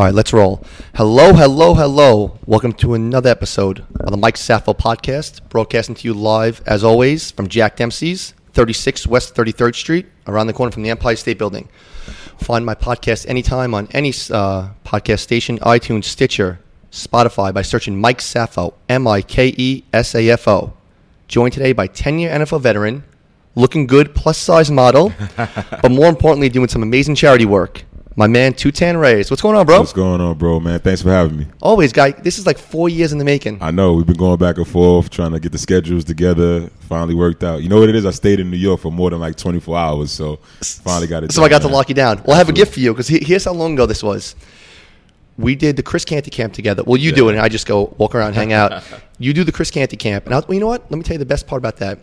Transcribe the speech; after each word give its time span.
All 0.00 0.06
right, 0.06 0.14
let's 0.14 0.32
roll. 0.32 0.64
Hello, 0.94 1.34
hello, 1.34 1.74
hello. 1.74 2.38
Welcome 2.46 2.72
to 2.72 2.94
another 2.94 3.28
episode 3.28 3.80
of 4.00 4.10
the 4.10 4.16
Mike 4.16 4.36
Safo 4.36 4.74
podcast, 4.74 5.46
broadcasting 5.50 5.94
to 5.96 6.08
you 6.08 6.14
live, 6.14 6.62
as 6.64 6.82
always, 6.82 7.30
from 7.30 7.48
Jack 7.48 7.76
Dempsey's, 7.76 8.32
36 8.54 9.06
West 9.06 9.34
33rd 9.34 9.74
Street, 9.74 10.06
around 10.26 10.46
the 10.46 10.54
corner 10.54 10.72
from 10.72 10.84
the 10.84 10.88
Empire 10.88 11.16
State 11.16 11.36
Building. 11.36 11.68
Find 12.38 12.64
my 12.64 12.74
podcast 12.74 13.28
anytime 13.28 13.74
on 13.74 13.88
any 13.90 14.08
uh, 14.30 14.70
podcast 14.86 15.18
station, 15.18 15.58
iTunes, 15.58 16.04
Stitcher, 16.04 16.60
Spotify, 16.90 17.52
by 17.52 17.60
searching 17.60 18.00
Mike 18.00 18.20
Safo, 18.20 18.72
M 18.88 19.06
I 19.06 19.20
K 19.20 19.54
E 19.58 19.84
S 19.92 20.14
A 20.14 20.30
F 20.30 20.48
O. 20.48 20.72
Joined 21.28 21.52
today 21.52 21.74
by 21.74 21.86
10 21.86 22.18
year 22.18 22.30
NFL 22.30 22.62
veteran, 22.62 23.04
looking 23.54 23.86
good, 23.86 24.14
plus 24.14 24.38
size 24.38 24.70
model, 24.70 25.12
but 25.36 25.90
more 25.90 26.08
importantly, 26.08 26.48
doing 26.48 26.68
some 26.68 26.82
amazing 26.82 27.16
charity 27.16 27.44
work. 27.44 27.84
My 28.20 28.26
man, 28.26 28.52
Tutan 28.52 29.00
Reyes. 29.00 29.30
What's 29.30 29.40
going 29.40 29.56
on, 29.56 29.64
bro? 29.64 29.78
What's 29.78 29.94
going 29.94 30.20
on, 30.20 30.36
bro, 30.36 30.60
man? 30.60 30.78
Thanks 30.80 31.00
for 31.00 31.08
having 31.08 31.38
me. 31.38 31.46
Always, 31.62 31.90
guy. 31.90 32.10
This 32.10 32.38
is 32.38 32.44
like 32.44 32.58
four 32.58 32.90
years 32.90 33.12
in 33.12 33.18
the 33.18 33.24
making. 33.24 33.56
I 33.62 33.70
know 33.70 33.94
we've 33.94 34.04
been 34.04 34.18
going 34.18 34.36
back 34.36 34.58
and 34.58 34.68
forth 34.68 35.08
trying 35.08 35.32
to 35.32 35.40
get 35.40 35.52
the 35.52 35.58
schedules 35.58 36.04
together. 36.04 36.68
Finally 36.80 37.14
worked 37.14 37.42
out. 37.42 37.62
You 37.62 37.70
know 37.70 37.80
what 37.80 37.88
it 37.88 37.94
is? 37.94 38.04
I 38.04 38.10
stayed 38.10 38.38
in 38.38 38.50
New 38.50 38.58
York 38.58 38.82
for 38.82 38.92
more 38.92 39.08
than 39.08 39.20
like 39.20 39.36
24 39.36 39.74
hours, 39.74 40.12
so 40.12 40.36
finally 40.60 41.06
got 41.06 41.24
it. 41.24 41.32
So 41.32 41.40
done, 41.40 41.46
I 41.46 41.48
got 41.48 41.62
man. 41.62 41.70
to 41.70 41.74
lock 41.74 41.88
you 41.88 41.94
down. 41.94 42.22
Well, 42.26 42.34
I 42.34 42.36
have 42.36 42.50
a 42.50 42.52
gift 42.52 42.74
for 42.74 42.80
you 42.80 42.92
because 42.92 43.08
here's 43.08 43.46
how 43.46 43.54
long 43.54 43.72
ago 43.72 43.86
this 43.86 44.02
was. 44.02 44.36
We 45.38 45.54
did 45.54 45.76
the 45.76 45.82
Chris 45.82 46.04
Canty 46.04 46.30
camp 46.30 46.52
together. 46.52 46.82
Well, 46.84 46.98
you 46.98 47.12
do 47.12 47.30
it, 47.30 47.32
and 47.32 47.40
I 47.40 47.48
just 47.48 47.66
go 47.66 47.94
walk 47.96 48.14
around, 48.14 48.34
hang 48.34 48.52
out. 48.52 48.84
you 49.18 49.32
do 49.32 49.44
the 49.44 49.52
Chris 49.52 49.70
Canty 49.70 49.96
camp, 49.96 50.26
and 50.26 50.34
I'll, 50.34 50.44
well, 50.46 50.52
you 50.52 50.60
know 50.60 50.66
what? 50.66 50.82
Let 50.90 50.98
me 50.98 51.04
tell 51.04 51.14
you 51.14 51.18
the 51.18 51.24
best 51.24 51.46
part 51.46 51.60
about 51.60 51.78
that. 51.78 51.98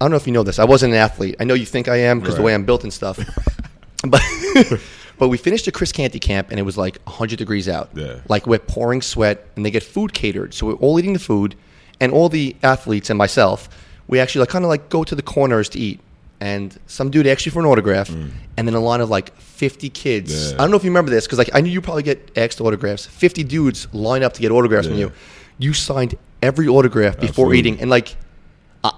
I 0.00 0.04
don't 0.04 0.12
know 0.12 0.16
if 0.16 0.26
you 0.26 0.32
know 0.32 0.44
this. 0.44 0.58
I 0.58 0.64
wasn't 0.64 0.94
an 0.94 0.98
athlete. 0.98 1.36
I 1.40 1.44
know 1.44 1.52
you 1.52 1.66
think 1.66 1.88
I 1.88 1.96
am 1.96 2.20
because 2.20 2.36
the 2.36 2.42
way 2.42 2.54
I'm 2.54 2.64
built 2.64 2.84
and 2.84 2.92
stuff. 2.92 3.18
but 4.08 4.22
but 5.18 5.28
we 5.28 5.38
finished 5.38 5.64
the 5.64 5.72
Chris 5.72 5.92
Canty 5.92 6.18
camp, 6.18 6.50
and 6.50 6.58
it 6.58 6.62
was 6.62 6.76
like 6.76 6.98
100 7.04 7.38
degrees 7.38 7.68
out. 7.68 7.90
Yeah. 7.94 8.20
Like 8.28 8.46
we're 8.46 8.58
pouring 8.58 9.02
sweat, 9.02 9.46
and 9.56 9.64
they 9.64 9.70
get 9.70 9.82
food 9.82 10.12
catered. 10.12 10.54
So 10.54 10.66
we're 10.66 10.74
all 10.74 10.98
eating 10.98 11.12
the 11.12 11.18
food, 11.18 11.54
and 12.00 12.12
all 12.12 12.28
the 12.28 12.56
athletes 12.62 13.10
and 13.10 13.18
myself, 13.18 13.68
we 14.08 14.20
actually 14.20 14.40
like 14.40 14.50
kind 14.50 14.64
of 14.64 14.68
like 14.68 14.88
go 14.88 15.04
to 15.04 15.14
the 15.14 15.22
corners 15.22 15.68
to 15.70 15.78
eat. 15.78 16.00
And 16.38 16.78
some 16.86 17.10
dude 17.10 17.26
asked 17.26 17.46
you 17.46 17.52
for 17.52 17.60
an 17.60 17.66
autograph, 17.66 18.10
and 18.10 18.30
then 18.56 18.74
a 18.74 18.80
line 18.80 19.00
of 19.00 19.08
like 19.08 19.34
50 19.38 19.88
kids. 19.88 20.32
Mm. 20.32 20.50
Yeah. 20.50 20.56
I 20.56 20.58
don't 20.58 20.70
know 20.70 20.76
if 20.76 20.84
you 20.84 20.90
remember 20.90 21.10
this 21.10 21.24
because 21.26 21.38
like 21.38 21.50
I 21.54 21.60
knew 21.62 21.70
you 21.70 21.80
probably 21.80 22.02
get 22.02 22.30
asked 22.36 22.60
autographs. 22.60 23.06
50 23.06 23.42
dudes 23.44 23.88
line 23.94 24.22
up 24.22 24.34
to 24.34 24.42
get 24.42 24.50
autographs 24.50 24.86
from 24.86 24.98
you. 24.98 25.12
You 25.58 25.72
signed 25.72 26.16
every 26.42 26.68
autograph 26.68 27.14
before 27.14 27.46
Absolutely. 27.46 27.58
eating, 27.58 27.80
and 27.80 27.88
like 27.88 28.16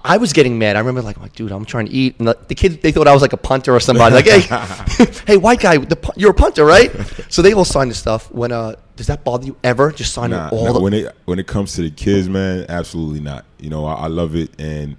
I- 0.03 0.17
was 0.17 0.33
getting 0.33 0.57
mad. 0.59 0.75
I 0.75 0.79
remember 0.79 1.01
like, 1.01 1.17
like, 1.19 1.33
dude, 1.33 1.51
I'm 1.51 1.65
trying 1.65 1.85
to 1.87 1.91
eat, 1.91 2.15
and 2.19 2.27
the, 2.27 2.37
the 2.47 2.55
kids 2.55 2.77
they 2.77 2.91
thought 2.91 3.07
I 3.07 3.13
was 3.13 3.21
like 3.21 3.33
a 3.33 3.37
punter 3.37 3.73
or 3.75 3.79
somebody. 3.79 4.15
Like, 4.15 4.25
hey, 4.25 4.41
hey, 5.27 5.37
white 5.37 5.59
guy, 5.59 5.77
the, 5.77 6.13
you're 6.15 6.31
a 6.31 6.33
punter, 6.33 6.65
right? 6.65 6.91
So 7.29 7.41
they 7.41 7.53
all 7.53 7.65
signed 7.65 7.91
the 7.91 7.95
stuff. 7.95 8.31
When 8.31 8.51
uh, 8.51 8.75
does 8.95 9.07
that 9.07 9.23
bother 9.23 9.45
you 9.45 9.55
ever? 9.63 9.91
Just 9.91 10.13
sign 10.13 10.31
Nah, 10.31 10.49
all 10.49 10.65
nah, 10.65 10.73
the. 10.73 10.79
when 10.81 10.93
it 10.93 11.15
when 11.25 11.39
it 11.39 11.47
comes 11.47 11.73
to 11.75 11.81
the 11.81 11.91
kids, 11.91 12.27
man, 12.29 12.65
absolutely 12.69 13.21
not. 13.21 13.45
You 13.59 13.69
know, 13.69 13.85
I, 13.85 13.93
I 13.93 14.07
love 14.07 14.35
it, 14.35 14.51
and 14.59 14.97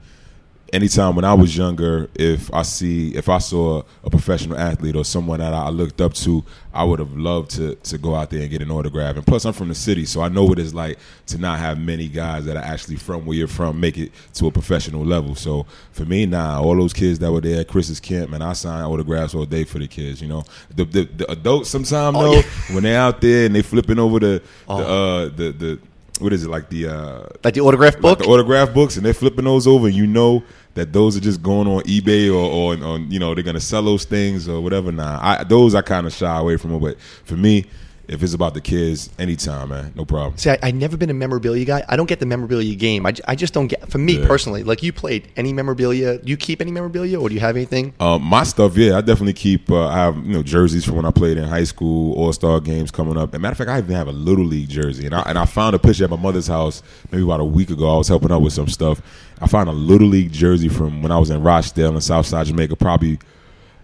anytime 0.72 1.16
when 1.16 1.24
I 1.24 1.34
was 1.34 1.56
younger, 1.56 2.08
if 2.14 2.52
I 2.54 2.62
see 2.62 3.14
if 3.14 3.28
I 3.28 3.38
saw 3.38 3.82
a 4.04 4.10
professional 4.10 4.58
athlete 4.58 4.96
or 4.96 5.04
someone 5.04 5.40
that 5.40 5.52
I 5.54 5.68
looked 5.68 6.00
up 6.00 6.14
to, 6.14 6.44
I 6.72 6.84
would 6.84 6.98
have 6.98 7.16
loved 7.16 7.50
to 7.52 7.74
to 7.74 7.98
go 7.98 8.14
out 8.14 8.30
there 8.30 8.40
and 8.42 8.50
get 8.50 8.62
an 8.62 8.70
autograph. 8.70 9.16
And 9.16 9.26
plus, 9.26 9.44
I'm 9.44 9.52
from 9.52 9.68
the 9.68 9.74
city, 9.74 10.04
so 10.06 10.20
I 10.22 10.28
know 10.28 10.44
what 10.44 10.58
it's 10.58 10.72
like 10.74 10.98
to 11.26 11.38
not 11.38 11.58
have 11.58 11.78
many 11.78 12.08
guys 12.08 12.44
that 12.46 12.56
are 12.56 12.62
actually 12.64 12.96
from 12.96 13.26
where 13.26 13.36
you're 13.36 13.48
from 13.48 13.80
make 13.80 13.98
it 13.98 14.12
to 14.34 14.46
a 14.46 14.50
professional 14.50 15.04
level. 15.04 15.34
So 15.34 15.66
for 15.92 16.04
me, 16.04 16.26
nah, 16.26 16.60
all 16.60 16.76
those 16.76 16.92
kids 16.92 17.18
that 17.20 17.30
were 17.32 17.40
there 17.40 17.60
at 17.60 17.68
Chris's 17.68 18.00
camp, 18.00 18.30
man, 18.30 18.42
I 18.42 18.52
signed 18.52 18.86
autographs 18.86 19.34
all 19.34 19.46
day 19.46 19.64
for 19.64 19.78
the 19.78 19.88
kids. 19.88 20.22
You 20.22 20.28
know, 20.28 20.44
the 20.74 20.84
the, 20.84 21.04
the 21.04 21.30
adults 21.32 21.70
sometimes 21.70 22.16
Oh, 22.16 22.22
though 22.22 22.32
yeah. 22.34 22.42
when 22.74 22.82
they're 22.82 23.00
out 23.00 23.20
there 23.20 23.46
and 23.46 23.54
they 23.54 23.62
flipping 23.62 23.98
over 23.98 24.18
the 24.20 24.42
Oh. 24.68 24.78
the 24.78 24.84
uh 24.86 25.24
the 25.36 25.52
the 25.52 25.78
what 26.20 26.34
is 26.34 26.44
it 26.44 26.50
like 26.50 26.68
the 26.68 26.86
uh 26.86 27.26
like 27.42 27.54
the 27.54 27.60
autograph 27.62 27.94
like 27.94 28.02
book. 28.02 28.18
the 28.18 28.26
autograph 28.26 28.74
books 28.74 28.96
and 28.96 29.06
they're 29.06 29.14
flipping 29.14 29.46
those 29.46 29.66
over 29.66 29.86
and 29.86 29.96
you 29.96 30.06
know 30.06 30.42
that 30.74 30.92
those 30.92 31.16
are 31.16 31.20
just 31.20 31.42
going 31.42 31.66
on 31.66 31.82
eBay 31.82 32.28
or, 32.28 32.34
or 32.34 32.84
on 32.84 33.10
you 33.10 33.18
know 33.18 33.34
they're 33.34 33.44
gonna 33.44 33.60
sell 33.60 33.82
those 33.82 34.04
things 34.04 34.48
or 34.48 34.60
whatever. 34.60 34.92
Nah, 34.92 35.18
I, 35.20 35.44
those 35.44 35.74
I 35.74 35.82
kind 35.82 36.06
of 36.06 36.12
shy 36.12 36.38
away 36.38 36.56
from. 36.56 36.78
But 36.78 37.00
for 37.00 37.36
me, 37.36 37.66
if 38.10 38.22
it's 38.22 38.34
about 38.34 38.54
the 38.54 38.60
kids, 38.60 39.08
anytime, 39.18 39.68
man, 39.68 39.92
no 39.94 40.04
problem. 40.04 40.36
See, 40.36 40.50
I, 40.50 40.58
I 40.62 40.70
never 40.72 40.96
been 40.96 41.10
a 41.10 41.14
memorabilia 41.14 41.64
guy. 41.64 41.84
I 41.88 41.96
don't 41.96 42.08
get 42.08 42.18
the 42.18 42.26
memorabilia 42.26 42.74
game. 42.74 43.06
I, 43.06 43.14
I 43.28 43.34
just 43.36 43.54
don't 43.54 43.68
get. 43.68 43.88
For 43.90 43.98
me 43.98 44.18
Yeah. 44.18 44.26
personally, 44.26 44.64
like 44.64 44.82
you 44.82 44.92
played 44.92 45.28
any 45.36 45.52
memorabilia. 45.52 46.18
Do 46.18 46.28
you 46.28 46.36
keep 46.36 46.60
any 46.60 46.70
memorabilia, 46.72 47.20
or 47.20 47.28
do 47.28 47.34
you 47.34 47.40
have 47.40 47.56
anything? 47.56 47.94
Um, 48.00 48.22
my 48.22 48.42
stuff, 48.42 48.76
yeah, 48.76 48.98
I 48.98 49.00
definitely 49.00 49.34
keep. 49.34 49.70
Uh, 49.70 49.86
I 49.86 49.96
have 49.96 50.16
you 50.16 50.32
know 50.32 50.42
jerseys 50.42 50.84
from 50.84 50.96
when 50.96 51.04
I 51.06 51.10
played 51.10 51.36
in 51.36 51.44
high 51.44 51.64
school, 51.64 52.14
All 52.14 52.32
Star 52.32 52.60
games 52.60 52.90
coming 52.90 53.16
up. 53.16 53.32
And 53.32 53.40
matter 53.42 53.52
of 53.52 53.58
fact, 53.58 53.70
I 53.70 53.78
even 53.78 53.94
have 53.94 54.08
a 54.08 54.12
little 54.12 54.44
league 54.44 54.68
jersey, 54.68 55.06
and 55.06 55.14
I 55.14 55.22
and 55.22 55.38
I 55.38 55.44
found 55.44 55.76
a 55.76 55.78
picture 55.78 56.04
at 56.04 56.10
my 56.10 56.16
mother's 56.16 56.48
house 56.48 56.82
maybe 57.12 57.22
about 57.22 57.40
a 57.40 57.44
week 57.44 57.70
ago. 57.70 57.94
I 57.94 57.96
was 57.98 58.08
helping 58.08 58.32
out 58.32 58.42
with 58.42 58.52
some 58.52 58.68
stuff. 58.68 59.00
I 59.40 59.46
found 59.46 59.68
a 59.68 59.72
little 59.72 60.08
league 60.08 60.32
jersey 60.32 60.68
from 60.68 61.00
when 61.02 61.12
I 61.12 61.18
was 61.18 61.30
in 61.30 61.42
Rochdale 61.42 61.94
in 61.94 62.00
Southside 62.00 62.46
Jamaica. 62.46 62.76
Probably, 62.76 63.18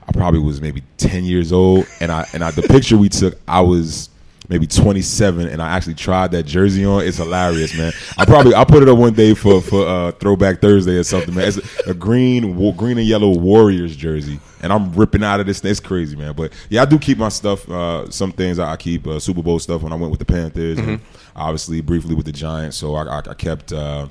I 0.06 0.12
probably 0.12 0.40
was 0.40 0.60
maybe 0.60 0.82
ten 0.96 1.24
years 1.24 1.52
old, 1.52 1.86
and 2.00 2.10
I 2.10 2.26
and 2.34 2.42
I 2.42 2.50
the 2.50 2.62
picture 2.62 2.96
we 2.98 3.08
took, 3.08 3.38
I 3.46 3.60
was. 3.60 4.10
Maybe 4.48 4.66
27, 4.66 5.48
and 5.48 5.60
I 5.60 5.76
actually 5.76 5.94
tried 5.94 6.30
that 6.32 6.44
jersey 6.44 6.84
on. 6.84 7.02
It's 7.04 7.16
hilarious, 7.16 7.76
man. 7.76 7.92
I 8.16 8.24
probably 8.24 8.54
I 8.54 8.64
put 8.64 8.82
it 8.82 8.88
up 8.88 8.96
one 8.96 9.12
day 9.14 9.34
for 9.34 9.60
for 9.60 9.86
uh, 9.86 10.12
Throwback 10.12 10.60
Thursday 10.60 10.96
or 10.96 11.02
something, 11.02 11.34
man. 11.34 11.48
It's 11.48 11.58
a, 11.86 11.90
a 11.90 11.94
green, 11.94 12.54
green 12.76 12.98
and 12.98 13.06
yellow 13.06 13.36
Warriors 13.36 13.96
jersey, 13.96 14.38
and 14.62 14.72
I'm 14.72 14.92
ripping 14.92 15.24
out 15.24 15.40
of 15.40 15.46
this. 15.46 15.64
It's 15.64 15.80
crazy, 15.80 16.16
man. 16.16 16.34
But 16.34 16.52
yeah, 16.68 16.82
I 16.82 16.84
do 16.84 16.98
keep 16.98 17.18
my 17.18 17.28
stuff. 17.28 17.68
Uh, 17.68 18.08
some 18.10 18.32
things 18.32 18.58
I 18.58 18.76
keep 18.76 19.06
uh, 19.06 19.18
Super 19.18 19.42
Bowl 19.42 19.58
stuff 19.58 19.82
when 19.82 19.92
I 19.92 19.96
went 19.96 20.10
with 20.10 20.20
the 20.20 20.26
Panthers, 20.26 20.78
and 20.78 21.00
obviously 21.34 21.80
briefly 21.80 22.14
with 22.14 22.26
the 22.26 22.32
Giants. 22.32 22.76
So 22.76 22.94
I, 22.94 23.04
I, 23.04 23.18
I 23.18 23.34
kept. 23.34 23.72
Uh, 23.72 24.08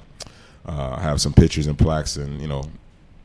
uh, 0.68 0.96
I 0.98 1.02
have 1.02 1.22
some 1.22 1.34
pictures 1.34 1.68
and 1.68 1.78
plaques, 1.78 2.18
and 2.18 2.42
you 2.42 2.48
know, 2.48 2.64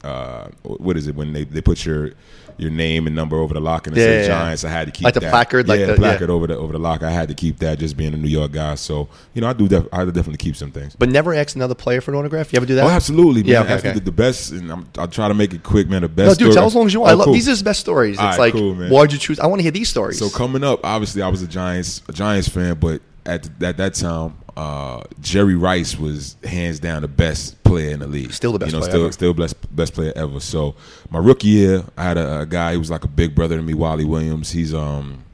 uh, 0.05 0.49
what 0.63 0.97
is 0.97 1.07
it 1.07 1.15
when 1.15 1.33
they, 1.33 1.45
they 1.45 1.61
put 1.61 1.85
your 1.85 2.13
your 2.59 2.71
name 2.71 3.07
and 3.07 3.17
number 3.17 3.37
over 3.39 3.55
the 3.55 3.61
lock 3.61 3.87
and 3.87 3.97
it 3.97 4.01
Yeah, 4.01 4.07
says 4.07 4.27
yeah, 4.29 4.33
yeah. 4.35 4.41
Giants? 4.43 4.65
I 4.65 4.69
had 4.71 4.85
to 4.87 4.91
keep 4.93 5.05
Like 5.05 5.15
the 5.15 5.21
that. 5.21 5.31
placard, 5.31 5.67
like 5.67 5.81
the- 5.87 5.95
placard 5.95 6.29
yeah. 6.29 6.35
over 6.35 6.47
the 6.47 6.57
over 6.59 6.73
the 6.75 6.79
lock. 6.79 7.03
I 7.03 7.11
had 7.11 7.29
to 7.29 7.35
keep 7.35 7.59
that, 7.61 7.79
just 7.79 7.97
being 7.97 8.13
a 8.13 8.17
New 8.19 8.29
York 8.29 8.53
guy. 8.53 8.75
So 8.75 9.09
you 9.35 9.41
know, 9.41 9.49
I 9.49 9.53
do. 9.55 9.67
Def- 9.69 9.89
I 9.93 10.05
definitely 10.05 10.37
keep 10.37 10.57
some 10.57 10.71
things. 10.71 10.95
But 10.97 11.09
never 11.09 11.33
ask 11.35 11.57
another 11.57 11.75
player 11.75 12.01
for 12.01 12.11
an 12.11 12.19
autograph. 12.19 12.53
You 12.53 12.59
ever 12.59 12.67
do 12.67 12.75
that? 12.75 12.85
Oh, 12.85 12.89
absolutely, 12.89 13.43
man. 13.43 13.53
Yeah, 13.53 13.63
okay, 13.63 13.73
Actually, 13.75 13.91
okay. 13.91 13.99
The, 14.01 14.05
the 14.07 14.13
best, 14.13 14.53
and 14.53 14.71
I'm, 14.71 14.89
I'll 14.99 15.09
try 15.09 15.29
to 15.29 15.35
make 15.35 15.55
it 15.55 15.63
quick, 15.63 15.89
man. 15.89 16.03
The 16.03 16.09
best. 16.09 16.27
No, 16.27 16.31
dude, 16.31 16.37
story- 16.53 16.55
tell 16.55 16.67
as 16.67 16.75
long 16.75 16.87
as 16.87 16.93
you 16.95 17.01
want. 17.01 17.11
Oh, 17.11 17.13
I 17.13 17.17
love 17.17 17.25
cool. 17.27 17.35
these 17.35 17.49
are 17.49 17.55
the 17.57 17.65
best 17.65 17.81
stories. 17.81 18.15
It's 18.17 18.23
right, 18.23 18.39
like, 18.39 18.53
cool, 18.53 18.75
why'd 18.75 19.13
you 19.13 19.19
choose? 19.19 19.39
I 19.41 19.47
want 19.47 19.61
to 19.61 19.63
hear 19.63 19.73
these 19.73 19.89
stories. 19.89 20.19
So 20.19 20.29
coming 20.29 20.65
up, 20.65 20.81
obviously, 20.85 21.23
I 21.23 21.29
was 21.29 21.43
a 21.43 21.47
Giants 21.49 22.03
a 22.09 22.13
Giants 22.13 22.49
fan, 22.49 22.75
but 22.79 23.01
at 23.31 23.63
at 23.63 23.77
that 23.77 23.95
time, 23.95 24.37
uh, 24.57 25.03
Jerry 25.21 25.55
Rice 25.55 25.99
was 25.99 26.37
hands 26.45 26.81
down 26.81 27.03
the 27.03 27.09
best 27.09 27.63
player 27.63 27.91
in 27.91 28.01
the 28.01 28.07
league. 28.07 28.33
Still 28.33 28.53
the 28.53 28.59
best 28.59 28.73
you 28.73 28.79
know, 28.79 28.81
player 28.81 28.91
still 28.91 29.05
ever. 29.05 29.13
still 29.13 29.35
best 29.35 29.77
best 29.77 29.95
player 29.95 30.13
ever. 30.17 30.41
So 30.41 30.75
my 31.11 31.19
rookie 31.19 31.49
year, 31.49 31.85
I 31.97 32.03
had 32.05 32.19
a, 32.19 32.41
a 32.41 32.47
guy 32.47 32.73
who 32.73 32.79
was 32.81 32.91
like 32.91 33.05
a 33.05 33.09
big 33.09 33.35
brother 33.35 33.57
to 33.57 33.63
me, 33.63 33.75
Wally 33.75 34.05
Williams. 34.05 34.51
He's 34.51 34.75
um. 34.75 35.25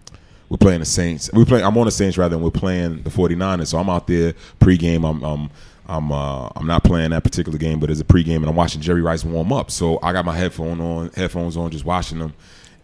We're 0.48 0.58
playing 0.58 0.78
the 0.78 0.86
Saints. 0.86 1.28
We 1.32 1.44
play. 1.44 1.60
I'm 1.60 1.76
on 1.76 1.86
the 1.86 1.90
Saints 1.90 2.16
rather 2.16 2.36
than 2.36 2.44
we're 2.44 2.52
playing 2.52 3.02
the 3.02 3.10
49ers. 3.10 3.66
So 3.66 3.78
I'm 3.78 3.90
out 3.90 4.06
there 4.06 4.32
pregame. 4.60 5.04
I'm 5.04 5.20
I'm 5.24 5.50
I'm 5.88 6.12
uh, 6.12 6.48
I'm 6.54 6.68
not 6.68 6.84
playing 6.84 7.10
that 7.10 7.24
particular 7.24 7.58
game, 7.58 7.80
but 7.80 7.90
it's 7.90 8.00
a 8.00 8.04
pregame, 8.04 8.36
and 8.36 8.46
I'm 8.46 8.54
watching 8.54 8.80
Jerry 8.80 9.02
Rice 9.02 9.24
warm 9.24 9.52
up. 9.52 9.72
So 9.72 9.98
I 10.04 10.12
got 10.12 10.24
my 10.24 10.36
headphone 10.36 10.80
on, 10.80 11.10
headphones 11.14 11.56
on, 11.56 11.72
just 11.72 11.84
watching 11.84 12.20
them, 12.20 12.34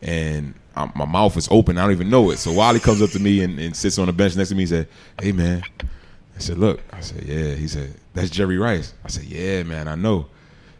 and 0.00 0.54
i 0.76 0.90
my 0.94 1.04
mouth 1.04 1.36
is 1.36 1.48
open. 1.50 1.78
I 1.78 1.82
don't 1.82 1.92
even 1.92 2.10
know 2.10 2.30
it. 2.30 2.38
So 2.38 2.52
Wally 2.52 2.80
comes 2.80 3.02
up 3.02 3.10
to 3.10 3.20
me 3.20 3.42
and, 3.42 3.58
and 3.58 3.74
sits 3.76 3.98
on 3.98 4.06
the 4.06 4.12
bench 4.12 4.36
next 4.36 4.50
to 4.50 4.54
me. 4.54 4.62
He 4.62 4.66
said, 4.66 4.88
"Hey 5.20 5.32
man," 5.32 5.62
I 6.36 6.38
said, 6.38 6.58
"Look," 6.58 6.80
I 6.92 7.00
said, 7.00 7.24
"Yeah." 7.24 7.54
He 7.54 7.68
said, 7.68 7.94
"That's 8.14 8.30
Jerry 8.30 8.58
Rice." 8.58 8.94
I 9.04 9.08
said, 9.08 9.24
"Yeah, 9.24 9.62
man, 9.62 9.88
I 9.88 9.94
know." 9.94 10.26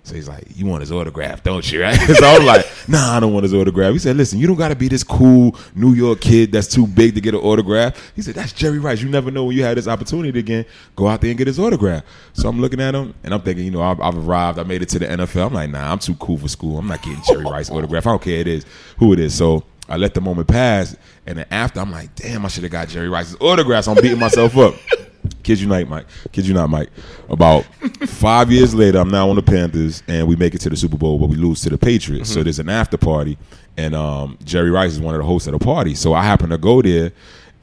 So 0.05 0.17
he's 0.17 0.29
like, 0.29 0.45
"You 0.57 0.67
want 0.67 0.81
his 0.81 0.91
autograph, 0.91 1.45
don't 1.45 1.71
you?" 1.71 1.83
Right? 1.83 1.97
so 1.97 2.27
I 2.27 2.39
was 2.39 2.47
like, 2.47 2.67
"Nah, 2.89 3.17
I 3.17 3.21
don't 3.21 3.33
want 3.33 3.45
his 3.45 3.55
autograph." 3.55 3.93
He 3.93 3.99
said, 4.01 4.17
"Listen, 4.17 4.39
you 4.41 4.47
don't 4.47 4.57
got 4.57 4.69
to 4.69 4.77
be 4.77 4.89
this 4.89 5.05
cool 5.05 5.57
New 5.75 5.93
York 5.93 6.21
kid 6.21 6.51
that's 6.51 6.67
too 6.67 6.87
big 6.87 7.15
to 7.15 7.21
get 7.21 7.35
an 7.35 7.41
autograph." 7.41 8.12
He 8.17 8.23
said, 8.23 8.35
"That's 8.35 8.53
Jerry 8.53 8.79
Rice. 8.81 9.00
You 9.00 9.09
never 9.09 9.31
know 9.31 9.45
when 9.45 9.56
you 9.56 9.62
had 9.62 9.77
this 9.77 9.87
opportunity 9.87 10.38
again. 10.38 10.65
Go 10.97 11.06
out 11.06 11.21
there 11.21 11.31
and 11.31 11.38
get 11.38 11.47
his 11.47 11.59
autograph." 11.59 12.03
So 12.33 12.49
I'm 12.49 12.61
looking 12.61 12.81
at 12.81 12.95
him 12.95 13.15
and 13.23 13.33
I'm 13.33 13.43
thinking, 13.43 13.65
you 13.65 13.71
know, 13.71 13.83
I've, 13.83 14.00
I've 14.00 14.17
arrived. 14.17 14.59
I 14.59 14.65
made 14.65 14.83
it 14.83 14.88
to 14.91 14.99
the 14.99 15.06
NFL. 15.06 15.47
I'm 15.49 15.55
like, 15.55 15.71
"Nah, 15.71 15.93
I'm 15.93 16.00
too 16.00 16.17
cool 16.17 16.38
for 16.38 16.49
school. 16.49 16.79
I'm 16.79 16.88
not 16.88 17.03
getting 17.03 17.23
Jerry 17.23 17.45
Rice 17.45 17.71
autograph. 17.71 18.06
I 18.06 18.11
don't 18.11 18.23
care 18.23 18.41
it 18.41 18.49
is 18.49 18.67
who 18.99 19.12
it 19.12 19.21
is." 19.21 19.35
So 19.35 19.65
I 19.88 19.96
let 19.96 20.14
the 20.14 20.20
moment 20.20 20.49
pass, 20.49 20.96
and 21.26 21.38
then 21.38 21.46
after 21.50 21.81
I'm 21.81 21.90
like, 21.90 22.14
"Damn, 22.14 22.44
I 22.44 22.49
should 22.49 22.62
have 22.62 22.73
got 22.73 22.88
Jerry 22.88 23.08
Rice's 23.08 23.37
autograph." 23.40 23.84
So 23.84 23.93
I'm 23.93 24.02
beating 24.02 24.19
myself 24.19 24.56
up. 24.56 24.75
Kid 25.43 25.61
you 25.61 25.67
not, 25.67 25.88
Mike. 25.88 26.06
Kid 26.31 26.46
you 26.46 26.55
not, 26.55 26.70
Mike. 26.70 26.90
About 27.29 27.64
five 28.06 28.50
years 28.50 28.75
later, 28.75 28.99
I'm 28.99 29.11
now 29.11 29.29
on 29.29 29.37
the 29.37 29.43
Panthers, 29.43 30.02
and 30.06 30.26
we 30.26 30.37
make 30.37 30.55
it 30.55 30.61
to 30.62 30.70
the 30.70 30.76
Super 30.76 30.96
Bowl, 30.96 31.19
but 31.19 31.29
we 31.29 31.37
lose 31.37 31.61
to 31.62 31.70
the 31.70 31.79
Patriots. 31.79 32.32
So 32.32 32.43
there's 32.43 32.58
an 32.58 32.69
after 32.69 32.96
party, 32.96 33.38
and 33.76 33.94
um, 33.94 34.38
Jerry 34.44 34.70
Rice 34.70 34.93
is 34.93 35.00
one 35.00 35.14
of 35.14 35.20
the 35.20 35.26
hosts 35.26 35.49
of 35.49 35.58
the 35.58 35.64
party. 35.64 35.94
So 35.94 36.14
I 36.14 36.23
happen 36.23 36.50
to 36.50 36.58
go 36.58 36.81
there, 36.82 37.12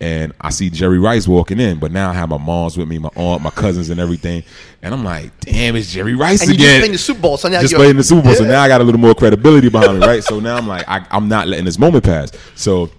and 0.02 0.34
I 0.40 0.50
see 0.50 0.70
Jerry 0.70 1.00
Rice 1.00 1.28
walking 1.28 1.60
in, 1.60 1.80
but 1.80 1.92
now 1.92 2.10
I 2.10 2.14
have 2.14 2.30
my 2.30 2.38
mom's 2.38 2.78
with 2.78 2.88
me, 2.88 2.98
my 3.00 3.10
aunt, 3.16 3.42
my 3.42 3.50
cousins, 3.50 3.90
and 3.90 4.00
everything, 4.00 4.44
and 4.82 4.94
I'm 4.94 5.04
like, 5.04 5.38
damn, 5.42 5.76
it's 5.76 5.92
Jerry 5.92 6.16
Rice 6.16 6.42
and 6.42 6.50
you 6.50 6.56
again 6.56 6.68
just 6.68 6.80
playing 6.80 6.92
the 6.92 6.98
Super 6.98 7.22
Bowl, 7.22 7.38
so 7.38 7.50
now 7.50 7.62
just 7.62 7.76
playing 7.76 7.98
the 7.98 8.04
Super 8.04 8.22
Bowl. 8.22 8.34
So 8.36 8.46
now 8.46 8.62
I 8.62 8.68
got 8.68 8.82
a 8.82 8.84
little 8.84 9.02
more 9.02 9.14
credibility 9.14 9.70
behind 9.70 10.00
me, 10.00 10.06
right? 10.06 10.24
So 10.24 10.40
now 10.40 10.58
I'm 10.58 10.68
like, 10.68 10.86
I, 10.88 11.06
I'm 11.12 11.28
not 11.28 11.48
letting 11.48 11.66
this 11.66 11.80
moment 11.80 12.04
pass. 12.04 12.32
So 12.56 12.90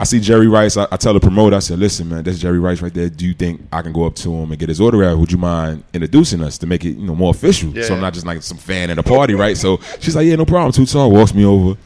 I 0.00 0.04
see 0.04 0.20
Jerry 0.20 0.46
Rice. 0.46 0.76
I, 0.76 0.86
I 0.92 0.96
tell 0.96 1.12
the 1.12 1.18
promoter, 1.20 1.56
I 1.56 1.58
said, 1.58 1.80
"Listen, 1.80 2.08
man, 2.08 2.22
that's 2.22 2.38
Jerry 2.38 2.60
Rice 2.60 2.80
right 2.80 2.94
there. 2.94 3.08
Do 3.08 3.26
you 3.26 3.34
think 3.34 3.62
I 3.72 3.82
can 3.82 3.92
go 3.92 4.04
up 4.06 4.14
to 4.16 4.32
him 4.32 4.50
and 4.50 4.58
get 4.58 4.68
his 4.68 4.80
autograph? 4.80 5.18
Would 5.18 5.32
you 5.32 5.38
mind 5.38 5.82
introducing 5.92 6.40
us 6.40 6.56
to 6.58 6.66
make 6.66 6.84
it, 6.84 6.90
you 6.90 7.04
know, 7.06 7.16
more 7.16 7.30
official? 7.30 7.70
Yeah. 7.70 7.82
So 7.82 7.94
I'm 7.94 8.00
not 8.00 8.14
just 8.14 8.24
like 8.24 8.42
some 8.42 8.58
fan 8.58 8.90
at 8.90 8.98
a 8.98 9.02
party, 9.02 9.34
right?" 9.34 9.56
So 9.56 9.80
she's 9.98 10.14
like, 10.14 10.26
"Yeah, 10.26 10.36
no 10.36 10.44
problem." 10.44 10.70
Two 10.72 10.86
Tone 10.86 11.12
walks 11.12 11.34
me 11.34 11.44
over. 11.44 11.76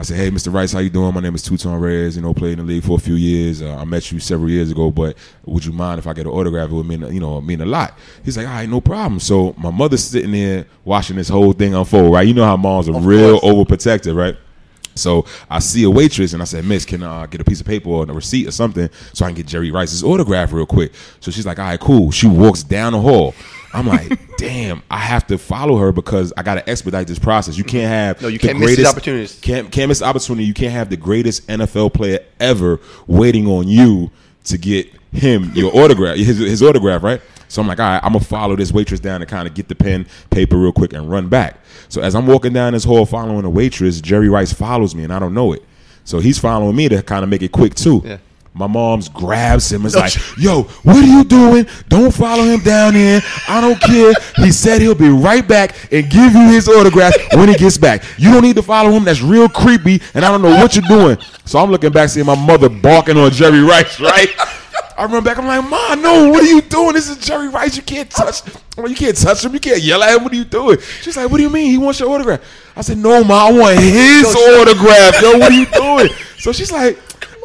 I 0.00 0.02
said, 0.02 0.16
"Hey, 0.16 0.30
Mr. 0.30 0.50
Rice, 0.50 0.72
how 0.72 0.78
you 0.78 0.88
doing? 0.88 1.12
My 1.12 1.20
name 1.20 1.34
is 1.34 1.42
Tutan 1.42 1.78
Reyes. 1.78 2.16
You 2.16 2.22
know, 2.22 2.32
played 2.32 2.58
in 2.58 2.66
the 2.66 2.72
league 2.72 2.84
for 2.84 2.96
a 2.96 2.98
few 2.98 3.16
years. 3.16 3.60
Uh, 3.60 3.76
I 3.76 3.84
met 3.84 4.10
you 4.10 4.18
several 4.18 4.48
years 4.48 4.70
ago, 4.70 4.90
but 4.90 5.14
would 5.44 5.62
you 5.62 5.72
mind 5.72 5.98
if 5.98 6.06
I 6.06 6.14
get 6.14 6.24
an 6.24 6.32
autograph? 6.32 6.70
It 6.70 6.72
would 6.72 6.86
mean, 6.86 7.02
you 7.12 7.20
know, 7.20 7.38
mean 7.42 7.60
a 7.60 7.66
lot." 7.66 7.98
He's 8.24 8.34
like, 8.38 8.46
"All 8.46 8.52
right, 8.54 8.66
no 8.66 8.80
problem." 8.80 9.20
So 9.20 9.54
my 9.58 9.70
mother's 9.70 10.02
sitting 10.02 10.32
there 10.32 10.64
watching 10.86 11.16
this 11.16 11.28
whole 11.28 11.52
thing 11.52 11.74
unfold. 11.74 12.14
Right? 12.14 12.26
You 12.26 12.32
know 12.32 12.46
how 12.46 12.56
moms 12.56 12.88
are 12.88 12.96
Of 12.96 13.04
real 13.04 13.40
course. 13.40 13.54
overprotective, 13.54 14.16
right? 14.16 14.38
So 14.94 15.26
I 15.50 15.58
see 15.58 15.84
a 15.84 15.90
waitress 15.90 16.32
and 16.32 16.40
I 16.40 16.46
said, 16.46 16.64
Miss, 16.64 16.84
can 16.84 17.02
I 17.02 17.26
get 17.26 17.40
a 17.40 17.44
piece 17.44 17.60
of 17.60 17.66
paper 17.66 17.88
or 17.90 18.02
a 18.02 18.06
receipt 18.12 18.48
or 18.48 18.50
something 18.50 18.88
so 19.12 19.24
I 19.24 19.28
can 19.28 19.36
get 19.36 19.46
Jerry 19.46 19.70
Rice's 19.70 20.02
autograph 20.02 20.52
real 20.52 20.66
quick? 20.66 20.92
So 21.20 21.30
she's 21.30 21.46
like, 21.46 21.58
all 21.58 21.66
right, 21.66 21.78
cool. 21.80 22.10
She 22.10 22.26
walks 22.26 22.62
down 22.62 22.92
the 22.92 23.00
hall. 23.00 23.34
I'm 23.72 23.86
like, 23.86 24.36
damn, 24.36 24.82
I 24.90 24.98
have 24.98 25.26
to 25.28 25.38
follow 25.38 25.76
her 25.76 25.92
because 25.92 26.32
I 26.36 26.42
got 26.42 26.54
to 26.56 26.68
expedite 26.68 27.06
this 27.06 27.18
process. 27.18 27.56
You 27.56 27.64
can't 27.64 27.88
have 27.88 28.22
No, 28.22 28.28
you 28.28 28.38
the 28.38 28.48
can't 28.48 28.58
miss 28.58 28.76
these 28.76 28.86
opportunities. 28.86 29.38
Can't, 29.40 29.70
can't 29.70 29.88
miss 29.88 30.02
opportunity. 30.02 30.44
You 30.44 30.54
can't 30.54 30.72
have 30.72 30.90
the 30.90 30.96
greatest 30.96 31.46
NFL 31.46 31.94
player 31.94 32.20
ever 32.38 32.80
waiting 33.06 33.46
on 33.46 33.68
you 33.68 34.10
to 34.44 34.58
get 34.58 34.90
him 35.12 35.52
your 35.54 35.74
autograph, 35.76 36.16
his, 36.16 36.38
his 36.38 36.62
autograph, 36.62 37.02
right? 37.02 37.20
So 37.48 37.60
I'm 37.60 37.68
like, 37.68 37.80
all 37.80 37.86
right, 37.86 38.00
I'm 38.02 38.12
gonna 38.12 38.24
follow 38.24 38.54
this 38.54 38.72
waitress 38.72 39.00
down 39.00 39.22
and 39.22 39.28
kind 39.28 39.48
of 39.48 39.54
get 39.54 39.68
the 39.68 39.74
pen, 39.74 40.06
paper 40.30 40.56
real 40.56 40.72
quick 40.72 40.92
and 40.92 41.10
run 41.10 41.28
back. 41.28 41.58
So 41.88 42.00
as 42.00 42.14
I'm 42.14 42.26
walking 42.26 42.52
down 42.52 42.74
this 42.74 42.84
hall 42.84 43.04
following 43.06 43.42
the 43.42 43.50
waitress, 43.50 44.00
Jerry 44.00 44.28
Rice 44.28 44.52
follows 44.52 44.94
me 44.94 45.02
and 45.02 45.12
I 45.12 45.18
don't 45.18 45.34
know 45.34 45.52
it. 45.52 45.64
So 46.04 46.20
he's 46.20 46.38
following 46.38 46.76
me 46.76 46.88
to 46.88 47.02
kind 47.02 47.24
of 47.24 47.28
make 47.28 47.42
it 47.42 47.50
quick 47.50 47.74
too. 47.74 48.02
Yeah. 48.04 48.18
My 48.52 48.66
mom's 48.66 49.08
grabs 49.08 49.70
him 49.70 49.82
and 49.82 49.86
is 49.86 49.96
like, 49.96 50.12
yo, 50.36 50.64
what 50.82 50.96
are 50.96 51.06
you 51.06 51.22
doing? 51.22 51.66
Don't 51.88 52.12
follow 52.12 52.42
him 52.42 52.60
down 52.60 52.94
here. 52.94 53.20
I 53.48 53.60
don't 53.60 53.80
care. 53.80 54.12
He 54.36 54.50
said 54.50 54.80
he'll 54.80 54.94
be 54.96 55.08
right 55.08 55.46
back 55.46 55.76
and 55.92 56.10
give 56.10 56.32
you 56.32 56.48
his 56.50 56.68
autograph 56.68 57.14
when 57.34 57.48
he 57.48 57.54
gets 57.54 57.78
back. 57.78 58.02
You 58.18 58.32
don't 58.32 58.42
need 58.42 58.56
to 58.56 58.62
follow 58.62 58.90
him. 58.90 59.04
That's 59.04 59.22
real 59.22 59.48
creepy, 59.48 60.02
and 60.14 60.24
I 60.24 60.30
don't 60.30 60.42
know 60.42 60.50
what 60.50 60.74
you're 60.74 60.84
doing. 60.88 61.16
So 61.44 61.60
I'm 61.60 61.70
looking 61.70 61.92
back, 61.92 62.08
seeing 62.08 62.26
my 62.26 62.34
mother 62.34 62.68
barking 62.68 63.16
on 63.16 63.30
Jerry 63.30 63.60
Rice, 63.60 64.00
right? 64.00 64.28
I 64.98 65.06
run 65.06 65.24
back. 65.24 65.38
I'm 65.38 65.46
like, 65.46 65.70
Ma, 65.70 65.94
no, 65.94 66.28
what 66.30 66.42
are 66.42 66.46
you 66.46 66.60
doing? 66.60 66.92
This 66.92 67.08
is 67.08 67.16
Jerry 67.18 67.48
Rice. 67.48 67.74
You 67.76 67.82
can't 67.82 68.10
touch. 68.10 68.42
You 68.76 68.94
can't 68.94 69.16
touch 69.16 69.44
him. 69.44 69.54
You 69.54 69.60
can't 69.60 69.80
yell 69.80 70.02
at 70.02 70.14
him. 70.14 70.24
What 70.24 70.32
are 70.32 70.36
you 70.36 70.44
doing? 70.44 70.78
She's 71.00 71.16
like, 71.16 71.30
What 71.30 71.38
do 71.38 71.42
you 71.42 71.48
mean? 71.48 71.70
He 71.70 71.78
wants 71.78 72.00
your 72.00 72.10
autograph. 72.10 72.42
I 72.76 72.82
said, 72.82 72.98
No, 72.98 73.24
Ma, 73.24 73.46
I 73.46 73.52
want 73.52 73.78
his 73.78 74.26
autograph. 74.26 75.22
Yo, 75.22 75.38
what 75.38 75.52
are 75.52 75.54
you 75.54 75.66
doing? 75.66 76.08
So 76.38 76.52
she's 76.52 76.70
like, 76.70 76.98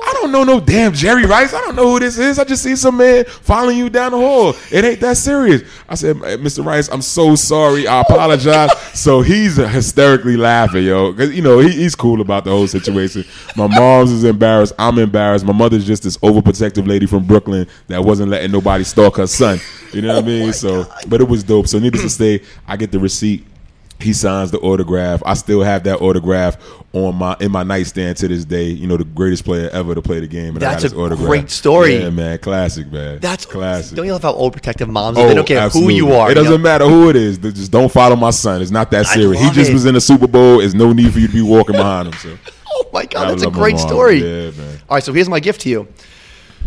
I 0.06 0.14
don't 0.14 0.32
know 0.32 0.44
no 0.44 0.60
damn 0.60 0.94
Jerry 0.94 1.26
Rice. 1.26 1.54
I 1.54 1.62
don't 1.62 1.76
know 1.76 1.92
who 1.92 2.00
this 2.00 2.18
is. 2.18 2.38
I 2.38 2.44
just 2.44 2.62
see 2.62 2.76
some 2.76 2.98
man 2.98 3.26
following 3.26 3.78
you 3.78 3.90
down 3.90 4.12
the 4.12 4.18
hall. 4.18 4.54
It 4.72 4.86
ain't 4.86 5.00
that 5.00 5.18
serious. 5.18 5.64
I 5.90 5.96
said, 5.96 6.18
Mr. 6.18 6.64
Rice, 6.64 6.90
I'm 6.90 7.02
so 7.02 7.36
sorry. 7.36 7.88
I 7.88 8.02
apologize. 8.02 8.72
so 8.94 9.22
he's 9.22 9.56
hysterically 9.56 10.38
laughing, 10.38 10.84
yo, 10.84 11.12
because 11.12 11.36
you 11.36 11.42
know 11.42 11.60
he, 11.60 11.72
he's 11.72 11.96
cool 11.96 12.22
about 12.22 12.44
the 12.44 12.52
whole 12.52 12.68
situation. 12.68 13.26
My 13.56 13.68
mom's 13.68 14.12
is 14.12 14.24
embarrassed. 14.24 14.74
I'm 14.78 15.00
embarrassed. 15.00 15.44
My 15.44 15.54
mother's 15.54 15.86
just 15.86 16.04
this 16.04 16.18
overprotective 16.18 16.88
lady 16.88 17.08
from 17.08 17.26
Brooklyn 17.26 17.68
that 17.88 18.04
wasn't 18.04 18.30
letting 18.30 18.52
nobody 18.52 18.84
stalk 18.84 19.18
her 19.18 19.28
son. 19.28 19.60
You 19.92 20.02
know 20.02 20.16
what 20.16 20.24
I 20.24 20.28
mean? 20.28 20.50
Oh 20.50 20.52
so, 20.52 20.86
but 21.08 21.22
it 21.22 21.28
was 21.28 21.44
dope. 21.44 21.68
So, 21.68 21.80
needless 21.80 22.04
to 22.04 22.10
say, 22.10 22.42
I 22.68 22.78
get 22.78 22.92
the 22.92 23.00
receipt. 23.00 23.46
He 24.00 24.14
signs 24.14 24.52
the 24.52 24.60
autograph. 24.60 25.24
I 25.26 25.34
still 25.36 25.64
have 25.64 25.84
that 25.86 26.02
autograph 26.02 26.58
on 26.94 27.16
my 27.16 27.36
in 27.40 27.52
my 27.52 27.64
nightstand 27.64 28.18
to 28.18 28.28
this 28.28 28.46
day. 28.46 28.66
You 28.66 28.88
know, 28.88 28.98
the 28.98 29.04
greatest 29.06 29.46
player 29.46 29.70
ever 29.72 29.96
to 29.96 30.02
play 30.02 30.20
the 30.20 30.28
game. 30.28 30.56
And 30.56 30.64
I 30.64 30.74
got 30.74 30.82
his 30.82 30.94
a 30.94 30.98
autograph. 30.98 31.28
great 31.28 31.50
story. 31.50 31.98
Yeah, 31.98 32.10
man, 32.10 32.38
classic, 32.40 32.92
man. 32.92 33.20
That's 33.20 33.46
classic. 33.46 33.96
Don't 33.96 34.06
you 34.06 34.12
love 34.14 34.22
how 34.22 34.34
old 34.34 34.54
protective 34.54 34.90
moms 34.90 35.18
are? 35.18 35.26
They 35.26 35.32
oh, 35.32 35.36
don't 35.36 35.48
care 35.48 35.60
Oh, 35.62 35.66
absolutely. 35.66 35.98
who 35.98 36.08
you 36.08 36.14
are. 36.14 36.30
It 36.30 36.36
doesn't 36.36 36.52
know? 36.52 36.58
matter 36.58 36.86
who 36.86 37.10
it 37.10 37.16
is. 37.16 37.40
They 37.40 37.52
Just 37.52 37.72
don't 37.72 37.92
follow 37.92 38.16
my 38.16 38.32
son. 38.32 38.62
It's 38.62 38.72
not 38.72 38.92
that 38.92 39.08
serious. 39.08 39.42
He 39.42 39.50
just 39.52 39.72
it. 39.72 39.74
was 39.74 39.86
in 39.86 39.94
the 39.94 40.02
Super 40.02 40.28
Bowl. 40.28 40.60
There's 40.60 40.76
no 40.76 40.92
need 40.94 41.14
for 41.14 41.20
you 41.20 41.28
to 41.28 41.34
be 41.34 41.42
walking 41.42 41.76
behind 41.76 42.10
him. 42.10 42.14
So 42.16 42.38
Oh 42.78 42.90
my 42.92 43.06
god, 43.06 43.28
I 43.28 43.32
that's 43.32 43.44
a 43.44 43.50
great 43.50 43.78
story. 43.80 44.18
Yeah, 44.18 44.52
man. 44.52 44.80
All 44.90 44.96
right, 44.98 45.04
so 45.04 45.14
here's 45.14 45.30
my 45.30 45.40
gift 45.40 45.62
to 45.62 45.70
you. 45.70 45.88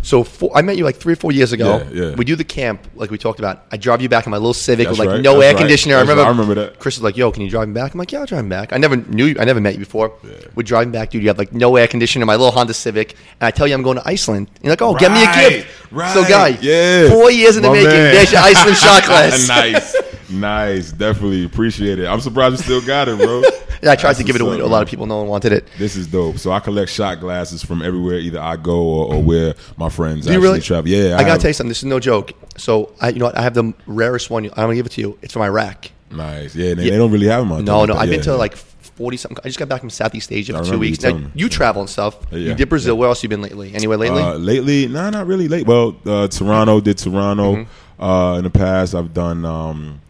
So 0.03 0.25
four, 0.25 0.50
I 0.56 0.62
met 0.62 0.77
you 0.77 0.85
like 0.85 0.97
three 0.97 1.12
or 1.12 1.17
four 1.17 1.33
years 1.33 1.53
ago. 1.53 1.85
Yeah, 1.93 2.05
yeah. 2.11 2.15
We 2.15 2.25
do 2.25 2.37
the 2.37 2.45
camp 2.45 2.87
like 2.95 3.11
we 3.11 3.19
talked 3.19 3.39
about. 3.39 3.65
I 3.73 3.77
drive 3.77 4.00
you 4.00 4.09
back 4.09 4.27
in 4.27 4.31
my 4.31 4.37
little 4.37 4.55
Civic 4.55 4.87
That's 4.87 4.99
with 4.99 5.06
like 5.06 5.15
right, 5.17 5.23
no 5.23 5.35
that's 5.35 5.45
air 5.45 5.53
right, 5.55 5.59
conditioner. 5.61 5.97
I 5.97 6.00
remember. 6.00 6.23
right, 6.23 6.29
I 6.29 6.31
remember 6.31 6.55
that. 6.55 6.79
Chris 6.79 6.97
is 6.97 7.03
like, 7.03 7.17
"Yo, 7.17 7.31
can 7.31 7.43
you 7.43 7.50
drive 7.50 7.69
me 7.69 7.75
back?" 7.75 7.93
I'm 7.95 7.99
like, 7.99 8.12
"Yeah, 8.12 8.21
I'll 8.21 8.27
drive 8.27 8.45
me 8.45 8.50
back." 8.50 8.73
I 8.73 8.77
never 8.79 8.97
knew 8.97 9.27
you. 9.27 9.37
I 9.39 9.45
never 9.45 9.61
met 9.61 9.75
you 9.75 9.81
before. 9.81 10.12
Yeah. 10.25 10.31
We're 10.55 10.62
driving 10.62 10.93
back, 10.93 11.11
dude. 11.11 11.23
You 11.23 11.29
have 11.29 11.39
like 11.39 11.53
no 11.53 11.77
air 11.77 11.87
conditioner. 11.89 12.25
My 12.27 12.37
little 12.37 12.53
Honda 12.53 12.75
Civic, 12.75 13.12
and 13.41 13.47
I 13.47 13.50
tell 13.50 13.67
you 13.67 13.75
I'm 13.75 13.83
going 13.83 13.97
to 13.99 14.09
Iceland. 14.09 14.50
You're 14.62 14.73
like, 14.73 14.83
"Oh, 14.83 14.95
get 14.95 15.11
me 15.12 15.23
a 15.25 15.50
gift." 15.50 15.93
right, 15.93 16.12
So, 16.15 16.23
guy, 16.29 16.56
yeah. 16.61 17.09
four 17.11 17.31
years 17.31 17.56
in 17.56 17.62
the 17.62 17.69
My 17.69 17.75
making. 17.75 17.91
man. 17.91 18.15
There's 18.15 18.33
your 18.33 18.41
Iceland 18.43 18.77
shot 18.77 19.05
glass. 19.06 19.49
nice, 19.49 19.97
nice. 20.31 20.93
Definitely 20.93 21.44
appreciate 21.44 21.99
it. 21.99 22.06
I'm 22.06 22.21
surprised 22.21 22.59
you 22.59 22.62
still 22.62 22.87
got 22.87 23.09
it, 23.09 23.19
bro. 23.19 23.43
I 23.87 23.97
tried 23.97 24.17
to 24.17 24.25
give 24.25 24.35
it 24.37 24.43
away 24.43 24.57
to 24.59 24.65
a 24.65 24.67
lot 24.67 24.83
of 24.83 24.89
people. 24.89 25.07
No 25.07 25.19
one 25.19 25.29
wanted 25.29 25.53
it. 25.53 25.69
This 25.79 25.97
is 25.97 26.07
dope. 26.07 26.39
So 26.39 26.51
I 26.53 26.61
collect 26.61 26.91
shot 26.91 27.21
glasses 27.21 27.63
from 27.65 27.83
everywhere, 27.83 28.19
either 28.19 28.41
I 28.41 28.57
go 28.57 28.79
or, 28.81 29.15
or 29.15 29.23
where 29.23 29.55
my 29.77 29.89
friends 29.89 30.25
Do 30.27 30.33
you 30.33 30.39
actually 30.39 30.49
really? 30.49 30.61
travel. 30.61 30.91
Yeah, 30.91 31.15
I, 31.17 31.19
gotta 31.21 31.31
have- 31.33 31.41
tell 31.41 31.51
you 31.51 31.55
something. 31.55 31.69
This 31.69 31.79
is 31.79 31.85
no 31.85 32.01
joke. 32.01 32.33
So 32.57 32.93
I, 33.01 33.11
you 33.11 33.19
know, 33.19 33.27
what? 33.27 33.39
I 33.39 33.43
have 33.43 33.55
the 33.55 33.73
rarest 33.87 34.31
one. 34.31 34.45
I'm 34.45 34.51
gonna 34.51 34.75
give 34.75 34.87
it 34.87 34.93
to 34.93 35.01
you. 35.01 35.19
It's 35.23 35.33
from 35.33 35.43
Iraq. 35.43 35.87
Nice. 36.11 36.57
Yeah, 36.57 36.75
they, 36.75 36.85
Yeah. 36.85 36.91
they 36.93 36.97
don't 36.97 37.13
really 37.13 37.27
have 37.27 37.43
them 37.43 37.53
out 37.53 37.65
No, 37.65 37.85
no. 37.85 37.95
I've 37.95 38.09
yeah, 38.09 38.17
been 38.17 38.25
to 38.25 38.31
yeah. 38.31 38.37
like 38.37 38.57
forty 38.57 39.17
something. 39.17 39.39
I 39.45 39.49
just 39.49 39.59
got 39.59 39.69
back 39.69 39.81
from 39.81 39.91
Southeast 39.91 40.33
Asia 40.33 40.53
for 40.55 40.59
two 40.61 40.65
remember 40.73 40.85
you 40.87 40.91
weeks. 40.91 41.03
Now, 41.05 41.21
you 41.35 41.49
travel 41.49 41.83
and 41.83 41.89
stuff. 41.91 42.17
You 42.33 42.55
did 42.55 42.69
Brazil. 42.69 42.97
Where 42.99 43.09
else 43.09 43.23
you 43.23 43.29
been 43.29 43.43
lately? 43.43 43.75
Anywhere 43.75 43.97
lately? 43.99 44.23
Uh, 44.23 44.35
lately, 44.35 44.89
no, 44.89 45.09
not 45.11 45.27
really 45.27 45.47
late. 45.49 45.67
Well, 45.67 45.97
uh, 46.05 46.27
Toronto 46.29 46.81
did 46.81 46.99
Toronto. 46.99 47.57
Mm-hmm. 47.57 48.03
Uh, 48.03 48.39
in 48.39 48.45
the 48.45 48.51
past, 48.51 48.95
I've 48.95 49.13
done. 49.13 49.45
Um, 49.45 50.01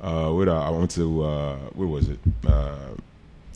uh, 0.00 0.30
where 0.30 0.46
did 0.46 0.54
I, 0.54 0.68
I 0.68 0.70
went 0.70 0.90
to? 0.92 1.22
Uh, 1.22 1.56
where 1.74 1.88
was 1.88 2.08
it? 2.08 2.18
Uh, 2.46 2.76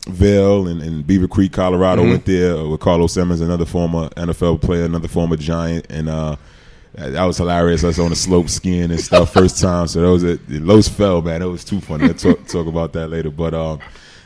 Vail 0.05 0.67
and, 0.67 0.81
in 0.81 1.01
Beaver 1.03 1.27
Creek, 1.27 1.51
Colorado. 1.53 2.01
Mm-hmm. 2.01 2.11
Went 2.11 2.25
there 2.25 2.65
with 2.67 2.79
Carlos 2.79 3.15
Emmons, 3.17 3.41
another 3.41 3.65
former 3.65 4.09
NFL 4.09 4.61
player, 4.61 4.85
another 4.85 5.07
former 5.07 5.35
Giant, 5.35 5.85
and 5.89 6.09
uh, 6.09 6.35
that 6.93 7.09
that 7.09 7.23
was 7.23 7.37
hilarious. 7.37 7.83
I 7.83 7.87
was 7.87 7.99
on 7.99 8.09
the 8.09 8.15
slope 8.15 8.49
skiing 8.49 8.91
and 8.91 8.99
stuff 8.99 9.33
first 9.33 9.59
time. 9.61 9.87
So 9.87 10.01
that 10.01 10.09
was 10.09 10.23
it. 10.23 10.39
Los 10.49 10.87
fell, 10.87 11.21
man. 11.21 11.41
It 11.41 11.45
was 11.45 11.63
too 11.63 11.81
funny. 11.81 12.05
I'll 12.05 12.13
talk, 12.13 12.45
talk 12.47 12.67
about 12.67 12.93
that 12.93 13.07
later. 13.09 13.31
But 13.31 13.53
um, 13.53 13.79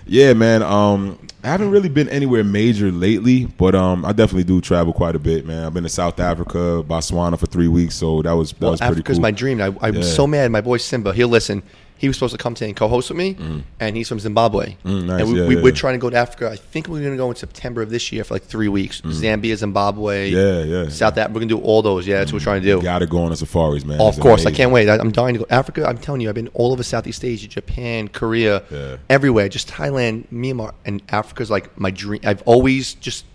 yeah, 0.06 0.34
man. 0.34 0.64
Um, 0.64 1.20
I 1.44 1.48
haven't 1.48 1.72
really 1.72 1.88
been 1.90 2.10
anywhere 2.10 2.44
major 2.44 2.92
lately, 2.92 3.46
but 3.46 3.74
um, 3.74 4.04
I 4.04 4.12
definitely 4.12 4.44
do 4.44 4.60
travel 4.60 4.92
quite 4.92 5.16
a 5.16 5.20
bit, 5.20 5.46
man. 5.46 5.66
I've 5.66 5.74
been 5.74 5.84
to 5.84 5.90
South 5.90 6.20
Africa, 6.20 6.84
Botswana 6.86 7.40
for 7.40 7.46
three 7.46 7.70
weeks, 7.70 7.96
so 7.96 8.22
that 8.24 8.34
was 8.34 8.52
that 8.54 8.62
well, 8.62 8.72
was 8.72 8.80
pretty 8.82 8.92
Africa's 8.92 9.18
cool. 9.18 9.22
my 9.22 9.32
dream. 9.32 9.62
I, 9.62 9.74
I'm 9.82 9.96
Yeah. 9.96 10.02
so 10.02 10.28
mad. 10.28 10.52
My 10.52 10.62
boy 10.62 10.78
Simba, 10.78 11.14
he'll 11.14 11.30
listen. 11.30 11.64
He 12.00 12.08
was 12.08 12.16
supposed 12.18 12.32
to 12.32 12.38
come 12.38 12.56
today 12.56 12.70
and 12.70 12.76
co-host 12.78 13.10
with 13.10 13.18
me, 13.18 13.64
and 13.80 13.96
he's 13.96 14.08
from 14.08 14.20
Zimbabwe. 14.20 14.78
Mm, 14.86 15.06
nice. 15.06 15.22
And 15.22 15.32
we, 15.34 15.40
Yeah, 15.42 15.48
we, 15.48 15.56
yeah, 15.58 15.62
we're 15.62 15.72
trying 15.74 15.96
to 15.96 16.00
go 16.00 16.10
to 16.10 16.16
Africa. 16.18 16.50
I 16.50 16.56
think 16.56 16.88
we're 16.88 17.02
going 17.02 17.12
to 17.12 17.18
go 17.18 17.30
in 17.30 17.36
September 17.36 17.82
of 17.82 17.90
this 17.90 18.12
year 18.12 18.24
for 18.24 18.34
like 18.36 18.44
three 18.44 18.70
weeks. 18.70 19.02
Zambia, 19.02 19.56
Zimbabwe, 19.56 20.32
Mm. 20.32 20.34
Yeah, 20.34 20.64
yeah. 20.84 20.90
South 20.90 21.18
Africa. 21.18 21.34
We're 21.34 21.40
going 21.42 21.50
to 21.50 21.56
do 21.58 21.62
all 21.62 21.82
those. 21.82 22.08
Yeah, 22.08 22.20
that's 22.20 22.32
what 22.34 22.40
we're 22.40 22.44
trying 22.46 22.62
to 22.62 22.68
do. 22.68 22.82
Got 22.82 23.00
to 23.00 23.06
go 23.08 23.22
on 23.22 23.30
the 23.32 23.36
safaris, 23.38 23.84
man. 23.86 24.00
Oh, 24.02 24.08
It's 24.08 24.18
of 24.18 24.24
course, 24.24 24.46
I 24.46 24.52
can't 24.52 24.72
wait. 24.72 24.88
I, 24.90 24.96
I'm 24.98 25.12
dying 25.12 25.34
to 25.34 25.40
go. 25.40 25.46
Africa, 25.50 25.86
I'm 25.86 25.98
telling 25.98 26.22
you, 26.22 26.30
I've 26.30 26.36
been 26.36 26.48
all 26.54 26.72
over 26.72 26.84
Southeast 26.84 27.24
Asia, 27.26 27.48
Japan, 27.48 28.08
Korea, 28.08 28.64
Yeah. 28.72 28.98
everywhere. 29.10 29.50
Just 29.50 29.68
Thailand, 29.70 30.28
Myanmar, 30.32 30.74
and 30.86 31.02
Africa's 31.10 31.52
like 31.52 31.78
my 31.78 31.92
dream. 31.92 32.22
I've 32.24 32.42
always 32.44 32.94
just 32.96 33.26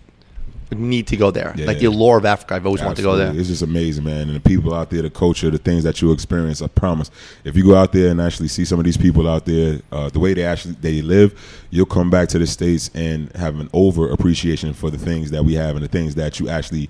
need 0.73 1.07
to 1.09 1.17
go 1.17 1.31
there. 1.31 1.55
Yeah. 1.57 1.67
Like 1.67 1.79
the 1.79 1.87
allure 1.87 2.19
of 2.19 2.25
Africa, 2.25 2.55
I've 2.55 2.67
always 2.67 2.83
wanted 2.83 2.97
to 2.97 3.03
go 3.03 3.17
there. 3.17 3.33
It's 3.35 3.49
just 3.49 3.63
amazing, 3.63 4.05
man. 4.05 4.29
And 4.29 4.37
the 4.37 4.41
people 4.41 4.75
out 4.75 4.91
there, 4.91 5.03
the 5.03 5.11
culture, 5.11 5.51
the 5.51 5.59
things 5.59 5.85
that 5.85 6.01
you 6.03 6.13
experience. 6.13 6.63
I 6.63 6.69
promise, 6.69 7.11
if 7.45 7.57
you 7.57 7.65
go 7.65 7.75
out 7.75 7.93
there 7.93 8.11
and 8.11 8.21
actually 8.21 8.49
see 8.49 8.65
some 8.65 8.79
of 8.79 8.85
these 8.85 8.97
people 8.97 9.29
out 9.29 9.45
there, 9.45 9.81
uh, 9.93 10.09
the 10.09 10.19
way 10.19 10.35
they 10.35 10.45
actually 10.45 10.75
they 10.81 11.03
live, 11.03 11.39
you'll 11.71 11.87
come 11.87 12.11
back 12.11 12.29
to 12.31 12.39
the 12.39 12.47
states 12.47 12.91
and 12.95 13.31
have 13.37 13.59
an 13.61 13.69
over 13.73 14.11
appreciation 14.11 14.73
for 14.73 14.91
the 14.91 14.99
things 14.99 15.31
that 15.31 15.45
we 15.45 15.55
have 15.55 15.77
and 15.77 15.85
the 15.85 15.89
things 15.89 16.15
that 16.15 16.41
you 16.41 16.49
actually 16.49 16.89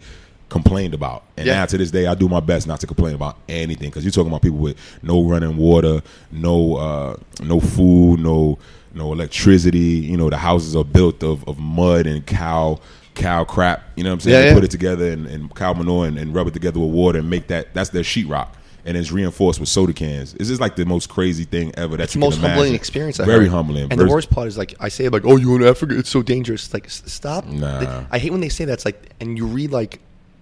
complained 0.49 0.95
about. 0.95 1.25
And 1.37 1.47
Yeah. 1.47 1.55
now 1.55 1.67
to 1.67 1.79
this 1.79 1.91
day, 1.91 2.07
I 2.07 2.15
do 2.15 2.29
my 2.29 2.41
best 2.41 2.67
not 2.67 2.81
to 2.81 2.87
complain 2.87 3.15
about 3.15 3.39
anything 3.49 3.89
because 3.91 4.05
you're 4.05 4.13
talking 4.13 4.29
about 4.31 4.43
people 4.43 4.59
with 4.59 4.77
no 5.03 5.23
running 5.25 5.57
water, 5.57 6.03
no 6.31 6.77
uh, 6.77 7.17
no 7.43 7.61
food, 7.61 8.21
no 8.21 8.59
no 8.95 9.13
electricity. 9.13 9.79
You 9.79 10.17
know, 10.17 10.31
the 10.31 10.37
houses 10.37 10.77
are 10.77 10.85
built 10.85 11.23
of, 11.25 11.47
of 11.49 11.59
mud 11.59 12.07
and 12.07 12.25
cow 12.25 12.79
cow 13.15 13.45
crap. 13.45 13.83
You 13.97 14.05
know 14.05 14.11
what 14.11 14.15
I'm 14.15 14.21
saying? 14.21 14.43
Yeah, 14.43 14.49
yeah. 14.49 14.55
put 14.55 14.65
it 14.65 14.71
together 14.71 15.11
and, 15.11 15.27
and 15.27 15.55
cow 15.55 15.73
manure 15.73 16.07
and, 16.07 16.19
and 16.19 16.35
rub 16.35 16.47
it 16.47 16.53
together 16.55 16.81
with 16.81 16.91
water 16.91 17.19
and 17.19 17.31
make 17.31 17.49
that 17.49 17.75
that's 17.75 17.91
their 17.91 18.03
sheetrock. 18.03 18.49
And 18.87 18.99
it's 18.99 19.11
reinforced 19.11 19.61
with 19.61 19.71
soda 19.71 19.95
cans. 19.95 20.35
It's 20.35 20.51
just 20.51 20.61
like 20.61 20.77
the 20.77 20.85
most 20.85 21.09
crazy 21.09 21.45
thing 21.45 21.73
ever. 21.75 21.97
That's 21.97 22.13
the 22.13 22.19
most 22.19 22.39
humbling 22.39 22.75
experience. 22.75 23.19
I 23.19 23.25
Very 23.25 23.45
heard. 23.45 23.53
humbling. 23.53 23.91
And 23.91 23.99
the 23.99 24.07
worst 24.07 24.29
part 24.31 24.47
is 24.47 24.59
like 24.59 24.75
I 24.79 24.91
say 24.91 25.09
like, 25.09 25.25
"Oh, 25.25 25.37
you 25.37 25.57
in 25.57 25.65
Africa? 25.65 25.99
It's 25.99 26.11
so 26.11 26.21
dangerous." 26.21 26.73
Like, 26.75 26.91
stop. 26.91 27.47
Nah. 27.47 28.05
I 28.11 28.19
hate 28.19 28.31
when 28.31 28.43
they 28.43 28.51
say 28.51 28.67
that. 28.67 28.75
It's 28.75 28.85
like, 28.85 29.15
and 29.21 29.39
you 29.39 29.47
read 29.47 29.73
like 29.73 30.01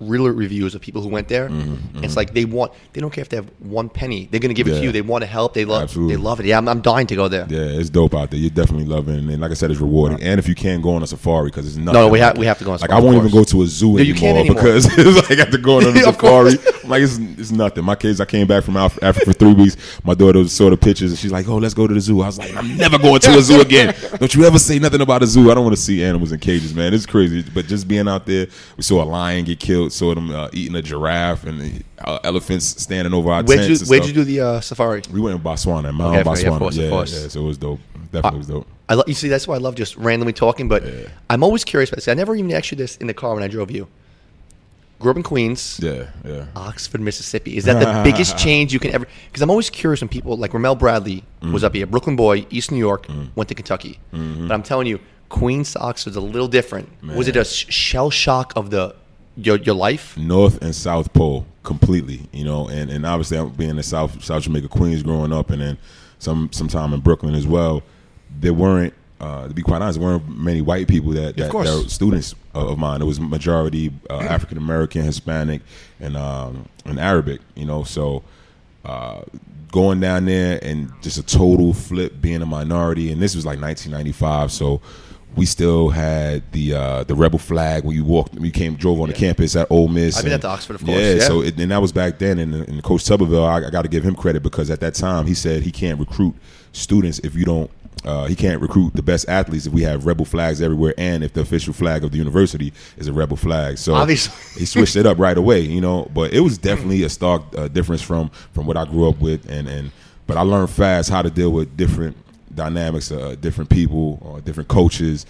realtor 0.09 0.33
reviews 0.33 0.75
of 0.75 0.81
people 0.81 1.03
who 1.03 1.09
went 1.09 1.29
there. 1.29 1.47
And 1.47 2.05
It's 2.05 2.17
like 2.17 2.35
they 2.35 2.45
want 2.45 2.73
they 2.93 3.01
don't 3.01 3.11
care 3.13 3.23
if 3.23 3.29
they 3.29 3.37
have 3.37 3.51
one 3.61 3.89
penny. 3.89 4.29
They're 4.31 4.41
gonna 4.41 4.55
give 4.55 4.67
it 4.67 4.71
Mm-hmm, 4.73 4.81
to 4.81 4.85
you. 4.87 4.93
They 4.93 5.03
want 5.03 5.23
to 5.23 5.27
help. 5.27 5.55
They 5.55 5.65
love 5.65 5.83
Absolutely. 5.83 6.17
they 6.17 6.23
love 6.23 6.41
it. 6.41 6.47
Yeah, 6.47 6.59
I'm, 6.59 6.69
I'm 6.69 6.81
dying 6.81 7.07
to 7.09 7.15
go 7.17 7.29
there. 7.29 7.47
Yeah, 7.49 7.79
it's 7.79 7.91
dope 7.91 8.15
out 8.15 8.31
there. 8.31 8.41
You're 8.41 8.51
definitely 8.51 8.87
loving 8.87 9.15
it. 9.29 9.33
And 9.33 9.41
like 9.41 9.51
I 9.51 9.55
said, 9.55 9.71
it's 9.71 9.81
rewarding. 9.81 10.23
And 10.23 10.39
if 10.39 10.49
you 10.49 10.55
can, 10.55 10.81
go 10.81 10.95
on 10.95 11.03
a 11.03 11.07
safari 11.07 11.51
because 11.51 11.67
it's 11.67 11.77
nothing. 11.77 12.01
No, 12.01 12.09
we 12.09 12.19
have- 12.21 12.39
we 12.39 12.47
have 12.47 12.59
to 12.59 12.65
go 12.65 12.71
on 12.73 12.79
a 12.79 12.81
Like, 12.81 12.91
I 12.91 13.01
won't 13.01 13.17
even 13.17 13.31
go 13.31 13.45
to 13.45 13.63
a 13.63 13.67
zoo 13.67 13.93
No, 13.93 13.99
anymore, 13.99 14.19
can't 14.19 14.39
anymore. 14.39 14.55
because 14.57 14.87
it's 14.99 15.17
like 15.17 15.31
I 15.31 15.35
got 15.45 15.53
to 15.53 15.59
go 15.59 15.77
on 15.79 15.87
a 15.97 16.01
safari. 16.01 16.53
I'm 16.85 16.89
like, 16.91 17.03
it's, 17.03 17.19
it's 17.19 17.51
nothing. 17.53 17.85
My 17.85 17.95
kids, 17.95 18.21
I 18.21 18.25
came 18.25 18.47
back 18.47 18.65
from 18.65 18.77
Africa 18.77 19.11
for 19.25 19.33
three 19.33 19.53
weeks. 19.53 19.77
My 20.05 20.15
daughter 20.15 20.47
saw 20.49 20.71
the 20.71 20.77
pictures 20.77 21.11
and 21.13 21.19
she's 21.19 21.33
like, 21.33 21.47
oh, 21.49 21.57
let's 21.59 21.75
go 21.75 21.87
to 21.87 21.95
the 21.95 22.01
zoo. 22.01 22.23
I 22.23 22.27
was 22.27 22.39
like, 22.39 22.55
I'm 22.57 22.77
never 22.77 22.99
going 22.99 23.21
to 23.21 23.39
a 23.39 23.43
zoo 23.43 23.61
again. 23.69 23.95
Don't 24.19 24.35
you 24.35 24.45
ever 24.45 24.59
say 24.59 24.79
nothing 24.79 25.01
about 25.01 25.23
a 25.23 25.27
zoo. 25.27 25.51
I 25.51 25.55
don't 25.55 25.65
want 25.65 25.77
to 25.77 25.83
see 25.83 26.03
animals 26.03 26.33
in 26.33 26.41
cages, 26.41 26.75
man. 26.75 26.95
It's 26.95 27.07
crazy. 27.07 27.43
But 27.55 27.67
just 27.67 27.87
being 27.87 28.09
out 28.09 28.27
there, 28.27 28.47
we 28.77 28.83
saw 28.83 29.03
a 29.03 29.05
lion 29.07 29.45
get 29.45 29.61
killed, 29.61 29.92
saw 29.93 30.15
them 30.15 30.31
uh, 30.31 30.49
eating 30.53 30.75
a 30.77 30.83
giraffe 30.83 31.45
and 31.45 31.85
uh, 31.99 32.19
elephants 32.25 32.65
standing 32.83 33.13
over 33.15 33.31
our 33.31 33.43
Where'd 33.45 33.61
tents. 33.69 33.83
you 33.83 33.87
Where'd 33.89 34.05
stuff. 34.05 34.09
you 34.17 34.23
do 34.23 34.25
the 34.25 34.41
uh, 34.41 34.61
safari? 34.61 35.03
We 35.13 35.21
went 35.21 35.37
in 35.37 35.43
Botswana, 35.43 35.93
Mount 35.93 36.17
Okay, 36.17 36.43
yeah, 36.43 36.49
of 36.55 36.61
Botswana. 36.61 36.69
of 36.69 36.75
yeah, 36.77 36.89
course. 36.91 37.23
yeah, 37.23 37.29
so 37.29 37.41
it 37.45 37.47
was 37.47 37.59
dope. 37.59 37.81
Definitely 38.11 38.39
was 38.39 38.47
dope. 38.49 38.67
I 38.89 38.95
lo- 38.95 39.05
you 39.07 39.15
see 39.15 39.29
that's 39.29 39.47
why 39.49 39.55
I 39.55 39.59
love 39.59 39.75
just 39.75 39.97
randomly 39.97 40.33
talking. 40.33 40.69
But 40.69 40.85
Yeah. 40.85 41.09
I'm 41.31 41.43
always 41.43 41.65
curious 41.65 41.91
about 41.91 41.97
this. 41.97 42.09
I 42.09 42.15
never 42.15 42.35
even 42.35 42.53
asked 42.53 42.71
you 42.71 42.77
this 42.77 42.97
in 42.97 43.07
the 43.07 43.15
car 43.15 43.35
when 43.35 43.43
I 43.43 43.49
drove 43.49 43.71
you. 43.71 43.87
Grew 44.99 45.11
up 45.11 45.17
in 45.17 45.23
Queens. 45.25 45.81
Yeah, 45.83 46.07
yeah. 46.25 46.45
Oxford, 46.55 47.01
Mississippi. 47.01 47.57
Is 47.57 47.65
that 47.65 47.81
the 47.81 48.03
biggest 48.11 48.39
change 48.39 48.73
you 48.73 48.79
can 48.79 48.93
ever? 48.95 49.07
Because 49.27 49.43
I'm 49.43 49.51
always 49.51 49.69
curious 49.69 50.01
when 50.01 50.09
people 50.09 50.37
like 50.37 50.53
Ramel 50.55 50.77
Bradley 50.77 51.25
Mm. 51.43 51.53
was 51.53 51.65
up 51.65 51.75
here, 51.75 51.87
Brooklyn 51.87 52.15
boy, 52.15 52.47
East 52.51 52.71
New 52.71 52.79
York, 52.79 53.07
went 53.35 53.49
to 53.49 53.55
Kentucky. 53.57 53.99
Mm-hmm. 54.15 54.47
But 54.47 54.55
I'm 54.55 54.63
telling 54.63 54.87
you, 54.87 55.01
Queens 55.29 55.73
to 55.73 55.81
Oxford's 55.81 56.15
a 56.17 56.21
little 56.21 56.47
different. 56.47 56.89
Was 57.17 57.27
it 57.27 57.35
a 57.37 57.45
sh- 57.45 57.67
shell 57.73 58.11
shock 58.11 58.53
of 58.55 58.71
the 58.71 58.95
your 59.37 59.57
your 59.59 59.75
life? 59.75 60.17
North 60.17 60.61
and 60.63 60.75
South 60.75 61.13
Pole 61.13 61.47
completely, 61.63 62.29
you 62.33 62.45
know, 62.45 62.69
and, 62.69 62.91
and 62.91 63.07
obviously 63.07 63.39
I'm 63.39 63.51
being 63.51 63.71
in 63.71 63.83
South 63.83 64.23
South 64.23 64.43
Jamaica, 64.43 64.69
Queens, 64.69 65.03
growing 65.03 65.33
up, 65.33 65.51
and 65.51 65.63
then 65.63 65.79
some 66.19 66.53
some 66.53 66.69
time 66.69 66.93
in 66.93 67.01
Brooklyn 67.01 67.35
as 67.35 67.47
well. 67.47 67.83
There 68.41 68.55
weren't, 68.55 68.95
uh, 69.21 69.49
to 69.49 69.55
be 69.55 69.63
quite 69.63 69.83
honest, 69.83 69.99
there 69.99 70.09
weren't 70.09 70.29
many 70.29 70.61
white 70.61 70.89
people 70.89 71.13
that 71.13 71.37
that, 71.37 71.53
that 71.53 71.55
were 71.55 71.89
students 71.89 72.35
of 72.55 72.71
of 72.71 72.79
mine. 72.79 73.03
It 73.03 73.07
was 73.07 73.21
majority 73.21 73.93
uh, 74.11 74.19
African 74.19 74.59
American, 74.59 75.03
Hispanic, 75.03 75.63
and 76.01 76.17
um, 76.17 76.69
and 76.85 76.99
Arabic, 76.99 77.41
you 77.55 77.67
know. 77.67 77.85
So 77.85 78.23
uh, 78.85 79.23
going 79.71 80.01
down 80.01 80.27
there 80.27 80.59
and 80.63 80.93
just 81.03 81.19
a 81.19 81.23
total 81.23 81.73
flip, 81.73 82.21
being 82.21 82.43
a 82.43 82.47
minority, 82.47 83.11
and 83.13 83.21
this 83.23 83.35
was 83.35 83.47
like 83.47 83.61
1995, 83.61 84.53
so. 84.53 84.81
We 85.37 85.47
still 85.47 85.89
had 85.91 86.43
the 86.53 86.75
uh, 86.75 87.05
the 87.05 87.15
rebel 87.15 87.39
flag 87.39 87.85
when 87.85 87.97
you 87.97 88.05
walked, 88.05 88.35
you 88.35 88.51
came 88.51 88.75
drove 88.77 89.01
on 89.01 89.09
the 89.09 89.15
campus 89.15 89.57
at 89.57 89.67
Ole 89.71 89.89
Miss. 89.89 90.17
I've 90.17 90.25
been 90.25 90.33
and- 90.33 90.35
at 90.35 90.43
the 90.43 90.49
Oxford, 90.49 90.77
of 90.77 90.85
course, 90.85 90.99
Yeah, 90.99 91.15
yeah. 91.15 91.21
so 91.27 91.43
it, 91.43 91.59
and 91.59 91.71
that 91.71 91.81
was 91.81 91.93
back 91.93 92.19
then. 92.19 92.39
And, 92.39 92.55
and 92.55 92.83
Coach 92.83 93.05
Tuberville, 93.05 93.47
I, 93.47 93.67
I 93.67 93.71
got 93.71 93.83
to 93.83 93.89
give 93.89 94.05
him 94.05 94.15
credit 94.15 94.43
because 94.43 94.71
at 94.71 94.81
that 94.81 94.95
time 94.95 95.27
he 95.27 95.35
said 95.35 95.63
he 95.63 95.71
can't 95.71 95.99
recruit 95.99 96.35
students 96.73 97.19
if 97.21 97.35
you 97.35 97.45
don't. 97.45 97.71
Uh, 98.05 98.27
he 98.27 98.35
can't 98.35 98.61
recruit 98.61 98.93
the 98.95 99.03
best 99.03 99.29
athletes 99.29 99.65
if 99.67 99.73
we 99.73 99.83
have 99.83 100.07
rebel 100.07 100.25
flags 100.25 100.61
everywhere, 100.61 100.93
and 100.99 101.23
if 101.23 101.33
the 101.35 101.41
official 101.41 101.73
flag 101.73 102.03
of 102.03 102.11
the 102.11 102.19
university 102.19 102.73
is 102.97 103.07
a 103.07 103.13
rebel 103.13 103.37
flag. 103.37 103.79
So 103.79 103.95
Obviously. 103.95 104.35
he 104.61 104.67
switched 104.67 104.97
it 104.97 105.07
up 105.07 105.19
right 105.19 105.39
away, 105.39 105.61
you 105.61 105.81
know. 105.81 106.11
But 106.13 106.33
it 106.35 106.41
was 106.41 106.59
definitely 106.59 107.05
a 107.05 107.09
stark 107.09 107.43
uh, 107.57 107.69
difference 107.69 108.03
from 108.03 108.31
from 108.53 108.67
what 108.67 108.77
I 108.77 108.85
grew 108.87 109.09
up 109.09 109.21
with, 109.21 109.49
and 109.49 109.69
and 109.69 109.93
but 110.27 110.37
I 110.37 110.41
learned 110.43 110.71
fast 110.71 111.11
how 111.11 111.23
to 111.23 111.31
deal 111.31 111.51
with 111.53 111.77
different 111.77 112.17
dynamics, 112.55 113.11
uh, 113.13 113.37
different 113.41 113.71
people, 113.71 114.19
or 114.23 114.41
different 114.41 114.69
coaches. 114.69 115.27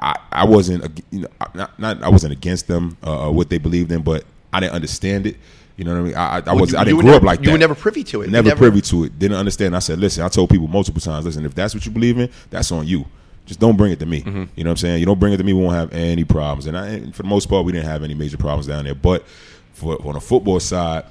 I, 0.00 0.16
I 0.30 0.44
wasn't, 0.44 1.02
you 1.10 1.20
know, 1.20 1.28
not, 1.54 1.78
not 1.78 2.02
I 2.02 2.08
wasn't 2.08 2.32
against 2.32 2.68
them, 2.68 2.96
uh, 3.02 3.28
uh, 3.28 3.30
what 3.32 3.48
they 3.50 3.58
believed 3.58 3.90
in, 3.90 4.02
but 4.02 4.24
I 4.52 4.60
didn't 4.60 4.74
understand 4.74 5.26
it. 5.26 5.36
You 5.76 5.84
know 5.84 5.92
what 5.94 6.00
I 6.00 6.02
mean? 6.02 6.14
I, 6.16 6.38
I, 6.38 6.42
I 6.46 6.52
was, 6.54 6.72
you- 6.72 6.78
I 6.78 6.84
didn't 6.84 7.00
grow 7.00 7.06
never- 7.12 7.16
up 7.18 7.22
like 7.24 7.40
you 7.40 7.46
that. 7.46 7.52
were 7.52 7.58
never 7.58 7.74
privy 7.74 8.04
to 8.04 8.22
it. 8.22 8.26
You 8.26 8.32
Never, 8.32 8.48
never- 8.48 8.58
privy 8.58 8.80
to 8.82 9.04
it. 9.04 9.18
Didn't 9.18 9.36
understand. 9.36 9.74
I 9.76 9.80
said, 9.80 9.98
listen, 9.98 10.24
I 10.24 10.28
told 10.28 10.50
people 10.50 10.66
multiple 10.68 11.00
times, 11.00 11.24
listen, 11.24 11.44
if 11.44 11.54
that's 11.54 11.74
what 11.74 11.84
you 11.86 11.92
believe 11.92 12.18
in, 12.18 12.30
that's 12.50 12.70
on 12.72 12.86
you. 12.86 13.04
Just 13.46 13.60
don't 13.60 13.76
bring 13.76 13.92
it 13.92 13.98
to 14.00 14.06
me. 14.06 14.20
Mm-hmm. 14.22 14.44
You 14.56 14.64
know 14.64 14.70
what 14.70 14.72
I'm 14.72 14.76
saying? 14.76 15.00
You 15.00 15.06
don't 15.06 15.18
bring 15.18 15.32
it 15.32 15.38
to 15.38 15.44
me, 15.44 15.52
we 15.52 15.62
won't 15.62 15.74
have 15.74 15.92
any 15.92 16.22
problems. 16.24 16.66
And, 16.66 16.76
I, 16.76 16.86
and 16.88 17.14
for 17.14 17.22
the 17.22 17.28
most 17.28 17.48
part, 17.48 17.64
we 17.64 17.72
didn't 17.72 17.86
have 17.86 18.02
any 18.04 18.14
major 18.14 18.36
problems 18.36 18.66
down 18.66 18.84
there. 18.84 18.94
But 18.94 19.24
for 19.72 20.04
on 20.06 20.14
the 20.14 20.20
football 20.20 20.60
side, 20.60 21.04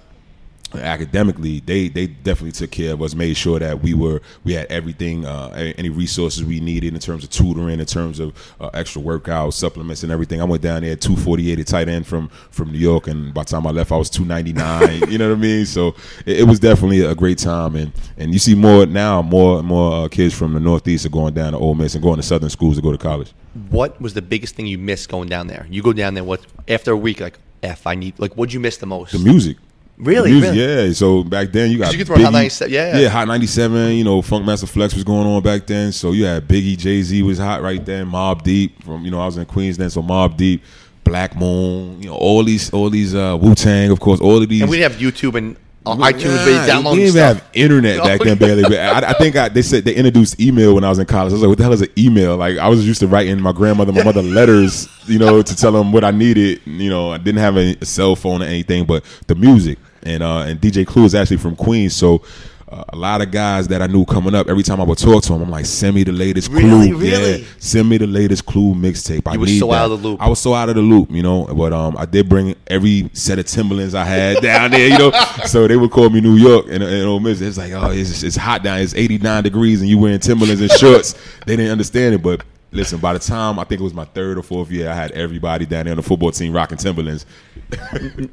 academically 0.76 1.60
they 1.62 1.88
they 1.88 2.08
definitely 2.08 2.52
took 2.52 2.72
care 2.72 2.94
of 2.94 3.02
us 3.02 3.16
made 3.16 3.36
sure 3.36 3.60
that 3.60 3.82
we 3.82 3.94
were 3.94 4.22
we 4.44 4.54
had 4.54 4.66
everything 4.68 5.26
uh 5.26 5.50
any 5.78 5.90
resources 5.90 6.44
we 6.44 6.60
needed 6.60 6.94
in 6.94 7.00
terms 7.00 7.24
of 7.24 7.30
tutoring 7.30 7.80
in 7.80 7.86
terms 7.86 8.20
of 8.20 8.34
uh, 8.60 8.70
extra 8.74 9.02
workouts 9.02 9.54
supplements 9.54 10.04
and 10.04 10.12
everything 10.12 10.42
i 10.42 10.44
went 10.44 10.62
down 10.62 10.82
there 10.82 10.92
at 10.92 11.02
248 11.02 11.60
at 11.60 11.68
tight 11.68 11.88
end 11.90 12.06
from 12.06 12.28
from 12.52 12.72
new 12.72 12.78
york 12.78 13.08
and 13.08 13.34
by 13.34 13.44
the 13.44 13.50
time 13.50 13.66
i 13.66 13.72
left 13.72 13.92
i 13.92 13.98
was 13.98 14.10
299 14.10 15.10
you 15.12 15.18
know 15.18 15.30
what 15.30 15.38
i 15.38 15.40
mean 15.40 15.66
so 15.66 15.96
it, 16.26 16.42
it 16.42 16.44
was 16.44 16.60
definitely 16.60 17.02
a 17.02 17.16
great 17.16 17.38
time 17.38 17.76
and 17.76 17.92
and 18.18 18.34
you 18.34 18.40
see 18.40 18.56
more 18.56 18.86
now 18.86 19.22
more 19.22 19.60
and 19.60 19.68
more 19.68 20.06
uh, 20.06 20.08
kids 20.10 20.34
from 20.34 20.54
the 20.54 20.60
northeast 20.60 21.06
are 21.06 21.10
going 21.10 21.34
down 21.34 21.54
to 21.54 21.58
Ole 21.58 21.76
Miss 21.76 21.94
and 21.96 22.04
going 22.04 22.18
to 22.18 22.24
southern 22.24 22.50
schools 22.50 22.76
to 22.76 22.82
go 22.82 22.92
to 22.92 22.98
college 22.98 23.34
What 23.70 24.00
was 24.02 24.14
the 24.14 24.22
biggest 24.22 24.56
thing 24.56 24.68
you 24.68 24.78
missed 24.78 25.10
going 25.10 25.30
down 25.30 25.48
there? 25.48 25.66
You 25.70 25.82
go 25.82 25.94
down 25.94 26.14
there, 26.14 26.24
what 26.24 26.46
after 26.68 26.92
a 26.92 26.98
week, 26.98 27.20
like 27.20 27.40
F, 27.64 27.88
I 27.88 27.96
need 27.96 28.20
like 28.20 28.34
what'd 28.34 28.54
you 28.54 28.60
miss 28.60 28.78
the 28.78 28.86
most? 28.86 29.12
the 29.14 29.20
music 29.20 29.58
Really? 29.98 30.32
Music, 30.32 30.52
Really? 30.54 30.86
yeah. 30.88 30.94
So 30.94 31.24
back 31.24 31.52
then 31.52 31.72
you 31.72 31.80
got 31.80 31.92
you 31.92 31.98
could 31.98 32.08
throw 32.08 32.18
Hot 32.18 32.32
97 32.32 32.72
yeah. 32.72 32.98
yeah, 32.98 33.10
Hot 33.10 33.28
ninety 33.28 33.48
seven. 33.48 33.94
You 33.94 34.04
know, 34.04 34.22
Funkmaster 34.22 34.68
Flex 34.70 34.94
was 34.94 35.04
going 35.04 35.28
on 35.28 35.42
back 35.42 35.66
then. 35.66 35.92
So 35.92 36.12
you 36.12 36.26
had 36.26 36.48
Biggie, 36.48 36.78
Jay 36.78 37.02
Z 37.02 37.24
was 37.24 37.40
hot 37.40 37.62
right 37.62 37.84
then. 37.84 38.08
Mobb 38.08 38.44
Deep 38.44 38.84
from 38.84 39.04
you 39.04 39.12
know 39.12 39.20
I 39.20 39.26
was 39.26 39.38
in 39.38 39.46
Queens 39.46 39.78
then, 39.78 39.90
so 39.90 40.04
Mobb 40.04 40.38
Deep, 40.38 40.64
Black 41.04 41.36
Moon. 41.36 42.02
You 42.02 42.10
know 42.10 42.16
all 42.16 42.44
these 42.44 42.72
all 42.72 42.90
these 42.90 43.16
uh, 43.16 43.38
Wu 43.42 43.56
Tang, 43.56 43.90
of 43.90 44.00
course. 44.00 44.22
All 44.22 44.42
of 44.42 44.48
these. 44.48 44.62
And 44.62 44.70
we 44.70 44.78
didn't 44.78 44.92
have 44.92 45.02
YouTube 45.02 45.36
and 45.36 45.58
uh, 45.88 45.96
Nah, 45.96 46.12
iTunes, 46.12 46.46
but 46.46 46.92
we 46.94 47.00
didn't 47.00 47.08
even 47.08 47.22
have 47.22 47.50
internet 47.54 47.98
back 48.04 48.20
then, 48.20 48.38
barely. 48.38 48.64
But 48.64 48.74
I, 48.74 49.10
I 49.10 49.14
think 49.14 49.36
I, 49.36 49.50
they 49.50 49.62
said 49.62 49.86
they 49.86 49.96
introduced 49.96 50.40
email 50.40 50.76
when 50.76 50.84
I 50.84 50.90
was 50.90 51.00
in 51.00 51.06
college. 51.06 51.32
I 51.32 51.34
was 51.34 51.42
like, 51.42 51.50
"What 51.50 51.58
the 51.58 51.64
hell 51.64 51.74
is 51.74 51.82
an 51.82 51.90
email?" 51.98 52.38
Like 52.38 52.58
I 52.58 52.68
was 52.68 52.86
used 52.86 53.00
to 53.00 53.08
writing 53.08 53.40
my 53.42 53.54
grandmother, 53.54 53.94
my 53.94 54.04
mother 54.04 54.22
letters, 54.22 54.88
you 55.08 55.18
know, 55.18 55.42
to 55.42 55.56
tell 55.56 55.72
them 55.72 55.92
what 55.92 56.04
I 56.04 56.12
needed. 56.12 56.62
You 56.66 56.90
know, 56.90 57.12
I 57.12 57.18
didn't 57.18 57.40
have 57.40 57.58
a, 57.58 57.84
cell 57.86 58.16
phone 58.16 58.42
or 58.42 58.46
anything, 58.46 58.86
but 58.86 59.04
the 59.28 59.36
music 59.36 59.80
and 60.08 60.24
uh, 60.24 60.40
and 60.40 60.60
DJ 60.60 60.86
Clue 60.88 61.06
is 61.06 61.16
actually 61.16 61.38
from 61.38 61.56
Queens, 61.56 61.94
so. 61.96 62.22
Uh, 62.70 62.84
a 62.90 62.98
lot 62.98 63.22
of 63.22 63.32
guys 63.32 63.70
that 63.70 63.82
I 63.82 63.88
knew 63.88 64.04
coming 64.04 64.36
up, 64.36 64.50
every 64.50 64.62
time 64.62 64.82
I 64.82 64.84
would 64.84 64.98
talk 64.98 65.24
to 65.24 65.30
them, 65.32 65.42
I'm 65.42 65.50
like, 65.50 65.66
"Send 65.66 65.96
me 65.96 66.04
the 66.04 66.12
latest 66.12 66.50
Clue, 66.52 66.60
Really? 66.60 66.92
Really? 66.92 67.40
yeah, 67.40 67.48
send 67.60 67.88
me 67.88 67.96
the 67.96 68.08
latest 68.08 68.46
Clue 68.46 68.74
mixtape." 68.76 69.22
I 69.26 69.36
You 69.36 69.40
were 69.40 69.46
need 69.46 69.60
so 69.60 69.68
that. 69.68 69.76
out 69.86 69.92
of 69.92 70.02
the 70.02 70.08
loop. 70.10 70.22
I 70.22 70.28
was 70.28 70.40
so 70.40 70.54
out 70.54 70.68
of 70.68 70.76
the 70.76 70.82
loop, 70.82 71.10
you 71.10 71.24
know. 71.24 71.46
But 71.46 71.72
um, 71.72 71.96
I 71.98 72.04
did 72.06 72.28
bring 72.28 72.56
every 72.68 73.10
set 73.14 73.40
of 73.40 73.46
Timberlands 73.46 73.96
I 73.96 74.04
had 74.04 74.42
down 74.42 74.72
there, 74.72 74.86
you 74.86 74.98
know. 74.98 75.12
so 75.46 75.66
they 75.66 75.78
would 75.78 75.92
call 75.92 76.10
me 76.10 76.20
New 76.20 76.36
York 76.36 76.66
and, 76.70 76.84
and 76.84 77.06
Ole 77.08 77.22
Miss. 77.22 77.40
It's 77.40 77.58
like, 77.58 77.72
oh, 77.72 77.92
it's, 77.92 78.22
it's 78.22 78.36
hot 78.36 78.64
down. 78.64 78.80
It's 78.82 78.94
89 78.94 79.44
degrees, 79.44 79.80
and 79.80 79.90
you 79.90 79.98
wearing 79.98 80.20
Timberlands 80.20 80.60
and 80.60 80.70
shorts. 80.72 81.14
they 81.46 81.56
didn't 81.56 81.72
understand 81.72 82.16
it, 82.16 82.22
but. 82.22 82.44
Listen, 82.74 83.00
by 83.00 83.14
the 83.14 83.20
time 83.20 83.60
I 83.60 83.64
think 83.64 83.80
it 83.80 83.84
was 83.86 83.94
my 83.94 84.04
third 84.04 84.38
or 84.38 84.44
fourth 84.44 84.70
year, 84.70 84.90
I 84.90 84.94
had 84.94 85.12
everybody 85.14 85.66
down 85.66 85.86
there 85.86 85.94
on 85.94 85.96
the 85.98 86.04
football 86.04 86.32
team 86.32 86.52
rocking 86.52 86.78
Timberlands. 86.78 87.26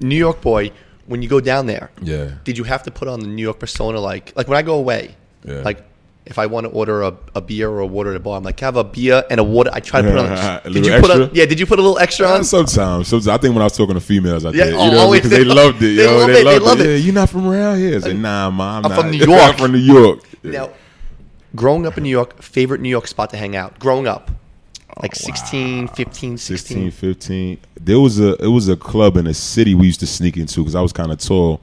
New 0.00 0.16
York 0.16 0.40
boy, 0.40 0.72
when 1.06 1.22
you 1.22 1.28
go 1.28 1.40
down 1.40 1.66
there, 1.66 1.90
Yeah. 2.02 2.30
did 2.44 2.56
you 2.58 2.64
have 2.64 2.82
to 2.84 2.90
put 2.90 3.08
on 3.08 3.20
the 3.20 3.26
New 3.26 3.42
York 3.42 3.58
persona? 3.58 4.00
Like, 4.00 4.32
like 4.36 4.48
when 4.48 4.56
I 4.56 4.62
go 4.62 4.74
away, 4.76 5.14
Yeah. 5.44 5.60
like 5.62 5.82
if 6.26 6.38
I 6.38 6.46
want 6.46 6.64
to 6.64 6.70
order 6.70 7.02
a, 7.02 7.14
a 7.34 7.42
beer 7.42 7.68
or 7.68 7.80
a 7.80 7.86
water 7.86 8.08
at 8.10 8.16
a 8.16 8.20
bar, 8.20 8.38
I'm 8.38 8.42
like, 8.44 8.58
have 8.60 8.76
a 8.76 8.84
beer 8.84 9.22
and 9.28 9.38
a 9.38 9.44
water. 9.44 9.68
I 9.74 9.80
try 9.80 10.00
to 10.00 10.08
put 10.10 10.18
on. 10.18 10.32
A 10.64 10.70
did 10.70 10.86
you 10.86 10.98
put 10.98 11.10
on? 11.10 11.30
Yeah, 11.34 11.44
did 11.44 11.60
you 11.60 11.66
put 11.66 11.78
a 11.78 11.82
little 11.82 11.98
extra 11.98 12.26
on? 12.26 12.44
Sometimes, 12.44 13.08
sometimes 13.08 13.28
I 13.28 13.36
think 13.36 13.52
when 13.54 13.60
I 13.60 13.66
was 13.66 13.76
talking 13.76 13.92
to 13.94 14.00
females, 14.00 14.46
I 14.46 14.50
Yeah, 14.52 14.64
did, 14.64 14.72
you 14.72 14.78
oh, 14.80 14.90
know, 14.90 14.98
always. 15.00 15.20
because 15.20 15.36
they 15.36 15.44
loved 15.44 15.82
it. 15.82 15.96
They 15.96 16.04
yo, 16.04 16.16
love 16.16 16.26
they 16.28 16.40
it, 16.40 16.44
they 16.44 16.44
loved 16.58 16.64
love 16.64 16.80
it. 16.80 16.86
it. 16.86 16.90
Yeah, 16.92 16.96
you're 17.04 17.14
not 17.14 17.28
from 17.28 17.46
around 17.46 17.76
here. 17.78 17.96
I 17.96 18.00
said, 18.00 18.16
uh, 18.16 18.20
Nah, 18.20 18.50
ma, 18.50 18.78
I'm, 18.78 18.86
I'm 18.86 18.90
not. 18.92 19.00
from 19.02 19.10
New 19.10 19.18
York. 19.26 19.40
I'm 19.42 19.54
from 19.58 19.72
New 19.72 19.78
York. 19.78 20.20
Now, 20.42 20.70
growing 21.54 21.86
up 21.86 21.98
in 21.98 22.04
New 22.04 22.08
York, 22.08 22.40
favorite 22.40 22.80
New 22.80 22.88
York 22.88 23.06
spot 23.06 23.28
to 23.30 23.36
hang 23.36 23.54
out. 23.54 23.78
Growing 23.78 24.06
up, 24.06 24.30
like 25.02 25.14
16, 25.14 25.88
15, 25.88 26.38
16. 26.38 26.66
16, 26.88 26.90
15. 26.90 27.58
There 27.80 28.00
was 28.00 28.20
a 28.20 28.34
it 28.42 28.48
was 28.48 28.68
a 28.68 28.76
club 28.76 29.16
in 29.16 29.24
the 29.24 29.34
city 29.34 29.74
we 29.74 29.86
used 29.86 30.00
to 30.00 30.06
sneak 30.06 30.36
into 30.36 30.60
because 30.60 30.74
I 30.74 30.80
was 30.80 30.92
kind 30.92 31.10
of 31.12 31.18
tall. 31.18 31.60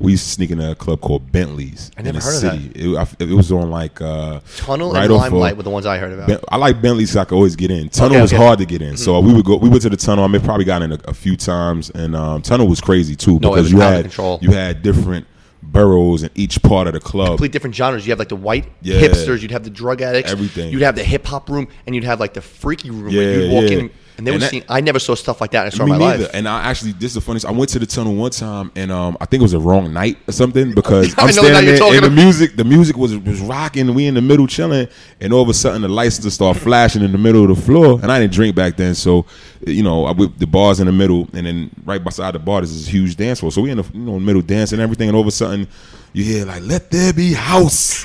We 0.00 0.12
used 0.12 0.24
to 0.24 0.30
sneak 0.30 0.50
into 0.50 0.68
a 0.68 0.74
club 0.74 1.00
called 1.00 1.30
Bentley's. 1.30 1.92
I 1.96 2.02
never 2.02 2.08
in 2.08 2.14
the 2.16 2.20
heard 2.24 2.34
of 2.34 2.40
city. 2.40 2.72
It, 2.74 2.96
I- 2.98 3.22
it 3.22 3.28
was 3.36 3.52
on 3.52 3.70
like 3.70 4.00
uh, 4.00 4.40
Tunnel 4.56 4.92
right 4.92 5.04
and 5.04 5.12
off 5.12 5.26
of- 5.28 5.32
Limelight 5.32 5.56
were 5.56 5.62
the 5.62 5.70
ones 5.70 5.86
I 5.86 5.98
heard 5.98 6.12
about. 6.12 6.26
Ben- 6.26 6.40
I 6.48 6.56
like 6.56 6.82
Bentley's. 6.82 7.12
So 7.12 7.20
I 7.20 7.24
could 7.24 7.36
always 7.36 7.54
get 7.54 7.70
in. 7.70 7.88
Tunnel 7.88 8.14
Okay, 8.14 8.22
was 8.22 8.32
okay. 8.32 8.38
Mm-hmm. 8.40 8.46
hard 8.46 8.58
to 8.58 8.66
get 8.66 8.82
in, 8.82 8.96
so 8.96 9.20
we 9.20 9.32
would 9.32 9.44
go. 9.44 9.56
We 9.58 9.68
went 9.68 9.82
to 9.82 9.90
the 9.90 9.96
tunnel. 9.96 10.24
I 10.24 10.26
mean, 10.26 10.42
probably 10.42 10.64
got 10.64 10.82
in 10.82 10.90
a, 10.92 10.98
a 11.04 11.14
few 11.14 11.36
times, 11.36 11.90
and 11.90 12.16
um, 12.16 12.42
tunnel 12.42 12.66
was 12.66 12.80
crazy 12.80 13.14
too 13.14 13.38
No, 13.38 13.54
it 13.54 13.62
because 13.62 13.62
was 13.64 13.72
you 13.72 13.82
out 13.82 13.90
of 13.90 13.94
had 13.96 14.02
control. 14.06 14.38
you 14.42 14.50
had 14.50 14.82
different 14.82 15.24
boroughs 15.72 16.22
in 16.22 16.30
each 16.34 16.62
part 16.62 16.86
of 16.86 16.92
the 16.92 17.00
club. 17.00 17.28
complete 17.28 17.52
different 17.52 17.74
genres. 17.74 18.06
You 18.06 18.10
have 18.12 18.18
like 18.18 18.28
the 18.28 18.36
white 18.36 18.66
Yeah. 18.82 19.00
hipsters, 19.00 19.40
you'd 19.42 19.50
have 19.50 19.64
the 19.64 19.70
drug 19.70 20.02
addicts, 20.02 20.30
Everything. 20.30 20.70
You'd 20.72 20.82
have 20.82 20.96
the 20.96 21.04
hip 21.04 21.26
hop 21.26 21.48
room, 21.48 21.68
and 21.86 21.94
you'd 21.94 22.04
have 22.04 22.20
like 22.20 22.34
the 22.34 22.42
freaky 22.42 22.90
room 22.90 23.08
Yeah, 23.10 23.20
where 23.20 23.40
you'd 23.40 23.52
walk 23.52 23.64
yeah. 23.70 23.78
in 23.78 23.90
and 24.22 24.26
they 24.26 24.32
And 24.32 24.36
were 24.36 24.44
that- 24.44 24.50
seeing. 24.50 24.62
I 24.68 24.80
never 24.80 24.98
saw 24.98 25.14
stuff 25.16 25.40
like 25.40 25.50
that. 25.50 25.66
I 25.66 25.70
saw 25.70 25.84
Me 25.84 25.92
in 25.92 25.98
my 25.98 26.10
neither. 26.10 26.22
life. 26.24 26.30
And 26.34 26.48
I 26.48 26.62
actually, 26.62 26.92
this 26.92 27.10
is 27.10 27.14
the 27.14 27.20
funniest. 27.20 27.44
I 27.46 27.50
went 27.50 27.70
to 27.70 27.78
the 27.78 27.86
tunnel 27.86 28.14
one 28.14 28.30
time, 28.30 28.70
and 28.76 28.92
um, 28.92 29.16
I 29.20 29.26
think 29.26 29.40
it 29.40 29.42
was 29.42 29.52
the 29.52 29.58
wrong 29.58 29.92
night 29.92 30.16
or 30.28 30.32
something 30.32 30.72
because 30.72 31.12
I 31.18 31.22
I'm 31.22 31.32
standing 31.32 31.74
there, 31.74 31.94
and 31.94 32.04
the 32.04 32.10
music, 32.10 32.56
the 32.56 32.64
music 32.64 32.96
was 32.96 33.16
was 33.18 33.40
rocking. 33.40 33.92
We 33.94 34.06
in 34.06 34.14
the 34.14 34.22
middle 34.22 34.46
chilling, 34.46 34.86
and 35.20 35.32
all 35.32 35.42
of 35.42 35.48
a 35.48 35.54
sudden 35.54 35.82
the 35.82 35.88
lights 35.88 36.18
just 36.18 36.36
start 36.36 36.56
flashing 36.56 37.02
in 37.02 37.10
the 37.12 37.18
middle 37.18 37.50
of 37.50 37.56
the 37.56 37.62
floor. 37.62 37.98
And 38.02 38.12
I 38.12 38.20
didn't 38.20 38.32
drink 38.34 38.54
back 38.54 38.76
then, 38.76 38.94
so 38.94 39.26
you 39.66 39.82
know, 39.82 40.04
I, 40.06 40.12
with 40.12 40.38
the 40.38 40.46
bars 40.46 40.78
in 40.80 40.86
the 40.86 40.92
middle, 40.92 41.28
and 41.32 41.46
then 41.46 41.70
right 41.84 42.02
beside 42.02 42.34
the 42.34 42.38
bar, 42.38 42.60
there's 42.60 42.72
this 42.76 42.86
huge 42.86 43.16
dance 43.16 43.40
floor. 43.40 43.50
So 43.52 43.62
we 43.62 43.70
in 43.70 43.78
the 43.78 43.84
you 43.92 44.00
know 44.00 44.20
middle 44.20 44.42
dancing 44.42 44.76
and 44.78 44.82
everything, 44.82 45.08
and 45.08 45.16
all 45.16 45.22
of 45.22 45.28
a 45.28 45.32
sudden 45.32 45.66
you 46.12 46.22
hear 46.24 46.44
like 46.44 46.62
"Let 46.62 46.90
there 46.90 47.12
be 47.12 47.32
house," 47.32 48.04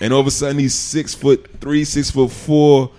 and 0.00 0.12
all 0.12 0.20
of 0.20 0.26
a 0.26 0.30
sudden 0.30 0.58
these 0.58 0.74
six 0.74 1.14
foot 1.14 1.48
three, 1.60 1.84
six 1.84 2.10
foot 2.10 2.30
four 2.30 2.90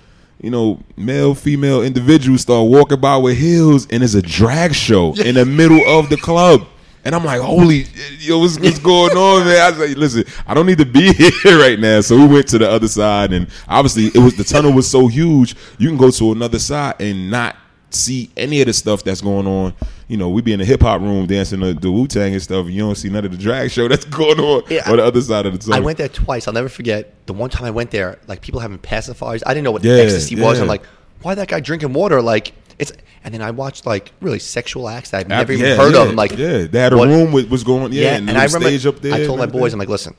you 0.41 0.51
know, 0.51 0.79
male, 0.95 1.33
female 1.33 1.81
individuals 1.81 2.41
start 2.41 2.69
walking 2.69 2.99
by 2.99 3.17
with 3.17 3.37
heels, 3.37 3.87
and 3.89 4.03
it's 4.03 4.13
a 4.13 4.21
drag 4.21 4.73
show 4.73 5.13
in 5.17 5.35
the 5.35 5.45
middle 5.45 5.81
of 5.87 6.09
the 6.09 6.17
club. 6.17 6.67
And 7.05 7.15
I'm 7.15 7.23
like, 7.23 7.39
holy, 7.39 7.85
yo, 8.19 8.39
what's, 8.39 8.59
what's 8.59 8.79
going 8.79 9.15
on, 9.15 9.45
man? 9.45 9.61
I 9.61 9.69
was 9.69 9.79
like, 9.79 9.97
listen, 9.97 10.25
I 10.45 10.53
don't 10.53 10.65
need 10.65 10.79
to 10.79 10.85
be 10.85 11.13
here 11.43 11.57
right 11.57 11.79
now. 11.79 12.01
So 12.01 12.17
we 12.17 12.27
went 12.27 12.49
to 12.49 12.57
the 12.57 12.69
other 12.69 12.87
side, 12.87 13.31
and 13.31 13.47
obviously, 13.67 14.07
it 14.07 14.17
was 14.17 14.35
the 14.35 14.43
tunnel 14.43 14.73
was 14.73 14.89
so 14.89 15.07
huge, 15.07 15.55
you 15.77 15.87
can 15.87 15.97
go 15.97 16.11
to 16.11 16.31
another 16.33 16.59
side 16.59 16.95
and 16.99 17.31
not 17.31 17.55
see 17.89 18.29
any 18.35 18.59
of 18.61 18.67
the 18.67 18.73
stuff 18.73 19.03
that's 19.03 19.21
going 19.21 19.47
on. 19.47 19.73
You 20.07 20.15
know, 20.15 20.29
we 20.29 20.41
be 20.41 20.53
in 20.53 20.59
the 20.59 20.65
hip 20.65 20.81
hop 20.81 21.01
room 21.01 21.25
dancing 21.27 21.59
the, 21.59 21.73
the 21.73 21.91
Wu 21.91 22.07
Tang 22.07 22.31
and 22.33 22.41
stuff, 22.41 22.65
and 22.65 22.73
you 22.73 22.81
don't 22.81 22.95
see 22.95 23.09
none 23.09 23.25
of 23.25 23.31
the 23.31 23.37
drag 23.37 23.69
show 23.71 23.87
that's 23.89 24.05
going 24.05 24.39
on 24.39 24.63
Yeah, 24.69 24.89
on 24.89 24.97
the 24.97 25.03
other 25.03 25.21
side 25.21 25.45
of 25.45 25.51
the 25.53 25.59
tunnel. 25.59 25.75
I 25.75 25.79
went 25.79 25.97
there 25.97 26.07
twice. 26.07 26.47
I'll 26.47 26.53
never 26.53 26.69
forget 26.69 27.13
the 27.25 27.33
one 27.33 27.49
time 27.49 27.65
I 27.65 27.71
went 27.71 27.91
there. 27.91 28.17
Like 28.27 28.41
people 28.41 28.61
having 28.61 28.77
pacifiers. 28.79 29.43
I 29.45 29.53
didn't 29.53 29.65
know 29.65 29.71
what 29.71 29.83
Yeah, 29.83 29.95
ecstasy 29.95 30.35
was. 30.39 30.59
I'm 30.59 30.67
like, 30.67 30.85
why 31.23 31.35
that 31.35 31.49
guy 31.49 31.59
drinking 31.59 31.93
water? 31.93 32.21
Like 32.21 32.53
it's. 32.79 32.93
And 33.23 33.33
then 33.33 33.41
I 33.41 33.51
watched 33.51 33.85
like 33.85 34.13
really 34.21 34.39
sexual 34.39 34.87
acts 34.87 35.09
that 35.09 35.19
I've 35.19 35.27
never 35.27 35.51
even 35.51 35.65
yeah, 35.65 35.75
heard 35.75 35.93
yeah, 35.93 36.03
of. 36.03 36.09
I'm 36.09 36.15
like, 36.15 36.37
yeah, 36.37 36.63
they 36.67 36.79
had 36.79 36.93
a 36.93 36.97
what- 36.97 37.09
room 37.09 37.33
with 37.33 37.49
was 37.49 37.65
going, 37.65 37.91
yeah, 37.91 38.01
Yeah, 38.03 38.15
and, 38.15 38.29
and, 38.29 38.37
I 38.37 38.45
remember 38.45 38.67
stage 38.69 38.85
up 38.85 38.99
there. 38.99 39.13
I 39.13 39.25
told 39.25 39.39
my 39.39 39.45
boys, 39.45 39.73
I'm 39.73 39.79
like, 39.79 39.89
listen, 39.89 40.15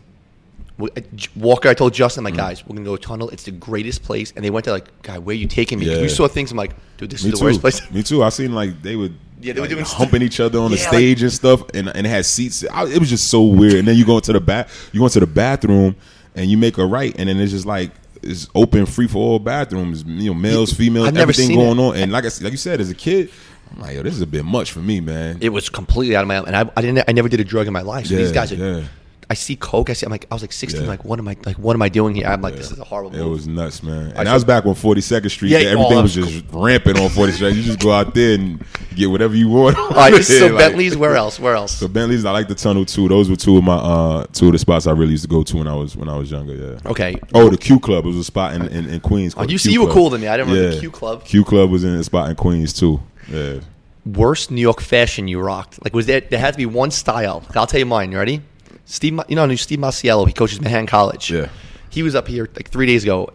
uh, 0.78 0.86
Walker. 1.34 1.70
I 1.70 1.74
told 1.74 1.94
Justin, 1.94 2.22
Mm. 2.22 2.26
Like, 2.26 2.36
guys, 2.36 2.66
we're 2.66 2.76
gonna 2.76 2.84
go 2.84 2.96
tunnel. 2.96 3.30
It's 3.30 3.44
the 3.44 3.52
greatest 3.52 4.02
place. 4.02 4.34
And 4.36 4.44
they 4.44 4.50
went 4.50 4.66
there, 4.66 4.74
like, 4.74 5.00
guy, 5.02 5.18
where 5.18 5.32
are 5.32 5.36
you 5.38 5.46
taking 5.46 5.78
me? 5.78 5.86
Yeah. 5.86 6.02
We 6.02 6.08
saw 6.08 6.28
things. 6.28 6.50
I'm 6.50 6.58
like, 6.58 6.74
dude, 6.98 7.08
this 7.10 7.24
Me 7.24 7.28
is 7.30 7.34
the 7.34 7.38
too. 7.38 7.44
worst 7.46 7.60
place. 7.62 7.90
Me 7.90 8.02
too. 8.02 8.22
I 8.22 8.28
seen 8.28 8.54
like 8.54 8.82
they 8.82 8.96
would. 8.96 9.14
Yeah, 9.40 9.52
they 9.52 9.60
were 9.60 9.66
like, 9.66 9.70
doing 9.74 9.84
humping 9.88 10.22
each 10.22 10.40
other 10.40 10.58
on 10.58 10.70
the 10.70 10.76
Yeah, 10.76 10.84
like- 10.84 10.92
stage 10.94 11.22
and 11.22 11.32
stuff, 11.32 11.62
and 11.74 11.88
and 11.88 12.06
it 12.06 12.10
had 12.10 12.24
seats. 12.26 12.64
I, 12.72 12.86
it 12.86 12.98
was 12.98 13.08
just 13.10 13.28
so 13.28 13.42
weird. 13.42 13.74
And 13.74 13.88
then 13.88 13.96
you 13.96 14.04
go 14.04 14.16
into 14.16 14.32
the 14.32 14.40
bath, 14.40 14.90
you 14.92 15.00
go 15.00 15.06
into 15.06 15.20
the 15.20 15.26
bathroom, 15.26 15.96
and 16.34 16.50
you 16.50 16.56
make 16.58 16.78
a 16.78 16.84
right, 16.86 17.14
and 17.18 17.28
then 17.28 17.38
it's 17.38 17.52
just 17.52 17.66
like 17.66 17.90
it's 18.22 18.48
open, 18.54 18.84
free 18.86 19.06
for 19.06 19.18
all 19.18 19.38
bathrooms. 19.38 20.02
You 20.04 20.30
know, 20.30 20.34
males, 20.34 20.72
females, 20.72 21.08
I've 21.08 21.16
everything 21.16 21.54
going 21.54 21.78
it. 21.78 21.82
on. 21.82 21.96
And 21.96 22.12
like 22.12 22.24
I, 22.24 22.28
like 22.42 22.50
you 22.52 22.56
said, 22.56 22.80
as 22.80 22.90
a 22.90 22.94
kid, 22.94 23.30
I'm 23.72 23.80
like, 23.80 23.94
yo, 23.96 24.02
this 24.02 24.14
is 24.14 24.22
a 24.22 24.26
bit 24.26 24.44
much 24.44 24.72
for 24.72 24.80
me, 24.80 25.00
man. 25.00 25.38
It 25.40 25.50
was 25.50 25.68
completely 25.68 26.16
out 26.16 26.22
of 26.22 26.28
my 26.28 26.36
and 26.38 26.56
I, 26.56 26.70
I 26.76 26.80
didn't 26.82 27.04
I 27.08 27.12
never 27.12 27.28
did 27.28 27.38
a 27.40 27.44
drug 27.44 27.66
in 27.66 27.72
my 27.72 27.82
life. 27.82 28.06
So 28.06 28.16
these 28.16 28.32
guys 28.32 28.50
are 28.52 28.56
yeah. 28.56 28.86
I 29.30 29.34
see 29.34 29.56
coke. 29.56 29.90
I 29.90 29.92
see 29.92 30.06
I'm 30.06 30.10
like 30.10 30.26
I 30.30 30.34
was 30.34 30.42
like 30.42 30.52
16. 30.52 30.82
Yeah. 30.82 30.88
Like 30.88 31.04
what 31.04 31.18
am 31.18 31.28
I 31.28 31.36
like 31.44 31.56
what 31.56 31.74
am 31.74 31.82
I 31.82 31.90
doing 31.90 32.14
here? 32.14 32.26
I'm 32.26 32.40
like 32.40 32.54
this 32.54 32.70
is 32.70 32.78
a 32.78 32.84
horrible. 32.84 33.14
It 33.14 33.18
move. 33.18 33.30
was 33.30 33.46
nuts, 33.46 33.82
man. 33.82 34.12
I 34.16 34.20
And 34.20 34.28
I 34.28 34.34
was 34.34 34.44
back 34.44 34.64
on 34.64 34.74
42nd 34.74 35.30
Street. 35.30 35.50
Yeah, 35.50 35.58
Yeah, 35.58 35.70
everything 35.70 35.98
oh, 35.98 36.02
was 36.02 36.14
just 36.14 36.44
rampant 36.50 36.98
on 36.98 37.08
42nd. 37.08 37.54
You 37.54 37.62
just 37.62 37.80
go 37.80 37.92
out 37.92 38.14
there 38.14 38.34
and 38.34 38.64
get 38.94 39.10
whatever 39.10 39.34
you 39.34 39.48
want. 39.50 39.76
All 39.76 39.90
right, 39.90 40.24
so 40.24 40.46
Like- 40.48 40.58
Bentley's 40.58 40.96
where 40.96 41.14
else? 41.14 41.38
Where 41.38 41.54
else? 41.54 41.72
So 41.72 41.88
Bentley's, 41.88 42.24
I 42.24 42.30
like 42.30 42.48
the 42.48 42.54
tunnel 42.54 42.86
too. 42.86 43.06
Those 43.08 43.28
were 43.28 43.36
two 43.36 43.58
of 43.58 43.64
my 43.64 43.76
uh 43.76 44.26
two 44.32 44.46
of 44.46 44.52
the 44.52 44.58
spots 44.58 44.86
I 44.86 44.92
really 44.92 45.12
used 45.12 45.24
to 45.24 45.28
go 45.28 45.42
to 45.42 45.56
when 45.58 45.68
I 45.68 45.74
was 45.74 45.94
when 45.94 46.08
I 46.08 46.16
was 46.16 46.30
younger. 46.30 46.54
Yeah. 46.54 46.90
Okay. 46.90 47.16
Oh, 47.34 47.50
the 47.50 47.58
Q 47.58 47.80
Club 47.80 48.06
was 48.06 48.16
a 48.16 48.24
spot 48.24 48.54
in, 48.54 48.66
in, 48.68 48.88
in 48.88 49.00
Queens. 49.00 49.34
Oh, 49.36 49.42
you 49.42 49.58
see, 49.58 49.72
you 49.72 49.84
were 49.84 49.92
cooler 49.92 50.10
than 50.10 50.22
me. 50.22 50.28
I 50.28 50.38
didn't 50.38 50.52
remember 50.52 50.74
the 50.74 50.80
Q 50.80 50.90
Club. 50.90 51.24
Q 51.24 51.44
Club 51.44 51.70
was 51.70 51.84
in 51.84 51.94
a 51.94 52.04
spot 52.04 52.30
in 52.30 52.36
Queens 52.36 52.72
too. 52.72 53.00
Yeah. 53.30 53.60
Worst 54.06 54.50
New 54.50 54.62
York 54.62 54.80
fashion 54.80 55.28
you 55.28 55.38
rocked? 55.38 55.84
Like 55.84 55.92
was 55.92 56.06
there? 56.06 56.22
There 56.22 56.38
had 56.38 56.52
to 56.54 56.58
be 56.58 56.66
one 56.66 56.90
style. 56.90 57.44
I'll 57.54 57.66
tell 57.66 57.80
you 57.80 57.86
mine. 57.86 58.10
You 58.10 58.18
ready? 58.18 58.42
Steve, 58.90 59.20
you 59.28 59.36
know, 59.36 59.54
Steve 59.54 59.78
Masiello. 59.80 60.26
He 60.26 60.32
coaches 60.32 60.60
Manhattan 60.60 60.86
College. 60.86 61.30
Yeah. 61.30 61.48
He 61.90 62.02
was 62.02 62.14
up 62.14 62.26
here 62.26 62.48
like 62.56 62.70
three 62.70 62.86
days 62.86 63.02
ago. 63.04 63.32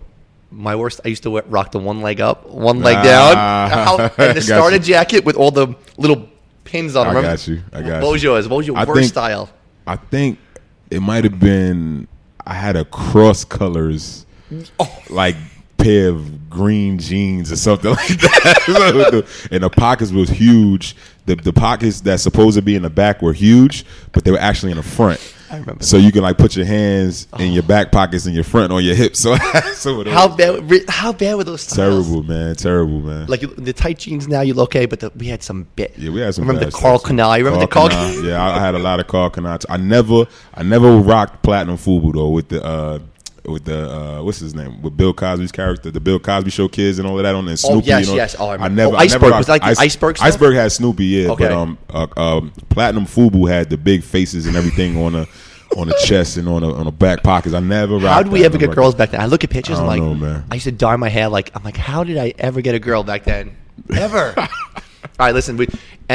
My 0.52 0.76
worst. 0.76 1.00
I 1.06 1.08
used 1.10 1.24
to 1.24 1.30
wear, 1.32 1.44
rock 1.48 1.72
the 1.72 1.80
one 1.80 2.02
leg 2.02 2.20
up, 2.22 2.48
one 2.50 2.82
leg 2.82 2.98
Ah, 2.98 3.04
down, 3.04 3.36
How- 4.10 4.12
and 4.24 4.38
the 4.38 4.42
starter 4.42 4.80
jacket 4.80 5.24
with 5.26 5.36
all 5.36 5.52
the 5.52 5.76
little 5.98 6.28
pins 6.64 6.96
on. 6.96 7.06
I. 7.06 7.10
Remember? 7.10 7.30
got 7.30 7.48
you. 7.48 7.62
I 7.72 7.82
got 7.82 8.04
What 8.04 8.22
you. 8.22 8.32
What 8.32 8.50
was 8.50 8.68
your 8.68 8.78
I 8.78 8.84
worst 8.84 9.00
think- 9.00 9.08
style? 9.10 9.50
I 9.86 9.96
think 9.98 10.40
it 10.90 11.02
might 11.02 11.24
have 11.24 11.40
been 11.40 12.08
I 12.46 12.54
had 12.54 12.76
a 12.76 12.86
cross 12.86 13.44
colors 13.46 14.26
Oh. 14.80 15.02
like 15.10 15.36
pair 15.78 16.10
of 16.10 16.50
green 16.50 16.98
jeans 17.00 17.52
or 17.52 17.56
something 17.58 17.90
like 17.96 18.08
that. 18.08 19.26
and 19.52 19.64
the 19.64 19.70
pockets 19.70 20.12
was 20.12 20.30
huge. 20.30 20.96
The 21.26 21.36
the 21.36 21.54
pockets 21.54 22.02
that's 22.02 22.22
supposed 22.24 22.56
to 22.58 22.62
be 22.62 22.76
in 22.76 22.84
the 22.84 22.90
back 22.90 23.22
were 23.22 23.34
huge, 23.34 23.86
but 24.12 24.24
they 24.24 24.32
were 24.32 24.38
actually 24.40 24.72
in 24.72 24.78
the 24.78 24.84
front. 24.84 25.20
I 25.54 25.60
remember 25.60 25.84
So 25.84 25.98
you 25.98 26.12
can 26.12 26.24
like 26.24 26.38
put 26.38 26.56
your 26.56 26.66
hands 26.66 27.28
in 27.40 27.52
your 27.54 27.64
back 27.64 27.92
pockets 27.92 28.26
and 28.26 28.34
your 28.36 28.44
front 28.44 28.74
on 28.74 28.84
your 28.84 28.96
hips. 28.96 29.24
So, 29.24 29.36
so 29.76 30.04
How 30.10 30.28
bad? 30.28 30.86
How 30.90 31.14
bad 31.14 31.36
were 31.36 31.44
those? 31.44 31.62
Styles? 31.62 32.08
terrible, 32.08 32.24
man. 32.24 32.56
Terrible, 32.56 33.00
man. 33.02 33.28
Like 33.28 33.42
the 33.56 33.72
tight 33.72 34.00
jeans 34.00 34.28
now, 34.28 34.42
you 34.42 34.54
look 34.54 34.74
okay, 34.76 34.86
but 34.86 35.00
the, 35.00 35.12
we 35.16 35.28
had 35.28 35.44
some 35.44 35.68
bit. 35.76 35.94
Yeah, 35.98 36.10
we 36.12 36.20
had 36.22 36.34
some. 36.34 36.48
Remember 36.48 36.66
the 36.66 36.72
Karl 36.72 36.98
stuff. 36.98 37.08
Canal? 37.10 37.38
You 37.38 37.46
remember 37.46 37.66
the 37.66 37.72
Karl? 37.72 37.92
Yeah, 38.24 38.44
I, 38.44 38.58
I 38.58 38.60
had 38.60 38.76
a 38.76 38.80
lot 38.80 39.00
of 39.00 39.08
Karl 39.08 39.30
Kani. 39.30 39.66
I 39.70 39.78
never, 39.78 40.26
I 40.54 40.64
never 40.64 40.98
rocked 40.98 41.44
platinum 41.44 41.78
Fubu 41.78 42.14
though 42.14 42.30
with 42.30 42.50
the. 42.50 42.64
uh 42.64 43.00
with 43.46 43.66
the 43.66 43.92
uh, 43.92 44.24
what's 44.24 44.40
his 44.40 44.56
name 44.56 44.82
with 44.82 44.96
Bill 44.96 45.14
Cosby's 45.14 45.52
character, 45.52 45.92
the 45.92 46.00
Bill 46.00 46.20
Cosby 46.20 46.50
Show 46.50 46.68
kids 46.68 46.98
and 47.00 47.08
all 47.08 47.18
of 47.20 47.24
that 47.24 47.36
on 47.36 47.48
and 47.48 47.60
Snoopy. 47.60 47.88
yes, 47.88 48.08
and 48.08 48.16
yes. 48.18 48.36
Oh, 48.40 48.48
I 48.48 48.56
I 48.56 48.68
never, 48.70 48.96
Oh, 48.96 48.98
I 48.98 49.06
never 49.06 49.30
Was 49.32 49.50
like 49.50 49.62
the 49.62 49.68
Ice- 49.68 49.80
Iceberg 49.80 50.18
stuff? 50.18 50.28
Iceberg 50.28 50.56
had 50.56 50.72
Snoopy, 50.72 51.06
yeah, 51.06 51.30
Okay. 51.32 51.46
but 51.50 51.52
um, 51.52 51.78
uh, 51.90 52.08
um, 52.18 52.54
Platinum 52.70 53.06
Fubu 53.06 53.50
had 53.50 53.70
the 53.70 53.78
big 53.78 54.04
faces 54.04 54.46
and 54.48 54.56
everything 54.56 54.98
on 55.04 55.14
the 55.14 55.28
on 55.76 55.88
the 55.88 56.00
chest 56.06 56.38
and 56.38 56.48
on 56.48 56.62
the 56.62 56.72
on 56.74 56.86
the 56.86 56.92
back 56.92 57.24
pockets. 57.24 57.54
I 57.56 57.60
never. 57.60 58.00
How 58.00 58.22
did 58.24 58.32
we 58.32 58.46
ever 58.46 58.58
get 58.58 58.68
Never 58.68 58.76
girls 58.76 58.96
back 58.96 59.10
then? 59.12 59.20
I 59.22 59.26
look 59.26 59.44
at 59.44 59.50
pictures. 59.50 59.80
I'm 59.80 59.88
like, 59.88 60.02
know, 60.02 60.14
man. 60.14 60.46
I 60.52 60.54
used 60.54 60.66
to 60.66 60.72
dye 60.72 60.96
my 60.96 61.10
hair. 61.10 61.28
Like, 61.30 61.52
I'm 61.56 61.64
like, 61.64 61.78
how 61.78 62.04
did 62.04 62.18
I 62.18 62.34
ever 62.38 62.62
get 62.62 62.76
a 62.76 62.80
girl 62.80 63.04
back 63.04 63.24
then? 63.24 63.56
Ever. 63.94 64.34
All 64.38 64.48
right, 65.28 65.34
listen. 65.34 65.58
We, 65.58 65.68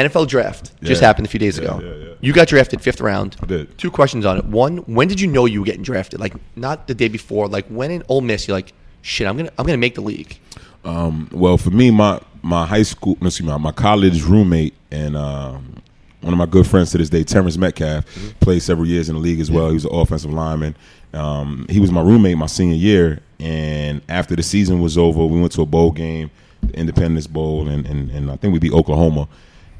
NFL 0.05 0.27
draft 0.27 0.71
just 0.81 1.01
Yeah. 1.01 1.07
happened 1.07 1.27
a 1.27 1.29
few 1.29 1.39
days 1.39 1.57
ago. 1.57 1.79
yeah, 1.83 1.89
yeah. 2.07 2.13
You 2.21 2.33
got 2.33 2.47
drafted 2.47 2.81
fifth 2.81 2.99
round. 3.01 3.35
I 3.41 3.45
did. 3.45 3.77
Two 3.77 3.91
questions 3.91 4.25
on 4.25 4.37
it. 4.37 4.45
One, 4.45 4.77
when 4.79 5.07
did 5.07 5.19
you 5.21 5.27
know 5.27 5.45
you 5.45 5.59
were 5.61 5.65
getting 5.65 5.83
drafted? 5.83 6.19
Like, 6.19 6.33
not 6.55 6.87
the 6.87 6.93
day 6.93 7.07
before. 7.07 7.47
Like, 7.47 7.65
when 7.67 7.91
in 7.91 8.03
Ole 8.09 8.21
Miss, 8.21 8.47
you're 8.47 8.57
like, 8.57 8.73
shit, 9.01 9.25
I'm 9.27 9.37
gonna, 9.37 9.51
I'm 9.57 9.65
gonna 9.65 9.77
make 9.77 9.95
the 9.95 10.01
league. 10.01 10.37
Um, 10.83 11.29
well, 11.31 11.57
for 11.57 11.71
me, 11.71 11.91
my 11.91 12.19
my 12.41 12.65
high 12.65 12.83
school, 12.83 13.17
no, 13.21 13.27
excuse 13.27 13.47
me, 13.49 13.57
my 13.57 13.71
college 13.71 14.21
roommate 14.23 14.73
and 14.91 15.15
um, 15.17 15.75
one 16.21 16.33
of 16.33 16.37
my 16.39 16.45
good 16.45 16.65
friends 16.67 16.91
to 16.91 16.97
this 16.97 17.09
day, 17.09 17.23
Terrence 17.23 17.57
Metcalf, 17.57 18.05
played 18.39 18.61
several 18.61 18.87
years 18.87 19.09
in 19.09 19.15
the 19.15 19.21
league 19.21 19.39
as 19.41 19.49
well. 19.51 19.67
He 19.69 19.73
was 19.75 19.85
an 19.85 19.93
offensive 19.93 20.31
lineman. 20.31 20.75
Um, 21.13 21.65
he 21.69 21.79
was 21.79 21.91
my 21.91 22.01
roommate 22.01 22.37
my 22.37 22.45
senior 22.45 22.75
year, 22.75 23.19
and 23.39 24.01
after 24.09 24.35
the 24.35 24.43
season 24.43 24.79
was 24.81 24.97
over, 24.97 25.25
we 25.25 25.39
went 25.39 25.51
to 25.53 25.61
a 25.61 25.65
bowl 25.65 25.91
game, 25.91 26.29
the 26.61 26.73
Independence 26.77 27.27
Bowl, 27.27 27.67
and, 27.67 27.85
and, 27.85 28.09
and 28.11 28.29
I 28.31 28.35
think 28.37 28.53
we 28.53 28.59
beat 28.59 28.73
Oklahoma. 28.73 29.27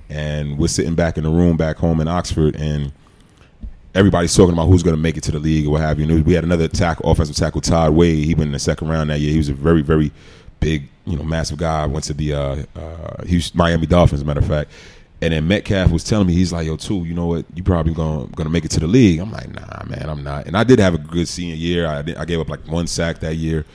And 0.10 0.58
we're 0.58 0.68
sitting 0.68 0.96
back 0.96 1.18
in 1.18 1.24
the 1.24 1.30
room 1.30 1.56
back 1.56 1.78
home 1.78 2.02
in 2.02 2.08
Oxford, 2.08 2.56
and 2.56 2.92
everybody's 3.94 4.36
talking 4.36 4.54
about 4.54 4.68
who's 4.68 4.84
going 4.84 4.96
to 4.96 5.02
make 5.02 5.18
it 5.18 5.24
to 5.24 5.32
the 5.32 5.40
league 5.40 5.68
or 5.68 5.72
what 5.72 5.82
have 5.82 6.00
you. 6.00 6.10
And 6.10 6.26
we 6.26 6.34
had 6.34 6.44
another 6.44 6.68
tackle, 6.68 7.12
offensive 7.12 7.36
tackle, 7.36 7.62
Todd 7.62 7.94
Wade. 7.94 8.26
He 8.26 8.34
went 8.34 8.48
in 8.48 8.54
the 8.54 8.60
second 8.60 8.88
round 8.88 9.10
that 9.10 9.20
year. 9.20 9.32
He 9.32 9.38
was 9.38 9.50
a 9.50 9.54
very, 9.54 9.82
very 9.82 10.12
big, 10.60 10.90
you 11.06 11.18
know, 11.18 11.24
massive 11.24 11.58
guy. 11.58 11.86
Went 11.86 12.06
to 12.06 12.14
the 12.14 12.34
uh, 12.34 12.64
uh, 12.76 13.24
Houston, 13.26 13.58
Miami 13.58 13.86
Dolphins, 13.86 14.20
as 14.20 14.24
a 14.24 14.26
matter 14.26 14.40
of 14.40 14.48
fact. 14.48 14.72
And 15.22 15.34
then 15.34 15.48
Metcalf 15.48 15.92
was 15.92 16.04
telling 16.04 16.28
me, 16.28 16.34
he's 16.34 16.54
like, 16.54 16.66
"Yo, 16.66 16.78
too, 16.78 17.04
you 17.04 17.14
know 17.14 17.26
what? 17.26 17.46
You 17.54 17.62
probably 17.62 17.94
gonna 17.94 18.28
gonna 18.28 18.50
make 18.50 18.64
it 18.64 18.72
to 18.72 18.80
the 18.80 18.88
league." 18.88 19.20
I'm 19.20 19.32
like, 19.32 19.54
"Nah, 19.54 19.84
man, 19.86 20.06
I'm 20.08 20.24
not." 20.24 20.48
And 20.48 20.56
I 20.56 20.64
did 20.64 20.80
have 20.80 20.94
a 20.94 20.98
good 20.98 21.28
senior 21.28 21.56
year. 21.56 21.88
I 21.88 22.02
did, 22.02 22.16
I 22.16 22.24
gave 22.24 22.40
up 22.40 22.48
like 22.48 22.66
one 22.68 22.88
sack 22.88 23.20
that 23.20 23.36
year. 23.36 23.66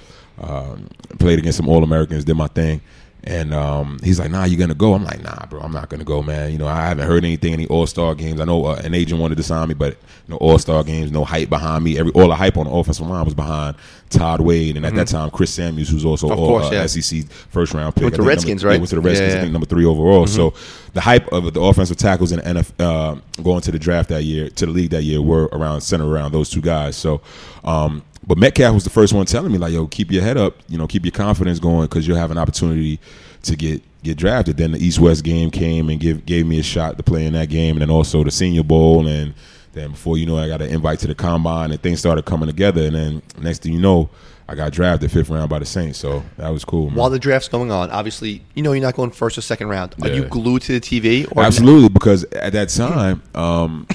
Um, 0.40 0.88
played 1.18 1.38
against 1.38 1.58
some 1.58 1.68
All 1.68 1.84
Americans, 1.84 2.24
did 2.24 2.34
my 2.34 2.46
thing. 2.46 2.80
And 3.26 3.54
um, 3.54 3.98
he's 4.02 4.18
like, 4.18 4.30
"Nah, 4.30 4.44
you're 4.44 4.58
gonna 4.58 4.74
go?" 4.74 4.92
I'm 4.92 5.04
like, 5.04 5.22
"Nah, 5.22 5.46
bro, 5.46 5.60
I'm 5.60 5.72
not 5.72 5.88
gonna 5.88 6.04
go, 6.04 6.22
man. 6.22 6.52
You 6.52 6.58
know, 6.58 6.66
I 6.66 6.88
haven't 6.88 7.06
heard 7.06 7.24
anything 7.24 7.54
any 7.54 7.66
All 7.68 7.86
Star 7.86 8.14
games. 8.14 8.38
I 8.38 8.44
know 8.44 8.66
uh, 8.66 8.80
an 8.84 8.92
agent 8.92 9.18
wanted 9.18 9.36
to 9.36 9.42
sign 9.42 9.68
me, 9.68 9.74
but 9.74 9.96
no 10.28 10.36
All 10.36 10.58
Star 10.58 10.84
games, 10.84 11.10
no 11.10 11.24
hype 11.24 11.48
behind 11.48 11.84
me. 11.84 11.98
Every 11.98 12.12
all 12.12 12.28
the 12.28 12.34
hype 12.34 12.58
on 12.58 12.66
the 12.66 12.72
offensive 12.72 13.06
line 13.06 13.24
was 13.24 13.32
behind 13.32 13.76
Todd 14.10 14.42
Wade, 14.42 14.76
and 14.76 14.84
at 14.84 14.94
that 14.94 15.08
time, 15.08 15.30
Chris 15.30 15.54
Samuels, 15.54 15.88
who's 15.88 16.04
also 16.04 16.24
Mm-hmm. 16.24 16.32
Of 16.32 16.38
all, 16.38 16.48
course, 16.48 16.66
uh, 16.66 16.74
yeah. 16.74 16.86
SEC 16.86 17.28
first 17.50 17.74
round 17.74 17.94
pick. 17.94 18.04
Went 18.04 18.14
to 18.16 18.22
I 18.22 18.26
Redskins, 18.26 18.62
number, 18.62 18.68
right? 18.68 18.74
Yeah, 18.74 18.80
went 18.80 18.90
to 18.90 18.96
the 18.96 19.00
Redskins. 19.00 19.20
Yeah, 19.20 19.24
I 19.24 19.28
yeah. 19.28 19.34
Mm-hmm. 19.36 19.42
think 19.44 19.52
number 19.52 19.66
three 19.66 19.84
overall. 19.84 20.26
So 20.26 20.54
the 20.92 21.00
hype 21.00 21.30
of 21.32 21.52
the 21.52 21.60
offensive 21.60 21.96
tackles 21.96 22.32
in 22.32 22.38
the 22.38 22.44
NF, 22.44 22.72
uh, 22.78 23.42
going 23.42 23.60
to 23.62 23.70
the 23.70 23.78
draft 23.78 24.08
that 24.08 24.22
year, 24.22 24.48
to 24.50 24.66
the 24.66 24.72
league 24.72 24.90
that 24.90 25.02
year, 25.02 25.20
were 25.20 25.44
around 25.52 25.80
centered 25.82 26.10
around 26.10 26.32
those 26.32 26.50
two 26.50 26.60
guys. 26.60 26.96
So, 26.96 27.20
um, 27.64 28.02
but 28.26 28.38
Metcalf 28.38 28.74
was 28.74 28.84
the 28.84 28.90
first 28.90 29.12
one 29.12 29.26
telling 29.26 29.52
me 29.52 29.58
like, 29.58 29.72
"Yo, 29.72 29.86
keep 29.86 30.10
your 30.10 30.22
head 30.22 30.36
up. 30.36 30.56
You 30.68 30.78
know, 30.78 30.86
keep 30.86 31.04
your 31.04 31.12
confidence 31.12 31.58
going 31.58 31.82
because 31.82 32.06
you'll 32.06 32.16
have 32.16 32.30
an 32.30 32.38
opportunity 32.38 33.00
to 33.42 33.56
get." 33.56 33.82
Get 34.04 34.18
drafted. 34.18 34.58
Then 34.58 34.72
the 34.72 34.84
East 34.84 34.98
West 34.98 35.24
game 35.24 35.50
came 35.50 35.88
and 35.88 35.98
give 35.98 36.26
gave 36.26 36.44
me 36.44 36.58
a 36.58 36.62
shot 36.62 36.98
to 36.98 37.02
play 37.02 37.24
in 37.24 37.32
that 37.32 37.48
game, 37.48 37.76
and 37.76 37.80
then 37.80 37.88
also 37.88 38.22
the 38.22 38.30
Senior 38.30 38.62
Bowl 38.62 39.08
and 39.08 39.32
Then 39.72 39.92
before 39.92 40.18
you 40.18 40.26
know, 40.26 40.36
it, 40.36 40.42
I 40.42 40.48
got 40.48 40.60
an 40.60 40.68
invite 40.68 40.98
to 40.98 41.06
the 41.06 41.14
combine, 41.14 41.70
and 41.70 41.80
things 41.80 42.00
started 42.00 42.26
coming 42.26 42.46
together. 42.46 42.82
And 42.84 42.94
then 42.94 43.22
next 43.38 43.62
thing 43.62 43.72
you 43.72 43.80
know, 43.80 44.10
I 44.46 44.54
got 44.54 44.72
drafted 44.72 45.10
fifth 45.10 45.30
round 45.30 45.48
by 45.48 45.58
the 45.58 45.64
Saints. 45.64 45.98
So 45.98 46.22
that 46.36 46.50
was 46.50 46.66
cool. 46.66 46.88
Man. 46.88 46.96
While 46.96 47.08
the 47.08 47.18
draft's 47.18 47.48
going 47.48 47.70
on, 47.70 47.90
obviously, 47.90 48.42
you 48.54 48.62
know 48.62 48.72
you're 48.72 48.82
not 48.82 48.94
going 48.94 49.10
first 49.10 49.38
or 49.38 49.40
second 49.40 49.68
round. 49.68 49.94
Are 50.02 50.10
you 50.10 50.26
glued 50.26 50.60
to 50.62 50.78
the 50.78 50.80
TV? 50.80 51.26
Or 51.34 51.42
Absolutely, 51.42 51.88
because 51.88 52.24
at 52.24 52.52
that 52.52 52.68
time, 52.68 53.22
um, 53.34 53.86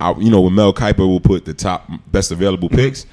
I, 0.00 0.12
you 0.18 0.30
know, 0.30 0.42
when 0.42 0.54
Mel 0.54 0.74
Kiper 0.74 0.98
will 0.98 1.20
put 1.20 1.46
the 1.46 1.54
top 1.54 1.90
best 2.08 2.30
available 2.30 2.68
picks 2.68 3.06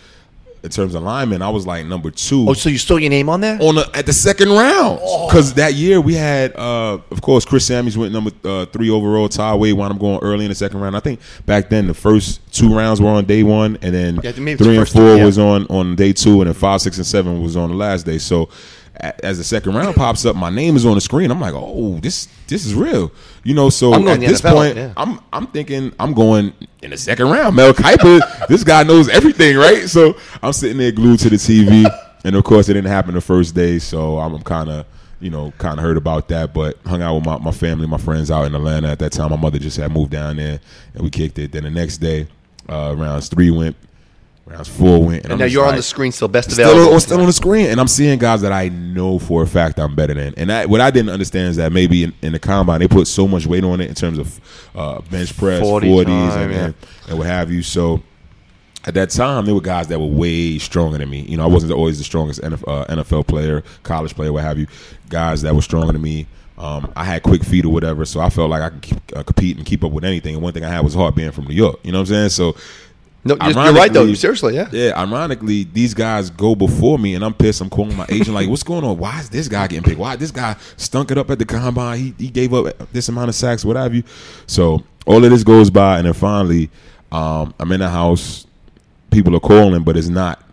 in 0.64 0.70
terms 0.70 0.96
of 0.96 1.04
linemen, 1.04 1.42
I 1.42 1.50
was 1.50 1.68
like 1.68 1.86
number 1.86 2.10
two. 2.10 2.46
Oh, 2.48 2.54
so 2.54 2.70
you 2.70 2.78
stole 2.78 2.98
your 3.00 3.10
name 3.10 3.28
on 3.28 3.42
there? 3.42 3.58
on 3.62 3.76
the, 3.76 3.90
at 3.94 4.06
the 4.06 4.14
second 4.14 4.50
round 4.50 5.00
because 5.28 5.54
that 5.56 5.74
year 5.74 6.00
we 6.00 6.14
had, 6.14 6.56
uh, 6.56 7.00
of 7.12 7.22
course, 7.22 7.44
Chris 7.44 7.66
Samuels 7.66 7.98
went 7.98 8.14
number 8.14 8.32
uh, 8.46 8.66
three 8.68 8.90
overall. 8.90 9.28
Ty 9.28 9.56
Wade 9.56 9.74
wound 9.74 9.94
up 9.94 10.00
going 10.00 10.20
early 10.22 10.46
in 10.46 10.50
the 10.50 10.56
second 10.56 10.80
round. 10.80 10.96
I 10.96 11.02
think 11.02 11.20
back 11.46 11.70
then 11.70 11.88
the 11.88 11.94
first 11.94 12.40
two 12.54 12.74
rounds 12.74 13.02
were 13.02 13.10
on 13.10 13.26
day 13.26 13.44
one, 13.44 13.78
and 13.82 13.94
then 13.94 14.20
Yeah, 14.24 14.32
maybe 14.38 14.56
the 14.56 14.64
three 14.64 14.78
and 14.78 14.88
four 14.88 15.18
yeah. 15.18 15.26
was 15.26 15.38
on 15.38 15.68
on 15.68 15.96
day 15.98 16.14
two, 16.14 16.40
and 16.42 16.48
then 16.48 16.54
five, 16.54 16.82
six, 16.82 16.98
and 16.98 17.06
seven 17.06 17.42
was 17.44 17.58
on 17.58 17.70
the 17.70 17.76
last 17.76 18.06
day. 18.06 18.18
So. 18.18 18.50
As 18.96 19.40
the 19.40 19.44
second 19.44 19.74
round 19.74 19.96
pops 19.96 20.24
up, 20.24 20.36
my 20.36 20.52
name 20.52 20.76
is 20.76 20.86
on 20.86 20.94
the 20.94 21.02
screen. 21.02 21.32
I'm 21.32 21.42
like, 21.42 21.56
"Oh, 21.56 22.00
this 22.00 22.28
this 22.48 22.64
is 22.64 22.76
real," 22.76 23.12
you 23.44 23.56
know. 23.56 23.72
So 23.72 23.92
at 23.96 24.20
this 24.20 24.42
NFL, 24.42 24.54
point, 24.54 24.76
yeah. 24.76 24.94
I'm 24.96 25.20
I'm 25.34 25.48
thinking 25.48 25.92
I'm 26.00 26.14
going 26.14 26.54
in 26.84 26.92
the 26.92 26.98
second 26.98 27.30
round. 27.32 27.56
Mel 27.56 27.74
Kiper, 27.74 28.48
this 28.48 28.64
guy 28.64 28.84
knows 28.84 29.10
everything, 29.10 29.58
right? 29.58 29.90
So 29.90 30.16
I'm 30.44 30.54
sitting 30.54 30.78
there 30.78 30.92
glued 30.92 31.20
to 31.22 31.30
the 31.32 31.38
TV, 31.38 31.86
and 32.24 32.36
of 32.36 32.44
course, 32.44 32.70
it 32.70 32.74
didn't 32.74 32.92
happen 32.92 33.16
the 33.16 33.22
first 33.22 33.56
day. 33.56 33.80
So 33.80 34.20
I'm, 34.20 34.40
kind 34.44 34.70
of, 34.70 34.86
you 35.20 35.32
know, 35.32 35.52
kind 35.58 35.80
of 35.80 35.84
heard 35.84 35.98
about 35.98 36.28
that, 36.28 36.54
but 36.54 36.78
hung 36.86 37.02
out 37.02 37.16
with 37.16 37.26
my, 37.26 37.40
my 37.40 37.52
family, 37.52 37.88
my 37.88 37.98
friends 37.98 38.30
out 38.30 38.46
in 38.46 38.54
Atlanta 38.54 38.90
at 38.90 39.00
that 39.00 39.12
time. 39.14 39.32
My 39.32 39.38
mother 39.38 39.58
just 39.58 39.78
had 39.78 39.92
moved 39.92 40.12
down 40.12 40.36
there, 40.36 40.60
and 40.94 41.04
we 41.04 41.10
kicked 41.10 41.40
it. 41.40 41.52
Then 41.52 41.64
the 41.64 41.72
next 41.72 41.98
day, 41.98 42.28
uh, 42.70 42.94
rounds 42.96 43.28
three 43.28 43.50
went, 43.50 43.76
rounds 44.46 44.68
four 44.68 45.04
went, 45.04 45.24
and 45.24 45.34
I'm 45.34 45.40
now 45.40 45.46
you're 45.46 45.66
on 45.66 45.76
the 45.76 45.84
screen 45.84 46.12
still, 46.12 46.28
best 46.28 46.52
Still, 46.52 46.70
available. 46.70 46.94
on, 46.94 47.00
still 47.00 47.20
on 47.20 47.28
the 47.28 47.34
screen, 47.34 47.68
and 47.68 47.80
I'm 47.80 47.88
seeing 47.88 48.20
guys 48.20 48.42
that 48.42 48.52
I 48.52 48.70
know 48.70 49.20
for 49.20 49.44
a 49.44 49.48
fact 49.48 49.80
I'm 49.80 49.96
better 49.96 50.14
than. 50.14 50.34
And 50.36 50.50
that, 50.50 50.70
what 50.70 50.82
I 50.82 50.92
didn't 50.92 51.12
understand 51.12 51.50
is 51.50 51.56
that 51.58 51.72
maybe 51.72 52.04
in, 52.04 52.14
in 52.22 52.34
the 52.34 52.40
combine 52.40 52.80
they 52.80 52.88
put 52.88 53.08
so 53.08 53.28
much 53.28 53.46
weight 53.46 53.64
on 53.64 53.82
it 53.82 53.90
in 53.90 53.96
terms 53.96 54.18
of 54.18 54.70
uh, 54.76 55.02
bench 55.10 55.36
press, 55.38 55.62
40 55.62 55.88
40s, 55.88 56.06
time, 56.06 56.42
and, 56.42 56.52
yeah. 56.52 56.64
and, 56.66 56.76
and 57.10 57.18
what 57.18 57.28
have 57.28 57.52
you. 57.52 57.64
So 57.64 58.04
at 58.86 58.94
that 58.96 59.10
time, 59.10 59.46
there 59.46 59.56
were 59.56 59.62
guys 59.62 59.88
that 59.88 60.00
were 60.00 60.08
way 60.08 60.58
stronger 60.60 60.98
than 60.98 61.10
me. 61.10 61.22
You 61.22 61.38
know, 61.38 61.44
I 61.44 61.48
wasn't 61.48 61.72
always 61.72 61.98
the 61.98 62.04
strongest 62.04 62.42
NFL, 62.42 62.64
uh, 62.68 62.86
NFL 62.94 63.28
player, 63.28 63.64
college 63.84 64.14
player, 64.14 64.34
what 64.34 64.44
have 64.44 64.60
you. 64.60 64.68
Guys 65.10 65.42
that 65.44 65.56
were 65.56 65.62
stronger 65.62 65.94
than 65.94 66.02
me. 66.02 66.28
Um, 66.58 66.92
I 66.96 67.04
had 67.04 67.24
quick 67.24 67.44
feet 67.44 67.66
or 67.66 67.70
whatever, 67.70 68.06
so 68.06 68.20
I 68.20 68.30
felt 68.30 68.50
like 68.50 68.62
I 68.62 68.70
could 68.70 68.82
keep, 68.82 69.18
uh, 69.18 69.24
compete 69.24 69.58
and 69.58 69.66
keep 69.66 69.84
up 69.84 69.92
with 69.92 70.06
anything. 70.06 70.36
And 70.36 70.44
one 70.44 70.54
thing 70.54 70.64
I 70.64 70.70
had 70.70 70.82
was 70.84 70.94
heart 70.94 71.16
being 71.16 71.32
from 71.32 71.46
New 71.46 71.56
York. 71.56 71.80
You 71.84 71.92
know 71.92 72.00
what 72.00 72.10
I'm 72.10 72.30
saying? 72.30 72.30
So 72.30 72.56
no, 73.26 73.38
you're, 73.42 73.52
you're 73.52 73.74
right 73.74 73.92
though. 73.92 74.14
Seriously, 74.14 74.56
yeah. 74.56 74.68
yeah, 74.72 74.92
ironically, 74.96 75.64
these 75.64 75.94
guys 75.94 76.30
go 76.30 76.56
before 76.56 77.00
me, 77.00 77.16
and 77.16 77.24
I'm 77.24 77.34
pissed. 77.34 77.62
I'm 77.62 77.70
calling 77.70 77.96
my 77.96 78.06
agent 78.10 78.36
like, 78.36 78.50
"What's 78.50 78.64
going 78.64 78.84
on? 78.84 78.98
Why 78.98 79.20
is 79.20 79.30
this 79.30 79.48
guy 79.48 79.68
getting 79.68 79.84
picked? 79.84 80.00
Why 80.00 80.16
this 80.16 80.32
guy 80.32 80.56
stunk 80.76 81.12
it 81.12 81.18
up 81.18 81.30
at 81.30 81.40
the 81.40 81.46
combine? 81.46 82.00
He 82.00 82.14
he 82.18 82.30
gave 82.30 82.54
up 82.54 82.92
this 82.92 83.08
amount 83.10 83.30
of 83.30 83.36
sacks, 83.36 83.64
what 83.64 83.78
have 83.78 83.94
you." 83.94 84.04
So 84.46 84.84
all 85.06 85.24
of 85.24 85.32
this 85.32 85.44
goes 85.44 85.70
by, 85.70 85.98
and 85.98 86.08
then 86.08 86.14
finally, 86.14 86.70
um, 87.12 87.54
I'm 87.60 87.72
in 87.72 87.80
the 87.80 87.90
house. 87.90 88.46
People 89.10 89.36
are 89.36 89.42
calling, 89.42 89.84
but 89.84 89.96
it's 89.96 90.10
not 90.10 90.44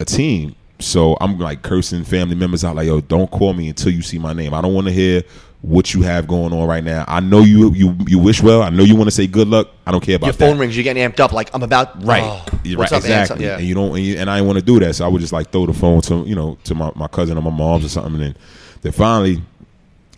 a 0.00 0.04
team. 0.04 0.54
So 0.78 1.16
I'm 1.20 1.38
like 1.38 1.62
cursing 1.62 2.04
family 2.04 2.36
members 2.36 2.64
out, 2.64 2.76
like, 2.76 2.86
"Yo, 2.86 3.00
don't 3.00 3.30
call 3.30 3.52
me 3.52 3.68
until 3.68 3.92
you 3.92 4.02
see 4.02 4.18
my 4.18 4.32
name. 4.32 4.54
I 4.54 4.60
don't 4.62 4.74
want 4.74 4.86
to 4.86 4.92
hear." 4.92 5.22
What 5.66 5.94
you 5.94 6.02
have 6.02 6.28
going 6.28 6.52
on 6.52 6.68
right 6.68 6.84
now? 6.84 7.06
I 7.08 7.20
know 7.20 7.40
you 7.40 7.72
you 7.72 7.96
you 8.06 8.18
wish 8.18 8.42
well. 8.42 8.62
I 8.62 8.68
know 8.68 8.82
you 8.82 8.96
want 8.96 9.06
to 9.08 9.10
say 9.16 9.26
good 9.26 9.48
luck. 9.48 9.68
I 9.86 9.92
don't 9.92 10.02
care 10.02 10.16
about 10.16 10.26
Your 10.26 10.34
that. 10.34 10.46
phone 10.46 10.58
rings. 10.58 10.76
You're 10.76 10.84
getting 10.84 11.02
amped 11.10 11.20
up. 11.20 11.32
Like 11.32 11.48
I'm 11.54 11.62
about 11.62 12.04
Right. 12.04 12.22
oh, 12.22 12.44
what's 12.76 12.76
right. 12.76 12.92
up, 12.92 12.98
exactly. 12.98 13.46
Yeah. 13.46 13.56
And 13.56 13.66
you 13.66 13.74
don't 13.74 13.96
and, 13.96 14.04
you, 14.04 14.16
and 14.18 14.28
I 14.28 14.36
didn't 14.36 14.48
want 14.48 14.58
to 14.58 14.64
do 14.64 14.78
that, 14.80 14.92
so 14.94 15.06
I 15.06 15.08
would 15.08 15.22
just 15.22 15.32
like 15.32 15.50
throw 15.50 15.64
the 15.64 15.72
phone 15.72 16.02
to 16.02 16.16
you 16.26 16.34
know 16.34 16.58
to 16.64 16.74
my, 16.74 16.92
my 16.94 17.08
cousin 17.08 17.38
or 17.38 17.40
my 17.40 17.50
mom's 17.50 17.86
or 17.86 17.88
something, 17.88 18.12
and 18.14 18.22
then 18.22 18.36
then 18.82 18.92
finally 18.92 19.40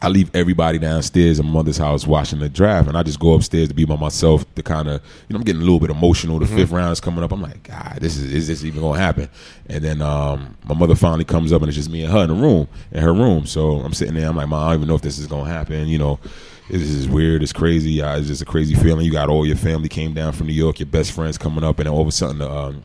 I 0.02 0.08
leave 0.08 0.30
everybody 0.34 0.78
downstairs 0.78 1.38
in 1.40 1.46
my 1.46 1.52
mother's 1.52 1.78
house 1.78 2.06
watching 2.06 2.38
the 2.38 2.50
draft, 2.50 2.86
and 2.86 2.98
I 2.98 3.02
just 3.02 3.18
go 3.18 3.32
upstairs 3.34 3.68
to 3.68 3.74
be 3.74 3.86
by 3.86 3.96
myself. 3.96 4.44
To 4.56 4.62
kind 4.62 4.88
of, 4.88 5.00
you 5.28 5.32
know, 5.34 5.38
I'm 5.38 5.44
getting 5.44 5.62
a 5.62 5.64
little 5.64 5.80
bit 5.80 5.90
emotional. 5.90 6.38
The 6.38 6.44
Mm-hmm. 6.46 6.56
fifth 6.56 6.70
round 6.70 6.92
is 6.92 7.00
coming 7.00 7.24
up. 7.24 7.32
I'm 7.32 7.40
like, 7.40 7.62
God, 7.62 7.98
this 8.00 8.16
is 8.18 8.30
is 8.32 8.46
this 8.48 8.62
even 8.64 8.82
gonna 8.82 8.98
happen? 9.00 9.28
And 9.68 9.82
then 9.82 10.02
um, 10.02 10.56
my 10.64 10.74
mother 10.74 10.94
finally 10.94 11.24
comes 11.24 11.50
up, 11.52 11.62
and 11.62 11.68
it's 11.68 11.76
just 11.76 11.90
me 11.90 12.02
and 12.02 12.12
her 12.12 12.20
in 12.24 12.28
the 12.28 12.34
room, 12.34 12.68
in 12.92 13.02
her 13.02 13.14
room. 13.14 13.46
So 13.46 13.76
I'm 13.80 13.94
sitting 13.94 14.14
there. 14.14 14.28
I'm 14.28 14.36
like, 14.36 14.48
Mom, 14.48 14.62
I 14.62 14.72
don't 14.72 14.80
even 14.80 14.88
know 14.88 14.96
if 14.96 15.02
this 15.02 15.18
is 15.18 15.26
gonna 15.26 15.48
happen. 15.50 15.88
You 15.88 15.98
know, 15.98 16.20
this 16.68 16.82
is 16.82 17.08
weird. 17.08 17.42
It's 17.42 17.54
crazy. 17.54 18.02
Uh, 18.02 18.18
it's 18.18 18.26
just 18.28 18.42
a 18.42 18.46
crazy 18.46 18.74
feeling. 18.74 19.06
You 19.06 19.12
got 19.12 19.30
all 19.30 19.46
your 19.46 19.56
family 19.56 19.88
came 19.88 20.12
down 20.12 20.32
from 20.34 20.46
New 20.46 20.52
York, 20.52 20.78
your 20.78 20.86
best 20.88 21.12
friends 21.12 21.38
coming 21.38 21.64
up, 21.64 21.78
and 21.78 21.86
then 21.86 21.94
all 21.94 22.02
of 22.02 22.08
a 22.08 22.12
sudden 22.12 22.38
the 22.38 22.50
um, 22.50 22.84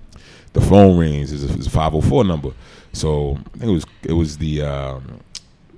the 0.53 0.61
phone 0.61 0.97
rings. 0.97 1.31
It's 1.33 1.43
a, 1.43 1.53
it's 1.55 1.67
a 1.67 1.71
504 1.71 2.23
number. 2.23 2.51
So 2.93 3.37
I 3.53 3.57
think 3.57 3.63
it 3.63 3.73
was 3.73 3.85
it 4.03 4.13
was 4.13 4.37
the 4.37 4.61
um, 4.61 5.19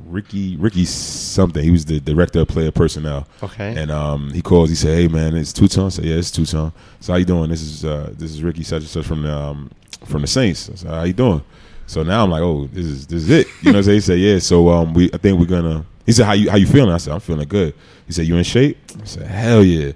Ricky 0.07 0.55
Ricky 0.57 0.85
something. 0.85 1.63
He 1.63 1.71
was 1.71 1.85
the 1.85 1.99
director 1.99 2.41
of 2.41 2.47
player 2.47 2.71
personnel. 2.71 3.27
Okay. 3.41 3.75
And 3.75 3.91
um, 3.91 4.31
he 4.31 4.41
calls. 4.41 4.69
He 4.69 4.75
said, 4.75 4.97
"Hey 4.97 5.07
man, 5.07 5.35
it's 5.35 5.51
Tutan." 5.53 5.85
I 5.85 5.89
said, 5.89 6.05
"Yeah, 6.05 6.15
it's 6.15 6.31
Tutan." 6.31 6.71
So 6.99 7.13
how 7.13 7.17
you 7.17 7.25
doing? 7.25 7.49
This 7.49 7.61
is 7.61 7.85
uh, 7.85 8.11
this 8.13 8.31
is 8.31 8.43
Ricky 8.43 8.63
such 8.63 8.81
and 8.81 8.89
such 8.89 9.05
from 9.05 9.23
the 9.23 9.35
um, 9.35 9.71
from 10.05 10.21
the 10.21 10.27
Saints. 10.27 10.69
I 10.69 10.75
said, 10.75 10.89
"How 10.89 11.03
you 11.03 11.13
doing?" 11.13 11.43
So 11.85 12.03
now 12.03 12.23
I'm 12.23 12.29
like, 12.29 12.41
"Oh, 12.41 12.67
this 12.71 12.85
is 12.85 13.07
this 13.07 13.23
is 13.23 13.29
it." 13.29 13.47
You 13.61 13.71
know 13.71 13.71
what 13.71 13.77
I'm 13.77 13.83
saying? 13.83 13.95
He 13.95 14.01
said, 14.01 14.19
"Yeah." 14.19 14.39
So 14.39 14.69
um, 14.69 14.93
we 14.93 15.09
I 15.13 15.17
think 15.17 15.39
we're 15.39 15.45
gonna. 15.45 15.85
He 16.05 16.11
said, 16.11 16.25
"How 16.25 16.33
you 16.33 16.49
how 16.49 16.57
you 16.57 16.67
feeling?" 16.67 16.93
I 16.93 16.97
said, 16.97 17.13
"I'm 17.13 17.19
feeling 17.19 17.47
good." 17.47 17.73
He 18.07 18.13
said, 18.13 18.25
"You 18.27 18.37
in 18.37 18.43
shape?" 18.43 18.77
I 19.01 19.05
said, 19.05 19.27
"Hell 19.27 19.63
yeah." 19.63 19.93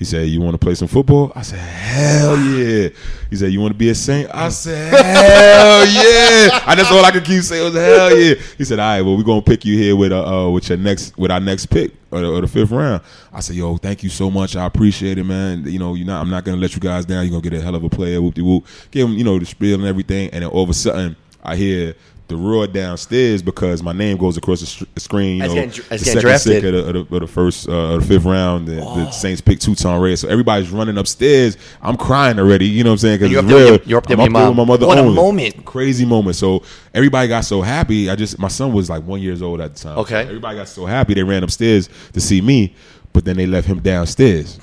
He 0.00 0.06
said, 0.06 0.28
"You 0.28 0.40
want 0.40 0.54
to 0.54 0.58
play 0.58 0.74
some 0.74 0.88
football?" 0.88 1.30
I 1.36 1.42
said, 1.42 1.58
"Hell 1.58 2.34
yeah!" 2.38 2.88
He 3.28 3.36
said, 3.36 3.52
"You 3.52 3.60
want 3.60 3.74
to 3.74 3.78
be 3.78 3.90
a 3.90 3.94
Saint?" 3.94 4.30
I 4.32 4.48
said, 4.48 4.94
"Hell 4.94 5.86
yeah!" 5.86 6.58
I 6.66 6.74
that's 6.74 6.90
all 6.90 7.04
I 7.04 7.10
could 7.10 7.22
keep 7.22 7.42
saying 7.42 7.62
was 7.62 7.74
"Hell 7.74 8.18
yeah!" 8.18 8.34
He 8.56 8.64
said, 8.64 8.78
"All 8.78 8.86
right, 8.86 9.02
well, 9.02 9.18
we're 9.18 9.24
gonna 9.24 9.42
pick 9.42 9.66
you 9.66 9.76
here 9.76 9.94
with 9.94 10.10
uh, 10.10 10.46
uh 10.46 10.50
with 10.50 10.70
your 10.70 10.78
next 10.78 11.18
with 11.18 11.30
our 11.30 11.38
next 11.38 11.66
pick 11.66 11.92
or 12.10 12.22
the, 12.22 12.32
or 12.32 12.40
the 12.40 12.48
fifth 12.48 12.70
round." 12.70 13.02
I 13.30 13.40
said, 13.40 13.56
"Yo, 13.56 13.76
thank 13.76 14.02
you 14.02 14.08
so 14.08 14.30
much. 14.30 14.56
I 14.56 14.64
appreciate 14.64 15.18
it, 15.18 15.24
man. 15.24 15.64
You 15.66 15.78
know, 15.78 15.92
you 15.92 16.06
not 16.06 16.22
I'm 16.22 16.30
not 16.30 16.44
gonna 16.44 16.56
let 16.56 16.74
you 16.74 16.80
guys 16.80 17.04
down. 17.04 17.24
You're 17.26 17.38
gonna 17.38 17.50
get 17.50 17.60
a 17.60 17.62
hell 17.62 17.74
of 17.74 17.84
a 17.84 17.90
player. 17.90 18.22
Whoop 18.22 18.36
de 18.36 18.42
whoop. 18.42 18.66
Give 18.90 19.06
him, 19.06 19.18
you 19.18 19.24
know, 19.24 19.38
the 19.38 19.44
spiel 19.44 19.78
and 19.78 19.84
everything." 19.86 20.30
And 20.30 20.42
then 20.42 20.50
all 20.50 20.62
of 20.62 20.70
a 20.70 20.74
sudden, 20.74 21.14
I 21.44 21.56
hear. 21.56 21.94
The 22.30 22.36
roar 22.36 22.66
downstairs 22.66 23.42
because 23.42 23.82
my 23.82 23.92
name 23.92 24.16
goes 24.16 24.36
across 24.36 24.60
the, 24.60 24.86
the 24.94 25.00
screen. 25.00 25.36
You 25.36 25.42
know, 25.48 25.54
getting- 25.54 25.70
the 25.70 25.76
getting 25.90 25.98
second 25.98 26.20
drafted. 26.20 26.64
of 26.64 26.72
the, 26.72 27.00
of 27.00 27.08
the, 27.10 27.14
of 27.16 27.20
the 27.22 27.26
first 27.26 27.68
uh, 27.68 27.96
the 27.98 28.04
fifth 28.04 28.24
round. 28.24 28.68
The, 28.68 28.76
the 28.76 29.10
Saints 29.10 29.40
pick 29.40 29.58
two 29.60 29.74
ton 29.74 30.00
red, 30.00 30.18
so 30.18 30.28
everybody's 30.28 30.70
running 30.70 30.96
upstairs. 30.96 31.56
I'm 31.82 31.96
crying 31.96 32.38
already. 32.38 32.66
You 32.66 32.84
know 32.84 32.90
what 32.90 32.94
I'm 32.94 32.98
saying? 32.98 33.18
Because 33.18 33.32
you're 33.32 33.40
it's 33.42 33.50
up 33.52 33.56
real. 33.58 33.68
your- 33.68 33.80
you're 33.84 33.98
up 33.98 34.06
there 34.06 34.16
I'm 34.16 34.22
with 34.32 34.36
up 34.42 34.48
with 34.48 34.56
my 34.56 34.64
mother. 34.64 34.86
What 34.86 34.98
a 34.98 35.02
moment. 35.10 35.64
Crazy 35.64 36.04
moment. 36.06 36.36
So 36.36 36.62
everybody 36.94 37.28
got 37.28 37.44
so 37.44 37.60
happy. 37.62 38.08
I 38.08 38.16
just 38.16 38.38
my 38.38 38.48
son 38.48 38.72
was 38.72 38.88
like 38.88 39.02
one 39.04 39.20
years 39.20 39.42
old 39.42 39.60
at 39.60 39.74
the 39.74 39.80
time. 39.80 39.98
Okay. 39.98 40.22
So 40.22 40.28
everybody 40.28 40.56
got 40.58 40.68
so 40.68 40.86
happy 40.86 41.14
they 41.14 41.22
ran 41.22 41.42
upstairs 41.42 41.88
to 42.12 42.20
see 42.20 42.40
me, 42.40 42.74
but 43.12 43.24
then 43.24 43.36
they 43.36 43.46
left 43.46 43.66
him 43.66 43.80
downstairs. 43.80 44.58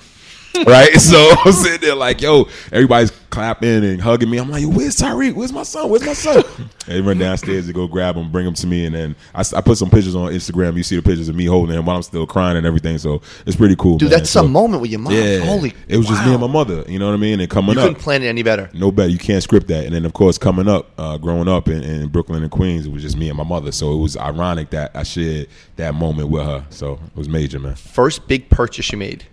right, 0.68 0.94
so 1.00 1.18
I'm 1.46 1.52
sitting 1.52 1.82
there 1.82 1.96
like, 1.96 2.22
yo, 2.22 2.48
everybody's 2.72 3.12
clapping 3.30 3.84
and 3.84 4.02
hugging 4.02 4.30
me. 4.30 4.38
I'm 4.38 4.50
like, 4.50 4.62
yo, 4.64 4.70
where's 4.70 4.96
Tyreek? 4.96 5.34
Where's 5.36 5.52
my 5.54 5.64
son? 5.64 5.90
Where's 5.90 6.04
my 6.06 6.14
son? 6.14 6.44
they 6.88 7.02
run 7.02 7.18
downstairs 7.18 7.68
to 7.68 7.74
go 7.74 7.88
grab 7.88 8.16
him, 8.16 8.32
bring 8.32 8.48
him 8.48 8.54
to 8.56 8.68
me, 8.68 8.86
and 8.86 8.96
then 8.96 9.16
I 9.36 9.44
put 9.62 9.78
some 9.78 9.90
pictures 9.90 10.16
on 10.16 10.32
Instagram. 10.32 10.76
You 10.78 10.84
see 10.84 10.96
the 10.96 11.02
pictures 11.02 11.30
of 11.30 11.36
me 11.36 11.46
holding 11.46 11.76
him 11.78 11.86
while 11.86 11.98
I'm 11.98 12.02
still 12.04 12.26
crying 12.26 12.58
and 12.58 12.66
everything. 12.66 12.98
So 12.98 13.22
it's 13.46 13.56
pretty 13.56 13.76
cool, 13.76 13.98
Dude, 13.98 14.10
man. 14.10 14.20
that's 14.20 14.32
So, 14.32 14.42
some 14.42 14.52
moment 14.52 14.82
with 14.82 14.92
your 14.92 15.00
mom. 15.02 15.14
Yeah, 15.14 15.40
Holy, 15.40 15.74
it 15.88 15.98
was 15.98 16.08
just 16.08 16.26
me 16.26 16.32
and 16.32 16.42
my 16.42 16.48
mother. 16.48 16.84
You 16.88 16.98
know 17.00 17.08
what 17.08 17.14
I 17.14 17.18
mean? 17.18 17.40
And 17.40 17.50
coming 17.50 17.72
up 17.72 17.76
You 17.76 17.82
coming 17.82 17.94
couldn't 17.94 17.98
up, 17.98 18.04
plan 18.04 18.24
it 18.24 18.28
any 18.28 18.44
better. 18.44 18.70
no 18.74 18.92
better. 18.92 19.10
You 19.10 19.20
can't 19.20 19.44
script 19.44 19.68
that. 19.68 19.86
And 19.86 19.94
then, 19.94 20.06
of 20.06 20.14
course, 20.14 20.38
coming 20.38 20.68
up, 20.68 20.90
uh, 20.98 21.18
growing 21.18 21.48
up 21.48 21.68
in, 21.68 21.84
in 21.84 22.08
Brooklyn 22.08 22.42
and 22.42 22.52
Queens, 22.52 22.86
it 22.88 22.92
was 22.92 23.02
just 23.04 23.18
me 23.18 23.30
and 23.30 23.38
my 23.38 23.44
mother. 23.44 23.72
So 23.72 23.94
it 23.94 23.98
was 23.98 24.18
ironic 24.18 24.72
that 24.72 24.92
I 24.96 25.04
shared 25.04 25.48
that 25.76 25.94
moment 25.94 26.30
with 26.30 26.44
her. 26.44 26.66
So 26.70 26.94
it 26.94 27.16
was 27.16 27.30
major, 27.30 27.60
man. 27.60 27.76
First 27.76 28.28
big 28.28 28.50
purchase 28.50 28.92
you 28.92 28.98
made. 28.98 29.26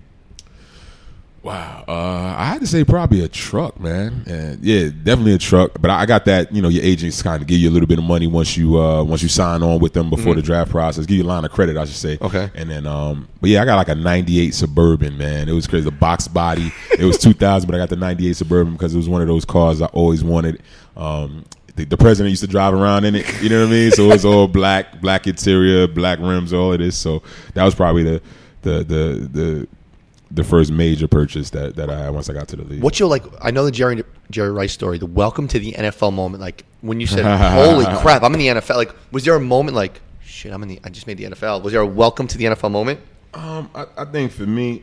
Wow. 1.44 1.84
Uh, 1.86 2.34
I 2.38 2.46
had 2.46 2.62
to 2.62 2.66
say 2.66 2.84
probably 2.84 3.22
a 3.22 3.28
truck, 3.28 3.78
man. 3.78 4.24
And 4.26 4.64
yeah, 4.64 4.84
definitely 4.88 5.34
a 5.34 5.38
truck. 5.38 5.72
But 5.78 5.90
I 5.90 6.06
got 6.06 6.24
that. 6.24 6.50
You 6.54 6.62
know, 6.62 6.70
your 6.70 6.82
agents 6.82 7.20
kind 7.22 7.42
of 7.42 7.46
give 7.46 7.58
you 7.58 7.68
a 7.68 7.72
little 7.72 7.86
bit 7.86 7.98
of 7.98 8.04
money 8.04 8.26
once 8.26 8.56
you 8.56 8.80
uh, 8.80 9.04
once 9.04 9.22
you 9.22 9.28
sign 9.28 9.62
on 9.62 9.78
with 9.78 9.92
them 9.92 10.08
before 10.08 10.34
the 10.34 10.40
draft 10.40 10.70
process. 10.70 11.04
Give 11.04 11.18
you 11.18 11.24
a 11.24 11.26
line 11.26 11.44
of 11.44 11.50
credit, 11.50 11.76
I 11.76 11.84
should 11.84 11.96
say. 11.96 12.16
Mm-hmm. 12.16 12.24
Okay. 12.24 12.50
And 12.54 12.70
then, 12.70 12.86
um, 12.86 13.28
but 13.42 13.50
yeah, 13.50 13.60
I 13.60 13.66
got 13.66 13.76
like 13.76 13.90
a 13.90 13.94
'98 13.94 14.54
Suburban, 14.54 15.18
man. 15.18 15.50
It 15.50 15.52
was 15.52 15.66
crazy. 15.66 15.84
The 15.84 15.90
box 15.90 16.28
body. 16.28 16.72
It 16.98 17.04
was 17.04 17.18
2000, 17.18 17.66
but 17.66 17.74
I 17.74 17.78
got 17.78 17.90
the 17.90 17.96
'98 17.96 18.36
Suburban 18.36 18.72
because 18.72 18.94
it 18.94 18.96
was 18.96 19.10
one 19.10 19.20
of 19.20 19.28
those 19.28 19.44
cars 19.44 19.82
I 19.82 19.86
always 19.86 20.24
wanted. 20.24 20.62
Um, 20.96 21.44
the, 21.76 21.84
the 21.84 21.98
president 21.98 22.30
used 22.30 22.42
to 22.42 22.48
drive 22.48 22.72
around 22.72 23.04
in 23.04 23.16
it. 23.16 23.42
You 23.42 23.50
know 23.50 23.60
what 23.60 23.68
I 23.68 23.70
mean? 23.70 23.90
So 23.90 24.04
it 24.04 24.12
was 24.12 24.24
all 24.24 24.48
black, 24.48 25.00
black 25.02 25.26
interior, 25.26 25.86
black 25.88 26.20
rims, 26.20 26.54
all 26.54 26.72
of 26.72 26.78
this. 26.78 26.96
So 26.96 27.22
that 27.52 27.64
was 27.64 27.74
probably 27.74 28.02
the 28.02 28.22
the 28.62 28.78
the 28.84 29.28
the 29.30 29.68
the 30.34 30.44
first 30.44 30.72
major 30.72 31.06
purchase 31.06 31.50
that, 31.50 31.76
that 31.76 31.88
I 31.88 31.98
had 31.98 32.10
once 32.10 32.28
I 32.28 32.32
got 32.32 32.48
to 32.48 32.56
the 32.56 32.64
league. 32.64 32.82
What's 32.82 32.98
your 32.98 33.08
like? 33.08 33.22
I 33.40 33.50
know 33.50 33.64
the 33.64 33.70
Jerry 33.70 34.02
Jerry 34.30 34.50
Rice 34.50 34.72
story. 34.72 34.98
The 34.98 35.06
welcome 35.06 35.46
to 35.48 35.58
the 35.58 35.72
NFL 35.72 36.12
moment. 36.12 36.40
Like 36.40 36.64
when 36.80 37.00
you 37.00 37.06
said, 37.06 37.24
"Holy 37.52 37.86
crap, 37.98 38.22
I'm 38.22 38.32
in 38.34 38.40
the 38.40 38.48
NFL." 38.48 38.76
Like, 38.76 38.94
was 39.12 39.24
there 39.24 39.34
a 39.34 39.40
moment 39.40 39.76
like, 39.76 40.00
"Shit, 40.24 40.52
I'm 40.52 40.62
in 40.62 40.68
the. 40.68 40.80
I 40.84 40.88
just 40.88 41.06
made 41.06 41.18
the 41.18 41.24
NFL." 41.24 41.62
Was 41.62 41.72
there 41.72 41.82
a 41.82 41.86
welcome 41.86 42.26
to 42.26 42.36
the 42.36 42.46
NFL 42.46 42.70
moment? 42.70 43.00
Um, 43.32 43.70
I, 43.74 43.86
I 43.96 44.04
think 44.04 44.32
for 44.32 44.46
me, 44.46 44.82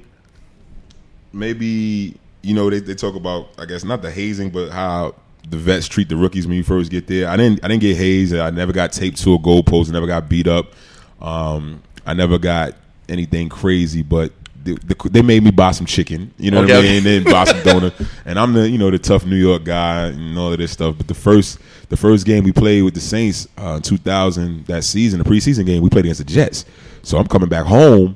maybe 1.33 2.17
you 2.41 2.55
know, 2.55 2.69
they, 2.69 2.79
they 2.79 2.95
talk 2.95 3.15
about 3.15 3.49
I 3.57 3.65
guess 3.65 3.83
not 3.83 4.01
the 4.01 4.11
hazing, 4.11 4.49
but 4.51 4.69
how 4.69 5.15
the 5.49 5.57
vets 5.57 5.87
treat 5.87 6.07
the 6.07 6.15
rookies 6.15 6.47
when 6.47 6.55
you 6.55 6.63
first 6.63 6.91
get 6.91 7.07
there. 7.07 7.27
I 7.27 7.35
didn't 7.35 7.63
I 7.63 7.67
didn't 7.67 7.81
get 7.81 7.97
hazed. 7.97 8.33
I 8.33 8.49
never 8.51 8.71
got 8.71 8.93
taped 8.93 9.21
to 9.23 9.33
a 9.33 9.39
goalpost. 9.39 9.89
I 9.89 9.91
never 9.91 10.07
got 10.07 10.29
beat 10.29 10.47
up. 10.47 10.73
Um, 11.19 11.83
I 12.05 12.13
never 12.13 12.37
got 12.37 12.75
anything 13.09 13.49
crazy, 13.49 14.01
but 14.01 14.31
they, 14.63 14.76
they 15.10 15.21
made 15.21 15.43
me 15.43 15.52
buy 15.52 15.71
some 15.71 15.86
chicken. 15.86 16.34
You 16.38 16.52
know 16.52 16.63
Okay, 16.63 16.74
what 16.74 16.80
I 16.80 16.88
mean? 16.88 16.97
And 16.97 17.06
then 17.06 17.24
buy 17.24 17.43
some 17.45 17.58
donut. 17.62 18.08
And 18.26 18.39
I'm 18.39 18.54
the 18.54 18.69
you 18.69 18.78
know 18.78 18.91
the 18.91 19.00
tough 19.00 19.26
New 19.26 19.36
York 19.36 19.63
guy 19.63 20.08
and 20.08 20.38
all 20.38 20.52
of 20.52 20.58
this 20.58 20.71
stuff. 20.71 20.95
But 20.97 21.08
the 21.08 21.13
first 21.13 21.60
the 21.89 21.97
first 21.97 22.26
game 22.26 22.43
we 22.43 22.52
played 22.52 22.84
with 22.84 22.93
the 22.93 23.00
Saints 23.02 23.47
uh, 23.58 23.80
2000 23.80 24.65
that 24.67 24.84
season, 24.84 25.19
the 25.19 25.26
preseason 25.26 25.65
game, 25.65 25.82
we 25.82 25.89
played 25.89 26.06
against 26.06 26.19
the 26.19 26.26
Jets. 26.26 26.65
So 27.04 27.17
I'm 27.17 27.28
coming 27.28 27.50
back 27.50 27.65
home 27.65 28.15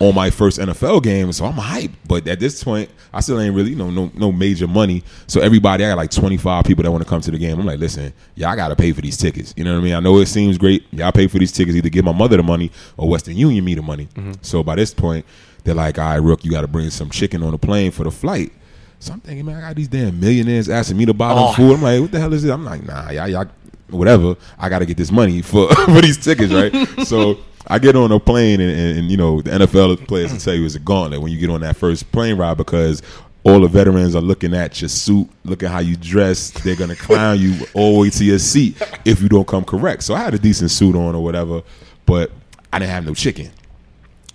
on 0.00 0.14
my 0.14 0.30
first 0.30 0.58
NFL 0.58 1.02
game, 1.02 1.30
so 1.32 1.44
I'm 1.44 1.52
hyped. 1.52 1.92
But 2.08 2.26
at 2.26 2.40
this 2.40 2.64
point, 2.64 2.90
I 3.12 3.20
still 3.20 3.38
ain't 3.40 3.54
really, 3.54 3.70
you 3.70 3.76
know, 3.76 3.90
no 3.90 4.10
no 4.14 4.32
major 4.32 4.66
money. 4.66 5.04
So 5.28 5.40
everybody, 5.40 5.84
I 5.84 5.90
got 5.90 5.98
like 5.98 6.10
25 6.10 6.64
people 6.64 6.82
that 6.82 6.90
want 6.90 7.04
to 7.04 7.08
come 7.08 7.20
to 7.20 7.30
the 7.30 7.38
game. 7.38 7.60
I'm 7.60 7.66
like, 7.66 7.78
listen, 7.78 8.12
y'all 8.34 8.56
got 8.56 8.68
to 8.68 8.76
pay 8.76 8.92
for 8.92 9.02
these 9.02 9.16
tickets. 9.18 9.52
You 9.56 9.64
know 9.64 9.74
what 9.74 9.80
I 9.80 9.84
mean? 9.84 9.94
I 9.94 10.00
know 10.00 10.16
it 10.18 10.26
seems 10.26 10.58
great. 10.58 10.86
Y'all 10.92 11.12
pay 11.12 11.28
for 11.28 11.38
these 11.38 11.52
tickets. 11.52 11.76
Either 11.76 11.90
give 11.90 12.04
my 12.04 12.12
mother 12.12 12.38
the 12.38 12.42
money 12.42 12.72
or 12.96 13.08
Western 13.08 13.36
Union 13.36 13.64
me 13.64 13.74
the 13.74 13.82
money. 13.82 14.08
So 14.40 14.62
by 14.64 14.74
this 14.76 14.92
point, 14.94 15.24
they're 15.64 15.74
like, 15.74 15.98
all 15.98 16.04
right, 16.04 16.16
Rook, 16.16 16.44
you 16.44 16.50
got 16.50 16.62
to 16.62 16.68
bring 16.68 16.90
some 16.90 17.10
chicken 17.10 17.42
on 17.42 17.52
the 17.52 17.58
plane 17.58 17.90
for 17.90 18.04
the 18.04 18.10
flight. 18.10 18.52
So 18.98 19.12
I'm 19.12 19.20
thinking, 19.20 19.44
man, 19.46 19.56
I 19.56 19.60
got 19.68 19.76
these 19.76 19.88
damn 19.88 20.20
millionaires 20.20 20.68
asking 20.68 20.96
me 20.96 21.06
to 21.06 21.14
buy 21.14 21.30
them 21.30 21.38
Oh. 21.38 21.52
food. 21.54 21.74
I'm 21.74 21.82
like, 21.82 22.00
what 22.00 22.12
the 22.12 22.20
hell 22.20 22.32
is 22.32 22.42
this? 22.42 22.50
I'm 22.52 22.64
like, 22.64 22.86
nah, 22.86 23.10
y'all, 23.10 23.28
y'all 23.28 23.46
whatever. 23.90 24.36
I 24.58 24.68
got 24.68 24.78
to 24.80 24.86
get 24.86 24.96
this 24.96 25.10
money 25.12 25.42
for 25.42 25.68
for 25.74 26.00
these 26.00 26.18
tickets, 26.18 26.52
right? 26.52 26.72
so 27.06 27.38
I 27.66 27.78
get 27.78 27.94
on 27.96 28.10
a 28.12 28.18
plane, 28.20 28.60
and, 28.60 28.70
and, 28.70 28.98
and, 29.00 29.10
you 29.10 29.16
know 29.16 29.40
the 29.42 29.50
NFL 29.50 30.06
players 30.08 30.32
will 30.32 30.38
tell 30.40 30.54
you 30.54 30.64
it's 30.64 30.74
a 30.74 30.80
gauntlet 30.80 31.20
when 31.20 31.30
you 31.32 31.38
get 31.38 31.50
on 31.50 31.60
that 31.62 31.76
first 31.76 32.10
plane 32.12 32.36
ride 32.36 32.56
because 32.56 33.02
all 33.44 33.60
the 33.60 33.68
veterans 33.68 34.14
are 34.14 34.22
looking 34.22 34.54
at 34.54 34.80
your 34.80 34.88
suit, 34.88 35.28
looking 35.44 35.68
how 35.68 35.80
you 35.80 35.96
dress. 35.96 36.50
They're 36.50 36.76
gonna 36.76 36.96
clown 36.96 37.40
you 37.40 37.54
all 37.74 37.94
the 37.94 38.00
way 38.02 38.10
to 38.10 38.24
your 38.24 38.38
seat 38.38 38.80
if 39.04 39.20
you 39.20 39.28
don't 39.28 39.46
come 39.46 39.64
correct. 39.64 40.04
So 40.04 40.14
I 40.14 40.20
had 40.20 40.34
a 40.34 40.38
decent 40.38 40.70
suit 40.70 40.94
on 40.94 41.14
or 41.16 41.22
whatever, 41.24 41.62
but 42.06 42.30
I 42.72 42.78
didn't 42.78 42.92
have 42.92 43.04
no 43.06 43.14
chicken. 43.14 43.50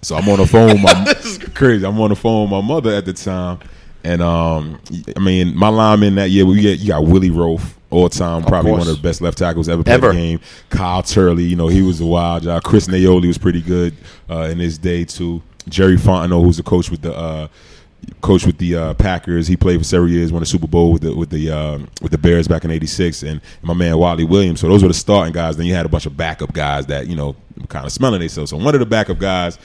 So 0.01 0.15
I'm 0.15 0.27
on 0.29 0.37
the 0.37 0.45
phone. 0.45 0.67
With 0.67 0.81
my 0.83 1.49
crazy. 1.55 1.85
I'm 1.85 1.99
on 1.99 2.09
the 2.09 2.15
phone 2.15 2.43
with 2.43 2.51
my 2.51 2.61
mother 2.61 2.93
at 2.93 3.05
the 3.05 3.13
time, 3.13 3.59
and 4.03 4.21
um, 4.21 4.79
I 5.15 5.19
mean, 5.19 5.55
my 5.55 5.69
lineman 5.69 6.15
that 6.15 6.29
year 6.29 6.45
we 6.45 6.61
get 6.61 6.79
you 6.79 6.89
got 6.89 7.03
Willie 7.03 7.29
Roaf, 7.31 7.73
all 7.89 8.09
time 8.09 8.43
probably 8.43 8.71
course. 8.71 8.85
one 8.85 8.89
of 8.89 8.95
the 8.97 9.01
best 9.07 9.21
left 9.21 9.37
tackles 9.37 9.67
ever 9.69 9.83
played 9.83 9.93
Ever. 9.95 10.09
the 10.09 10.13
game. 10.13 10.39
Kyle 10.69 11.03
Turley, 11.03 11.43
you 11.43 11.55
know, 11.55 11.67
he 11.67 11.81
was 11.81 11.99
a 12.01 12.05
wild 12.05 12.45
guy. 12.45 12.59
Chris 12.59 12.87
Naeole 12.87 13.25
was 13.25 13.37
pretty 13.37 13.61
good 13.61 13.95
uh, 14.29 14.47
in 14.51 14.59
his 14.59 14.77
day 14.77 15.03
too. 15.03 15.41
Jerry 15.67 15.97
Fontenot, 15.97 16.43
who's 16.43 16.57
the 16.57 16.63
coach 16.63 16.89
with 16.89 17.01
the 17.01 17.13
uh, 17.13 17.47
coach 18.21 18.45
with 18.45 18.57
the 18.57 18.75
uh, 18.75 18.93
Packers, 18.95 19.47
he 19.47 19.55
played 19.55 19.79
for 19.79 19.83
several 19.83 20.09
years, 20.09 20.31
won 20.31 20.43
a 20.43 20.45
Super 20.45 20.67
Bowl 20.67 20.91
with 20.91 21.01
the 21.01 21.15
with 21.15 21.29
the 21.29 21.51
um, 21.51 21.87
with 22.01 22.11
the 22.11 22.17
Bears 22.17 22.47
back 22.47 22.65
in 22.65 22.71
'86, 22.71 23.23
and 23.23 23.41
my 23.61 23.73
man 23.73 23.97
Wally 23.97 24.23
Williams. 24.23 24.59
So 24.59 24.67
those 24.67 24.81
were 24.81 24.89
the 24.89 24.93
starting 24.93 25.33
guys. 25.33 25.57
Then 25.57 25.65
you 25.65 25.73
had 25.73 25.85
a 25.85 25.89
bunch 25.89 26.05
of 26.05 26.15
backup 26.15 26.53
guys 26.53 26.85
that 26.87 27.07
you 27.07 27.15
know 27.15 27.35
kind 27.69 27.85
of 27.85 27.91
smelling 27.91 28.19
themselves. 28.19 28.51
So 28.51 28.57
one 28.57 28.73
of 28.73 28.79
the 28.79 28.85
backup 28.85 29.19
guys. 29.19 29.57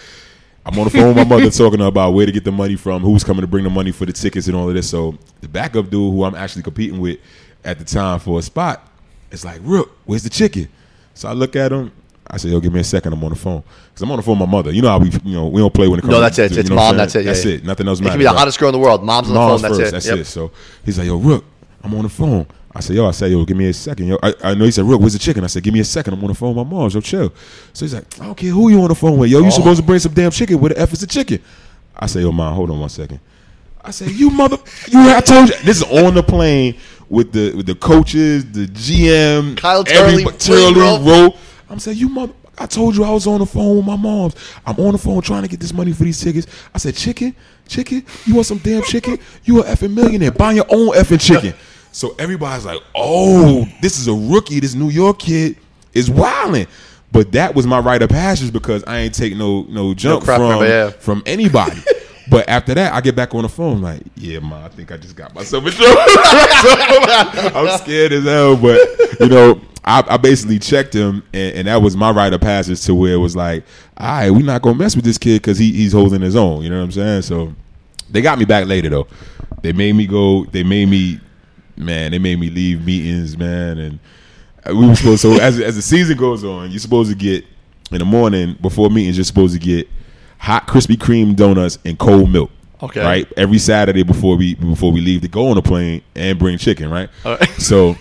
I'm 0.65 0.79
on 0.79 0.85
the 0.85 0.91
phone 0.91 1.09
with 1.09 1.17
my 1.17 1.25
mother 1.25 1.51
talking 1.51 1.81
about 1.81 2.13
where 2.13 2.25
to 2.25 2.31
get 2.31 2.45
the 2.45 2.53
money 2.53 2.77
from, 2.77 3.03
who's 3.03 3.25
coming 3.25 3.41
to 3.41 3.49
bring 3.49 3.65
the 3.65 3.71
money 3.71 3.91
for 3.91 4.07
the 4.07 4.13
tickets 4.13 4.47
and 4.47 4.55
all 4.55 4.69
of 4.69 4.75
this. 4.77 4.89
So 4.89 5.19
the 5.41 5.49
backup 5.49 5.91
dude 5.91 6.13
who 6.13 6.23
I'm 6.23 6.37
actually 6.37 6.63
competing 6.63 7.01
with 7.01 7.19
at 7.65 7.81
the 7.81 7.85
time 7.85 8.21
for 8.21 8.39
a 8.39 8.43
spot, 8.43 8.89
it's 9.33 9.45
like, 9.45 9.61
Rook, 9.65 9.91
where's 10.05 10.23
the 10.23 10.31
chicken? 10.31 10.69
So 11.15 11.29
I 11.29 11.33
look 11.33 11.57
at 11.57 11.73
him. 11.73 11.91
I 12.27 12.37
said, 12.39 12.51
yo, 12.51 12.61
give 12.61 12.73
me 12.73 12.81
a 12.81 12.85
second. 12.85 13.13
I'm 13.13 13.23
on 13.25 13.31
the 13.31 13.37
phone 13.37 13.63
because 13.91 14.03
I'm 14.03 14.11
on 14.11 14.17
the 14.17 14.23
phone 14.23 14.39
with 14.39 14.49
my 14.49 14.53
mother. 14.53 14.71
You 14.73 14.81
know 14.83 14.89
how 14.89 14.99
we, 14.99 15.11
you 15.25 15.35
know, 15.35 15.49
we 15.49 15.61
don't 15.61 15.75
play 15.75 15.89
when 15.89 15.99
it 15.99 16.03
comes. 16.03 16.13
No, 16.13 16.21
that's 16.21 16.39
it. 16.39 16.49
to- 16.53 16.61
It's 16.61 16.69
you 16.69 16.75
know 16.75 16.81
mom, 16.81 16.97
that's 16.97 17.15
it, 17.15 17.25
yeah, 17.25 17.33
That's 17.33 17.45
yeah. 17.45 17.55
it. 17.55 17.65
Nothing 17.65 17.89
else 17.89 18.01
matters. 18.01 18.11
It 18.11 18.13
could 18.15 18.19
be 18.21 18.25
the 18.25 18.31
right? 18.31 18.39
hottest 18.39 18.59
girl 18.59 18.69
in 18.69 18.73
the 18.75 18.79
world. 18.79 19.05
Mom's 19.05 19.29
on 19.29 19.35
the 19.35 19.41
phone. 19.41 19.61
That's 19.63 19.79
it. 19.89 19.93
That's 19.93 20.07
Yep. 20.07 20.19
it. 20.19 20.25
So 20.27 20.51
he's 20.85 20.99
like, 20.99 21.07
yo, 21.07 21.17
Rook, 21.19 21.45
I'm 21.83 21.95
on 21.95 22.03
the 22.05 22.09
phone. 22.09 22.47
I 22.75 22.81
said, 22.81 22.97
yo, 22.97 23.07
I 23.07 23.11
said, 23.11 23.31
yo, 23.31 23.45
give 23.45 23.57
me 23.57 23.69
a 23.69 23.73
second. 23.75 24.07
Yo, 24.09 24.19
I, 24.23 24.33
I 24.43 24.55
know 24.55 24.65
he 24.65 24.71
said, 24.71 24.85
Rook, 24.87 25.01
where's 25.01 25.13
the 25.13 25.19
chicken? 25.19 25.45
I 25.45 25.49
said, 25.49 25.63
give 25.63 25.75
me 25.75 25.81
a 25.81 25.85
second. 25.85 26.15
I'm 26.15 26.23
on 26.23 26.29
the 26.29 26.35
phone 26.35 26.55
with 26.55 26.67
my 26.67 26.73
mom. 26.73 26.89
Yo, 26.89 27.01
chill. 27.03 27.31
So 27.75 27.85
he's 27.85 27.93
like, 27.93 28.05
I 28.19 28.25
don't 28.25 28.35
care 28.35 28.51
who 28.51 28.71
you 28.71 28.81
on 28.81 28.89
the 28.89 28.95
phone 28.95 29.19
with. 29.19 29.29
Yo, 29.31 29.41
you 29.41 29.47
Oh. 29.49 29.51
supposed 29.51 29.81
to 29.81 29.87
bring 29.87 29.99
some 29.99 30.15
damn 30.15 30.31
chicken. 30.31 30.59
Where 30.59 30.71
the 30.71 30.81
F 30.81 30.93
is 30.95 31.01
the 31.01 31.07
chicken? 31.07 31.41
I 31.95 32.07
say, 32.07 32.21
yo, 32.23 32.33
mom, 32.33 32.55
hold 32.55 32.71
on 32.71 32.81
one 32.81 32.89
second. 32.89 33.21
I 33.85 33.91
say, 33.91 34.07
you 34.11 34.31
mother, 34.31 34.57
you. 34.89 35.01
I 35.01 35.21
told 35.21 35.49
you. 35.51 35.55
This 35.65 35.83
is 35.83 35.83
on 35.83 36.15
the 36.15 36.23
plane 36.23 36.77
with 37.11 37.33
the 37.33 37.53
with 37.55 37.67
the 37.67 37.75
coaches, 37.75 38.51
the 38.53 38.67
GM, 38.69 39.57
Kyle 39.59 39.85
Turley, 39.85 40.25
Turley, 40.25 40.81
Rowe. 40.81 41.35
I'm 41.73 41.79
saying, 41.79 41.99
you 41.99 42.09
mother. 42.09 42.33
I 42.59 42.67
told 42.67 42.97
you 42.97 43.05
I 43.05 43.11
was 43.11 43.27
on 43.27 43.41
the 43.41 43.47
phone 43.47 43.79
with 43.79 43.87
my 43.87 43.97
mom's. 43.97 44.35
I'm 44.67 44.79
on 44.79 44.93
the 44.93 44.99
phone 44.99 45.23
trying 45.23 45.43
to 45.43 45.49
get 45.49 45.59
this 45.59 45.73
money 45.73 45.93
for 45.93 46.05
these 46.05 46.21
tickets. 46.21 46.47
I 46.75 46.79
said, 46.79 46.95
chicken, 46.95 47.35
chicken. 47.67 48.05
You 48.27 48.35
want 48.35 48.47
some 48.47 48.59
damn 48.59 48.83
chicken? 48.83 49.19
You 49.45 49.61
a 49.61 49.65
effing 49.65 49.95
millionaire. 49.95 50.33
Buy 50.33 50.53
your 50.53 50.67
own 50.69 50.91
effing 50.91 51.21
chicken. 51.21 51.55
So 51.91 52.15
everybody's 52.19 52.67
like, 52.67 52.81
oh, 52.95 53.67
this 53.81 53.99
is 53.99 54.07
a 54.07 54.13
rookie. 54.13 54.61
This 54.61 54.75
New 54.75 54.91
York 54.91 55.19
kid 55.19 55.57
is 55.95 56.11
wilding. 56.11 56.67
But 57.11 57.33
that 57.33 57.55
was 57.55 57.67
my 57.67 57.79
rite 57.79 58.03
of 58.03 58.11
passage 58.11 58.53
because 58.53 58.85
I 58.85 58.99
ain't 58.99 59.15
take 59.15 59.37
no 59.37 59.63
no 59.65 59.93
jump 59.93 60.25
from 60.25 60.39
from 60.39 60.63
yeah. 60.65 60.91
from 60.91 61.23
anybody. 61.27 61.83
But 62.31 62.49
after 62.49 62.75
that, 62.75 62.93
I 62.93 63.01
get 63.01 63.17
back 63.17 63.35
on 63.35 63.43
the 63.43 63.49
phone 63.49 63.83
like, 63.83 64.03
yeah, 64.17 64.39
ma, 64.39 64.65
I 64.65 64.69
think 64.69 64.93
I 64.93 64.97
just 64.97 65.17
got 65.17 65.35
myself 65.35 65.67
in 65.67 65.73
trouble. 65.73 65.97
I'm 67.59 67.79
scared 67.79 68.13
as 68.13 68.25
hell, 68.25 68.57
but 68.57 68.79
you 69.21 69.29
know, 69.29 69.61
I, 69.85 70.05
I 70.09 70.17
basically 70.17 70.59
checked 70.59 70.95
him, 70.95 71.25
and, 71.33 71.57
and 71.57 71.69
that 71.69 71.83
was 71.83 71.97
my 71.97 72.11
rite 72.11 72.33
of 72.33 72.41
passage 72.41 72.83
to 72.83 72.95
where 72.95 73.15
it 73.15 73.19
was 73.19 73.35
like, 73.35 73.65
all 73.97 74.07
right, 74.07 74.31
we 74.31 74.43
not 74.43 74.63
gonna 74.63 74.79
mess 74.79 74.95
with 74.95 75.05
this 75.05 75.19
kid 75.19 75.43
because 75.43 75.59
he, 75.59 75.73
he's 75.73 75.93
holding 75.93 76.21
his 76.21 76.37
own. 76.37 76.63
You 76.63 76.71
know 76.71 76.79
what 76.79 76.85
I'm 76.85 76.93
saying? 76.93 77.23
So 77.23 77.55
they 78.09 78.23
got 78.23 78.39
me 78.39 78.45
back 78.45 78.67
later 78.67 78.89
though. 78.89 79.09
They 79.63 79.73
made 79.73 79.95
me 79.95 80.07
go. 80.07 80.45
They 80.45 80.63
made 80.63 80.89
me, 80.89 81.21
man. 81.77 82.13
They 82.13 82.19
made 82.19 82.39
me 82.39 82.51
leave 82.51 82.85
meetings, 82.85 83.37
man, 83.37 83.79
and 83.79 83.99
we 84.67 84.87
were 84.87 84.95
supposed. 84.95 85.21
So 85.21 85.33
as 85.41 85.59
as 85.59 85.77
the 85.77 85.83
season 85.83 86.17
goes 86.17 86.45
on, 86.45 86.71
you're 86.71 86.81
supposed 86.81 87.11
to 87.11 87.17
get 87.17 87.45
in 87.91 87.99
the 87.99 88.05
morning 88.05 88.57
before 88.61 88.91
meetings. 88.91 89.17
You're 89.17 89.25
supposed 89.25 89.55
to 89.55 89.61
get 89.61 89.89
hot 90.43 90.67
Krispy 90.67 90.97
Kreme 90.97 91.37
donuts 91.37 91.79
and 91.85 91.97
cold 91.99 92.31
milk. 92.31 92.51
Okay. 92.83 93.01
Right. 93.01 93.33
Every 93.37 93.59
Saturday 93.59 94.03
before 94.03 94.37
we 94.37 94.57
before 94.57 94.91
we 94.91 95.01
leave 95.01 95.23
to 95.23 95.29
go 95.29 95.49
on 95.49 95.55
the 95.55 95.63
plane 95.63 96.03
and 96.17 96.37
bring 96.39 96.59
chicken. 96.59 96.91
Right. 96.91 97.09
So 97.59 97.95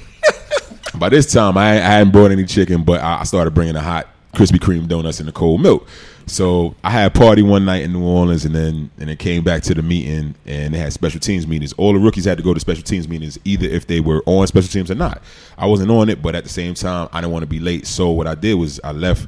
by 0.96 1.10
this 1.10 1.32
time, 1.32 1.56
I, 1.56 1.74
I 1.74 1.76
hadn't 1.76 2.12
brought 2.12 2.32
any 2.32 2.46
chicken, 2.46 2.84
but 2.84 3.00
I 3.00 3.20
I 3.20 3.24
started 3.24 3.54
bringing 3.54 3.76
the 3.76 3.82
hot 3.82 4.08
Krispy 4.34 4.58
Kreme 4.58 4.88
donuts 4.88 5.20
and 5.20 5.28
the 5.28 5.32
cold 5.32 5.62
milk. 5.62 5.88
So 6.26 6.76
I 6.84 6.90
had 6.90 7.16
a 7.16 7.20
party 7.20 7.44
one 7.44 7.66
night 7.66 7.84
in 7.84 7.94
New 7.94 8.04
Orleans, 8.04 8.44
and 8.44 8.56
then 8.56 8.90
and 8.98 9.10
then 9.10 9.18
came 9.18 9.44
back 9.44 9.62
to 9.64 9.76
the 9.76 9.84
meeting, 9.84 10.34
and 10.48 10.74
they 10.74 10.80
had 10.80 10.94
special 10.94 11.20
teams 11.20 11.46
meetings. 11.46 11.74
All 11.74 11.94
the 11.94 12.00
rookies 12.00 12.26
had 12.26 12.38
to 12.40 12.44
go 12.44 12.54
to 12.54 12.60
special 12.60 12.84
teams 12.84 13.08
meetings, 13.08 13.38
either 13.46 13.68
if 13.68 13.86
they 13.86 14.00
were 14.00 14.24
on 14.26 14.48
special 14.48 14.70
teams 14.70 14.90
or 14.90 14.96
not. 14.96 15.22
I 15.60 15.68
wasn't 15.68 15.92
on 15.92 16.10
it, 16.10 16.24
but 16.24 16.34
at 16.34 16.44
the 16.44 16.50
same 16.50 16.74
time, 16.74 17.08
I 17.14 17.22
didn't 17.22 17.34
want 17.34 17.44
to 17.44 17.48
be 17.48 17.60
late. 17.60 17.86
So 17.86 18.10
what 18.10 18.26
I 18.26 18.36
did 18.36 18.56
was 18.56 18.80
I 18.84 18.94
left 18.94 19.28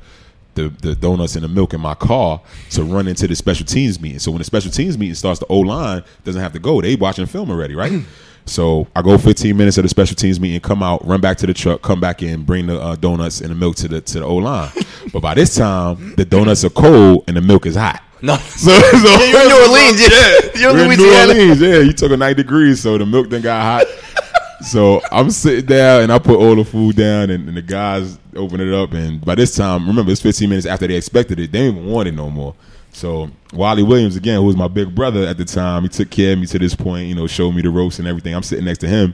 the, 0.55 0.69
the 0.69 0.95
donuts 0.95 1.35
and 1.35 1.43
the 1.43 1.47
milk 1.47 1.73
in 1.73 1.81
my 1.81 1.93
car 1.95 2.41
to 2.71 2.83
run 2.83 3.07
into 3.07 3.27
the 3.27 3.35
special 3.35 3.65
teams 3.65 3.99
meeting. 3.99 4.19
So 4.19 4.31
when 4.31 4.39
the 4.39 4.45
special 4.45 4.71
teams 4.71 4.97
meeting 4.97 5.15
starts, 5.15 5.39
the 5.39 5.47
O 5.47 5.59
line 5.59 6.03
doesn't 6.23 6.41
have 6.41 6.53
to 6.53 6.59
go. 6.59 6.81
They 6.81 6.95
watching 6.95 7.25
film 7.25 7.49
already, 7.49 7.75
right? 7.75 8.03
so 8.45 8.87
I 8.95 9.01
go 9.01 9.17
15 9.17 9.55
minutes 9.55 9.77
of 9.77 9.83
the 9.83 9.89
special 9.89 10.15
teams 10.15 10.39
meeting, 10.39 10.59
come 10.59 10.83
out, 10.83 11.05
run 11.05 11.21
back 11.21 11.37
to 11.37 11.47
the 11.47 11.53
truck, 11.53 11.81
come 11.81 11.99
back 11.99 12.21
in, 12.21 12.43
bring 12.43 12.67
the 12.67 12.79
uh, 12.79 12.95
donuts 12.95 13.41
and 13.41 13.49
the 13.49 13.55
milk 13.55 13.75
to 13.77 13.87
the 13.87 14.01
to 14.01 14.19
the 14.19 14.25
O 14.25 14.35
line. 14.35 14.71
but 15.13 15.21
by 15.21 15.33
this 15.33 15.55
time, 15.55 16.15
the 16.15 16.25
donuts 16.25 16.63
are 16.63 16.69
cold 16.69 17.23
and 17.27 17.37
the 17.37 17.41
milk 17.41 17.65
is 17.65 17.75
hot. 17.75 18.01
No. 18.21 18.37
So, 18.63 18.71
so 18.71 18.79
Yeah, 18.79 19.25
you're 19.35 19.41
in 19.41 19.49
New 19.49 19.61
Orleans. 19.61 20.01
Yeah. 20.01 20.39
You're 20.55 20.77
in 20.79 20.87
we're 20.87 20.95
New 20.95 21.13
Orleans. 21.13 21.61
Yeah, 21.61 21.79
you 21.79 21.93
took 21.93 22.11
a 22.11 22.17
90 22.17 22.41
degrees, 22.41 22.81
so 22.81 22.97
the 22.97 23.05
milk 23.05 23.29
then 23.29 23.41
got 23.41 23.61
hot. 23.61 24.32
So 24.63 25.01
I'm 25.11 25.29
sitting 25.29 25.65
down 25.65 26.03
and 26.03 26.11
I 26.11 26.19
put 26.19 26.37
all 26.37 26.55
the 26.55 26.63
food 26.63 26.95
down, 26.95 27.29
and, 27.29 27.47
and 27.47 27.57
the 27.57 27.61
guys 27.61 28.17
open 28.35 28.61
it 28.61 28.73
up. 28.73 28.93
And 28.93 29.23
by 29.23 29.35
this 29.35 29.55
time, 29.55 29.85
remember, 29.87 30.11
it's 30.11 30.21
15 30.21 30.49
minutes 30.49 30.65
after 30.65 30.87
they 30.87 30.95
expected 30.95 31.39
it. 31.39 31.51
They 31.51 31.59
didn't 31.59 31.77
even 31.77 31.91
want 31.91 32.07
it 32.07 32.13
no 32.13 32.29
more. 32.29 32.55
So 32.93 33.29
Wally 33.51 33.83
Williams, 33.83 34.15
again, 34.15 34.39
who 34.39 34.45
was 34.45 34.55
my 34.55 34.67
big 34.67 34.93
brother 34.95 35.25
at 35.25 35.37
the 35.37 35.45
time, 35.45 35.83
he 35.83 35.89
took 35.89 36.09
care 36.09 36.33
of 36.33 36.39
me 36.39 36.45
to 36.47 36.59
this 36.59 36.75
point, 36.75 37.07
you 37.07 37.15
know, 37.15 37.27
showed 37.27 37.53
me 37.53 37.61
the 37.61 37.69
ropes 37.69 37.99
and 37.99 38.07
everything. 38.07 38.33
I'm 38.33 38.43
sitting 38.43 38.65
next 38.65 38.79
to 38.79 38.87
him. 38.87 39.13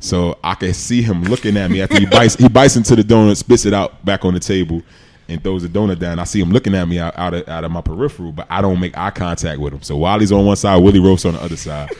So 0.00 0.36
I 0.42 0.54
can 0.54 0.74
see 0.74 1.00
him 1.00 1.22
looking 1.22 1.56
at 1.56 1.70
me 1.70 1.80
after 1.80 2.00
he 2.00 2.06
bites 2.06 2.34
he 2.34 2.48
bites 2.48 2.74
into 2.74 2.96
the 2.96 3.04
donut, 3.04 3.36
spits 3.36 3.66
it 3.66 3.72
out 3.72 4.04
back 4.04 4.24
on 4.24 4.34
the 4.34 4.40
table, 4.40 4.82
and 5.28 5.40
throws 5.40 5.62
the 5.62 5.68
donut 5.68 6.00
down. 6.00 6.18
I 6.18 6.24
see 6.24 6.40
him 6.40 6.50
looking 6.50 6.74
at 6.74 6.88
me 6.88 6.98
out, 6.98 7.16
out 7.16 7.34
of 7.34 7.48
out 7.48 7.62
of 7.62 7.70
my 7.70 7.82
peripheral, 7.82 8.32
but 8.32 8.48
I 8.50 8.60
don't 8.62 8.80
make 8.80 8.98
eye 8.98 9.10
contact 9.10 9.60
with 9.60 9.72
him. 9.72 9.82
So 9.82 9.96
Wally's 9.96 10.32
on 10.32 10.44
one 10.44 10.56
side, 10.56 10.78
Willie 10.82 10.98
Roaf's 10.98 11.24
on 11.24 11.34
the 11.34 11.42
other 11.42 11.56
side. 11.56 11.90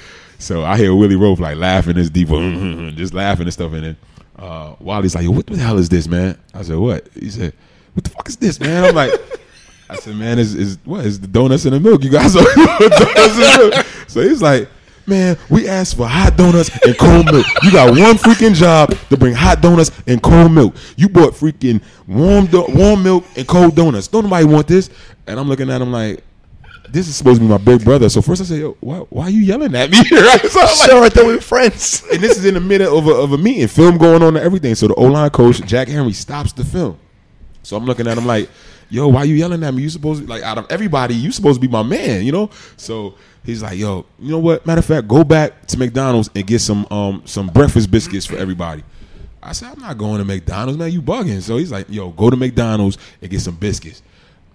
So 0.42 0.64
I 0.64 0.76
hear 0.76 0.94
Willie 0.94 1.14
Roaf 1.14 1.38
like 1.38 1.57
laughing 1.57 1.94
this 1.94 2.11
deep, 2.11 2.28
just 2.96 3.14
laughing 3.14 3.44
and 3.44 3.52
stuff. 3.52 3.72
And 3.72 3.85
then 3.85 3.96
uh, 4.37 4.74
Wally's 4.81 5.14
like, 5.14 5.28
"What 5.28 5.46
the 5.46 5.57
hell 5.57 5.78
is 5.78 5.88
this, 5.88 6.09
man?" 6.09 6.38
I 6.52 6.62
said, 6.62 6.76
"What?" 6.78 7.09
He 7.14 7.31
said, 7.31 7.55
"What 7.94 8.05
the 8.05 8.11
fuck 8.11 8.28
is 8.28 8.37
this, 8.37 8.59
man?" 8.61 8.85
I'm 8.85 8.94
like. 8.94 9.12
I 9.90 9.96
said, 9.96 10.16
man, 10.16 10.38
is 10.38 10.55
is 10.55 10.78
what 10.85 11.05
is 11.05 11.20
the 11.20 11.26
donuts 11.26 11.66
and 11.66 11.74
the 11.74 11.81
milk? 11.81 12.02
You 12.02 12.09
guys 12.09 12.35
are 12.35 12.42
donuts 12.55 13.38
and 13.38 13.59
milk. 13.59 13.87
So 14.09 14.22
he's 14.22 14.40
like, 14.40 14.66
man, 15.07 15.37
we 15.50 15.68
asked 15.68 15.98
for 15.98 16.07
hot 16.07 16.35
donuts 16.38 16.70
and 16.87 16.96
cold 16.96 17.26
milk. 17.26 17.44
You 17.62 17.72
got 17.72 17.90
one 17.90 18.16
freaking 18.16 18.55
job 18.55 18.96
to 19.11 19.18
bring 19.18 19.35
hot 19.35 19.61
donuts 19.61 19.90
and 20.07 20.22
cold 20.22 20.50
milk. 20.52 20.74
You 20.96 21.11
bought 21.11 21.35
freaking 21.35 21.83
warm 22.07 22.46
do- 22.46 22.64
warm 22.70 23.02
milk 23.02 23.24
and 23.37 23.46
cold 23.46 23.76
donuts. 23.76 24.09
Don't 24.09 24.24
nobody 24.24 24.46
want 24.46 24.66
this. 24.66 24.88
And 25.26 25.38
I'm 25.38 25.46
looking 25.48 25.68
at 25.68 25.83
him 25.83 25.92
like, 25.92 26.24
this 26.92 27.09
is 27.09 27.16
supposed 27.16 27.40
to 27.40 27.46
be 27.46 27.48
my 27.50 27.57
big 27.59 27.83
brother. 27.85 28.09
So 28.11 28.20
first 28.20 28.42
I 28.42 28.44
said, 28.44 28.59
yo, 28.59 28.76
why, 28.81 28.98
why 29.09 29.24
are 29.24 29.31
you 29.31 29.40
yelling 29.40 29.74
at 29.74 29.90
me? 29.90 29.96
right? 30.12 30.40
So 30.42 30.61
I'm 30.61 30.66
like, 30.66 30.90
Sure, 30.90 31.05
I 31.05 31.09
thought 31.09 31.26
we 31.26 31.35
were 31.35 31.40
friends. 31.40 32.05
and 32.12 32.20
this 32.20 32.37
is 32.37 32.44
in 32.44 32.55
the 32.55 32.61
middle 32.61 32.96
of 32.98 33.07
a, 33.07 33.11
of 33.11 33.33
a 33.33 33.38
meeting, 33.38 33.66
film 33.66 33.96
going 33.96 34.22
on 34.22 34.37
and 34.37 34.44
everything. 34.44 34.74
So 34.74 34.88
the 34.88 34.94
O 34.94 35.05
line 35.05 35.31
coach 35.31 35.62
Jack 35.62 35.88
Henry 35.88 36.12
stops 36.12 36.52
the 36.52 36.64
film. 36.64 36.98
So 37.62 37.76
I'm 37.76 37.85
looking 37.87 38.07
at 38.07 38.18
him 38.18 38.26
like, 38.26 38.50
"Yo, 38.90 39.09
why 39.09 39.20
are 39.20 39.24
you 39.24 39.37
yelling 39.37 39.62
at 39.62 39.72
me? 39.72 39.83
You 39.83 39.88
supposed 39.88 40.22
to, 40.22 40.28
like 40.28 40.42
out 40.42 40.59
of 40.59 40.66
everybody, 40.68 41.14
you 41.14 41.33
supposed 41.33 41.61
to 41.61 41.66
be 41.66 41.72
my 41.72 41.83
man, 41.83 42.24
you 42.24 42.33
know?" 42.33 42.50
So 42.76 43.14
he's 43.44 43.62
like, 43.62 43.78
"Yo, 43.78 44.05
you 44.18 44.31
know 44.31 44.40
what? 44.40 44.66
Matter 44.66 44.81
of 44.81 44.85
fact, 44.85 45.09
go 45.09 45.24
back 45.24 45.66
to 45.68 45.78
McDonald's 45.78 46.28
and 46.35 46.46
get 46.46 46.59
some 46.61 46.87
um 46.90 47.22
some 47.24 47.46
breakfast 47.46 47.90
biscuits 47.90 48.26
for 48.26 48.37
everybody." 48.37 48.83
I 49.42 49.52
said, 49.52 49.72
"I'm 49.72 49.81
not 49.81 49.96
going 49.96 50.18
to 50.18 50.24
McDonald's, 50.24 50.78
man. 50.78 50.90
You 50.90 51.00
bugging?" 51.00 51.40
So 51.40 51.57
he's 51.57 51.72
like, 51.72 51.87
"Yo, 51.88 52.11
go 52.11 52.28
to 52.31 52.37
McDonald's 52.37 52.98
and 53.22 53.31
get 53.31 53.40
some 53.40 53.55
biscuits." 53.57 54.02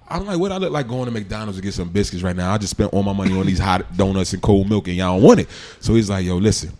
I'm 0.09 0.25
like, 0.25 0.39
what 0.39 0.51
I 0.51 0.57
look 0.57 0.71
like 0.71 0.87
going 0.87 1.05
to 1.05 1.11
McDonald's 1.11 1.57
to 1.57 1.63
get 1.63 1.73
some 1.73 1.89
biscuits 1.89 2.23
right 2.23 2.35
now? 2.35 2.53
I 2.53 2.57
just 2.57 2.71
spent 2.71 2.93
all 2.93 3.03
my 3.03 3.13
money 3.13 3.37
on 3.37 3.45
these 3.45 3.59
hot 3.59 3.97
donuts 3.97 4.33
and 4.33 4.41
cold 4.41 4.69
milk, 4.69 4.87
and 4.87 4.95
y'all 4.95 5.15
don't 5.15 5.23
want 5.23 5.41
it. 5.41 5.49
So 5.79 5.93
he's 5.95 6.09
like, 6.09 6.25
yo, 6.25 6.37
listen, 6.37 6.71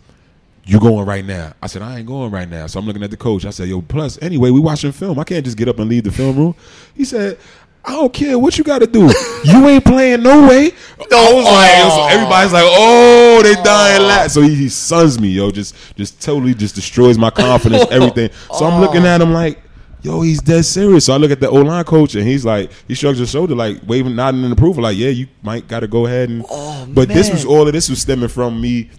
you 0.64 0.80
going 0.80 1.06
right 1.06 1.24
now? 1.24 1.52
I 1.62 1.66
said, 1.66 1.82
I 1.82 1.98
ain't 1.98 2.06
going 2.06 2.30
right 2.30 2.48
now. 2.48 2.66
So 2.66 2.78
I'm 2.78 2.86
looking 2.86 3.02
at 3.02 3.10
the 3.10 3.16
coach. 3.16 3.44
I 3.44 3.50
said, 3.50 3.68
yo, 3.68 3.82
plus, 3.82 4.20
anyway, 4.22 4.50
we 4.50 4.60
watching 4.60 4.92
film. 4.92 5.18
I 5.18 5.24
can't 5.24 5.44
just 5.44 5.56
get 5.56 5.68
up 5.68 5.78
and 5.78 5.88
leave 5.88 6.04
the 6.04 6.12
film 6.12 6.36
room. 6.36 6.54
He 6.94 7.04
said, 7.04 7.38
I 7.84 7.92
don't 7.92 8.12
care 8.12 8.38
what 8.38 8.58
you 8.58 8.64
got 8.64 8.80
to 8.80 8.86
do. 8.86 9.10
You 9.44 9.66
ain't 9.68 9.84
playing 9.84 10.24
no 10.24 10.48
way. 10.48 10.72
I 10.98 11.32
was 11.32 11.44
like, 11.44 11.92
so 11.92 12.06
everybody's 12.08 12.52
like, 12.52 12.64
oh, 12.66 13.40
they 13.42 13.54
dying 13.62 14.02
laugh. 14.02 14.32
So 14.32 14.42
he, 14.42 14.52
he 14.52 14.68
sons 14.68 15.18
me, 15.20 15.28
yo, 15.28 15.52
just 15.52 15.76
just 15.96 16.20
totally 16.20 16.54
just 16.54 16.74
destroys 16.74 17.16
my 17.16 17.30
confidence, 17.30 17.86
everything. 17.90 18.30
So 18.58 18.66
I'm 18.66 18.80
looking 18.80 19.06
at 19.06 19.20
him 19.20 19.32
like, 19.32 19.60
yo, 20.02 20.20
he's 20.22 20.40
dead 20.40 20.64
serious. 20.64 21.06
So 21.06 21.14
I 21.14 21.16
look 21.16 21.30
at 21.30 21.40
the 21.40 21.48
O 21.48 21.56
line 21.56 21.84
coach 21.84 22.14
and 22.14 22.26
he's 22.26 22.44
like, 22.44 22.70
he 22.86 22.94
shrugs 22.94 23.18
his 23.18 23.30
shoulder, 23.30 23.54
like 23.54 23.78
waving, 23.86 24.14
nodding 24.16 24.44
in 24.44 24.52
approval, 24.52 24.82
like, 24.82 24.96
yeah, 24.96 25.08
you 25.10 25.26
might 25.42 25.66
got 25.68 25.80
to 25.80 25.86
go 25.88 26.06
ahead 26.06 26.28
and. 26.28 26.44
Oh, 26.48 26.86
but 26.88 27.08
this 27.08 27.30
was 27.30 27.44
all 27.44 27.66
of 27.66 27.72
this 27.72 27.88
was 27.88 28.00
stemming 28.00 28.28
from 28.28 28.60
me 28.60 28.90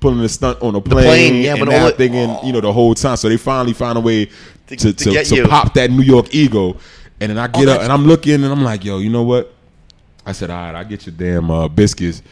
pulling 0.00 0.20
a 0.20 0.28
stunt 0.28 0.62
on 0.62 0.74
a 0.76 0.80
plane, 0.80 1.04
plane, 1.04 1.42
yeah, 1.42 1.50
and 1.56 1.60
but 1.60 1.68
now 1.70 1.90
thinking, 1.90 2.36
you 2.46 2.52
know, 2.52 2.60
the 2.60 2.72
whole 2.72 2.94
time. 2.94 3.16
So 3.16 3.28
they 3.28 3.36
finally 3.36 3.72
find 3.72 3.98
a 3.98 4.00
way 4.00 4.26
to 4.68 4.76
To- 4.76 4.92
to, 4.92 5.10
to 5.12 5.24
to 5.24 5.48
pop 5.48 5.74
that 5.74 5.90
New 5.90 6.02
York 6.04 6.32
ego. 6.34 6.76
And 7.20 7.30
then 7.30 7.38
I 7.38 7.48
get 7.48 7.68
Oh, 7.68 7.72
up 7.72 7.82
and 7.82 7.90
I'm 7.92 8.04
looking 8.04 8.34
and 8.34 8.44
I'm 8.46 8.62
like, 8.62 8.84
yo, 8.84 8.98
you 8.98 9.10
know 9.10 9.24
what? 9.24 9.52
I 10.24 10.30
said, 10.32 10.50
all 10.50 10.56
right, 10.56 10.74
I 10.74 10.84
get 10.84 11.04
your 11.06 11.14
damn 11.16 11.50
uh, 11.50 11.66
biscuits. 11.66 12.22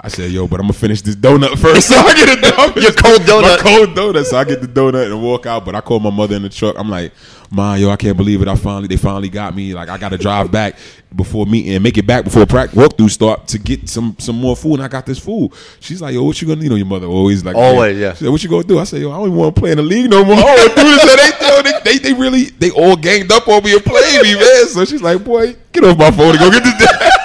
I 0.00 0.06
said, 0.06 0.30
yo, 0.30 0.46
but 0.46 0.60
I'm 0.60 0.66
gonna 0.66 0.74
finish 0.74 1.02
this 1.02 1.16
donut 1.16 1.58
first. 1.60 1.88
So 1.92 1.96
I 1.96 2.14
get 2.14 2.28
a 2.38 2.40
donut. 2.40 2.80
Your 2.82 2.92
cold 2.92 3.20
donut. 3.22 3.42
My 3.42 3.56
cold 3.62 3.88
donut. 3.96 4.24
So 4.26 4.36
I 4.36 4.44
get 4.44 4.60
the 4.60 4.68
donut 4.68 5.06
and 5.06 5.20
walk 5.20 5.46
out. 5.46 5.64
But 5.64 5.74
I 5.74 5.80
call 5.80 5.98
my 5.98 6.10
mother 6.10 6.36
in 6.36 6.42
the 6.42 6.48
truck. 6.48 6.76
I'm 6.78 6.88
like, 6.88 7.12
Ma, 7.50 7.74
yo, 7.74 7.90
I 7.90 7.96
can't 7.96 8.16
believe 8.16 8.42
it. 8.42 8.48
I 8.48 8.56
finally, 8.56 8.88
they 8.88 8.96
finally 8.96 9.30
got 9.30 9.54
me. 9.54 9.72
Like, 9.72 9.88
I 9.88 9.96
got 9.96 10.10
to 10.10 10.18
drive 10.18 10.52
back 10.52 10.76
before 11.16 11.46
meeting 11.46 11.72
and 11.72 11.82
make 11.82 11.96
it 11.96 12.06
back 12.06 12.24
before 12.24 12.44
practice 12.44 12.78
walkthrough 12.78 13.10
start 13.10 13.48
to 13.48 13.58
get 13.58 13.88
some 13.88 14.14
some 14.18 14.36
more 14.36 14.54
food. 14.54 14.74
And 14.74 14.82
I 14.82 14.88
got 14.88 15.06
this 15.06 15.18
food. 15.18 15.52
She's 15.80 16.02
like, 16.02 16.14
yo, 16.14 16.22
what 16.24 16.40
you 16.42 16.48
gonna? 16.48 16.62
You 16.62 16.68
know, 16.70 16.76
your 16.76 16.86
mother 16.86 17.06
always 17.06 17.44
like, 17.44 17.56
Always, 17.56 17.98
yeah. 17.98 18.12
She 18.12 18.24
said, 18.24 18.30
what 18.30 18.42
you 18.42 18.50
gonna 18.50 18.64
do? 18.64 18.78
I 18.78 18.84
said, 18.84 19.00
yo, 19.00 19.10
I 19.10 19.16
don't 19.16 19.28
even 19.28 19.38
want 19.38 19.54
to 19.54 19.60
play 19.60 19.70
in 19.70 19.78
the 19.78 19.82
league 19.82 20.10
no 20.10 20.24
more. 20.24 20.36
I 20.36 20.56
don't 20.56 20.76
do 20.76 20.82
this. 20.82 21.08
They, 21.58 21.92
they, 21.92 21.98
they, 21.98 22.12
really, 22.12 22.44
they 22.44 22.70
all 22.70 22.96
ganged 22.96 23.32
up 23.32 23.48
on 23.48 23.64
me 23.64 23.74
and 23.74 23.82
played 23.82 24.22
me, 24.22 24.34
man. 24.34 24.66
So 24.66 24.84
she's 24.84 25.02
like, 25.02 25.24
boy, 25.24 25.56
get 25.72 25.84
off 25.84 25.96
my 25.96 26.10
phone 26.10 26.30
and 26.30 26.38
go 26.38 26.50
get 26.50 26.62
this. 26.62 26.74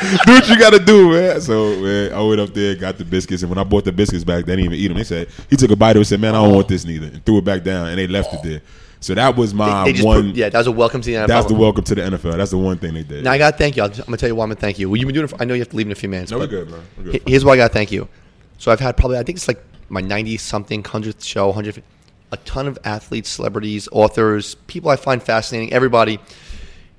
do 0.26 0.34
what 0.34 0.48
you 0.48 0.58
got 0.58 0.72
to 0.72 0.80
do, 0.80 1.12
man. 1.12 1.42
So 1.42 1.80
man, 1.82 2.14
I 2.14 2.22
went 2.22 2.40
up 2.40 2.54
there, 2.54 2.76
got 2.76 2.98
the 2.98 3.06
biscuits, 3.06 3.44
and 3.44 3.50
when 3.50 3.60
I 3.60 3.64
bought 3.64 3.84
the 3.84 3.92
biscuits 3.92 4.24
back, 4.24 4.46
they 4.46 4.56
didn't 4.56 4.74
even 4.74 4.80
eat 4.80 4.88
them. 4.88 4.98
They 4.98 5.04
said 5.04 5.28
he 5.50 5.56
took 5.56 5.72
a 5.72 5.76
bite 5.76 5.92
of 5.92 5.98
it, 5.98 6.00
and 6.00 6.08
said, 6.08 6.22
man, 6.22 6.36
I 6.36 6.44
don't 6.44 6.56
want 6.56 6.68
this 6.68 6.86
neither, 6.86 7.08
and 7.08 7.26
threw 7.26 7.40
it 7.40 7.46
back 7.46 7.64
down, 7.64 7.88
and 7.88 7.98
they 7.98 8.08
left 8.08 8.34
it 8.34 8.44
there. 8.44 8.62
So 9.04 9.14
that 9.16 9.36
was 9.36 9.54
my 9.54 9.84
They 9.84 9.92
just 9.94 10.06
one. 10.06 10.30
put, 10.30 10.36
yeah, 10.36 10.48
that 10.48 10.58
was 10.58 10.68
a 10.68 10.72
welcome 10.72 11.02
to 11.02 11.12
the 11.12 11.18
NFL. 11.18 11.28
that's 11.28 11.48
the 11.48 11.54
welcome 11.54 11.84
to 11.84 11.96
the 11.96 12.02
NFL. 12.02 12.38
That's 12.38 12.52
the 12.52 12.58
one 12.58 12.78
thing 12.78 12.94
they 12.94 13.04
did. 13.04 13.26
Now 13.26 13.34
I 13.34 13.38
got 13.38 13.52
to 13.52 13.58
thank 13.58 13.76
you. 13.76 13.84
I'm 13.84 13.92
gonna 13.92 14.16
tell 14.16 14.30
you 14.30 14.36
why 14.36 14.44
I'm 14.44 14.50
gonna 14.50 14.62
thank 14.62 14.80
you. 14.80 14.90
Well, 14.90 14.96
you've 14.96 15.08
been 15.08 15.14
doing 15.14 15.26
it. 15.26 15.30
For, 15.30 15.42
I 15.42 15.46
know 15.46 15.54
you 15.54 15.60
have 15.60 15.70
to 15.70 15.76
leave 15.76 15.88
in 15.88 15.92
a 15.92 15.96
few 15.96 16.08
minutes. 16.08 16.32
no, 16.32 16.40
we're 16.40 16.48
good, 16.48 16.72
man. 16.72 16.82
We're 16.98 17.04
good. 17.12 17.24
Here's 17.28 17.44
why 17.44 17.54
I 17.54 17.58
got 17.58 17.68
to 17.68 17.74
thank 17.74 17.92
you. 17.92 18.08
So 18.60 18.72
I've 18.72 18.80
had 18.80 18.96
probably 18.96 19.18
I 19.18 19.24
think 19.24 19.38
it's 19.38 19.48
like 19.50 19.62
my 19.90 20.00
90 20.00 20.38
something 20.38 20.86
hundredth 20.86 21.22
show, 21.22 21.52
hundred, 21.52 21.84
a 22.32 22.38
ton 22.38 22.66
of 22.66 22.80
athletes, 22.86 23.28
celebrities, 23.30 23.90
authors, 23.92 24.56
people 24.68 24.90
I 24.90 24.96
find 24.96 25.22
fascinating. 25.22 25.74
Everybody, 25.74 26.18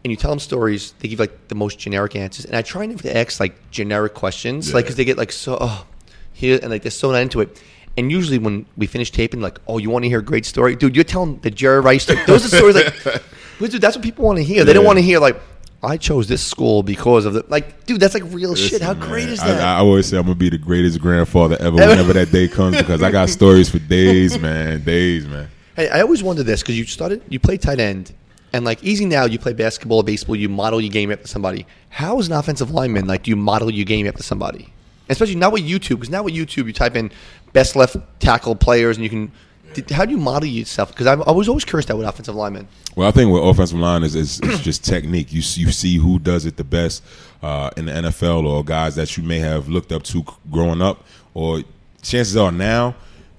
and 0.04 0.10
you 0.10 0.16
tell 0.18 0.30
them 0.30 0.40
stories. 0.40 0.92
They 0.98 1.08
give 1.08 1.18
like 1.18 1.48
the 1.48 1.54
most 1.54 1.78
generic 1.78 2.16
answers, 2.16 2.44
and 2.44 2.54
I 2.54 2.60
try 2.60 2.84
never 2.84 3.02
to 3.04 3.16
ask 3.16 3.40
like 3.40 3.70
generic 3.70 4.12
questions, 4.12 4.74
like 4.74 4.84
because 4.84 4.96
they 4.96 5.06
get 5.06 5.16
like 5.16 5.32
so 5.32 5.56
oh, 5.58 5.86
here 6.34 6.58
and 6.60 6.70
like 6.70 6.82
they're 6.82 6.90
so 6.90 7.12
not 7.12 7.22
into 7.22 7.40
it. 7.40 7.62
And 7.96 8.10
usually 8.10 8.38
when 8.38 8.66
we 8.76 8.86
finish 8.86 9.10
taping, 9.10 9.40
like, 9.40 9.58
oh, 9.68 9.78
you 9.78 9.88
want 9.90 10.04
to 10.04 10.08
hear 10.08 10.18
a 10.18 10.24
great 10.24 10.44
story, 10.44 10.74
dude? 10.74 10.96
You're 10.96 11.04
telling 11.04 11.38
the 11.40 11.50
Jerry 11.50 11.80
Rice 11.80 12.04
story. 12.04 12.18
Those 12.26 12.44
are 12.44 12.56
stories 12.56 12.74
like, 12.74 13.22
dude, 13.58 13.80
that's 13.80 13.96
what 13.96 14.02
people 14.02 14.24
want 14.24 14.38
to 14.38 14.44
hear. 14.44 14.64
They 14.64 14.72
don't 14.72 14.84
want 14.84 14.98
to 14.98 15.02
hear 15.02 15.20
like. 15.20 15.40
I 15.82 15.98
chose 15.98 16.26
this 16.26 16.42
school 16.42 16.82
because 16.82 17.26
of 17.26 17.34
the 17.34 17.44
like, 17.48 17.84
dude. 17.84 18.00
That's 18.00 18.14
like 18.14 18.22
real 18.28 18.54
shit. 18.54 18.80
How 18.80 18.94
Listen, 18.94 19.10
great 19.10 19.28
is 19.28 19.38
that? 19.40 19.60
I, 19.60 19.80
always 19.80 20.06
say 20.06 20.16
I'm 20.16 20.22
gonna 20.22 20.34
be 20.34 20.48
the 20.48 20.56
greatest 20.56 20.98
grandfather 20.98 21.58
ever 21.60 21.78
Ever. 21.78 21.90
whenever 21.90 22.12
that 22.14 22.32
day 22.32 22.48
comes 22.48 22.78
because 22.78 23.02
I 23.02 23.10
got 23.10 23.28
stories 23.28 23.68
for 23.68 23.78
days, 23.80 24.38
man. 24.38 24.82
Days, 24.82 25.26
man. 25.26 25.50
Hey, 25.76 25.90
I 25.90 26.00
always 26.00 26.22
wondered 26.22 26.46
this 26.46 26.62
because 26.62 26.78
you 26.78 26.86
started, 26.86 27.20
you 27.28 27.38
play 27.38 27.58
tight 27.58 27.80
end, 27.80 28.14
and 28.54 28.64
like 28.64 28.82
easy 28.82 29.04
now, 29.04 29.26
you 29.26 29.38
play 29.38 29.52
basketball, 29.52 30.02
baseball, 30.02 30.36
you 30.36 30.48
model 30.48 30.80
your 30.80 30.90
game 30.90 31.12
after 31.12 31.26
somebody. 31.26 31.66
How 31.90 32.18
is 32.18 32.28
an 32.28 32.32
offensive 32.32 32.70
lineman 32.70 33.06
like? 33.06 33.24
Do 33.24 33.30
you 33.30 33.36
model 33.36 33.70
your 33.70 33.84
game 33.84 34.06
after 34.06 34.22
somebody? 34.22 34.72
Especially 35.08 35.34
not 35.34 35.52
with 35.52 35.62
YouTube, 35.62 35.96
because 35.96 36.10
now 36.10 36.22
with 36.22 36.34
YouTube, 36.34 36.66
you 36.66 36.72
type 36.72 36.96
in 36.96 37.10
best 37.52 37.76
left 37.76 37.96
tackle 38.20 38.54
players, 38.56 38.96
and 38.96 39.04
you 39.04 39.10
can. 39.10 39.32
did- 39.74 39.90
How 39.90 40.04
do 40.04 40.12
you 40.12 40.16
model 40.18 40.48
yourself? 40.48 40.90
Because 40.90 41.06
I 41.06 41.12
I 41.14 41.30
was 41.30 41.48
always 41.48 41.64
curious 41.64 41.86
that 41.86 41.96
with 41.96 42.06
offensive 42.06 42.34
linemen. 42.34 42.68
Well, 42.96 43.08
I 43.08 43.10
think 43.10 43.30
with 43.32 43.42
offensive 43.42 43.78
line 43.78 44.02
is 44.02 44.14
is, 44.14 44.40
is 44.40 44.60
just 44.60 44.84
technique. 44.84 45.32
You 45.32 45.38
you 45.56 45.70
see 45.72 45.96
who 45.96 46.18
does 46.18 46.46
it 46.46 46.56
the 46.56 46.64
best 46.64 47.02
uh, 47.42 47.70
in 47.76 47.86
the 47.86 47.92
NFL, 47.92 48.44
or 48.46 48.64
guys 48.64 48.94
that 48.96 49.16
you 49.16 49.22
may 49.22 49.40
have 49.40 49.68
looked 49.68 49.92
up 49.92 50.02
to 50.04 50.24
growing 50.50 50.80
up, 50.80 51.04
or 51.34 51.62
chances 52.02 52.36
are 52.36 52.50
now, 52.52 52.94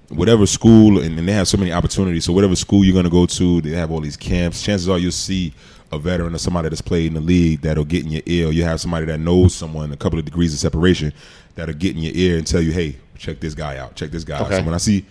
whatever 0.08 0.46
school, 0.46 1.00
and, 1.00 1.18
and 1.18 1.26
they 1.28 1.32
have 1.32 1.48
so 1.48 1.56
many 1.56 1.72
opportunities. 1.72 2.24
So 2.24 2.32
whatever 2.32 2.54
school 2.54 2.84
you're 2.84 2.92
going 2.92 3.04
to 3.04 3.10
go 3.10 3.26
to, 3.26 3.60
they 3.60 3.70
have 3.70 3.90
all 3.90 4.00
these 4.00 4.16
camps. 4.16 4.62
Chances 4.62 4.88
are 4.88 4.98
you'll 4.98 5.10
see 5.12 5.52
a 5.92 5.98
veteran 5.98 6.34
or 6.34 6.38
somebody 6.38 6.68
that's 6.68 6.80
played 6.80 7.06
in 7.06 7.14
the 7.14 7.20
league 7.20 7.60
that'll 7.60 7.84
get 7.84 8.04
in 8.04 8.10
your 8.10 8.22
ear. 8.26 8.50
You 8.50 8.64
have 8.64 8.80
somebody 8.80 9.06
that 9.06 9.18
knows 9.18 9.54
someone 9.54 9.92
a 9.92 9.96
couple 9.96 10.18
of 10.18 10.24
degrees 10.24 10.52
of 10.52 10.58
separation 10.58 11.12
that'll 11.54 11.74
get 11.74 11.96
in 11.96 12.02
your 12.02 12.12
ear 12.14 12.38
and 12.38 12.46
tell 12.46 12.60
you, 12.60 12.72
"Hey, 12.72 12.96
check 13.16 13.40
this 13.40 13.54
guy 13.54 13.78
out. 13.78 13.94
Check 13.94 14.10
this 14.10 14.24
guy 14.24 14.36
out." 14.38 14.48
So 14.58 14.64
when 14.64 14.74
I 14.74 14.78
see 14.78 15.04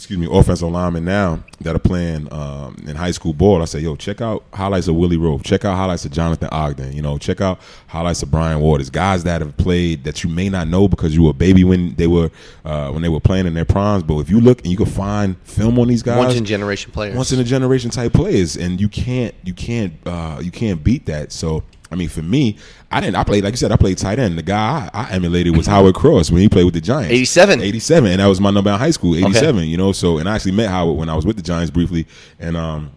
excuse 0.00 0.18
me, 0.18 0.26
offensive 0.30 0.70
linemen 0.70 1.04
now 1.04 1.44
that 1.60 1.76
are 1.76 1.80
playing 1.80 2.32
um, 2.32 2.74
in 2.86 2.96
high 2.96 3.10
school 3.10 3.34
ball, 3.34 3.60
I 3.60 3.66
say, 3.66 3.80
yo, 3.80 3.96
check 3.96 4.22
out 4.22 4.42
highlights 4.54 4.88
of 4.88 4.96
Willie 4.96 5.18
Roaf. 5.18 5.42
Check 5.44 5.66
out 5.66 5.76
highlights 5.76 6.06
of 6.06 6.10
Jonathan 6.10 6.48
Ogden. 6.50 6.94
You 6.94 7.02
know, 7.02 7.18
check 7.18 7.42
out 7.42 7.60
highlights 7.86 8.22
of 8.22 8.30
Brian 8.30 8.60
Waters. 8.60 8.88
Guys 8.88 9.24
that 9.24 9.42
have 9.42 9.54
played 9.58 10.04
that 10.04 10.24
you 10.24 10.30
may 10.30 10.48
not 10.48 10.68
know 10.68 10.88
because 10.88 11.14
you 11.14 11.24
were 11.24 11.30
a 11.30 11.34
baby 11.34 11.64
when 11.64 11.94
they 11.96 12.06
were 12.06 12.30
uh, 12.64 12.90
when 12.90 13.02
they 13.02 13.10
were 13.10 13.20
playing 13.20 13.46
in 13.46 13.52
their 13.52 13.66
primes. 13.66 14.02
But 14.02 14.20
if 14.20 14.30
you 14.30 14.40
look 14.40 14.60
and 14.60 14.68
you 14.68 14.78
can 14.78 14.86
find 14.86 15.36
film 15.42 15.78
on 15.78 15.88
these 15.88 16.02
guys, 16.02 16.16
Once 16.16 16.34
in 16.34 16.46
generation 16.46 16.92
players. 16.92 17.14
once 17.14 17.32
in 17.32 17.38
a 17.38 17.44
generation 17.44 17.90
type 17.90 18.14
players, 18.14 18.56
and 18.56 18.80
you 18.80 18.88
can't 18.88 19.34
you 19.44 19.52
can't 19.52 19.92
uh, 20.06 20.40
you 20.42 20.50
can't 20.50 20.82
beat 20.82 21.04
that. 21.06 21.30
So 21.30 21.62
I 21.90 21.96
mean, 21.96 22.08
for 22.08 22.22
me, 22.22 22.56
I 22.90 23.00
didn't. 23.00 23.16
I 23.16 23.24
played 23.24 23.42
like 23.44 23.52
you 23.52 23.56
said. 23.56 23.72
I 23.72 23.76
played 23.76 23.98
tight 23.98 24.18
end. 24.18 24.38
The 24.38 24.42
guy 24.42 24.88
I, 24.94 25.04
I 25.04 25.10
emulated 25.10 25.56
was 25.56 25.66
Howard 25.66 25.94
Cross 25.94 26.30
when 26.30 26.40
he 26.40 26.48
played 26.48 26.64
with 26.64 26.74
the 26.74 26.80
Giants. 26.80 27.12
87. 27.12 27.60
87, 27.60 28.12
and 28.12 28.20
that 28.20 28.26
was 28.26 28.40
my 28.40 28.50
number 28.50 28.70
in 28.70 28.78
high 28.78 28.92
school. 28.92 29.16
Eighty-seven. 29.16 29.64
You 29.64 29.76
know, 29.76 29.92
so 29.92 30.18
and 30.18 30.28
I 30.28 30.36
actually 30.36 30.52
met 30.52 30.70
Howard 30.70 30.96
when 30.96 31.08
I 31.08 31.16
was 31.16 31.26
with 31.26 31.36
the 31.36 31.42
Giants 31.42 31.70
briefly, 31.70 32.06
and 32.38 32.56
um. 32.56 32.92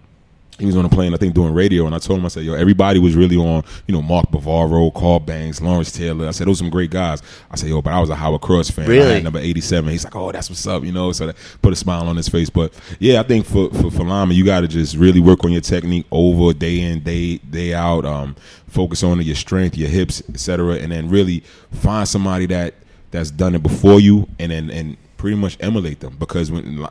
He 0.59 0.65
was 0.67 0.77
on 0.77 0.85
a 0.85 0.89
plane, 0.89 1.13
I 1.13 1.17
think, 1.17 1.33
doing 1.33 1.53
radio, 1.53 1.85
and 1.87 1.95
I 1.95 1.97
told 1.97 2.19
him, 2.19 2.25
I 2.25 2.29
said, 2.29 2.43
"Yo, 2.43 2.53
everybody 2.53 2.99
was 2.99 3.15
really 3.15 3.35
on, 3.37 3.63
you 3.87 3.93
know, 3.93 4.01
Mark 4.01 4.29
Bavaro, 4.31 4.93
Carl 4.93 5.19
Banks, 5.19 5.61
Lawrence 5.61 5.91
Taylor." 5.91 6.27
I 6.27 6.31
said, 6.31 6.47
"Those 6.47 6.57
are 6.57 6.63
some 6.65 6.69
great 6.69 6.91
guys." 6.91 7.21
I 7.49 7.55
said, 7.55 7.69
"Yo, 7.69 7.81
but 7.81 7.91
I 7.91 7.99
was 7.99 8.09
a 8.09 8.15
Howard 8.15 8.41
Cross 8.41 8.69
fan. 8.71 8.85
I 8.85 8.87
Really? 8.89 9.13
had 9.15 9.23
number 9.23 9.39
87. 9.39 9.89
He's 9.91 10.03
like, 10.03 10.15
oh, 10.15 10.31
that's 10.31 10.49
what's 10.49 10.65
up, 10.67 10.83
you 10.83 10.91
know. 10.91 11.11
So 11.11 11.27
that 11.27 11.35
put 11.61 11.73
a 11.73 11.75
smile 11.75 12.07
on 12.07 12.15
his 12.17 12.29
face. 12.29 12.49
But 12.49 12.73
yeah, 12.99 13.19
I 13.19 13.23
think 13.23 13.45
for 13.45 13.69
for, 13.71 13.89
for 13.89 14.03
Lama, 14.03 14.33
you 14.33 14.45
got 14.45 14.61
to 14.61 14.67
just 14.67 14.95
really 14.95 15.19
work 15.19 15.43
on 15.43 15.51
your 15.51 15.61
technique 15.61 16.05
over 16.11 16.53
day 16.53 16.79
in, 16.81 16.99
day 17.01 17.37
day 17.37 17.73
out. 17.73 18.05
Um, 18.05 18.35
focus 18.67 19.03
on 19.03 19.21
your 19.21 19.35
strength, 19.35 19.77
your 19.77 19.89
hips, 19.89 20.21
etc., 20.29 20.75
and 20.75 20.91
then 20.91 21.09
really 21.09 21.43
find 21.71 22.07
somebody 22.07 22.45
that 22.47 22.73
that's 23.11 23.31
done 23.31 23.55
it 23.55 23.63
before 23.63 23.99
you, 23.99 24.27
and 24.39 24.51
then 24.51 24.69
and 24.69 24.97
pretty 25.17 25.35
much 25.37 25.57
emulate 25.61 25.99
them. 25.99 26.15
Because 26.19 26.51
when 26.51 26.85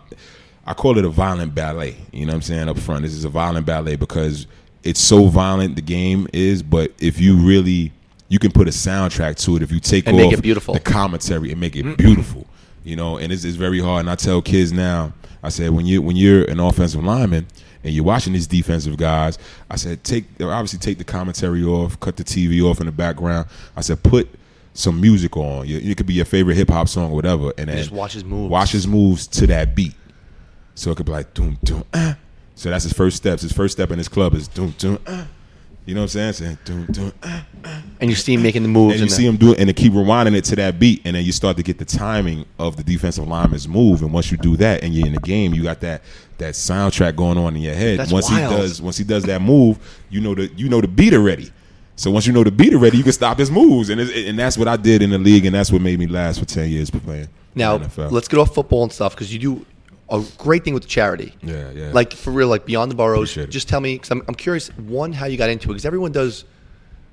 I 0.67 0.75
call 0.75 0.97
it 0.99 1.05
a 1.05 1.09
violent 1.09 1.55
ballet, 1.55 1.97
you 2.13 2.25
know 2.27 2.31
what 2.33 2.37
I'm 2.37 2.43
saying 2.43 2.69
up 2.69 2.79
front. 2.79 3.03
This 3.03 3.13
is 3.15 3.25
a 3.25 3.29
violent 3.29 3.67
ballet 3.67 3.97
because 3.97 4.47
it's 4.85 5.01
so 5.01 5.27
violent 5.27 5.77
the 5.77 5.83
game 5.83 6.29
is, 6.33 6.63
but 6.63 6.93
if 7.01 7.19
you 7.21 7.37
really 7.37 7.93
you 8.29 8.39
can 8.39 8.51
put 8.53 8.67
a 8.67 8.71
soundtrack 8.71 9.37
to 9.45 9.57
it 9.57 9.63
if 9.63 9.71
you 9.71 9.79
take 9.81 10.07
And 10.07 10.17
off 10.17 10.23
make 10.23 10.33
it 10.33 10.43
beautiful. 10.43 10.73
the 10.75 10.81
commentary 10.81 11.51
and 11.53 11.61
make 11.61 11.77
it 11.77 11.97
beautiful. 11.99 12.47
You 12.85 12.97
know, 12.97 13.17
and 13.19 13.33
it's, 13.33 13.45
it's 13.45 13.57
very 13.57 13.79
hard. 13.79 14.01
And 14.01 14.11
I 14.11 14.15
tell 14.17 14.41
kids 14.43 14.73
now, 14.73 15.13
I 15.43 15.51
said 15.51 15.71
when 15.71 15.87
you 15.87 16.01
when 16.03 16.17
you're 16.17 16.45
an 16.45 16.59
offensive 16.59 17.05
lineman 17.05 17.47
and 17.85 17.93
you're 17.93 18.05
watching 18.05 18.33
these 18.33 18.47
defensive 18.47 18.97
guys, 18.97 19.39
I 19.71 19.77
said 19.77 20.03
take 20.05 20.25
obviously 20.41 20.79
take 20.79 20.99
the 20.99 21.05
commentary 21.05 21.63
off, 21.65 21.99
cut 22.01 22.17
the 22.17 22.25
TV 22.25 22.63
off 22.63 22.81
in 22.81 22.87
the 22.87 22.93
background. 22.93 23.49
I 23.77 23.81
said 23.83 24.03
put 24.03 24.29
some 24.75 25.01
music 25.01 25.37
on. 25.37 25.67
You- 25.69 25.79
It 25.79 25.97
could 25.97 26.07
be 26.07 26.15
your 26.15 26.25
favorite 26.25 26.55
hip 26.57 26.71
hop 26.71 26.89
song 26.89 27.11
or 27.11 27.15
whatever, 27.17 27.53
and 27.59 27.69
then 27.69 27.77
just 27.79 27.91
watch 27.93 28.15
his 28.15 28.25
moves. 28.25 28.51
Watch 28.51 28.71
his 28.73 28.87
moves 28.87 29.27
to 29.29 29.47
that 29.49 29.75
beat. 29.77 29.95
So 30.75 30.91
it 30.91 30.97
could 30.97 31.07
be 31.07 31.13
like 31.13 31.35
doom 31.35 31.59
doom. 31.65 31.85
Ah. 31.95 32.17
So 32.55 32.71
that's 32.71 32.85
his 32.85 32.93
first 32.93 33.17
steps. 33.17 33.43
His 33.43 33.53
first 33.53 33.73
step 33.73 33.91
in 33.91 33.99
his 33.99 34.09
club 34.09 34.35
is 34.35 34.49
doom 34.49 34.75
doom. 34.79 34.99
Ah. 35.07 35.27
You 35.85 35.97
know 35.97 36.03
what 36.03 36.15
I'm 36.15 36.33
saying? 36.33 36.33
Saying, 36.35 36.59
dun, 36.65 36.87
dun, 36.93 37.13
ah. 37.25 37.45
And 38.01 38.09
you 38.09 38.15
see 38.15 38.35
him 38.35 38.43
making 38.43 38.63
the 38.63 38.69
moves. 38.69 39.01
and 39.01 39.03
you 39.03 39.09
see 39.09 39.27
him 39.27 39.37
do 39.37 39.53
it, 39.53 39.59
and 39.59 39.69
they 39.69 39.73
keep 39.73 39.93
rewinding 39.93 40.37
it 40.37 40.45
to 40.45 40.57
that 40.57 40.79
beat, 40.79 41.03
and 41.05 41.17
then 41.17 41.25
you 41.25 41.33
start 41.33 41.57
to 41.57 41.63
get 41.65 41.79
the 41.79 41.85
timing 41.85 42.47
of 42.59 42.77
the 42.77 42.85
defensive 42.85 43.27
lineman's 43.27 43.67
move. 43.67 44.03
And 44.03 44.13
once 44.13 44.31
you 44.31 44.37
do 44.37 44.57
that, 44.59 44.85
and 44.85 44.95
you're 44.95 45.07
in 45.07 45.15
the 45.15 45.21
game, 45.21 45.55
you 45.55 45.63
got 45.65 45.81
that 45.81 46.03
that 46.39 46.55
soundtrack 46.55 47.17
going 47.17 47.37
on 47.37 47.57
in 47.57 47.63
your 47.63 47.75
head. 47.75 47.99
That's 47.99 48.13
once 48.13 48.31
wild. 48.31 48.53
he 48.53 48.57
does, 48.59 48.83
once 48.83 48.97
he 48.97 49.05
does 49.05 49.25
that 49.25 49.43
move, 49.43 49.79
you 50.09 50.21
know 50.21 50.35
the 50.37 50.47
you 50.55 50.69
know 50.69 50.81
the 50.81 50.89
beat 50.89 51.15
already. 51.15 51.53
So 51.97 52.11
once 52.13 52.27
you 52.27 52.33
know 52.33 52.45
the 52.45 52.53
beat 52.53 52.75
already, 52.75 52.97
you 52.97 53.03
can 53.03 53.13
stop 53.13 53.39
his 53.39 53.51
moves, 53.51 53.91
and 53.91 54.01
and 54.01 54.39
that's 54.39 54.57
what 54.57 54.69
I 54.69 54.77
did 54.77 55.03
in 55.03 55.11
the 55.11 55.19
league, 55.19 55.47
and 55.47 55.55
that's 55.55 55.73
what 55.73 55.83
made 55.83 55.99
me 55.99 56.07
last 56.07 56.39
for 56.39 56.45
ten 56.45 56.71
years 56.71 56.91
playing. 56.91 57.29
Now, 57.55 57.79
NFL. 57.79 58.13
let's 58.13 58.29
get 58.29 58.39
off 58.39 58.55
football 58.55 58.85
and 58.85 58.93
stuff 58.93 59.15
because 59.15 59.33
you 59.33 59.39
do 59.39 59.67
a 60.13 60.25
great 60.37 60.63
thing 60.63 60.75
with 60.75 60.83
the 60.83 60.89
charity. 60.89 61.35
Yeah, 61.43 61.71
yeah. 61.71 61.91
Like 61.93 62.13
for 62.13 62.31
real, 62.31 62.49
like 62.49 62.67
Beyond 62.67 62.93
the 62.93 63.23
it. 63.41 63.51
Just 63.51 63.69
tell 63.69 63.81
me, 63.81 63.95
because 63.95 64.11
I'm, 64.11 64.23
I'm 64.29 64.35
curious, 64.35 64.69
one, 64.77 65.13
how 65.13 65.27
you 65.27 65.39
got 65.39 65.51
into 65.51 65.71
it, 65.71 65.73
because 65.73 65.87
everyone 65.87 66.13
does, 66.13 66.45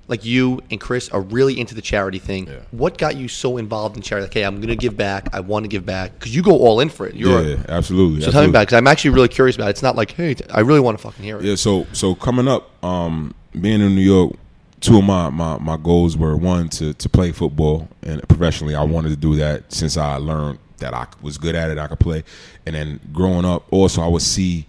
like 0.09 0.25
you 0.25 0.61
and 0.69 0.81
Chris 0.81 1.09
are 1.09 1.21
really 1.21 1.59
into 1.59 1.73
the 1.73 1.81
charity 1.81 2.19
thing. 2.19 2.47
Yeah. 2.47 2.59
What 2.71 2.97
got 2.97 3.15
you 3.15 3.27
so 3.27 3.57
involved 3.57 3.95
in 3.95 4.01
charity? 4.01 4.25
Like, 4.25 4.33
hey, 4.33 4.43
I'm 4.43 4.57
going 4.57 4.67
to 4.67 4.75
give 4.75 4.97
back. 4.97 5.33
I 5.33 5.39
want 5.39 5.63
to 5.63 5.67
give 5.69 5.85
back 5.85 6.13
because 6.13 6.35
you 6.35 6.43
go 6.43 6.57
all 6.57 6.81
in 6.81 6.89
for 6.89 7.07
it. 7.07 7.15
You're 7.15 7.41
yeah, 7.41 7.63
absolutely. 7.69 8.21
so 8.21 8.31
tell 8.31 8.43
me 8.43 8.49
about 8.49 8.67
because 8.67 8.77
I'm 8.77 8.87
actually 8.87 9.11
really 9.11 9.29
curious 9.29 9.55
about 9.55 9.67
it. 9.67 9.71
It's 9.71 9.83
not 9.83 9.95
like, 9.95 10.11
hey, 10.11 10.35
I 10.51 10.59
really 10.59 10.81
want 10.81 10.97
to 10.97 11.01
fucking 11.01 11.23
hear 11.23 11.37
it. 11.37 11.43
Yeah, 11.43 11.55
so 11.55 11.87
so 11.93 12.15
coming 12.15 12.47
up, 12.47 12.83
um, 12.83 13.33
being 13.59 13.81
in 13.81 13.95
New 13.95 14.01
York, 14.01 14.33
two 14.81 14.97
of 14.97 15.03
my, 15.03 15.29
my, 15.29 15.57
my 15.57 15.77
goals 15.77 16.17
were 16.17 16.35
one 16.35 16.69
to, 16.69 16.93
to 16.93 17.09
play 17.09 17.31
football 17.31 17.87
and 18.03 18.21
professionally. 18.27 18.75
I 18.75 18.83
wanted 18.83 19.09
to 19.09 19.15
do 19.15 19.35
that 19.35 19.71
since 19.71 19.95
I 19.97 20.15
learned 20.15 20.59
that 20.79 20.93
I 20.93 21.07
was 21.21 21.37
good 21.37 21.55
at 21.55 21.69
it, 21.69 21.77
I 21.77 21.87
could 21.87 21.99
play. 21.99 22.23
And 22.65 22.75
then 22.75 22.99
growing 23.13 23.45
up, 23.45 23.71
also 23.71 24.01
I 24.01 24.07
would 24.07 24.21
see 24.21 24.65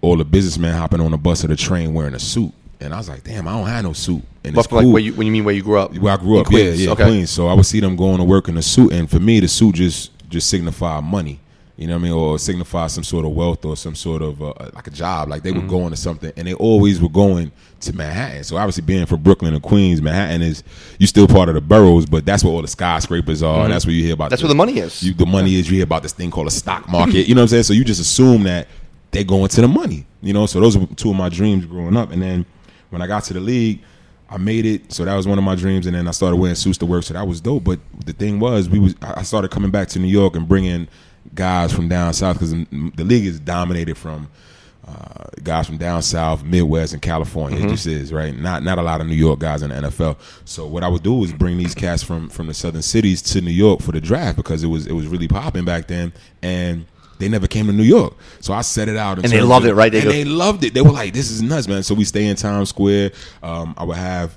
all 0.00 0.16
the 0.16 0.24
businessmen 0.24 0.74
hopping 0.74 1.00
on 1.00 1.10
the 1.12 1.16
bus 1.16 1.44
or 1.44 1.48
the 1.48 1.56
train 1.56 1.94
wearing 1.94 2.14
a 2.14 2.18
suit, 2.18 2.52
and 2.80 2.92
I 2.92 2.96
was 2.96 3.08
like, 3.08 3.22
damn, 3.22 3.46
I 3.46 3.52
don't 3.56 3.68
have 3.68 3.84
no 3.84 3.92
suit. 3.92 4.22
And 4.44 4.54
But 4.56 4.64
it's 4.64 4.72
like 4.72 4.82
cool. 4.82 4.92
where 4.92 5.02
you, 5.02 5.14
when 5.14 5.26
you 5.26 5.32
mean 5.32 5.44
where 5.44 5.54
you 5.54 5.62
grew 5.62 5.78
up? 5.78 5.94
Where 5.96 6.12
I 6.12 6.16
grew 6.16 6.40
up, 6.40 6.46
Queens. 6.46 6.80
yeah, 6.80 6.86
yeah, 6.86 6.92
Okay. 6.92 7.04
Queens. 7.04 7.30
So 7.30 7.46
I 7.46 7.54
would 7.54 7.66
see 7.66 7.78
them 7.78 7.94
going 7.94 8.18
to 8.18 8.24
work 8.24 8.48
in 8.48 8.56
a 8.56 8.62
suit, 8.62 8.92
and 8.92 9.08
for 9.08 9.20
me, 9.20 9.38
the 9.40 9.46
suit 9.48 9.76
just 9.76 10.10
just 10.28 10.48
signified 10.50 11.04
money. 11.04 11.38
You 11.76 11.86
know 11.86 11.94
what 11.94 12.00
I 12.00 12.02
mean, 12.02 12.12
or 12.12 12.38
signify 12.38 12.86
some 12.88 13.02
sort 13.04 13.24
of 13.24 13.32
wealth 13.32 13.64
or 13.64 13.76
some 13.76 13.94
sort 13.94 14.22
of 14.22 14.42
uh, 14.42 14.52
like 14.74 14.86
a 14.88 14.90
job. 14.90 15.28
Like 15.28 15.42
they 15.42 15.50
Mm-hmm. 15.52 15.62
were 15.62 15.68
going 15.68 15.90
to 15.90 15.96
something, 15.96 16.32
and 16.36 16.46
they 16.48 16.54
always 16.54 17.00
were 17.00 17.08
going 17.08 17.52
to 17.82 17.96
Manhattan. 17.96 18.44
So 18.44 18.56
obviously, 18.56 18.82
being 18.82 19.06
from 19.06 19.22
Brooklyn 19.22 19.54
and 19.54 19.62
Queens, 19.62 20.00
Manhattan 20.02 20.42
is 20.42 20.62
you 20.98 21.06
still 21.06 21.26
part 21.28 21.48
of 21.48 21.54
the 21.54 21.60
boroughs, 21.60 22.06
but 22.06 22.24
that's 22.24 22.42
where 22.42 22.52
all 22.52 22.62
the 22.62 22.68
skyscrapers 22.68 23.42
are. 23.42 23.68
That's 23.68 23.86
where 23.86 23.94
you 23.94 24.04
hear 24.04 24.14
about. 24.14 24.24
Mm-hmm. 24.24 24.30
That's 24.30 24.42
where 24.42 24.48
the 24.48 24.54
money 24.54 24.78
is. 24.78 25.02
You, 25.02 25.14
the 25.14 25.26
money 25.26 25.56
is. 25.56 25.70
You 25.70 25.76
hear 25.76 25.84
about 25.84 26.02
this 26.02 26.12
thing 26.12 26.30
called 26.30 26.46
a 26.46 26.50
stock 26.52 26.88
market. 26.88 27.28
you 27.28 27.34
know 27.34 27.40
what 27.40 27.44
I'm 27.44 27.48
saying? 27.48 27.62
So 27.64 27.72
you 27.72 27.84
just 27.84 28.00
assume 28.00 28.44
that 28.44 28.68
they 29.10 29.24
going 29.24 29.48
to 29.48 29.60
the 29.60 29.68
money. 29.68 30.06
You 30.22 30.32
know, 30.32 30.46
so 30.46 30.60
those 30.60 30.76
were 30.78 30.86
two 30.86 31.10
of 31.10 31.16
my 31.16 31.28
dreams 31.28 31.66
growing 31.66 31.96
up, 31.96 32.12
and 32.12 32.22
then 32.22 32.46
when 32.90 33.02
I 33.02 33.06
got 33.06 33.24
to 33.24 33.34
the 33.34 33.40
league. 33.40 33.82
I 34.30 34.38
made 34.38 34.64
it, 34.64 34.90
so 34.90 35.04
that 35.04 35.14
was 35.14 35.28
one 35.28 35.36
of 35.36 35.44
my 35.44 35.54
dreams, 35.54 35.84
and 35.84 35.94
then 35.94 36.08
I 36.08 36.10
started 36.10 36.36
wearing 36.36 36.54
suits 36.54 36.78
to 36.78 36.86
work, 36.86 37.04
so 37.04 37.12
that 37.12 37.28
was 37.28 37.42
dope. 37.42 37.64
But 37.64 37.80
the 38.06 38.14
thing 38.14 38.40
was, 38.40 38.66
we 38.66 38.78
was 38.78 38.94
I 39.02 39.24
started 39.24 39.50
coming 39.50 39.70
back 39.70 39.88
to 39.88 39.98
New 39.98 40.08
York 40.08 40.36
and 40.36 40.48
bringing 40.48 40.88
guys 41.34 41.72
from 41.72 41.88
down 41.88 42.12
south 42.14 42.36
because 42.36 42.52
the 42.52 43.04
league 43.04 43.26
is 43.26 43.40
dominated 43.40 43.96
from 43.96 44.28
uh, 44.86 45.24
guys 45.42 45.66
from 45.66 45.76
down 45.78 46.02
south, 46.02 46.42
Midwest, 46.42 46.92
and 46.92 47.00
California. 47.00 47.64
It 47.64 47.68
just 47.68 47.86
is 47.86 48.12
right. 48.12 48.36
Not 48.36 48.62
not 48.62 48.78
a 48.78 48.82
lot 48.82 49.00
of 49.00 49.06
New 49.06 49.14
York 49.14 49.38
guys 49.38 49.62
in 49.62 49.70
the 49.70 49.76
NFL. 49.76 50.16
So 50.44 50.66
what 50.66 50.82
I 50.82 50.88
would 50.88 51.02
do 51.02 51.22
is 51.24 51.32
bring 51.32 51.56
these 51.56 51.74
cats 51.74 52.02
from 52.02 52.28
from 52.28 52.46
the 52.48 52.54
southern 52.54 52.82
cities 52.82 53.22
to 53.22 53.40
New 53.40 53.50
York 53.52 53.80
for 53.80 53.92
the 53.92 54.00
draft 54.00 54.36
because 54.36 54.64
it 54.64 54.68
was 54.68 54.86
it 54.86 54.92
was 54.92 55.06
really 55.06 55.28
popping 55.28 55.64
back 55.64 55.86
then, 55.86 56.12
and 56.42 56.84
they 57.18 57.28
never 57.28 57.46
came 57.46 57.66
to 57.66 57.72
New 57.72 57.84
York. 57.84 58.14
So 58.40 58.52
I 58.52 58.62
set 58.62 58.88
it 58.88 58.96
out, 58.96 59.18
And 59.18 59.28
they 59.32 59.40
loved 59.40 59.64
of- 59.66 59.70
it, 59.70 59.74
right? 59.74 59.92
They 59.92 59.98
and 60.00 60.06
go- 60.06 60.12
they 60.12 60.24
loved 60.24 60.64
it. 60.64 60.74
They 60.74 60.82
were 60.82 60.90
like, 60.90 61.12
"This 61.12 61.30
is 61.30 61.40
nuts, 61.42 61.68
man!" 61.68 61.84
So 61.84 61.94
we 61.94 62.04
stay 62.04 62.26
in 62.26 62.34
Times 62.34 62.70
Square. 62.70 63.12
Um, 63.42 63.74
I 63.78 63.84
would 63.84 63.96
have 63.96 64.36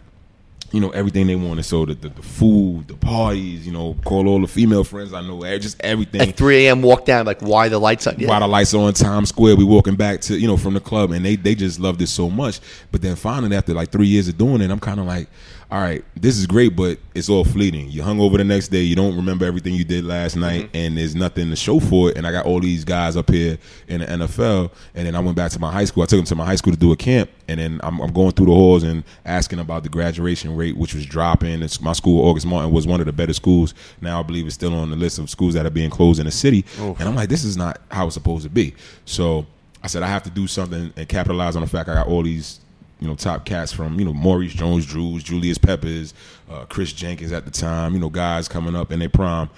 you 0.72 0.80
know 0.80 0.89
everything 0.89 1.28
they 1.28 1.36
wanted. 1.36 1.63
So 1.63 1.86
the, 1.86 1.93
the 1.93 2.09
the 2.09 2.22
food, 2.22 2.88
the 2.88 2.95
parties, 2.95 3.66
you 3.66 3.72
know, 3.72 3.95
call 4.03 4.28
all 4.28 4.41
the 4.41 4.47
female 4.47 4.84
friends 4.84 5.13
I 5.13 5.22
know, 5.22 5.43
eh, 5.43 5.57
just 5.57 5.80
everything. 5.82 6.22
At 6.22 6.36
3 6.36 6.68
a.m., 6.68 6.82
walk 6.82 7.05
down, 7.05 7.26
like, 7.26 7.41
why 7.41 7.70
the 7.70 7.80
lights 7.80 8.07
on? 8.07 8.16
Yeah. 8.18 8.28
While 8.28 8.41
the 8.41 8.47
lights 8.47 8.74
on 8.74 8.93
Times 8.93 9.30
Square, 9.30 9.55
we 9.55 9.63
walking 9.63 9.95
back 9.95 10.22
to 10.22 10.38
you 10.38 10.47
know 10.47 10.57
from 10.57 10.74
the 10.74 10.80
club, 10.80 11.11
and 11.11 11.24
they 11.26 11.36
they 11.36 11.55
just 11.55 11.80
loved 11.80 12.01
it 12.01 12.07
so 12.07 12.30
much. 12.30 12.59
But 12.91 13.01
then 13.01 13.16
finally, 13.16 13.55
after 13.55 13.74
like 13.74 13.89
three 13.91 14.07
years 14.07 14.28
of 14.28 14.38
doing 14.38 14.61
it, 14.61 14.72
I'm 14.72 14.80
kind 14.80 14.99
of 14.99 15.05
like, 15.05 15.28
all 15.76 15.82
right, 15.82 16.05
this 16.15 16.38
is 16.38 16.47
great, 16.47 16.73
but 16.73 16.97
it's 17.13 17.28
all 17.28 17.43
fleeting. 17.43 17.91
You 17.91 18.01
hung 18.01 18.21
over 18.21 18.38
the 18.38 18.45
next 18.45 18.69
day, 18.69 18.80
you 18.80 18.95
don't 18.95 19.13
remember 19.13 19.45
everything 19.45 19.73
you 19.73 19.84
did 19.84 20.05
last 20.05 20.38
night, 20.38 20.67
mm-hmm. 20.67 20.78
and 20.78 20.97
there's 20.97 21.15
nothing 21.15 21.49
to 21.49 21.55
show 21.57 21.82
for 21.82 22.11
it. 22.11 22.17
And 22.17 22.26
I 22.26 22.32
got 22.32 22.45
all 22.45 22.61
these 22.61 22.86
guys 22.86 23.17
up 23.17 23.30
here 23.30 23.57
in 23.89 23.99
the 23.99 24.05
NFL, 24.05 24.71
and 24.93 25.05
then 25.05 25.17
I 25.17 25.19
went 25.19 25.36
back 25.36 25.51
to 25.51 25.59
my 25.59 25.69
high 25.69 25.84
school. 25.84 26.03
I 26.03 26.05
took 26.05 26.19
them 26.19 26.26
to 26.28 26.36
my 26.36 26.45
high 26.45 26.55
school 26.55 26.71
to 26.71 26.80
do 26.80 26.93
a 26.93 26.95
camp, 26.95 27.30
and 27.49 27.59
then 27.59 27.82
I'm, 27.84 27.99
I'm 27.99 28.13
going 28.13 28.32
through 28.32 28.45
the 28.45 28.53
halls 28.53 28.84
and 28.84 29.03
asking 29.26 29.59
about 29.59 29.84
the 29.84 29.89
graduation 29.89 30.55
rate, 30.55 30.78
which 30.78 30.93
was 30.93 31.05
dropping. 31.05 31.61
It's 31.61 31.82
my 31.82 31.91
school, 31.91 32.26
August 32.26 32.45
Martin, 32.45 32.71
was 32.71 32.88
one 32.88 33.01
of 33.01 33.05
the 33.05 33.11
better 33.11 33.34
schools. 33.34 33.73
Now 33.99 34.21
I 34.21 34.23
believe 34.23 34.45
it's 34.45 34.55
still 34.55 34.73
on 34.76 34.91
the 34.91 34.95
list 34.95 35.19
of 35.19 35.30
schools 35.30 35.55
that 35.55 35.65
are 35.65 35.71
being 35.71 35.89
closed 35.89 36.21
in 36.21 36.26
the 36.26 36.32
city. 36.32 36.63
And 37.01 37.09
I'm 37.09 37.15
like, 37.15 37.28
this 37.28 37.43
is 37.43 37.57
not 37.57 37.82
how 37.91 38.05
it's 38.05 38.13
supposed 38.13 38.45
to 38.45 38.49
be. 38.49 38.76
So 39.03 39.45
I 39.84 39.88
said 39.88 40.03
I 40.03 40.07
have 40.07 40.23
to 40.23 40.30
do 40.30 40.47
something 40.47 40.93
and 40.95 41.09
capitalize 41.09 41.57
on 41.57 41.63
the 41.63 41.67
fact 41.67 41.89
I 41.89 41.95
got 41.95 42.07
all 42.07 42.23
these, 42.23 42.61
you 43.00 43.08
know, 43.08 43.16
top 43.16 43.46
cats 43.46 43.72
from 43.72 44.00
you 44.00 44.06
know 44.06 44.14
Maurice 44.14 44.54
Jones-Drews, 44.54 45.24
Julius 45.24 45.58
Peppers, 45.58 46.14
uh, 46.50 46.66
Chris 46.66 46.93
Jenkins 46.93 47.32
at 47.32 47.46
the 47.46 47.52
time. 47.52 47.93
You 47.93 48.00
know, 48.00 48.10
guys 48.10 48.48
coming 48.48 48.76
up 48.76 48.91
in 48.91 49.00
their 49.00 49.10
prime, 49.10 49.50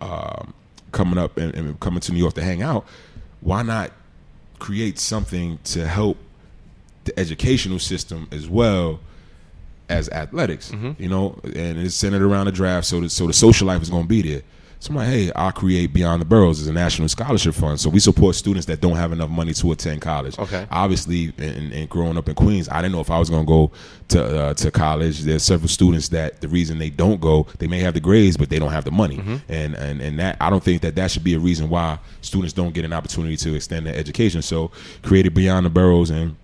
um, 0.00 0.52
coming 0.92 1.18
up 1.18 1.36
and, 1.36 1.54
and 1.54 1.80
coming 1.80 2.00
to 2.00 2.12
New 2.12 2.18
York 2.18 2.34
to 2.34 2.42
hang 2.42 2.62
out. 2.62 2.86
Why 3.40 3.62
not 3.62 3.90
create 4.58 4.98
something 4.98 5.58
to 5.64 5.86
help 5.86 6.16
the 7.04 7.18
educational 7.18 7.78
system 7.78 8.26
as 8.32 8.48
well 8.48 9.00
as 9.90 10.08
athletics, 10.08 10.72
you 10.98 11.08
know, 11.08 11.38
and 11.44 11.78
it's 11.78 11.94
centered 11.94 12.22
around 12.22 12.46
the 12.46 12.52
draft. 12.52 12.86
So 12.86 13.00
the, 13.00 13.10
so 13.10 13.26
the 13.26 13.34
social 13.34 13.66
life 13.66 13.82
is 13.82 13.90
going 13.90 14.04
to 14.04 14.08
be 14.08 14.22
there. 14.22 14.42
So 14.84 14.90
I'm 14.90 14.96
like, 14.96 15.08
hey, 15.08 15.32
I'll 15.34 15.50
create 15.50 15.94
Beyond 15.94 16.20
the 16.20 16.26
Boroughs 16.26 16.60
as 16.60 16.66
a 16.66 16.72
national 16.72 17.08
scholarship 17.08 17.54
fund. 17.54 17.80
So 17.80 17.88
we 17.88 18.00
support 18.00 18.34
students 18.34 18.66
that 18.66 18.82
don't 18.82 18.96
have 18.96 19.12
enough 19.12 19.30
money 19.30 19.54
to 19.54 19.72
attend 19.72 20.02
college. 20.02 20.38
Okay. 20.38 20.66
Obviously, 20.70 21.32
and, 21.38 21.72
and 21.72 21.88
growing 21.88 22.18
up 22.18 22.28
in 22.28 22.34
Queens, 22.34 22.68
I 22.68 22.82
didn't 22.82 22.92
know 22.92 23.00
if 23.00 23.10
I 23.10 23.18
was 23.18 23.30
going 23.30 23.46
to 23.46 23.48
go 23.48 23.70
to 24.08 24.38
uh, 24.38 24.52
to 24.52 24.70
college. 24.70 25.20
There's 25.20 25.42
several 25.42 25.68
students 25.68 26.08
that 26.08 26.42
the 26.42 26.48
reason 26.48 26.78
they 26.78 26.90
don't 26.90 27.18
go, 27.18 27.46
they 27.60 27.66
may 27.66 27.80
have 27.80 27.94
the 27.94 28.00
grades, 28.00 28.36
but 28.36 28.50
they 28.50 28.58
don't 28.58 28.72
have 28.72 28.84
the 28.84 28.90
money. 28.90 29.22
And 29.48 29.74
and 29.74 30.02
and 30.02 30.18
that 30.18 30.36
I 30.38 30.50
don't 30.50 30.62
think 30.62 30.82
that 30.82 30.96
that 30.96 31.10
should 31.10 31.24
be 31.24 31.32
a 31.32 31.38
reason 31.38 31.70
why 31.70 31.98
students 32.20 32.52
don't 32.52 32.74
get 32.74 32.84
an 32.84 32.92
opportunity 32.92 33.38
to 33.38 33.54
extend 33.54 33.86
their 33.86 33.96
education. 33.96 34.42
So 34.42 34.70
created 35.00 35.32
Beyond 35.32 35.64
the 35.64 35.70
Boroughs 35.70 36.10
and 36.10 36.36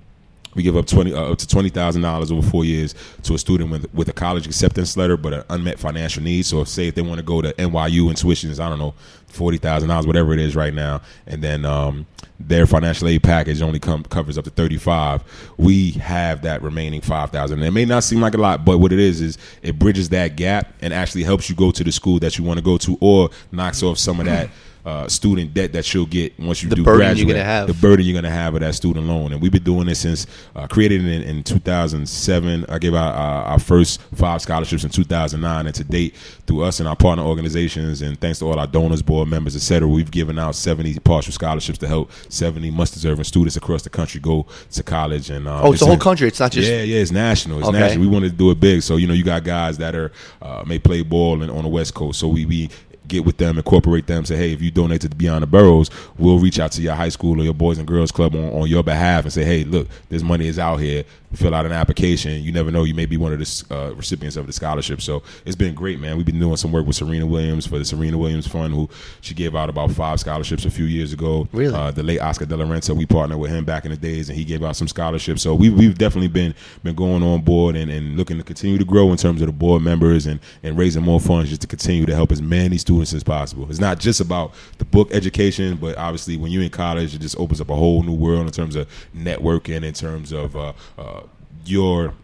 we 0.55 0.63
give 0.63 0.77
up 0.77 0.87
twenty 0.87 1.13
uh, 1.15 1.33
up 1.33 1.39
to 1.39 1.47
twenty 1.47 1.69
thousand 1.69 2.03
dollars 2.03 2.33
over 2.33 2.43
four 2.49 2.65
years 2.65 2.95
to 3.23 3.35
a 3.35 3.39
student 3.39 3.71
with 3.71 3.93
with 3.95 4.09
a 4.09 4.13
college 4.13 4.47
acceptance 4.47 4.97
letter, 4.97 5.17
but 5.17 5.33
an 5.33 5.45
unmet 5.51 5.79
financial 5.79 6.23
need. 6.23 6.47
So, 6.47 6.61
if, 6.61 6.69
say 6.69 6.89
if 6.89 6.95
they 6.95 7.03
want 7.03 7.19
to 7.19 7.25
go 7.25 7.41
to 7.41 7.53
NYU 7.55 8.09
and 8.09 8.17
tuition 8.17 8.51
is 8.51 8.59
I 8.59 8.69
don't 8.69 8.79
know 8.79 8.95
forty 9.29 9.59
thousand 9.59 9.89
dollars, 9.89 10.07
whatever 10.07 10.33
it 10.33 10.41
is 10.41 10.57
right 10.57 10.75
now, 10.75 11.01
and 11.27 11.43
then 11.43 11.65
um, 11.65 12.07
their 12.39 12.67
financial 12.67 13.09
aid 13.09 13.23
package 13.23 13.63
only 13.63 13.79
come, 13.79 14.03
covers 14.05 14.37
up 14.37 14.45
to 14.45 14.51
thirty 14.51 14.77
five. 14.77 15.23
We 15.57 15.93
have 15.93 16.43
that 16.43 16.63
remaining 16.63 17.01
five 17.01 17.31
thousand. 17.31 17.63
It 17.63 17.71
may 17.71 17.85
not 17.85 18.05
seem 18.05 18.21
like 18.21 18.35
a 18.35 18.39
lot, 18.39 18.65
but 18.65 18.79
what 18.79 18.93
it 18.93 18.99
is 18.99 19.21
is 19.21 19.39
it 19.63 19.79
bridges 19.79 20.09
that 20.11 20.37
gap 20.37 20.73
and 20.81 20.93
actually 20.93 21.23
helps 21.23 21.49
you 21.49 21.57
go 21.57 21.71
to 21.71 21.85
the 21.85 21.93
school 21.93 22.19
that 22.21 22.39
you 22.39 22.45
want 22.45 22.59
to 22.59 22.65
go 22.65 22.77
to, 22.79 22.99
or 23.01 23.31
knocks 23.53 23.83
off 23.83 23.99
some 23.99 24.21
of 24.21 24.27
that. 24.27 24.51
Uh, 24.83 25.07
student 25.09 25.53
debt 25.53 25.73
that 25.75 25.93
you'll 25.93 26.07
get 26.07 26.33
once 26.41 26.63
you 26.63 26.69
The 26.71 26.77
do 26.77 26.85
burden 26.85 27.01
you're 27.01 27.27
graduate. 27.27 27.37
gonna 27.37 27.45
have. 27.45 27.67
The 27.69 27.75
burden 27.75 28.07
you're 28.07 28.15
going 28.15 28.25
to 28.25 28.31
have 28.31 28.55
of 28.55 28.61
that 28.61 28.75
student 28.75 29.07
loan. 29.07 29.33
And 29.33 29.43
we've 29.43 29.53
been 29.53 29.63
doing 29.63 29.85
this 29.87 30.01
since 30.01 30.27
uh, 30.57 30.67
created 30.69 31.03
in, 31.05 31.23
in 31.23 31.43
2007. 31.43 32.65
I 32.69 32.79
gave 32.79 32.95
out 32.95 33.15
uh, 33.15 33.51
our 33.51 33.59
first 33.59 34.01
five 34.15 34.41
scholarships 34.41 34.85
in 34.85 34.91
2009, 34.91 35.67
and 35.67 35.75
to 35.75 35.85
date, 35.85 36.15
through 36.47 36.63
us 36.63 36.81
and 36.81 36.89
our 36.89 36.97
partner 36.97 37.25
organizations, 37.25 38.01
and 38.03 38.19
thanks 38.21 38.39
to 38.39 38.47
all 38.47 38.59
our 38.59 38.67
donors, 38.67 39.03
board 39.03 39.29
members, 39.29 39.55
et 39.55 39.61
cetera, 39.61 39.87
we've 39.89 40.11
given 40.11 40.39
out 40.39 40.55
70 40.55 40.99
partial 41.01 41.33
scholarships 41.33 41.79
to 41.79 41.87
help 41.89 42.11
70 42.31 42.71
much 42.71 42.91
deserving 42.93 43.25
students 43.25 43.57
across 43.57 43.83
the 43.83 43.91
country 43.91 44.21
go 44.21 44.47
to 44.73 44.83
college. 44.83 45.31
And 45.31 45.47
uh, 45.47 45.61
Oh, 45.63 45.73
it's 45.73 45.81
the 45.81 45.87
a- 45.87 45.89
whole 45.91 45.99
country. 45.99 46.29
It's 46.29 46.41
not 46.41 46.53
just. 46.53 46.69
yeah, 46.69 46.83
yeah, 46.83 47.01
it's 47.01 47.11
national. 47.11 47.59
It's 47.59 47.69
Okay. 47.69 47.79
national. 47.79 48.01
We 48.03 48.09
wanted 48.09 48.31
to 48.33 48.37
do 48.37 48.51
it 48.51 48.59
big, 48.61 48.83
so 48.83 48.97
you 48.97 49.07
know, 49.07 49.15
you 49.15 49.25
got 49.25 49.45
guys 49.45 49.79
that 49.79 49.95
are 49.95 50.11
uh, 50.41 50.65
may 50.67 50.79
play 50.79 51.03
ball 51.03 51.43
in, 51.43 51.51
on 51.51 51.63
the 51.65 51.69
West 51.69 51.95
Coast, 51.95 52.19
so 52.19 52.29
we 52.29 52.47
we 52.47 52.71
get 53.11 53.25
with 53.25 53.37
them, 53.37 53.59
incorporate 53.59 54.07
them, 54.07 54.25
say, 54.25 54.37
hey, 54.37 54.53
if 54.53 54.63
you 54.63 54.71
donate 54.71 55.03
to 55.03 55.09
Beyond 55.11 55.43
the 55.43 55.47
Boroughs, 55.47 55.91
we'll 56.17 56.39
reach 56.39 56.59
out 56.59 56.73
to 56.73 56.83
your 56.83 56.95
high 56.95 57.09
school 57.11 57.41
or 57.41 57.45
your 57.45 57.55
Boys 57.55 57.79
and 57.79 57.87
Girls 57.87 58.13
Club 58.13 58.35
on, 58.35 58.45
on 58.63 58.69
your 58.69 58.83
behalf 58.83 59.25
and 59.25 59.33
say, 59.33 59.45
hey, 59.45 59.65
look, 59.65 59.89
this 60.09 60.23
money 60.23 60.47
is 60.47 60.59
out 60.59 60.77
here. 60.77 61.05
Fill 61.35 61.55
out 61.55 61.65
an 61.65 61.73
application. 61.73 62.43
You 62.43 62.53
never 62.53 62.71
know, 62.71 62.85
you 62.85 62.95
may 62.95 63.07
be 63.07 63.17
one 63.17 63.33
of 63.33 63.39
the 63.39 63.65
uh, 63.71 63.95
recipients 63.95 64.37
of 64.37 64.47
the 64.47 64.53
scholarship. 64.53 65.01
So 65.01 65.23
it's 65.47 65.57
been 65.57 65.75
great, 65.75 66.01
man. 66.01 66.17
We've 66.17 66.27
been 66.27 66.41
doing 66.41 66.57
some 66.57 66.73
work 66.73 66.87
with 66.87 66.97
Serena 66.97 67.27
Williams 67.27 67.67
for 67.67 67.79
the 67.79 67.85
Serena 67.85 68.19
Williams 68.19 68.49
Fund, 68.49 68.75
who 68.75 68.89
she 69.21 69.33
gave 69.35 69.55
out 69.55 69.71
about 69.71 69.93
five 69.93 70.19
scholarships 70.19 70.65
a 70.65 70.71
few 70.71 70.87
years 70.87 71.13
ago. 71.13 71.47
Really? 71.53 71.75
Uh, 71.75 71.93
the 71.93 72.03
late 72.03 72.19
Oscar 72.21 72.47
De 72.47 72.57
La 72.57 72.65
Renta, 72.65 72.97
we 72.97 73.07
partnered 73.07 73.39
with 73.39 73.51
him 73.51 73.65
back 73.65 73.85
in 73.85 73.93
the 73.93 73.97
days, 73.97 74.29
and 74.29 74.37
he 74.37 74.45
gave 74.45 74.65
out 74.65 74.75
some 74.75 74.89
scholarships. 74.89 75.43
So 75.43 75.55
we've, 75.55 75.73
we've 75.73 75.97
definitely 75.97 76.29
been 76.29 76.55
been 76.83 76.95
going 76.97 77.23
on 77.23 77.43
board 77.43 77.77
and, 77.77 77.91
and 77.91 78.17
looking 78.17 78.39
to 78.39 78.43
continue 78.43 78.79
to 78.79 78.85
grow 78.85 79.11
in 79.11 79.17
terms 79.17 79.41
of 79.41 79.47
the 79.47 79.53
board 79.53 79.83
members 79.83 80.27
and, 80.27 80.41
and 80.63 80.77
raising 80.77 81.03
more 81.03 81.21
funds 81.21 81.49
just 81.49 81.61
to 81.61 81.67
continue 81.67 82.07
to 82.07 82.15
help 82.15 82.33
as 82.33 82.43
many 82.43 82.79
students 82.79 83.13
as 83.13 83.23
possible. 83.23 83.67
It's 83.71 83.79
not 83.79 84.01
just 84.01 84.21
about 84.21 84.55
the 84.79 84.85
book 84.85 85.13
education, 85.13 85.77
but 85.77 85.97
obviously 85.97 86.37
when 86.37 86.51
you're 86.51 86.63
in 86.63 86.71
college, 86.71 87.15
it 87.15 87.21
just 87.21 87.39
opens 87.39 87.61
up 87.61 87.71
a 87.71 87.77
whole 87.77 88.03
new 88.03 88.15
world 88.15 88.47
in 88.47 88.53
terms 88.53 88.77
of 88.77 88.89
networking, 89.17 89.85
in 89.85 89.95
terms 89.95 90.33
of 90.33 90.57
uh, 90.57 90.73
uh, 90.99 91.20
your 91.65 92.15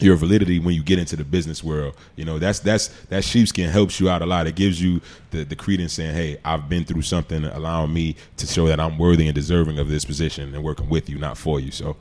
your 0.00 0.16
validity 0.16 0.58
when 0.58 0.74
you 0.74 0.82
get 0.82 0.98
into 0.98 1.14
the 1.14 1.24
business 1.24 1.62
world. 1.62 1.94
You 2.16 2.24
know, 2.24 2.38
that's 2.38 2.58
that's 2.58 2.88
that 3.06 3.24
sheepskin 3.24 3.70
helps 3.70 4.00
you 4.00 4.08
out 4.10 4.20
a 4.22 4.26
lot. 4.26 4.46
It 4.46 4.56
gives 4.56 4.82
you 4.82 5.00
the, 5.30 5.44
the 5.44 5.54
credence 5.56 5.92
saying, 5.92 6.14
Hey, 6.14 6.38
I've 6.44 6.68
been 6.68 6.84
through 6.84 7.02
something 7.02 7.44
allowing 7.44 7.92
me 7.92 8.16
to 8.38 8.46
show 8.46 8.66
that 8.66 8.80
I'm 8.80 8.98
worthy 8.98 9.26
and 9.26 9.34
deserving 9.34 9.78
of 9.78 9.88
this 9.88 10.04
position 10.04 10.54
and 10.54 10.64
working 10.64 10.88
with 10.88 11.08
you, 11.08 11.18
not 11.18 11.38
for 11.38 11.60
you. 11.60 11.70
So 11.70 11.96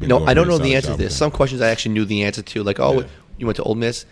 No, 0.00 0.24
I 0.24 0.32
don't 0.34 0.48
know 0.48 0.58
the 0.58 0.74
answer 0.74 0.92
to 0.92 0.96
this. 0.96 1.16
Some 1.16 1.30
questions 1.30 1.60
I 1.60 1.68
actually 1.70 1.92
knew 1.94 2.04
the 2.04 2.22
answer 2.22 2.42
to, 2.42 2.62
like, 2.62 2.80
oh, 2.80 3.00
Yeah. 3.00 3.06
you 3.38 3.46
went 3.46 3.56
to 3.56 3.62
Ole 3.64 3.74
Miss. 3.74 4.06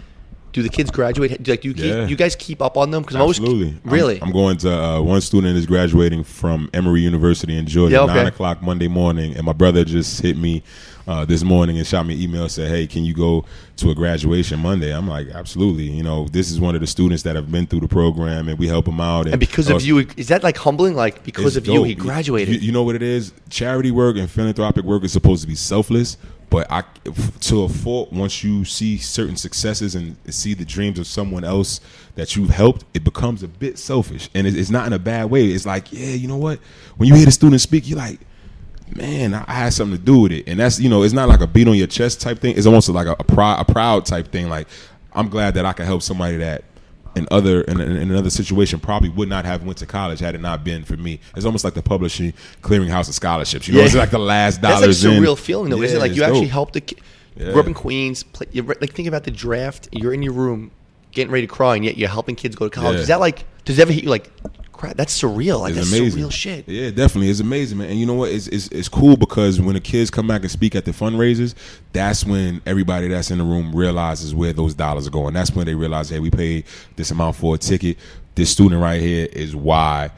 Do 0.55 0.63
the 0.63 0.69
kids 0.69 0.89
graduate? 0.91 1.43
Do, 1.43 1.51
like, 1.51 1.61
do 1.63 1.69
you, 1.69 1.75
keep, 1.75 1.85
Yeah. 1.85 2.07
you 2.07 2.15
guys 2.15 2.37
keep 2.37 2.63
up 2.63 2.77
on 2.77 2.93
them? 2.93 3.03
Because 3.03 3.17
I'm 3.17 3.23
always 3.23 3.41
Absolutely. 3.41 3.71
I'm- 3.71 3.81
really. 3.93 4.23
I'm, 4.23 4.31
going 4.31 4.57
to 4.59 4.73
uh, 4.73 5.01
one 5.03 5.21
student 5.21 5.59
is 5.59 5.67
graduating 5.67 6.23
from 6.23 6.71
Emory 6.73 7.01
University 7.01 7.59
in 7.59 7.67
Georgia, 7.67 7.95
Yeah, 7.97 8.01
okay. 8.03 8.15
nine 8.15 8.27
o'clock 8.29 8.63
Monday 8.63 8.87
morning, 8.87 9.35
and 9.37 9.45
my 9.45 9.53
brother 9.53 9.85
just 9.85 10.23
hit 10.23 10.37
me 10.39 10.63
uh, 11.07 11.25
this 11.25 11.43
morning 11.43 11.77
and 11.77 11.87
shot 11.87 12.07
me 12.07 12.15
an 12.15 12.21
email 12.23 12.49
said, 12.49 12.71
"Hey, 12.71 12.87
can 12.87 13.05
you 13.05 13.13
go 13.13 13.45
to 13.77 13.91
a 13.91 13.95
graduation 13.95 14.61
Monday?" 14.61 14.95
I'm 14.95 15.07
like, 15.09 15.29
"Absolutely." 15.29 15.85
You 15.91 16.03
know, 16.03 16.29
this 16.29 16.51
is 16.51 16.59
one 16.61 16.75
of 16.75 16.81
the 16.81 16.87
students 16.87 17.25
that 17.25 17.37
have 17.37 17.51
been 17.51 17.67
through 17.67 17.81
the 17.81 17.89
program, 17.89 18.49
and 18.49 18.59
we 18.59 18.69
help 18.69 18.87
them 18.87 19.01
out. 19.01 19.27
and 19.27 19.39
because 19.39 19.69
of 19.69 19.83
you, 19.83 19.99
is 20.17 20.29
that 20.29 20.43
like 20.43 20.57
humbling? 20.57 20.95
Like 20.95 21.23
because 21.25 21.57
it's 21.57 21.67
of 21.69 21.73
you, 21.73 21.81
dope. 21.81 21.87
he 21.89 21.95
graduated. 21.95 22.55
You, 22.55 22.61
you 22.61 22.73
know 22.73 22.85
what 22.85 22.95
it 22.95 23.03
is? 23.03 23.33
Charity 23.51 23.91
work 23.91 24.17
and 24.17 24.31
philanthropic 24.31 24.85
work 24.85 25.05
is 25.05 25.13
supposed 25.13 25.43
to 25.43 25.49
be 25.49 25.55
selfless, 25.55 26.17
but 26.55 26.71
I 26.71 26.85
to 27.41 27.65
a 27.65 27.69
fault. 27.69 28.13
Once 28.13 28.45
you 28.45 28.65
see 28.65 28.97
certain 28.97 29.37
successes 29.37 29.97
and 29.97 30.17
see 30.33 30.55
the 30.55 30.65
dreams 30.65 31.01
of 31.01 31.09
someone 31.09 31.43
else 31.43 31.81
that 32.15 32.37
you've 32.37 32.51
helped, 32.51 32.85
it 32.95 33.03
becomes 33.03 33.43
a 33.43 33.49
bit 33.49 33.77
selfish, 33.77 34.31
and 34.37 34.47
it's, 34.47 34.71
not 34.71 34.87
in 34.87 34.93
a 34.93 34.99
bad 35.01 35.31
way. 35.31 35.47
It's 35.47 35.67
like, 35.67 35.93
yeah, 35.93 36.11
you 36.11 36.29
know 36.29 36.37
what? 36.37 36.61
When 36.97 37.09
you 37.09 37.17
hear 37.17 37.25
the 37.25 37.33
student 37.33 37.61
speak, 37.61 37.89
you're 37.89 37.99
like. 37.99 38.21
Man, 38.95 39.33
I 39.33 39.51
had 39.51 39.73
something 39.73 39.99
to 39.99 40.05
do 40.05 40.21
with 40.21 40.33
it, 40.33 40.47
and 40.47 40.61
that's 40.61 40.79
you 40.79 40.91
know, 40.91 41.05
it's 41.05 41.15
not 41.15 41.27
like 41.27 41.41
a 41.41 41.47
beat 41.47 41.67
on 41.67 41.75
your 41.75 41.87
chest 41.87 42.21
type 42.21 42.39
thing. 42.39 42.55
It's 42.55 42.67
almost 42.67 42.89
like 42.91 43.07
a, 43.07 43.17
a 43.19 43.61
a 43.61 43.65
proud 43.65 44.05
type 44.05 44.31
thing. 44.31 44.51
Like, 44.51 44.69
I'm 45.15 45.31
glad 45.31 45.55
that 45.55 45.65
I 45.65 45.73
can 45.73 45.87
help 45.87 46.03
somebody 46.03 46.37
that 46.37 46.65
in 47.17 47.27
other 47.31 47.63
in, 47.63 47.81
in 47.81 48.11
another 48.11 48.31
situation 48.31 48.81
probably 48.81 49.09
would 49.09 49.29
not 49.29 49.45
have 49.45 49.63
went 49.65 49.79
to 49.79 49.87
college 49.87 50.21
had 50.21 50.35
it 50.35 50.41
not 50.41 50.65
been 50.65 50.85
for 50.85 50.97
me. 50.97 51.21
It's 51.37 51.47
almost 51.47 51.65
like 51.65 51.75
the 51.75 51.83
publishing 51.83 52.33
clearinghouse 52.63 53.09
of 53.09 53.15
scholarships. 53.15 53.69
You 53.69 53.75
know, 53.75 53.81
Yeah. 53.81 53.87
it's 53.87 53.95
like 53.95 54.11
the 54.11 54.19
last 54.19 54.61
That's 54.61 54.81
dollars 54.81 55.05
like 55.05 55.15
a 55.15 55.17
surreal 55.21 55.39
feeling, 55.39 55.71
though, 55.71 55.83
isn't 55.83 55.97
it? 55.97 56.01
Like 56.01 56.15
you 56.17 56.25
actually 56.25 56.43
dope. 56.43 56.51
helped 56.51 56.73
the 56.75 56.81
kid. 56.81 57.01
Yeah. 57.37 57.51
Grew 57.53 57.61
up 57.61 57.67
in 57.67 57.75
Queens. 57.75 58.23
Play, 58.23 58.47
like 58.53 58.93
think 58.93 59.09
about 59.09 59.25
the 59.25 59.31
draft. 59.31 59.89
You're 59.93 60.15
in 60.15 60.23
your 60.23 60.33
room, 60.35 60.71
getting 61.13 61.33
ready 61.33 61.47
to 61.47 61.53
cry, 61.53 61.75
and 61.77 61.85
yet 61.85 61.97
you're 61.97 62.09
helping 62.09 62.37
kids 62.37 62.55
go 62.57 62.69
to 62.69 62.75
college. 62.75 62.95
Yeah. 62.97 63.01
Is 63.03 63.09
that 63.09 63.21
like? 63.21 63.45
Does 63.65 63.79
it 63.79 63.83
ever 63.83 63.93
hit 63.93 64.05
you 64.05 64.11
like? 64.11 64.31
Crap, 64.85 64.97
that's 64.97 65.21
surreal. 65.21 65.61
Like 65.61 65.75
It's 65.75 65.91
that's 65.91 65.99
amazing. 65.99 66.23
surreal 66.23 66.33
shit. 66.33 66.69
Yeah, 66.69 66.91
definitely. 66.91 67.31
It's 67.31 67.41
amazing, 67.41 67.79
man. 67.79 67.91
And 67.91 67.99
you 67.99 68.07
know 68.07 68.15
what? 68.15 68.31
It's, 68.31 68.47
it's 68.49 68.69
it's 68.69 68.89
cool 68.89 69.17
because 69.17 69.61
when 69.61 69.75
the 69.75 69.81
kids 69.81 70.11
come 70.11 70.27
back 70.27 70.43
and 70.43 70.51
speak 70.51 70.75
at 70.75 70.85
the 70.85 70.91
fundraisers, 70.93 71.55
that's 71.93 72.25
when 72.25 72.61
everybody 72.67 73.09
that's 73.09 73.31
in 73.31 73.39
the 73.39 73.45
room 73.45 73.75
realizes 73.75 74.35
where 74.35 74.53
those 74.53 74.75
dollars 74.75 75.07
are 75.07 75.11
going. 75.11 75.35
That's 75.35 75.53
when 75.53 75.67
they 75.67 75.75
realize, 75.75 76.11
hey, 76.11 76.19
we 76.21 76.31
paid 76.31 76.65
this 76.97 77.11
amount 77.11 77.37
for 77.37 77.55
a 77.55 77.59
ticket. 77.59 77.97
This 78.35 78.51
student 78.51 78.81
right 78.83 79.01
here 79.01 79.29
is 79.33 79.55
why 79.57 80.11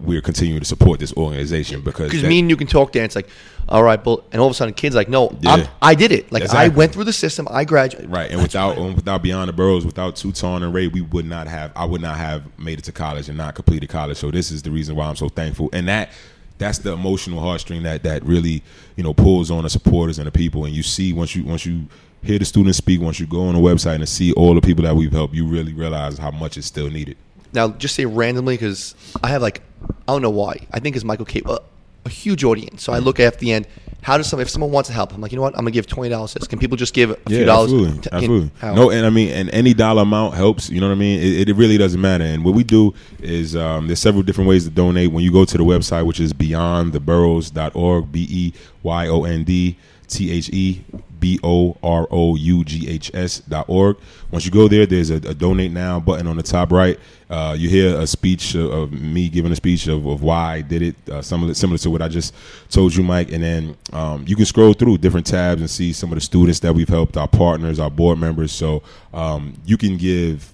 we're 0.00 0.20
continuing 0.20 0.60
to 0.60 0.66
support 0.66 1.00
this 1.00 1.12
organization 1.14 1.82
because 1.82 2.10
Because 2.10 2.24
me 2.24 2.38
and 2.38 2.48
you 2.50 2.56
can 2.56 2.66
talk 2.66 2.92
dance 2.92 3.14
like, 3.14 3.28
all 3.68 3.82
right, 3.82 4.02
but 4.02 4.24
and 4.32 4.40
all 4.40 4.48
of 4.48 4.52
a 4.52 4.54
sudden, 4.54 4.74
kids 4.74 4.94
like, 4.94 5.08
no, 5.08 5.36
Yeah. 5.40 5.68
I'm, 5.80 5.96
did 5.96 6.12
it. 6.12 6.32
Like 6.32 6.48
I 6.50 6.68
went 6.68 6.92
through 6.92 7.04
the 7.04 7.12
system. 7.12 7.46
I 7.50 7.64
graduated. 7.64 8.10
Right, 8.10 8.30
and 8.30 8.40
That's 8.40 8.54
without 8.54 8.76
right. 8.76 8.86
and 8.86 8.96
without 8.96 9.22
Beyond 9.22 9.48
the 9.48 9.52
Boroughs, 9.52 9.84
without 9.84 10.16
Tutan 10.16 10.62
and 10.62 10.74
Ray, 10.74 10.88
we 10.88 11.02
would 11.02 11.26
not 11.26 11.46
have. 11.46 11.72
I 11.76 11.84
would 11.84 12.00
not 12.00 12.16
have 12.16 12.42
made 12.58 12.78
it 12.78 12.84
to 12.86 12.92
college 12.92 13.28
and 13.28 13.38
not 13.38 13.54
completed 13.54 13.88
college. 13.88 14.16
So 14.16 14.30
this 14.30 14.50
is 14.50 14.62
the 14.62 14.70
reason 14.70 14.96
why 14.96 15.06
I'm 15.06 15.16
so 15.16 15.28
thankful, 15.28 15.68
and 15.72 15.86
that 15.88 16.10
that's 16.58 16.78
the 16.78 16.92
emotional 16.92 17.40
heartstring 17.40 17.82
that 17.84 18.02
that 18.02 18.24
really 18.24 18.62
you 18.96 19.04
know 19.04 19.14
pulls 19.14 19.50
on 19.50 19.64
the 19.64 19.70
supporters 19.70 20.18
and 20.18 20.26
the 20.26 20.32
people. 20.32 20.64
And 20.64 20.74
you 20.74 20.82
see 20.82 21.12
once 21.12 21.36
you 21.36 21.44
once 21.44 21.64
you 21.66 21.86
hear 22.22 22.38
the 22.38 22.44
students 22.44 22.78
speak, 22.78 23.00
once 23.00 23.18
you 23.18 23.26
go 23.26 23.46
on 23.46 23.54
the 23.54 23.60
website 23.60 23.96
and 23.96 24.08
see 24.08 24.32
all 24.32 24.54
the 24.54 24.60
people 24.60 24.84
that 24.84 24.94
we've 24.94 25.12
helped, 25.12 25.34
you 25.34 25.46
really 25.46 25.72
realize 25.72 26.18
how 26.18 26.30
much 26.30 26.56
is 26.56 26.66
still 26.66 26.90
needed. 26.90 27.16
Now, 27.52 27.68
just 27.68 27.94
say 27.94 28.04
randomly 28.06 28.54
because 28.54 28.94
I 29.22 29.28
have 29.28 29.42
like, 29.42 29.60
I 30.06 30.12
don't 30.12 30.22
know 30.22 30.30
why. 30.30 30.66
I 30.72 30.78
think 30.80 30.96
it's 30.96 31.04
Michael 31.04 31.24
Cape, 31.26 31.46
a, 31.48 31.60
a 32.04 32.08
huge 32.08 32.44
audience. 32.44 32.82
So 32.82 32.92
I 32.92 32.98
look 32.98 33.18
at 33.20 33.38
the 33.38 33.52
end. 33.52 33.66
How 34.02 34.16
does 34.16 34.28
some 34.28 34.40
if 34.40 34.48
someone 34.48 34.70
wants 34.70 34.88
to 34.88 34.94
help? 34.94 35.12
I'm 35.12 35.20
like, 35.20 35.30
you 35.30 35.36
know 35.36 35.42
what? 35.42 35.52
I'm 35.54 35.60
gonna 35.60 35.72
give 35.72 35.86
twenty 35.86 36.08
dollars. 36.08 36.32
Can 36.32 36.58
people 36.58 36.78
just 36.78 36.94
give 36.94 37.10
a 37.10 37.16
few 37.28 37.40
Yeah, 37.40 37.44
dollars? 37.44 37.70
absolutely, 37.70 38.00
to- 38.00 38.08
in- 38.08 38.14
absolutely. 38.14 38.50
how? 38.58 38.72
No, 38.74 38.90
and 38.90 39.04
I 39.04 39.10
mean, 39.10 39.28
and 39.30 39.50
any 39.50 39.74
dollar 39.74 40.02
amount 40.02 40.34
helps. 40.34 40.70
You 40.70 40.80
know 40.80 40.86
what 40.88 40.94
I 40.94 40.98
mean? 40.98 41.20
It, 41.20 41.50
it 41.50 41.54
really 41.54 41.76
doesn't 41.76 42.00
matter. 42.00 42.24
And 42.24 42.42
what 42.42 42.54
we 42.54 42.64
do 42.64 42.94
is 43.20 43.54
um, 43.56 43.88
there's 43.88 43.98
several 44.00 44.22
different 44.22 44.48
ways 44.48 44.64
to 44.64 44.70
donate. 44.70 45.12
When 45.12 45.22
you 45.22 45.30
go 45.30 45.44
to 45.44 45.58
the 45.58 45.64
website, 45.64 46.06
which 46.06 46.18
is 46.18 46.32
beyondtheboroughs.org, 46.32 48.10
b 48.12 48.26
e 48.30 48.52
y 48.82 49.06
o 49.08 49.24
n 49.24 49.44
d 49.44 49.76
t 50.08 50.30
h 50.32 50.48
e 50.50 50.82
b 51.20 51.38
o 51.44 51.76
r 51.82 52.08
o 52.10 52.34
u 52.34 52.64
g 52.64 52.88
h 52.88 53.10
s 53.14 53.40
dot 53.40 53.66
org. 53.68 53.96
Once 54.30 54.44
you 54.44 54.50
go 54.50 54.66
there, 54.66 54.86
there's 54.86 55.10
a, 55.10 55.16
a 55.16 55.34
donate 55.34 55.70
now 55.70 56.00
button 56.00 56.26
on 56.26 56.36
the 56.36 56.42
top 56.42 56.72
right. 56.72 56.98
Uh, 57.28 57.54
you 57.56 57.68
hear 57.68 57.96
a 57.96 58.06
speech 58.06 58.54
of, 58.56 58.70
of 58.72 58.92
me 58.92 59.28
giving 59.28 59.52
a 59.52 59.56
speech 59.56 59.86
of, 59.86 60.04
of 60.06 60.22
why 60.22 60.54
I 60.54 60.60
did 60.62 60.82
it, 60.82 60.96
uh, 61.08 61.22
some 61.22 61.44
of 61.44 61.50
it 61.50 61.54
similar 61.54 61.78
to 61.78 61.90
what 61.90 62.02
I 62.02 62.08
just 62.08 62.34
told 62.70 62.96
you, 62.96 63.04
Mike. 63.04 63.30
And 63.30 63.42
then 63.42 63.76
um, 63.92 64.24
you 64.26 64.34
can 64.34 64.46
scroll 64.46 64.72
through 64.72 64.98
different 64.98 65.26
tabs 65.26 65.60
and 65.60 65.70
see 65.70 65.92
some 65.92 66.10
of 66.10 66.16
the 66.16 66.20
students 66.22 66.58
that 66.60 66.74
we've 66.74 66.88
helped, 66.88 67.16
our 67.16 67.28
partners, 67.28 67.78
our 67.78 67.90
board 67.90 68.18
members. 68.18 68.50
So 68.50 68.82
um, 69.14 69.54
you 69.64 69.76
can 69.76 69.96
give. 69.96 70.52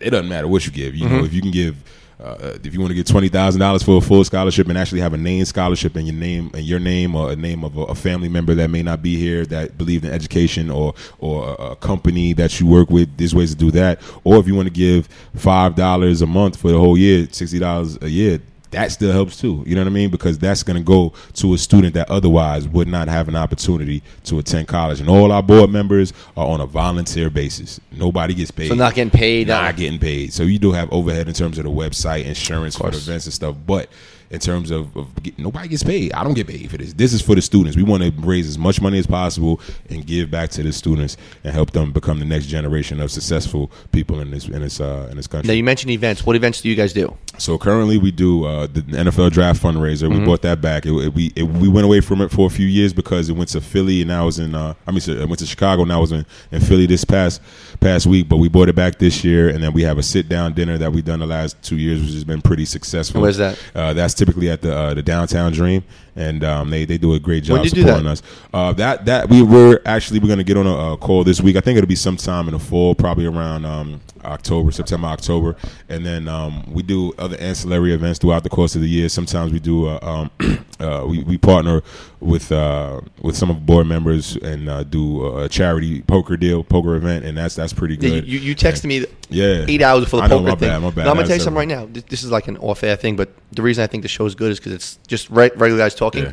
It 0.00 0.10
doesn't 0.10 0.28
matter 0.28 0.48
what 0.48 0.66
you 0.66 0.72
give. 0.72 0.94
You 0.94 1.08
know, 1.08 1.24
if 1.24 1.32
you 1.32 1.40
can 1.40 1.52
give. 1.52 1.76
Uh, 2.20 2.56
if 2.62 2.72
you 2.72 2.80
want 2.80 2.90
to 2.90 2.94
get 2.94 3.06
twenty 3.06 3.28
thousand 3.28 3.60
dollars 3.60 3.82
for 3.82 3.98
a 3.98 4.00
full 4.00 4.22
scholarship 4.22 4.68
and 4.68 4.78
actually 4.78 5.00
have 5.00 5.14
a 5.14 5.16
name 5.16 5.44
scholarship 5.44 5.96
and 5.96 6.06
your 6.06 6.16
name 6.16 6.50
and 6.54 6.62
your 6.64 6.78
name 6.78 7.16
or 7.16 7.32
a 7.32 7.36
name 7.36 7.64
of 7.64 7.76
a, 7.76 7.82
a 7.82 7.94
family 7.94 8.28
member 8.28 8.54
that 8.54 8.70
may 8.70 8.82
not 8.82 9.02
be 9.02 9.16
here 9.16 9.44
that 9.46 9.76
believed 9.76 10.04
in 10.04 10.12
education 10.12 10.70
or 10.70 10.94
or 11.18 11.56
a, 11.58 11.74
company 11.76 12.32
that 12.32 12.60
you 12.60 12.66
work 12.66 12.88
with, 12.88 13.14
there's 13.16 13.34
ways 13.34 13.50
to 13.50 13.56
do 13.56 13.70
that. 13.72 14.00
Or 14.22 14.36
if 14.36 14.46
you 14.46 14.54
want 14.54 14.66
to 14.68 14.72
give 14.72 15.08
five 15.34 15.74
dollars 15.74 16.22
a 16.22 16.26
month 16.26 16.56
for 16.56 16.70
the 16.70 16.78
whole 16.78 16.96
year, 16.96 17.26
sixty 17.32 17.58
dollars 17.58 17.98
a 18.00 18.08
year, 18.08 18.40
that 18.74 18.92
still 18.92 19.12
helps 19.12 19.40
too. 19.40 19.62
You 19.66 19.74
know 19.74 19.82
what 19.82 19.88
I 19.88 19.92
mean? 19.92 20.10
Because 20.10 20.38
that's 20.38 20.62
going 20.62 20.76
to 20.76 20.82
go 20.82 21.12
to 21.34 21.54
a 21.54 21.58
student 21.58 21.94
that 21.94 22.10
otherwise 22.10 22.68
would 22.68 22.88
not 22.88 23.08
have 23.08 23.28
an 23.28 23.36
opportunity 23.36 24.02
to 24.24 24.38
attend 24.38 24.68
college. 24.68 25.00
And 25.00 25.08
all 25.08 25.32
our 25.32 25.42
board 25.42 25.70
members 25.70 26.12
are 26.36 26.46
on 26.46 26.60
a 26.60 26.66
volunteer 26.66 27.30
basis. 27.30 27.80
Nobody 27.92 28.34
gets 28.34 28.50
paid. 28.50 28.68
So 28.68 28.74
not 28.74 28.94
getting 28.94 29.10
paid. 29.10 29.48
Not 29.48 29.64
uh, 29.64 29.72
getting 29.72 29.98
paid. 29.98 30.32
So 30.32 30.42
you 30.42 30.58
do 30.58 30.72
have 30.72 30.92
overhead 30.92 31.28
in 31.28 31.34
terms 31.34 31.58
of 31.58 31.64
the 31.64 31.70
website, 31.70 32.24
insurance 32.24 32.76
for 32.76 32.90
the 32.90 32.96
events 32.96 33.26
and 33.26 33.34
stuff. 33.34 33.56
But 33.66 33.88
in 34.34 34.40
terms 34.40 34.70
of, 34.70 34.94
of 34.96 35.22
get, 35.22 35.38
nobody 35.38 35.68
gets 35.68 35.82
paid. 35.82 36.12
I 36.12 36.22
don't 36.24 36.34
get 36.34 36.46
paid 36.46 36.70
for 36.70 36.76
this. 36.76 36.92
This 36.92 37.12
is 37.12 37.22
for 37.22 37.34
the 37.34 37.42
students. 37.42 37.76
We 37.76 37.82
want 37.82 38.02
to 38.02 38.10
raise 38.26 38.48
as 38.48 38.58
much 38.58 38.80
money 38.80 38.98
as 38.98 39.06
possible 39.06 39.60
and 39.88 40.06
give 40.06 40.30
back 40.30 40.50
to 40.50 40.62
the 40.62 40.72
students 40.72 41.16
and 41.44 41.54
help 41.54 41.70
them 41.70 41.92
become 41.92 42.18
the 42.18 42.24
next 42.26 42.46
generation 42.46 43.00
of 43.00 43.10
successful 43.10 43.70
people 43.92 44.20
in 44.20 44.30
this 44.30 44.46
in 44.48 44.60
this 44.60 44.80
uh, 44.80 45.08
in 45.10 45.16
this 45.16 45.26
country. 45.26 45.48
Now 45.48 45.54
you 45.54 45.64
mentioned 45.64 45.90
events. 45.92 46.26
What 46.26 46.36
events 46.36 46.60
do 46.60 46.68
you 46.68 46.74
guys 46.74 46.92
do? 46.92 47.16
So 47.38 47.58
currently 47.58 47.98
we 47.98 48.10
do 48.10 48.44
uh, 48.44 48.66
the 48.66 48.82
NFL 48.82 49.32
draft 49.32 49.62
fundraiser. 49.62 50.08
Mm-hmm. 50.08 50.18
We 50.20 50.24
brought 50.24 50.42
that 50.42 50.60
back. 50.60 50.84
It, 50.86 50.92
it- 50.92 51.14
we 51.14 51.32
it, 51.36 51.44
we 51.44 51.68
went 51.68 51.84
away 51.84 52.00
from 52.00 52.20
it 52.20 52.30
for 52.30 52.46
a 52.46 52.50
few 52.50 52.66
years 52.66 52.92
because 52.92 53.28
it 53.28 53.34
went 53.34 53.48
to 53.50 53.60
Philly 53.60 54.00
and 54.02 54.08
now 54.08 54.26
it's 54.28 54.38
in. 54.38 54.54
Uh, 54.54 54.74
I 54.86 54.90
mean, 54.90 55.00
so 55.00 55.12
it 55.12 55.28
went 55.28 55.38
to 55.38 55.46
Chicago. 55.46 55.82
and 55.82 55.88
Now 55.88 56.02
it's 56.02 56.12
in, 56.12 56.26
in 56.50 56.60
Philly 56.60 56.86
this 56.86 57.04
past 57.04 57.40
past 57.80 58.06
week. 58.06 58.28
But 58.28 58.38
we 58.38 58.48
brought 58.48 58.68
it 58.68 58.74
back 58.74 58.98
this 58.98 59.22
year, 59.24 59.48
and 59.48 59.62
then 59.62 59.72
we 59.72 59.82
have 59.82 59.98
a 59.98 60.02
sit 60.02 60.28
down 60.28 60.54
dinner 60.54 60.76
that 60.78 60.92
we've 60.92 61.04
done 61.04 61.20
the 61.20 61.26
last 61.26 61.60
two 61.62 61.76
years, 61.76 62.00
which 62.00 62.12
has 62.12 62.24
been 62.24 62.42
pretty 62.42 62.64
successful. 62.64 63.20
Where's 63.22 63.36
that? 63.36 63.58
Uh, 63.74 63.92
that's 63.92 64.14
typically 64.24 64.50
at 64.50 64.62
the 64.62 64.74
uh, 64.74 64.94
the 64.94 65.02
downtown 65.02 65.52
Dream, 65.52 65.84
and 66.16 66.44
um, 66.44 66.70
they 66.70 66.84
they 66.84 66.98
do 66.98 67.14
a 67.14 67.18
great 67.18 67.44
job 67.44 67.54
When 67.54 67.62
do 67.62 67.68
you 67.68 67.74
do 67.74 67.80
supporting 67.82 68.04
that? 68.06 68.12
us. 68.12 68.22
Uh, 68.52 68.72
that 68.74 69.04
that 69.06 69.28
we 69.28 69.42
were 69.42 69.80
actually 69.84 70.20
we're 70.20 70.26
going 70.28 70.38
to 70.38 70.44
get 70.44 70.56
on 70.56 70.66
a, 70.66 70.94
uh 70.94 70.96
call 70.96 71.24
this 71.24 71.40
week. 71.40 71.56
I 71.56 71.60
think 71.60 71.76
it'll 71.78 71.88
be 71.88 71.96
sometime 71.96 72.46
in 72.48 72.52
the 72.54 72.58
fall, 72.60 72.94
probably 72.94 73.26
around 73.26 73.64
um, 73.64 74.00
October, 74.24 74.70
September, 74.70 75.08
October, 75.08 75.56
and 75.88 76.04
then 76.04 76.28
um, 76.28 76.64
we 76.72 76.82
do 76.82 77.12
other 77.18 77.36
ancillary 77.38 77.92
events 77.92 78.18
throughout 78.18 78.42
the 78.42 78.48
course 78.50 78.74
of 78.74 78.80
the 78.80 78.88
year. 78.88 79.08
Sometimes 79.08 79.52
we 79.52 79.58
do 79.60 79.86
uh, 79.88 79.98
um, 80.40 80.64
uh, 80.80 81.04
we, 81.06 81.22
we 81.24 81.36
partner 81.38 81.82
with 82.20 82.50
uh, 82.52 83.00
with 83.20 83.36
some 83.36 83.50
of 83.50 83.56
the 83.56 83.62
board 83.62 83.86
members 83.86 84.36
and 84.36 84.68
uh, 84.68 84.82
do 84.84 85.38
a 85.38 85.48
charity 85.48 86.02
poker 86.02 86.36
deal, 86.36 86.64
poker 86.64 86.94
event, 86.94 87.24
and 87.24 87.36
that's 87.36 87.54
that's 87.54 87.72
pretty 87.72 87.96
good. 87.96 88.26
You, 88.26 88.38
you 88.38 88.54
texted 88.56 88.84
me 88.86 89.04
yeah, 89.28 89.64
eight 89.68 89.82
hours 89.82 90.04
before 90.04 90.20
the 90.20 90.24
I 90.24 90.28
know, 90.28 90.38
poker 90.38 90.50
my 90.50 90.56
thing. 90.56 90.68
bad, 90.68 90.82
my 90.82 90.90
bad. 90.90 90.96
No, 90.96 91.10
I'm 91.10 91.16
gonna 91.16 91.18
That's 91.18 91.28
tell 91.28 91.36
you 91.36 91.42
something 91.42 91.58
right 91.58 91.68
now. 91.68 91.86
This, 91.86 92.02
this 92.04 92.22
is 92.22 92.30
like 92.30 92.48
an 92.48 92.56
off-air 92.58 92.96
thing, 92.96 93.16
but 93.16 93.30
the 93.52 93.62
reason 93.62 93.82
I 93.84 93.86
think 93.86 94.02
the 94.02 94.08
show 94.08 94.26
is 94.26 94.34
good 94.34 94.52
is 94.52 94.58
because 94.58 94.72
it's 94.72 94.98
just 95.06 95.28
re- 95.30 95.50
regular 95.56 95.78
guys 95.82 95.94
talking. 95.94 96.03
Yeah. 96.14 96.32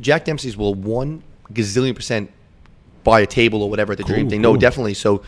Jack 0.00 0.24
Dempsey's 0.24 0.56
will 0.56 0.74
one 0.74 1.22
gazillion 1.52 1.94
percent 1.96 2.30
buy 3.04 3.20
a 3.20 3.26
table 3.26 3.62
or 3.62 3.70
whatever 3.70 3.92
at 3.92 3.98
the 3.98 4.04
Dream 4.04 4.22
Cool, 4.26 4.30
thing. 4.30 4.42
No, 4.42 4.52
cool. 4.52 4.60
definitely. 4.60 4.94
So 4.94 5.22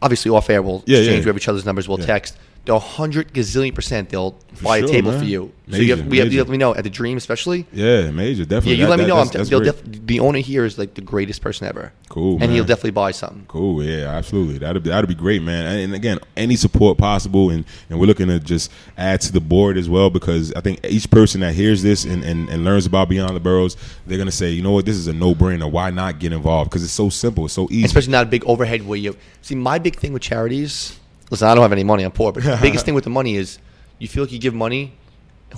obviously 0.00 0.30
off 0.30 0.48
air 0.50 0.62
we'll 0.62 0.82
Yeah, 0.86 0.98
exchange 0.98 1.24
yeah. 1.26 1.32
with 1.32 1.42
each 1.42 1.48
other's 1.48 1.64
numbers. 1.64 1.88
We'll 1.88 1.98
Yeah. 2.00 2.06
text. 2.06 2.36
They're 2.66 2.78
hundred 2.78 3.32
gazillion 3.32 3.74
percent 3.74 4.10
they'll 4.10 4.38
buy 4.62 4.80
sure, 4.80 4.88
a 4.88 4.92
table 4.92 5.10
man. 5.12 5.20
for 5.20 5.24
you. 5.26 5.50
so 5.70 5.76
you 5.78 5.96
have, 5.96 6.06
we 6.06 6.18
have, 6.18 6.26
you 6.26 6.38
major. 6.40 6.42
let 6.44 6.48
me 6.50 6.58
know 6.58 6.74
at 6.74 6.84
the 6.84 6.90
Dream, 6.90 7.16
especially. 7.16 7.66
Yeah, 7.72 8.10
major, 8.10 8.44
definitely. 8.44 8.72
Yeah, 8.72 8.76
you 8.78 8.84
That- 8.84 8.90
let 8.90 8.98
me 8.98 9.04
that- 9.04 9.08
know. 9.08 9.16
I'm 9.16 9.26
that's- 9.28 9.48
t- 9.48 9.58
that's 9.58 9.80
def- 9.80 10.06
the 10.06 10.20
owner 10.20 10.40
here 10.40 10.66
is 10.66 10.76
like 10.76 10.92
the 10.94 11.00
greatest 11.00 11.40
person 11.40 11.66
ever. 11.66 11.92
Cool, 12.10 12.32
and 12.32 12.40
man. 12.40 12.50
he'll 12.50 12.64
definitely 12.64 12.90
buy 12.90 13.12
something. 13.12 13.44
Cool, 13.48 13.82
yeah, 13.82 14.08
absolutely. 14.10 14.58
That'd 14.58 14.82
be, 14.82 14.90
that'd 14.90 15.08
be 15.08 15.14
great, 15.14 15.42
man. 15.42 15.64
And, 15.66 15.80
and 15.84 15.94
again, 15.94 16.18
any 16.36 16.54
support 16.56 16.98
possible, 16.98 17.48
and, 17.50 17.64
and 17.88 17.98
we're 17.98 18.06
looking 18.06 18.26
to 18.28 18.38
just 18.38 18.70
add 18.98 19.22
to 19.22 19.32
the 19.32 19.40
board 19.40 19.78
as 19.78 19.88
well 19.88 20.10
because 20.10 20.52
I 20.52 20.60
think 20.60 20.80
each 20.86 21.10
person 21.10 21.40
that 21.40 21.54
hears 21.54 21.82
this 21.82 22.04
and, 22.04 22.22
and, 22.24 22.48
and 22.50 22.62
learns 22.64 22.84
about 22.84 23.08
Beyond 23.08 23.34
the 23.34 23.40
Boroughs, 23.40 23.76
they're 24.06 24.18
gonna 24.18 24.30
say, 24.30 24.50
you 24.50 24.62
know 24.62 24.72
what, 24.72 24.84
this 24.84 24.96
is 24.96 25.06
a 25.06 25.12
no 25.14 25.34
brainer. 25.34 25.70
Why 25.70 25.90
not 25.90 26.18
get 26.18 26.32
involved? 26.34 26.68
Because 26.70 26.84
it's 26.84 26.92
so 26.92 27.08
simple, 27.08 27.46
it's 27.46 27.54
so 27.54 27.68
easy. 27.70 27.84
especially 27.84 28.12
not 28.12 28.26
a 28.26 28.28
big 28.28 28.44
overhead 28.44 28.86
where 28.86 28.98
you 28.98 29.16
see 29.40 29.54
my 29.54 29.78
big 29.78 29.96
thing 29.96 30.12
with 30.12 30.22
charities 30.22 30.98
listen 31.30 31.48
i 31.48 31.54
don't 31.54 31.62
have 31.62 31.72
any 31.72 31.84
money 31.84 32.02
i'm 32.02 32.10
poor 32.12 32.32
but 32.32 32.42
the 32.42 32.58
biggest 32.62 32.84
thing 32.84 32.94
with 32.94 33.04
the 33.04 33.10
money 33.10 33.36
is 33.36 33.58
you 33.98 34.08
feel 34.08 34.24
like 34.24 34.32
you 34.32 34.38
give 34.38 34.54
money 34.54 34.92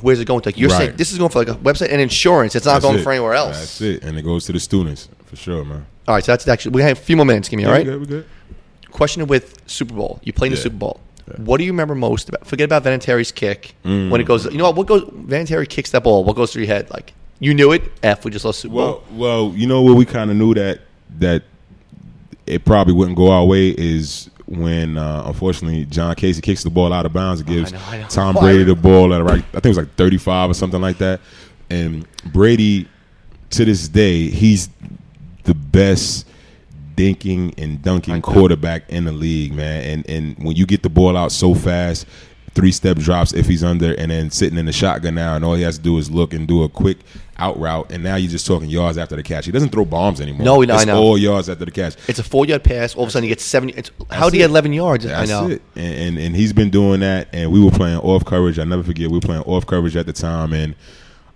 where's 0.00 0.20
it 0.20 0.24
going 0.26 0.40
to 0.40 0.48
like 0.48 0.56
you're 0.58 0.70
saying 0.70 0.96
this 0.96 1.12
is 1.12 1.18
going 1.18 1.30
for 1.30 1.40
like 1.40 1.48
a 1.48 1.54
website 1.54 1.90
and 1.90 2.00
insurance 2.00 2.54
it's 2.54 2.64
not 2.66 2.74
That's 2.74 2.84
going 2.84 2.98
it. 2.98 3.02
for 3.02 3.12
anywhere 3.12 3.34
else 3.34 3.58
That's 3.58 3.80
it, 3.80 4.04
and 4.04 4.18
it 4.18 4.22
goes 4.22 4.46
to 4.46 4.52
the 4.52 4.60
students 4.60 5.08
for 5.26 5.36
sure, 5.36 5.64
man. 5.64 5.84
all 6.08 6.14
right 6.14 6.24
so 6.24 6.32
that's 6.32 6.46
actually 6.48 6.72
we 6.72 6.82
have 6.82 6.98
a 6.98 7.00
few 7.00 7.16
more 7.16 7.26
minutes 7.26 7.48
give 7.48 7.58
me 7.58 7.64
all 7.64 7.72
Yeah, 7.72 7.76
right 7.78 7.86
we 7.86 7.92
good, 7.92 8.00
we 8.00 8.06
good. 8.06 8.26
question 8.90 9.26
with 9.26 9.60
super 9.68 9.94
bowl 9.94 10.20
you 10.22 10.32
played 10.32 10.48
in 10.52 10.56
the 10.56 10.60
super 10.62 10.76
bowl 10.76 11.00
what 11.36 11.58
do 11.58 11.64
you 11.64 11.72
remember 11.72 11.94
most 11.94 12.28
about 12.28 12.46
forget 12.46 12.64
about 12.66 12.82
Vinatieri's 12.84 13.32
kick 13.32 13.74
Mm. 13.84 14.10
when 14.10 14.20
it 14.20 14.24
goes 14.24 14.44
you 14.46 14.58
know 14.58 14.64
what 14.64 14.76
what 14.76 14.86
goes 14.86 15.02
Vinatieri 15.04 15.68
kicks 15.68 15.90
that 15.92 16.02
ball 16.02 16.24
what 16.24 16.36
goes 16.36 16.52
through 16.52 16.64
your 16.64 16.74
head 16.74 16.90
like 16.90 17.12
you 17.38 17.54
knew 17.54 17.72
it 17.72 17.82
f 18.02 18.24
we 18.24 18.30
just 18.30 18.44
lost 18.44 18.60
super 18.60 18.74
bowl 18.74 19.04
Well, 19.10 19.48
well, 19.48 19.56
you 19.56 19.66
know 19.66 19.82
what? 19.82 19.96
we 19.96 20.04
kind 20.04 20.30
of 20.30 20.36
knew 20.36 20.54
that 20.54 20.80
that 21.18 21.42
it 22.46 22.64
probably 22.64 22.92
wouldn't 22.94 23.16
go 23.16 23.30
our 23.30 23.44
way 23.44 23.68
is 23.70 24.28
when 24.52 24.98
uh, 24.98 25.24
unfortunately 25.26 25.86
John 25.86 26.14
Kasay 26.14 26.42
kicks 26.42 26.62
the 26.62 26.70
ball 26.70 26.92
out 26.92 27.06
of 27.06 27.12
bounds 27.12 27.40
and 27.40 27.48
gives 27.48 27.72
know, 27.72 27.80
I 27.86 27.98
know. 27.98 28.06
Tom 28.08 28.34
Brady 28.34 28.64
the 28.64 28.74
ball 28.74 29.14
at 29.14 29.22
right. 29.22 29.42
I 29.42 29.52
think 29.52 29.64
it 29.64 29.68
was 29.68 29.78
like 29.78 29.94
35 29.94 30.50
or 30.50 30.54
something 30.54 30.80
like 30.80 30.98
that. 30.98 31.20
And 31.70 32.06
Brady, 32.32 32.86
to 33.50 33.64
this 33.64 33.88
day, 33.88 34.28
he's 34.28 34.68
the 35.44 35.54
best 35.54 36.28
dinking 36.96 37.54
and 37.56 37.80
dunking 37.80 38.20
quarterback 38.20 38.88
in 38.90 39.04
the 39.06 39.12
league, 39.12 39.54
man. 39.54 39.84
And 39.84 40.10
and 40.10 40.44
when 40.44 40.54
you 40.54 40.66
get 40.66 40.82
the 40.82 40.90
ball 40.90 41.16
out 41.16 41.32
so 41.32 41.54
fast, 41.54 42.06
three 42.54 42.72
step 42.72 42.98
drops 42.98 43.32
if 43.32 43.46
he's 43.46 43.64
under, 43.64 43.94
and 43.94 44.10
then 44.10 44.30
sitting 44.30 44.58
in 44.58 44.66
the 44.66 44.72
shotgun 44.72 45.14
now, 45.14 45.34
and 45.36 45.44
all 45.44 45.54
he 45.54 45.62
has 45.62 45.78
to 45.78 45.82
do 45.82 45.98
is 45.98 46.10
look 46.10 46.34
and 46.34 46.46
do 46.46 46.62
a 46.62 46.68
quick 46.68 46.98
out 47.38 47.58
route, 47.58 47.90
and 47.90 48.04
now 48.04 48.16
you're 48.16 48.30
just 48.30 48.46
talking 48.46 48.68
yards 48.68 48.98
after 48.98 49.16
the 49.16 49.22
catch. 49.22 49.46
He 49.46 49.52
doesn't 49.52 49.70
throw 49.70 49.84
bombs 49.84 50.20
anymore. 50.20 50.44
No, 50.44 50.60
no, 50.62 50.74
I 50.74 50.76
it's 50.78 50.86
know. 50.86 51.02
all 51.02 51.18
yards 51.18 51.48
after 51.48 51.64
the 51.64 51.70
catch. 51.70 51.96
it's 52.08 52.18
a 52.18 52.22
four 52.22 52.46
yard 52.46 52.62
pass 52.62 52.94
all 52.94 53.02
of 53.04 53.08
a 53.08 53.10
sudden 53.10 53.24
he 53.24 53.28
gets 53.30 53.42
seven. 53.42 53.70
it's, 53.70 53.90
how 54.10 54.30
do 54.30 54.36
you 54.36 54.42
get 54.42 54.50
11 54.50 54.72
yards 54.72 55.04
That's 55.04 55.30
I 55.30 55.32
know 55.32 55.48
it. 55.50 55.62
And, 55.74 55.94
and 55.94 56.18
and 56.18 56.36
he's 56.36 56.52
been 56.52 56.70
doing 56.70 57.00
that. 57.00 57.28
And 57.32 57.50
we 57.50 57.62
were 57.64 57.70
playing 57.70 57.98
off 57.98 58.24
coverage. 58.24 58.58
I 58.58 58.64
never 58.64 58.82
forget. 58.82 59.08
We 59.08 59.16
were 59.16 59.20
playing 59.20 59.42
off 59.42 59.66
coverage 59.66 59.96
at 59.96 60.06
the 60.06 60.12
time, 60.12 60.52
and 60.52 60.74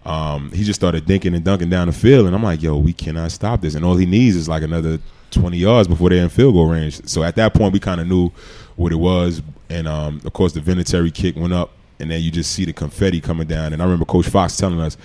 um, 0.05 0.53
he 0.53 0.63
just 0.63 0.79
started 0.79 1.07
dinking 1.07 1.35
and 1.35 1.45
dunking 1.45 1.71
down 1.71 1.89
the 1.89 1.93
field. 1.93 2.27
And 2.27 2.37
I'm 2.37 2.43
like, 2.43 2.63
yo, 2.63 2.77
we 2.77 2.93
cannot 2.93 3.33
stop 3.33 3.61
this. 3.61 3.75
And 3.75 3.85
all 3.85 3.97
he 3.97 4.07
needs 4.07 4.37
is 4.37 4.49
like 4.49 4.63
another 4.63 5.01
20 5.33 5.57
yards 5.57 5.89
before 5.89 6.11
they're 6.11 6.23
in 6.23 6.29
field 6.29 6.55
goal 6.55 6.69
range. 6.69 7.05
So 7.09 7.25
at 7.25 7.35
that 7.37 7.55
point, 7.55 7.73
we 7.73 7.81
kind 7.81 8.01
of 8.01 8.07
knew 8.07 8.31
what 8.77 8.93
it 8.93 8.97
was. 8.97 9.43
And 9.69 9.89
um, 9.89 10.21
of 10.25 10.33
course, 10.33 10.53
the 10.53 10.61
Vinatieri 10.61 11.13
kick 11.13 11.37
went 11.37 11.53
up, 11.53 11.73
and 11.99 12.11
then 12.11 12.23
you 12.23 12.31
just 12.31 12.53
see 12.53 12.65
the 12.65 12.73
confetti 12.73 13.21
coming 13.21 13.47
down. 13.47 13.73
And 13.73 13.83
I 13.83 13.85
remember 13.85 14.05
Coach 14.05 14.29
Fox 14.29 14.57
telling 14.57 14.81
us, 14.81 14.97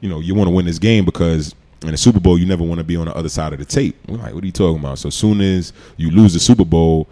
you 0.00 0.08
know, 0.08 0.20
you 0.20 0.34
want 0.34 0.48
to 0.48 0.54
win 0.54 0.66
this 0.66 0.78
game 0.78 1.04
because 1.04 1.54
in 1.82 1.90
the 1.90 1.96
Super 1.96 2.20
Bowl, 2.20 2.38
you 2.38 2.46
never 2.46 2.62
want 2.62 2.78
to 2.78 2.84
be 2.84 2.96
on 2.96 3.06
the 3.06 3.16
other 3.16 3.28
side 3.28 3.52
of 3.52 3.58
the 3.58 3.64
tape. 3.64 3.96
We're 4.08 4.18
like, 4.18 4.34
what 4.34 4.42
are 4.42 4.46
you 4.46 4.52
talking 4.52 4.78
about? 4.78 4.98
So 4.98 5.08
as 5.08 5.14
soon 5.14 5.40
as 5.40 5.72
you 5.96 6.10
lose 6.10 6.32
the 6.32 6.40
Super 6.40 6.64
Bowl, 6.64 7.08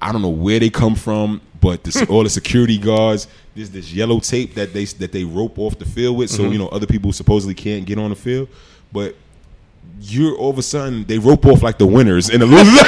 I 0.00 0.12
don't 0.12 0.22
know 0.22 0.28
where 0.28 0.60
they 0.60 0.70
come 0.70 0.94
from, 0.94 1.40
but 1.60 1.84
this, 1.84 2.02
all 2.08 2.24
the 2.24 2.30
security 2.30 2.78
guards, 2.78 3.26
there's 3.54 3.70
this 3.70 3.92
yellow 3.92 4.20
tape 4.20 4.54
that 4.54 4.72
they 4.72 4.84
that 4.84 5.12
they 5.12 5.24
rope 5.24 5.58
off 5.58 5.78
the 5.78 5.86
field 5.86 6.18
with, 6.18 6.30
so 6.30 6.50
you 6.50 6.58
know 6.58 6.68
other 6.68 6.86
people 6.86 7.12
supposedly 7.12 7.54
can't 7.54 7.86
get 7.86 7.98
on 7.98 8.10
the 8.10 8.16
field, 8.16 8.48
but. 8.92 9.16
You're 10.06 10.36
all 10.36 10.50
of 10.50 10.58
a 10.58 10.62
sudden 10.62 11.04
they 11.04 11.18
rope 11.18 11.46
off 11.46 11.62
like 11.62 11.78
the 11.78 11.86
winners 11.86 12.28
and 12.28 12.42
the 12.42 12.46
losers. 12.46 12.80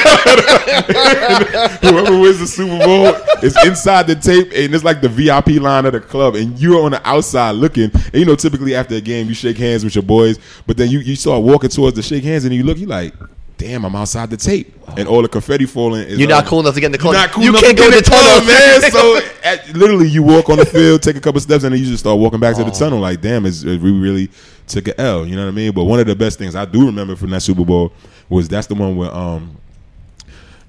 Whoever 1.81 2.21
wins 2.21 2.41
the 2.41 2.47
Super 2.47 2.85
Bowl 2.85 3.07
is 3.43 3.57
inside 3.65 4.07
the 4.07 4.17
tape, 4.17 4.53
and 4.55 4.75
it's 4.75 4.85
like 4.85 5.01
the 5.01 5.09
VIP 5.09 5.61
line 5.63 5.87
of 5.87 5.93
the 5.93 6.01
club, 6.01 6.35
and 6.35 6.59
you're 6.59 6.83
on 6.85 6.91
the 6.91 7.09
outside 7.09 7.53
looking. 7.53 7.91
And 7.95 8.15
you 8.15 8.27
know, 8.27 8.37
typically 8.37 8.75
after 8.75 8.97
a 8.97 9.01
game, 9.01 9.29
you 9.29 9.35
shake 9.35 9.57
hands 9.57 9.83
with 9.83 9.95
your 9.95 10.03
boys, 10.03 10.39
but 10.67 10.77
then 10.77 10.91
you 10.91 10.99
you 10.99 11.17
start 11.17 11.43
walking 11.43 11.71
towards 11.71 11.97
the 11.97 12.03
shake 12.03 12.25
hands, 12.25 12.45
and 12.45 12.55
you 12.55 12.65
look, 12.65 12.77
you 12.77 12.87
like, 12.87 13.15
damn, 13.59 13.85
I'm 13.85 13.97
outside 13.97 14.31
the 14.31 14.37
tape, 14.37 14.75
and 14.97 15.09
all 15.09 15.23
the 15.23 15.29
confetti 15.29 15.67
falling. 15.67 16.03
Is 16.07 16.19
You're 16.19 16.29
not 16.29 16.47
cool 16.47 16.61
enough 16.61 16.75
to 16.75 16.81
get 16.81 16.87
in 16.87 16.93
the 16.93 16.99
club. 16.99 17.15
You're 17.15 17.23
not 17.23 17.31
cool 17.33 17.43
you 17.43 17.51
enough 17.51 17.63
can't 17.63 17.77
to 17.77 17.83
go 17.83 17.91
get 17.91 17.99
in 17.99 18.05
the 18.05 18.11
tunnel, 18.11 18.47
man. 18.47 18.91
So 18.91 19.21
at, 19.45 19.77
literally, 19.77 20.09
you 20.09 20.23
walk 20.23 20.49
on 20.51 20.59
the 20.59 20.67
field, 20.67 21.03
take 21.03 21.17
a 21.17 21.21
couple 21.21 21.41
steps, 21.41 21.65
and 21.65 21.73
then 21.73 21.81
you 21.81 21.87
just 21.87 22.01
start 22.01 22.19
walking 22.19 22.41
back 22.41 22.57
to 22.57 22.65
the 22.65 22.71
tunnel. 22.71 23.01
Like, 23.01 23.21
damn, 23.21 23.47
is 23.47 23.65
we 23.65 23.77
really 23.77 24.31
took 24.67 24.89
an 24.89 24.95
L. 24.99 25.27
You 25.27 25.37
know 25.37 25.45
what 25.45 25.53
I 25.53 25.55
mean? 25.55 25.73
But 25.73 25.85
one 25.85 26.01
of 26.01 26.07
the 26.07 26.17
best 26.17 26.39
things 26.39 26.55
I 26.55 26.65
do 26.65 26.87
remember 26.87 27.17
from 27.17 27.31
that 27.31 27.43
Super 27.43 27.65
Bowl 27.65 27.93
was 28.29 28.49
that's 28.49 28.67
the 28.67 28.75
one 28.75 28.97
where 28.97 29.13
um. 29.15 29.57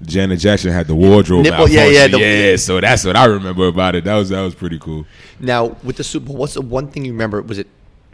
Janet 0.00 0.38
Jackson 0.38 0.70
had 0.70 0.86
the 0.86 0.94
wardrobe 0.94 1.42
Nipple- 1.42 1.68
yeah, 1.68 1.84
yeah, 1.86 2.06
the- 2.06 2.20
yeah. 2.20 2.54
So 2.54 2.80
that's 2.80 3.04
what 3.04 3.16
I 3.16 3.24
remember 3.24 3.66
about 3.66 3.96
it. 3.96 4.04
That 4.04 4.14
was 4.14 4.28
that 4.28 4.42
was 4.42 4.54
pretty 4.54 4.78
cool. 4.78 5.04
Now 5.40 5.76
with 5.82 5.96
the 5.96 6.04
Super 6.04 6.26
Bowl, 6.26 6.36
what's 6.36 6.54
the 6.54 6.62
one 6.62 6.86
thing 6.86 7.04
you 7.04 7.10
remember? 7.10 7.42
Was 7.42 7.58
it 7.58 7.66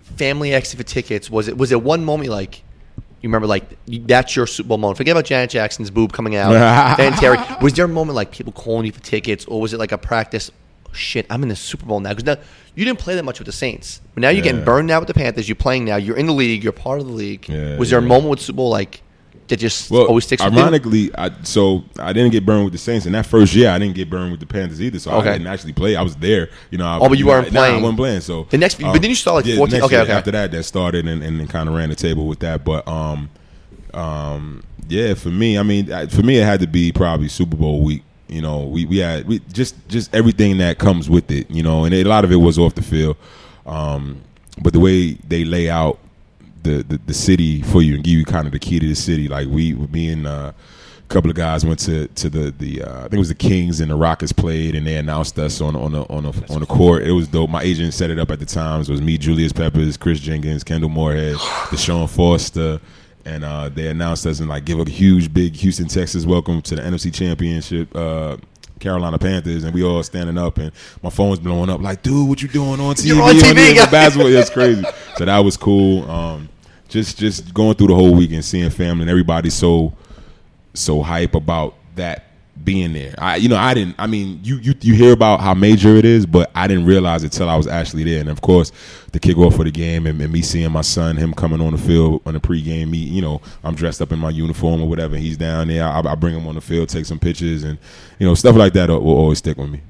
family 0.03 0.55
extra 0.55 0.79
for 0.79 0.83
tickets? 0.83 1.29
Was 1.29 1.47
it 1.47 1.59
was 1.59 1.73
it 1.73 1.83
one 1.83 2.03
moment 2.03 2.31
like 2.31 2.63
you 3.25 3.29
remember 3.29 3.47
like 3.47 3.65
that's 4.07 4.37
your 4.37 4.47
Super 4.47 4.69
Bowl 4.69 4.77
moment? 4.77 4.99
Forget 4.99 5.13
about 5.13 5.25
Janet 5.25 5.49
Jackson's 5.49 5.91
boob 5.91 6.13
coming 6.13 6.37
out. 6.37 6.53
Vinatieri. 6.99 7.63
Was 7.63 7.73
there 7.73 7.87
a 7.87 7.89
moment 7.89 8.17
like 8.17 8.31
people 8.31 8.53
calling 8.53 8.85
you 8.85 8.93
for 8.93 9.01
tickets, 9.01 9.47
or 9.47 9.63
was 9.63 9.73
it 9.73 9.79
like 9.79 9.93
a 9.93 9.99
practice? 9.99 10.51
Shit, 10.93 11.25
I'm 11.31 11.43
in 11.43 11.49
the 11.49 11.57
Super 11.57 11.87
Bowl 11.87 12.01
now 12.01 12.11
because 12.11 12.25
now 12.25 12.37
you 12.75 12.85
didn't 12.85 12.99
play 12.99 13.15
that 13.15 13.25
much 13.25 13.39
with 13.39 13.47
the 13.47 13.53
Saints, 13.53 14.03
but 14.13 14.21
now 14.21 14.29
you're 14.29 14.45
getting 14.45 14.63
burned 14.63 14.91
out 14.91 15.01
with 15.01 15.07
the 15.09 15.15
Panthers. 15.15 15.49
You're 15.49 15.57
playing 15.57 15.87
now. 15.87 15.97
You're 15.97 16.19
in 16.19 16.27
the 16.27 16.35
league. 16.35 16.63
You're 16.63 16.75
part 16.75 17.01
of 17.01 17.07
the 17.07 17.13
league. 17.15 17.49
Yeah, 17.49 17.79
was 17.79 17.89
there 17.89 17.99
a 17.99 18.03
moment 18.03 18.29
with 18.29 18.41
Super 18.43 18.59
Bowl 18.59 18.69
like 18.69 19.01
that 19.49 19.59
just 19.59 19.91
Well, 19.91 20.07
always 20.07 20.25
sticks 20.25 20.43
ironically, 20.43 21.11
I, 21.17 21.31
so 21.43 21.85
I 21.99 22.13
didn't 22.13 22.33
get 22.33 22.47
burned 22.47 22.65
with 22.65 22.73
the 22.73 22.79
Saints, 22.79 23.05
and 23.07 23.15
that 23.15 23.27
first 23.27 23.55
year 23.55 23.71
I 23.71 23.79
didn't 23.79 23.95
get 23.95 24.09
burned 24.09 24.31
with 24.31 24.41
the 24.41 24.47
Panthers 24.47 24.81
either. 24.81 24.99
So 24.99 25.11
Okay. 25.13 25.29
I 25.29 25.33
didn't 25.33 25.49
actually 25.49 25.73
play. 25.75 25.97
I 25.97 26.03
was 26.03 26.17
there, 26.17 26.49
you 26.71 26.79
know. 26.79 26.87
I, 26.87 26.99
Oh, 26.99 27.09
but 27.09 27.19
you 27.19 27.25
know, 27.25 27.31
weren't 27.33 27.53
nah, 27.53 27.61
I 27.63 27.69
playing. 27.69 27.83
wasn't 27.83 27.99
playing. 27.99 28.21
So 28.23 28.41
um, 28.41 28.47
The 28.51 28.59
next- 28.59 28.81
but 28.81 29.01
then 29.01 29.11
you 29.11 29.17
saw, 29.17 29.35
like, 29.35 29.47
yeah, 29.47 29.57
14 29.57 29.73
next 29.73 29.85
okay, 29.87 30.01
okay. 30.01 30.13
After 30.13 30.31
that, 30.31 30.51
that 30.53 30.63
started 30.63 31.07
and, 31.07 31.23
and, 31.23 31.49
kind 31.51 31.69
of 31.69 31.75
ran 31.75 31.89
the 31.91 31.95
table 31.95 32.27
with 32.27 32.39
that. 32.41 32.65
But 32.65 32.87
um, 32.89 33.29
um, 33.93 34.63
yeah, 34.89 35.15
for 35.15 35.29
me, 35.31 35.59
I 35.59 35.63
mean, 35.63 35.87
for 36.09 36.23
me, 36.23 36.39
it 36.39 36.45
had 36.45 36.61
to 36.61 36.67
be 36.67 36.93
probably 36.93 37.29
Super 37.29 37.57
Bowl 37.57 37.83
week. 37.83 38.03
You 38.29 38.41
know, 38.43 38.63
we 38.65 38.87
we 38.87 38.99
had 38.99 39.27
we 39.29 39.41
just 39.53 39.75
just 39.89 40.15
everything 40.15 40.59
that 40.59 40.79
comes 40.79 41.09
with 41.11 41.31
it. 41.31 41.51
You 41.51 41.63
know, 41.63 41.85
and 41.85 41.95
a 41.95 42.05
lot 42.05 42.25
of 42.25 42.33
it 42.33 42.37
was 42.37 42.59
off 42.59 42.75
the 42.75 42.83
field. 42.83 43.17
Um, 43.67 44.23
but 44.63 44.73
the 44.73 44.81
way 44.81 45.13
they 45.29 45.45
lay 45.45 45.69
out 45.71 45.99
the, 46.65 46.83
the 46.83 46.99
the 47.07 47.15
city 47.15 47.63
for 47.63 47.83
you 47.83 47.95
and 47.95 48.03
give 48.03 48.15
you 48.15 48.25
kind 48.25 48.47
of 48.47 48.53
the 48.53 48.59
key 48.59 48.81
to 48.81 48.89
the 48.89 48.95
city. 48.95 49.29
Like 49.29 49.49
we, 49.49 49.75
me 49.75 50.11
and 50.11 50.27
uh, 50.27 50.53
a 50.99 51.13
couple 51.13 51.31
of 51.31 51.37
guys 51.37 51.65
went 51.65 51.79
to 51.81 52.09
to 52.09 52.29
the 52.29 52.51
the 52.51 52.83
uh, 52.83 52.99
I 52.99 53.03
think 53.03 53.15
it 53.15 53.19
was 53.19 53.29
the 53.29 53.35
Kings 53.35 53.81
and 53.81 53.91
the 53.91 53.97
Rockets 53.97 54.33
played, 54.33 54.75
and 54.75 54.87
they 54.87 54.97
announced 54.97 55.39
us 55.39 55.61
on 55.61 55.77
on 55.77 55.93
the 55.93 56.03
on 56.09 56.25
the 56.25 56.53
on 56.53 56.61
the 56.61 56.67
court. 56.67 57.05
It 57.05 57.13
was 57.13 57.29
dope. 57.29 57.51
My 57.51 57.63
agent 57.63 57.95
set 57.95 58.11
it 58.11 58.19
up 58.19 58.31
at 58.31 58.41
the 58.41 58.47
times. 58.47 58.89
It 58.89 58.93
was 58.93 59.03
me, 59.03 59.19
Julius 59.19 59.53
Peppers, 59.53 59.97
Chris 59.97 60.21
Jenkins, 60.21 60.65
Kindal 60.65 60.91
Moorehead, 60.91 61.37
Deshaun 61.71 62.09
Foster. 62.09 62.81
And 63.27 63.43
uh, 63.43 63.71
they 63.71 63.89
announced 63.89 64.27
us 64.27 64.41
and 64.41 64.51
like 64.51 64.67
give 64.67 64.79
a 64.79 64.85
huge, 64.91 65.33
big 65.33 65.55
Houston, 65.57 65.89
Texas 65.89 66.27
welcome 66.27 66.61
to 66.61 66.77
the 66.77 66.83
NFC 66.83 67.13
Championship. 67.13 67.89
Uh, 67.97 68.37
Carolina 68.81 69.19
Panthers, 69.19 69.65
and 69.65 69.73
we 69.73 69.83
all 69.83 70.03
standing 70.03 70.37
up, 70.37 70.59
and 70.59 70.71
my 71.03 71.09
phone's 71.09 71.39
blowing 71.39 71.71
up. 71.71 71.81
Like, 71.81 72.03
dude, 72.03 72.29
what 72.29 72.43
you 72.43 72.49
doing 72.49 72.81
on 72.81 72.95
TV? 72.95 73.07
You're 73.15 73.23
on 73.23 73.35
TV, 73.35 73.75
guys. 73.75 73.91
basketball? 73.91 74.31
Yeah, 74.31 74.41
it's 74.41 74.51
crazy. 74.51 74.85
so 75.17 75.25
that 75.25 75.39
was 75.39 75.57
cool. 75.57 76.09
Um, 76.11 76.51
just 76.95 77.19
just 77.19 77.53
going 77.53 77.75
through 77.75 77.89
the 77.89 77.95
whole 77.95 78.15
week 78.15 78.31
and 78.33 78.45
seeing 78.45 78.71
family, 78.71 79.03
and 79.03 79.11
everybody 79.11 79.51
so 79.51 79.93
so 80.75 81.03
hype 81.03 81.35
about 81.35 81.75
that 81.97 82.25
being 82.63 82.93
there. 82.93 83.15
I 83.19 83.37
you 83.37 83.49
know 83.49 83.57
I 83.57 83.75
didn't. 83.75 83.97
I 83.99 84.07
mean 84.07 84.39
you 84.45 84.59
you 84.59 84.75
you 84.81 84.95
hear 84.95 85.13
about 85.13 85.41
how 85.41 85.55
major 85.55 85.97
it 85.97 86.05
is, 86.05 86.25
but 86.25 86.53
I 86.55 86.69
didn't 86.69 86.87
realize 86.87 87.25
it 87.25 87.33
till 87.33 87.49
I 87.51 87.57
was 87.57 87.67
actually 87.67 88.05
there. 88.05 88.21
And 88.21 88.29
of 88.29 88.41
course, 88.43 88.71
the 89.11 89.19
kickoff 89.19 89.57
for 89.57 89.65
the 89.65 89.73
game 89.73 90.07
and, 90.07 90.21
and 90.23 90.33
me 90.33 90.41
seeing 90.41 90.71
my 90.71 90.83
son, 90.83 91.17
him 91.17 91.35
coming 91.35 91.61
on 91.61 91.73
the 91.73 91.79
field 91.79 92.23
on 92.27 92.35
the 92.35 92.41
pregame. 92.41 92.91
Me, 92.91 92.99
you 92.99 93.21
know, 93.21 93.43
I'm 93.65 93.75
dressed 93.75 94.01
up 94.01 94.13
in 94.13 94.21
my 94.21 94.31
uniform 94.31 94.81
or 94.81 94.89
whatever. 94.89 95.17
He's 95.17 95.37
down 95.37 95.67
there. 95.67 95.85
I, 95.85 95.99
I 95.99 96.15
bring 96.15 96.37
him 96.37 96.47
on 96.47 96.55
the 96.55 96.61
field, 96.61 96.89
take 96.89 97.07
some 97.07 97.19
pictures, 97.19 97.65
and 97.65 97.77
you 98.21 98.27
know 98.27 98.37
stuff 98.37 98.55
like 98.55 98.73
that 98.75 98.89
will, 98.89 99.01
will 99.01 99.17
always 99.17 99.39
stick 99.39 99.59
with 99.59 99.69
me. 99.71 99.81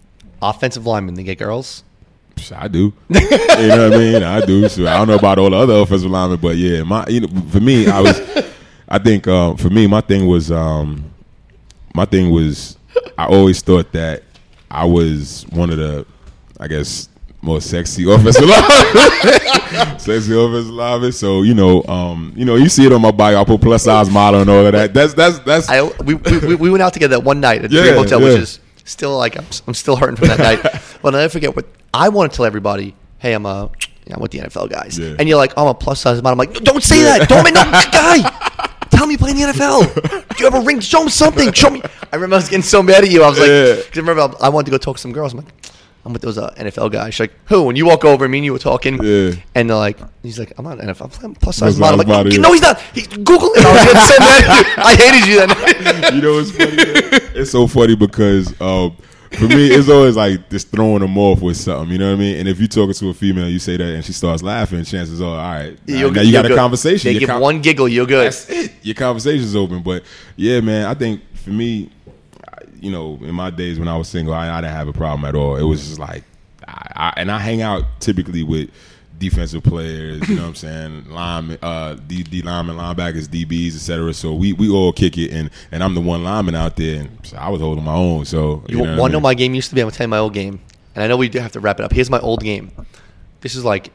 Offensive 0.41 0.87
linemen, 0.87 1.17
they 1.17 1.23
get 1.23 1.39
girls. 1.39 1.85
I 2.53 2.69
do. 2.69 2.93
you 3.09 3.21
know 3.21 3.89
what 3.91 3.95
I 3.95 3.99
mean? 3.99 4.23
I 4.23 4.45
do. 4.45 4.69
So 4.69 4.87
I 4.87 4.97
don't 4.99 5.09
know 5.09 5.15
about 5.17 5.39
all 5.39 5.51
the 5.51 5.57
other 5.57 5.75
offensive 5.75 6.11
linemen, 6.11 6.39
but 6.41 6.57
yeah, 6.57 6.83
my 6.83 7.07
you 7.09 7.21
know 7.21 7.29
for 7.51 7.61
me, 7.61 7.87
I 7.89 8.01
was. 8.01 8.21
I 8.89 8.99
think 8.99 9.27
uh, 9.27 9.55
for 9.57 9.71
me, 9.71 9.87
my 9.87 10.03
thing 10.03 10.27
was 10.27 10.53
um, 10.53 11.11
my 11.95 12.05
thing 12.05 12.31
was 12.31 12.77
I 13.17 13.27
always 13.27 13.63
thought 13.63 13.93
that 13.93 14.23
I 14.71 14.85
was 14.85 15.47
one 15.51 15.71
of 15.71 15.79
the, 15.79 16.07
I 16.61 16.69
guess, 16.69 17.09
more 17.41 17.61
sexy 17.61 18.05
offensive 18.13 18.45
linemen. 18.45 19.99
sexy 19.99 20.35
offensive 20.37 20.71
linemen. 20.71 21.13
So 21.13 21.43
you 21.43 21.55
know, 21.55 21.83
um, 21.85 22.33
you 22.37 22.45
know, 22.45 22.57
you 22.57 22.69
see 22.69 22.85
it 22.87 22.93
on 22.93 23.01
my 23.01 23.11
body. 23.11 23.37
I 23.37 23.45
put 23.45 23.61
plus 23.61 23.85
size 23.85 24.11
model 24.11 24.43
and 24.43 24.51
all 24.51 24.67
of 24.67 24.73
that. 24.73 24.93
That's 24.93 25.15
that's 25.15 25.39
that's 25.41 25.69
I 25.69 25.83
we, 25.83 26.15
we, 26.15 26.55
we 26.57 26.71
went 26.71 26.83
out 26.83 26.93
together 26.93 27.17
that 27.17 27.25
one 27.25 27.41
night 27.41 27.65
at 27.65 27.71
the 27.71 27.77
Yeah, 27.77 27.83
Dream 27.85 27.95
Hotel, 27.97 28.21
which 28.21 28.39
is 28.39 28.61
still 28.85 29.17
like 29.17 29.37
I'm, 29.39 29.47
I'm 29.67 29.75
still 29.75 29.97
hurting 29.97 30.17
from 30.17 30.29
that 30.29 30.39
night. 30.39 30.61
But 31.03 31.15
I'll 31.15 31.21
never 31.21 31.31
forget 31.31 31.55
what 31.55 31.67
I 31.93 32.09
want 32.09 32.33
to 32.33 32.37
tell 32.37 32.47
everybody. 32.47 32.95
Hey, 33.19 33.35
I'm 33.35 33.45
a 33.47 33.71
I'm 34.11 34.21
with 34.21 34.31
the 34.33 34.39
NFL 34.39 34.71
guys, 34.71 34.99
Yeah. 34.99 35.17
and 35.19 35.29
you're 35.29 35.37
like, 35.39 35.53
oh, 35.57 35.63
I'm 35.65 35.69
a 35.69 35.75
plus 35.75 36.01
size 36.01 36.23
model. 36.23 36.33
I'm 36.33 36.39
like, 36.49 36.55
don't 36.65 36.83
say 36.83 37.03
that. 37.03 37.29
Don't 37.29 37.43
make 37.45 37.55
no 37.55 37.63
guy. 37.93 38.19
Tell 38.91 39.07
me 39.07 39.13
you 39.13 39.19
play 39.19 39.31
in 39.33 39.37
the 39.37 39.43
NFL. 39.45 40.29
Do 40.37 40.45
you 40.45 40.51
have 40.51 40.63
a 40.63 40.65
ring? 40.65 40.81
Show 40.81 41.05
me 41.05 41.11
something. 41.11 41.53
Show 41.53 41.71
me. 41.71 41.83
I 42.13 42.17
remember 42.17 42.37
I 42.37 42.39
was 42.39 42.49
getting 42.49 42.63
so 42.63 42.83
mad 42.83 43.05
at 43.05 43.11
you. 43.11 43.23
I 43.23 43.29
was 43.29 43.39
like, 43.39 43.49
Yeah. 43.49 43.75
I 43.83 43.97
remember 43.97 44.35
I 44.41 44.49
wanted 44.51 44.67
to 44.67 44.71
go 44.73 44.79
talk 44.79 44.97
to 44.97 45.03
some 45.03 45.13
girls. 45.13 45.33
I'm 45.35 45.41
like, 45.41 45.53
I'm 46.05 46.13
with 46.13 46.23
those 46.23 46.37
uh, 46.37 46.53
NFL 46.59 46.93
guys. 46.93 47.15
She's 47.15 47.21
like, 47.21 47.33
who? 47.47 47.69
And 47.69 47.79
you 47.79 47.87
walk 47.87 48.05
over, 48.05 48.29
me 48.29 48.39
and 48.39 48.45
you 48.45 48.53
were 48.53 48.59
talking, 48.59 49.03
Yeah. 49.03 49.33
and 49.55 49.71
they're 49.71 49.77
like, 49.77 49.99
he's 50.23 50.39
like, 50.39 50.53
I'm 50.59 50.65
not 50.65 50.79
an 50.79 50.89
NFL. 50.89 51.05
I'm 51.05 51.11
playing 51.11 51.35
plus 51.37 51.57
size 51.57 51.79
model. 51.79 52.01
I'm 52.01 52.07
like, 52.07 52.27
no, 52.39 52.53
he's 52.53 52.61
not. 52.63 52.81
He, 52.93 53.03
Google 53.03 53.51
it. 53.55 53.65
I 53.65 53.73
was 53.73 53.85
getting 53.85 54.03
so 54.03 54.19
mad 54.21 54.45
at 54.45 54.77
you. 54.77 54.83
I 54.83 54.95
hated 54.97 55.29
you 55.29 56.01
then. 56.03 56.15
you 56.15 56.21
know 56.23 56.35
what's 56.35 56.51
funny? 56.51 57.41
It's 57.41 57.51
so 57.51 57.67
funny 57.67 57.97
because 57.97 58.49
um, 58.61 58.97
for 59.33 59.49
me, 59.49 59.69
it's 59.69 59.89
always 59.89 60.15
like 60.17 60.51
just 60.51 60.69
throwing 60.71 61.01
them 61.01 61.17
off 61.17 61.41
with 61.41 61.57
something. 61.57 61.91
You 61.91 61.99
know 61.99 62.09
what 62.11 62.17
I 62.17 62.21
mean? 62.21 62.37
And 62.37 62.49
if 62.49 62.61
you 62.61 62.69
talking 62.69 62.93
to 62.95 63.09
a 63.09 63.15
female, 63.15 63.49
you 63.49 63.59
say 63.59 63.77
that, 63.79 63.85
and 63.95 64.05
she 64.05 64.13
starts 64.13 64.43
laughing, 64.43 64.85
chances 64.85 65.21
are, 65.23 65.25
all 65.25 65.37
right, 65.37 65.79
now 65.89 66.07
you 66.07 66.33
got 66.33 66.45
a 66.45 66.49
good. 66.49 66.57
conversation. 66.59 67.09
They 67.09 67.13
Your 67.13 67.21
give 67.21 67.29
con- 67.31 67.41
one 67.41 67.63
giggle, 67.63 67.89
you're 67.89 68.07
good. 68.07 68.27
That's 68.27 68.49
it. 68.51 68.73
Your 68.83 68.95
conversation's 68.95 69.57
open. 69.57 69.83
But 69.83 70.05
yeah, 70.37 70.61
man, 70.61 70.87
I 70.87 70.95
think 70.95 71.23
for 71.37 71.51
me, 71.51 71.91
you 72.85 72.91
know, 72.91 73.19
in 73.23 73.35
my 73.35 73.51
days 73.51 73.79
when 73.79 73.89
I 73.89 73.97
was 73.97 74.09
single, 74.09 74.35
I, 74.35 74.51
I 74.51 74.61
didn't 74.61 74.75
have 74.77 74.89
a 74.89 74.93
problem 74.93 75.25
at 75.25 75.35
all. 75.35 75.57
It 75.57 75.63
was 75.63 75.87
just 75.87 75.99
like, 75.99 76.23
I, 76.69 76.93
I, 76.95 77.13
and 77.17 77.31
I 77.31 77.39
hang 77.39 77.63
out 77.63 77.85
typically 78.01 78.43
with 78.43 78.71
defensive 79.19 79.63
players. 79.63 80.29
You 80.29 80.37
know 80.37 80.43
what 80.43 80.49
I'm 80.49 80.55
saying? 80.55 81.05
Linemen, 81.09 81.59
uh, 81.63 81.95
D, 81.95 82.23
D 82.23 82.43
linemen, 82.43 82.77
linebackers, 82.77 83.27
DBs, 83.27 83.75
etc. 83.77 84.13
So 84.13 84.35
we, 84.35 84.53
we 84.53 84.69
all 84.69 84.93
kick 84.93 85.17
it, 85.17 85.31
and 85.31 85.51
and 85.73 85.83
I'm 85.83 85.95
the 85.95 86.01
one 86.01 86.23
lineman 86.25 86.55
out 86.55 86.77
there, 86.77 87.01
and 87.01 87.19
so 87.23 87.37
I 87.37 87.49
was 87.49 87.61
holding 87.61 87.85
my 87.85 87.95
own. 87.95 88.25
So 88.25 88.63
You, 88.69 88.79
you, 88.79 88.85
know 88.85 88.99
want 88.99 89.01
I 89.01 89.07
to 89.09 89.13
know 89.15 89.21
my 89.21 89.35
game 89.35 89.55
used 89.55 89.71
to 89.71 89.75
be? 89.75 89.81
I'm 89.81 89.87
gonna 89.87 89.97
tell 89.97 90.05
you 90.05 90.11
my 90.11 90.19
old 90.19 90.35
game, 90.35 90.61
and 90.95 91.03
I 91.03 91.07
know 91.07 91.17
we 91.17 91.29
do 91.29 91.39
have 91.39 91.53
to 91.53 91.61
wrap 91.61 91.81
it 91.81 91.85
up. 91.85 91.93
Here's 91.93 92.11
my 92.11 92.21
old 92.21 92.43
game. 92.43 92.71
This 93.41 93.55
is 93.55 93.65
like, 93.65 93.93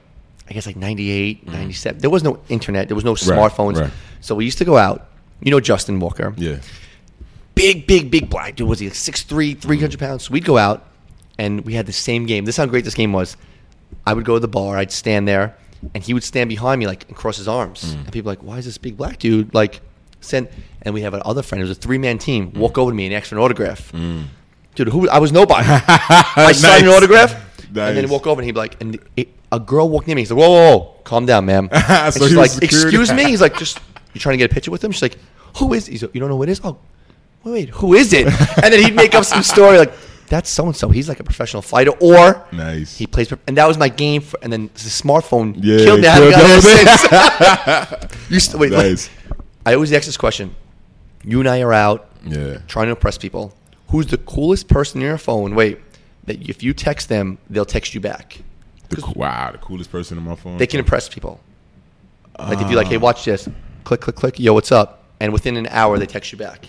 I 0.50 0.54
guess 0.54 0.66
like 0.66 0.76
98, 0.76 1.48
97. 1.48 2.02
There 2.02 2.10
was 2.10 2.24
no 2.24 2.40
internet. 2.50 2.88
There 2.88 2.96
was 2.96 3.06
no 3.06 3.14
smartphones. 3.14 3.76
Mm. 3.76 3.82
right. 3.82 3.92
So 4.22 4.36
we 4.36 4.46
used 4.46 4.58
to 4.60 4.66
go 4.66 4.78
out. 4.78 5.08
You 5.42 5.52
know 5.52 5.60
Justin 5.60 6.00
Walker, 6.00 6.34
Yeah. 6.38 6.58
Big, 7.60 7.86
big, 7.88 8.10
big 8.12 8.30
black 8.30 8.56
dude. 8.56 8.68
Was 8.68 8.80
he 8.80 8.88
like 8.88 8.94
6'3", 8.96 9.60
300 9.60 10.00
pounds? 10.00 10.24
So 10.26 10.32
we'd 10.34 10.46
go 10.46 10.58
out, 10.58 10.86
and 11.38 11.62
we 11.66 11.74
had 11.74 11.86
the 11.86 11.94
same 11.94 12.26
game. 12.26 12.46
This 12.46 12.56
is 12.56 12.58
how 12.58 12.66
great 12.66 12.86
this 12.86 12.96
game 12.96 13.12
was. 13.14 13.36
I 14.06 14.14
would 14.14 14.26
go 14.26 14.36
to 14.36 14.40
the 14.40 14.48
bar. 14.48 14.78
I'd 14.78 14.92
stand 14.92 15.28
there, 15.28 15.56
and 15.94 16.04
he 16.04 16.14
would 16.14 16.24
stand 16.24 16.50
behind 16.50 16.80
me 16.80 16.88
like 16.88 17.08
and 17.08 17.16
cross 17.18 17.38
his 17.38 17.48
arms. 17.48 17.84
Mm. 17.84 17.96
And 18.06 18.12
people 18.14 18.30
were 18.30 18.34
like, 18.38 18.44
why 18.44 18.58
is 18.58 18.66
this 18.66 18.78
big 18.78 18.96
black 18.98 19.20
dude 19.20 19.54
like 19.54 19.82
send? 20.22 20.48
And 20.82 20.94
we 20.94 21.02
have 21.02 21.14
another 21.14 21.42
friend. 21.42 21.62
It 21.62 21.68
was 21.68 21.78
a 21.78 21.82
three 21.82 21.98
man 21.98 22.18
team. 22.18 22.54
Walk 22.54 22.78
over 22.78 22.92
to 22.92 22.96
me 22.96 23.06
and 23.06 23.14
ask 23.14 23.28
for 23.28 23.36
an 23.36 23.42
autograph. 23.42 23.92
Dude, 24.76 24.88
who 24.90 25.10
I 25.10 25.20
was 25.20 25.32
nobody. 25.32 25.66
I 25.68 26.52
signed 26.54 26.84
an 26.84 26.90
Nice. 26.90 26.98
autograph, 26.98 27.34
and 27.68 27.76
then 27.76 27.96
Nice. 27.96 28.06
he 28.06 28.12
walk 28.12 28.26
over 28.28 28.40
and 28.40 28.46
he'd 28.46 28.54
be 28.54 28.60
like, 28.60 28.82
and 28.82 28.98
it, 29.18 29.30
a 29.52 29.60
girl 29.60 29.90
walked 29.90 30.08
near 30.08 30.16
me. 30.16 30.22
He's 30.22 30.32
like, 30.32 30.40
whoa, 30.40 30.50
whoa, 30.50 30.78
whoa, 30.78 30.94
calm 31.04 31.26
down, 31.26 31.46
ma'am. 31.46 31.70
So 32.12 32.28
she's 32.28 32.38
like, 32.38 32.52
excuse 32.64 33.12
me. 33.12 33.26
He's 33.26 33.42
like, 33.42 33.58
just 33.58 33.80
you 34.14 34.22
trying 34.22 34.34
to 34.34 34.38
get 34.38 34.50
a 34.52 34.54
picture 34.54 34.72
with 34.72 34.84
him? 34.84 34.92
She's 34.92 35.02
like, 35.02 35.18
who 35.58 35.74
is? 35.74 35.88
He's 35.88 36.04
like, 36.04 36.14
you 36.14 36.20
don't 36.20 36.30
know 36.30 36.38
who 36.38 36.44
it 36.44 36.50
is? 36.50 36.62
Oh, 36.64 36.78
wait, 37.44 37.52
wait, 37.52 37.70
who 37.70 37.94
is 37.94 38.14
it? 38.14 38.28
and 38.64 38.74
then 38.74 38.84
he'd 38.84 38.96
make 38.96 39.16
up 39.16 39.26
some 39.26 39.44
story 39.44 39.78
like. 39.78 39.94
That's 40.28 40.48
so 40.48 40.66
and 40.68 40.76
so. 40.76 40.90
He's 40.90 41.10
like 41.10 41.20
a 41.20 41.24
professional 41.24 41.64
fighter, 41.64 41.90
or 42.00 42.46
Nice. 42.52 42.96
he 42.96 43.08
plays. 43.08 43.34
And 43.48 43.58
that 43.58 43.68
was 43.68 43.80
my 43.80 43.90
game. 43.90 44.22
For, 44.22 44.38
and 44.44 44.54
then 44.54 44.68
the 44.76 44.80
smartphone 44.80 45.56
Yeah, 45.58 45.78
killed. 45.78 46.06
I 46.06 46.18
killed 46.20 46.34
haven't 46.34 46.62
the 46.62 47.08
got 47.10 48.00
it 48.00 48.10
since. 48.12 48.30
You 48.30 48.40
st- 48.40 48.60
wait, 48.60 48.72
like, 48.72 48.86
Nice. 48.86 49.10
I 49.66 49.74
always 49.74 49.92
ask 49.92 50.06
this 50.06 50.18
question. 50.18 50.56
You 51.24 51.40
and 51.40 51.50
I 51.50 51.62
are 51.62 51.74
out 51.74 52.10
Yeah. 52.24 52.60
trying 52.68 52.86
to 52.86 52.92
impress 52.92 53.18
people. 53.18 53.56
Who's 53.88 54.06
the 54.06 54.20
coolest 54.20 54.68
person 54.68 55.02
in 55.02 55.08
your 55.08 55.18
phone? 55.18 55.56
Wait, 55.56 55.80
that 56.26 56.48
if 56.48 56.62
you 56.62 56.74
text 56.76 57.10
them, 57.10 57.40
they'll 57.50 57.66
text 57.66 57.96
you 57.96 58.00
back. 58.00 58.38
The, 58.90 59.12
wow, 59.16 59.52
the 59.52 59.58
coolest 59.58 59.92
person 59.92 60.18
in 60.20 60.24
my 60.24 60.36
phone. 60.36 60.58
They 60.58 60.68
can 60.68 60.80
impress 60.80 61.10
people. 61.10 61.40
Like 62.38 62.60
if 62.62 62.68
you're 62.70 62.78
like, 62.78 62.88
hey, 62.88 62.96
ah. 62.98 63.00
watch 63.00 63.26
this, 63.26 63.50
click, 63.84 64.02
click, 64.02 64.16
click, 64.16 64.40
yo, 64.40 64.54
what's 64.54 64.72
up? 64.72 65.04
And 65.20 65.34
within 65.34 65.58
an 65.58 65.68
hour, 65.68 65.98
they 65.98 66.06
text 66.06 66.32
you 66.32 66.38
back. 66.38 66.68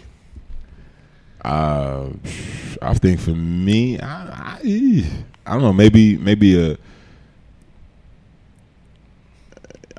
Uh, 1.44 2.10
I 2.82 2.94
think 2.94 3.20
for 3.20 3.30
me, 3.30 3.98
I, 3.98 4.06
I, 4.06 5.06
I 5.46 5.52
don't 5.52 5.62
know. 5.62 5.72
Maybe 5.72 6.16
maybe 6.18 6.72
a. 6.72 6.76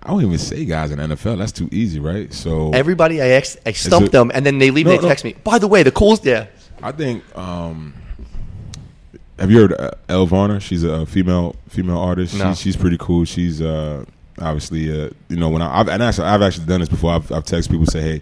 I 0.04 0.08
don't 0.10 0.24
even 0.24 0.38
say 0.39 0.66
guys 0.66 0.92
in 0.92 0.98
NFL. 1.00 1.38
That's 1.38 1.52
too 1.52 1.70
easy, 1.72 2.00
right? 2.00 2.34
So 2.34 2.72
Everybody, 2.72 3.22
I 3.22 3.28
ex- 3.30 3.58
I 3.66 3.72
stump 3.72 4.08
it- 4.08 4.12
them, 4.12 4.32
and 4.34 4.46
then 4.46 4.58
they 4.58 4.72
leave. 4.72 4.86
No, 4.86 4.94
and 4.94 5.00
they 5.00 5.04
no. 5.04 5.10
text 5.10 5.24
me. 5.24 5.34
By 5.44 5.60
the 5.60 5.68
way, 5.68 5.84
the 5.84 5.92
coolest, 5.92 6.26
yeah. 6.26 6.48
I 6.82 6.92
think. 6.92 7.24
Um, 7.38 7.94
have 9.38 9.50
you 9.50 9.60
heard 9.60 9.74
uh, 9.74 9.92
Elle 10.08 10.26
Varner? 10.28 10.60
She's 10.60 10.84
a 10.84 11.06
female 11.06 11.56
female 11.70 11.98
artist. 11.98 12.38
No. 12.38 12.50
She's, 12.50 12.62
she's 12.62 12.76
pretty 12.76 12.98
cool. 13.00 13.26
She's 13.26 13.62
uh, 13.62 14.06
obviously 14.39 14.89
uh, 14.92 15.10
you 15.30 15.38
know 15.38 15.50
when 15.50 15.62
I 15.62 15.80
I've, 15.80 15.89
and 15.89 16.02
actually 16.02 16.28
I've 16.28 16.42
actually 16.42 16.66
done 16.66 16.80
this 16.80 16.89
before. 16.89 17.14
I've, 17.14 17.32
I've 17.32 17.46
texted 17.46 17.72
people 17.72 17.86
say 17.88 18.02
hey. 18.02 18.22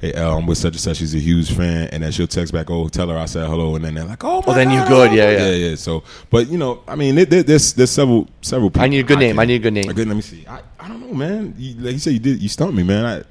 Hey, 0.00 0.14
uh, 0.14 0.34
I'm 0.36 0.46
with 0.46 0.56
such 0.56 0.72
and 0.72 0.80
such. 0.80 0.96
She's 0.96 1.14
a 1.14 1.18
huge 1.18 1.52
fan, 1.52 1.88
and 1.92 2.02
then 2.02 2.10
she'll 2.10 2.26
text 2.26 2.54
back, 2.54 2.70
"Oh, 2.70 2.88
tell 2.88 3.08
her 3.08 3.18
I 3.18 3.26
said 3.26 3.46
hello," 3.46 3.76
and 3.76 3.84
then 3.84 3.94
they're 3.94 4.04
like, 4.04 4.24
"Oh 4.24 4.40
my 4.40 4.46
Well, 4.46 4.56
then 4.56 4.70
you're 4.70 4.86
good. 4.86 5.10
oh, 5.10 5.12
Yeah, 5.14 5.30
yeah, 5.30 5.38
yeah. 5.50 5.68
yeah." 5.70 5.74
So, 5.76 6.02
but 6.30 6.48
you 6.48 6.56
know, 6.56 6.82
I 6.88 6.94
mean, 6.96 7.16
there, 7.16 7.26
there, 7.26 7.42
there's 7.42 7.74
there's 7.74 7.90
several 7.90 8.26
several. 8.40 8.70
people 8.70 8.82
I 8.82 8.88
need 8.88 9.00
a 9.00 9.02
good 9.02 9.18
name. 9.18 9.32
can- 9.36 9.40
I 9.40 9.44
need 9.44 9.56
a 9.56 9.58
good 9.58 9.74
name. 9.74 9.90
A 9.90 9.92
good. 9.92 10.08
Let 10.08 10.16
me 10.16 10.22
see. 10.22 10.46
I, 10.48 10.60
I 10.78 10.88
don't 10.88 11.00
know, 11.06 11.12
man. 11.14 11.54
You, 11.58 11.74
like 11.80 11.92
you 11.92 11.98
said, 11.98 12.14
you 12.14 12.18
did. 12.18 12.40
You 12.40 12.48
stumped 12.48 12.74
me, 12.74 12.82
man. 12.82 13.04
I, 13.04 13.22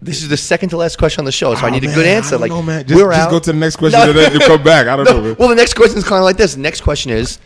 This 0.00 0.22
is 0.22 0.28
the 0.28 0.36
second 0.36 0.68
to 0.70 0.76
last 0.76 0.96
question 0.98 1.20
on 1.20 1.24
the 1.24 1.32
show, 1.32 1.54
so 1.54 1.62
I 1.64 1.68
Oh, 1.68 1.72
need 1.72 1.82
a 1.84 1.86
man, 1.86 1.94
good 1.96 2.06
I 2.06 2.10
answer. 2.10 2.38
like, 2.38 2.50
know, 2.50 2.62
man. 2.62 2.86
Just, 2.86 3.00
we're 3.02 3.10
just 3.10 3.20
out. 3.20 3.30
go 3.30 3.38
to 3.40 3.52
the 3.52 3.58
next 3.58 3.76
question 3.76 4.00
No. 4.00 4.10
and 4.10 4.16
then 4.18 4.32
you 4.32 4.40
come 4.40 4.62
back. 4.62 4.86
I 4.88 4.96
don't 4.96 5.04
No, 5.10 5.12
know. 5.16 5.22
Man. 5.22 5.36
Well, 5.38 5.48
the 5.48 5.54
next 5.56 5.74
question 5.74 5.98
is 5.98 6.04
kind 6.04 6.18
of 6.18 6.24
like 6.24 6.36
this. 6.36 6.54
The 6.54 6.60
next 6.60 6.80
question 6.82 7.10
is 7.12 7.38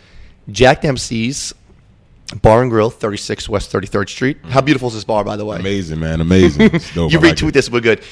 Jack 0.51 0.81
Dempsey's 0.83 1.55
Bar 2.43 2.63
and 2.63 2.71
Grill, 2.71 2.91
36 2.91 3.49
West 3.49 3.73
33rd 3.73 4.09
Street. 4.09 4.39
How 4.49 4.61
beautiful 4.61 4.89
is 4.89 4.95
this 4.95 5.05
bar, 5.05 5.23
by 5.25 5.37
the 5.37 5.45
way? 5.45 5.59
Amazing, 5.59 6.01
man. 6.01 6.21
Amazing. 6.21 6.69
Dope. 6.95 7.13
you 7.13 7.19
I 7.19 7.23
like 7.23 7.37
retweet 7.37 7.53
this, 7.53 7.71
we're 7.71 7.81
good. 7.81 8.03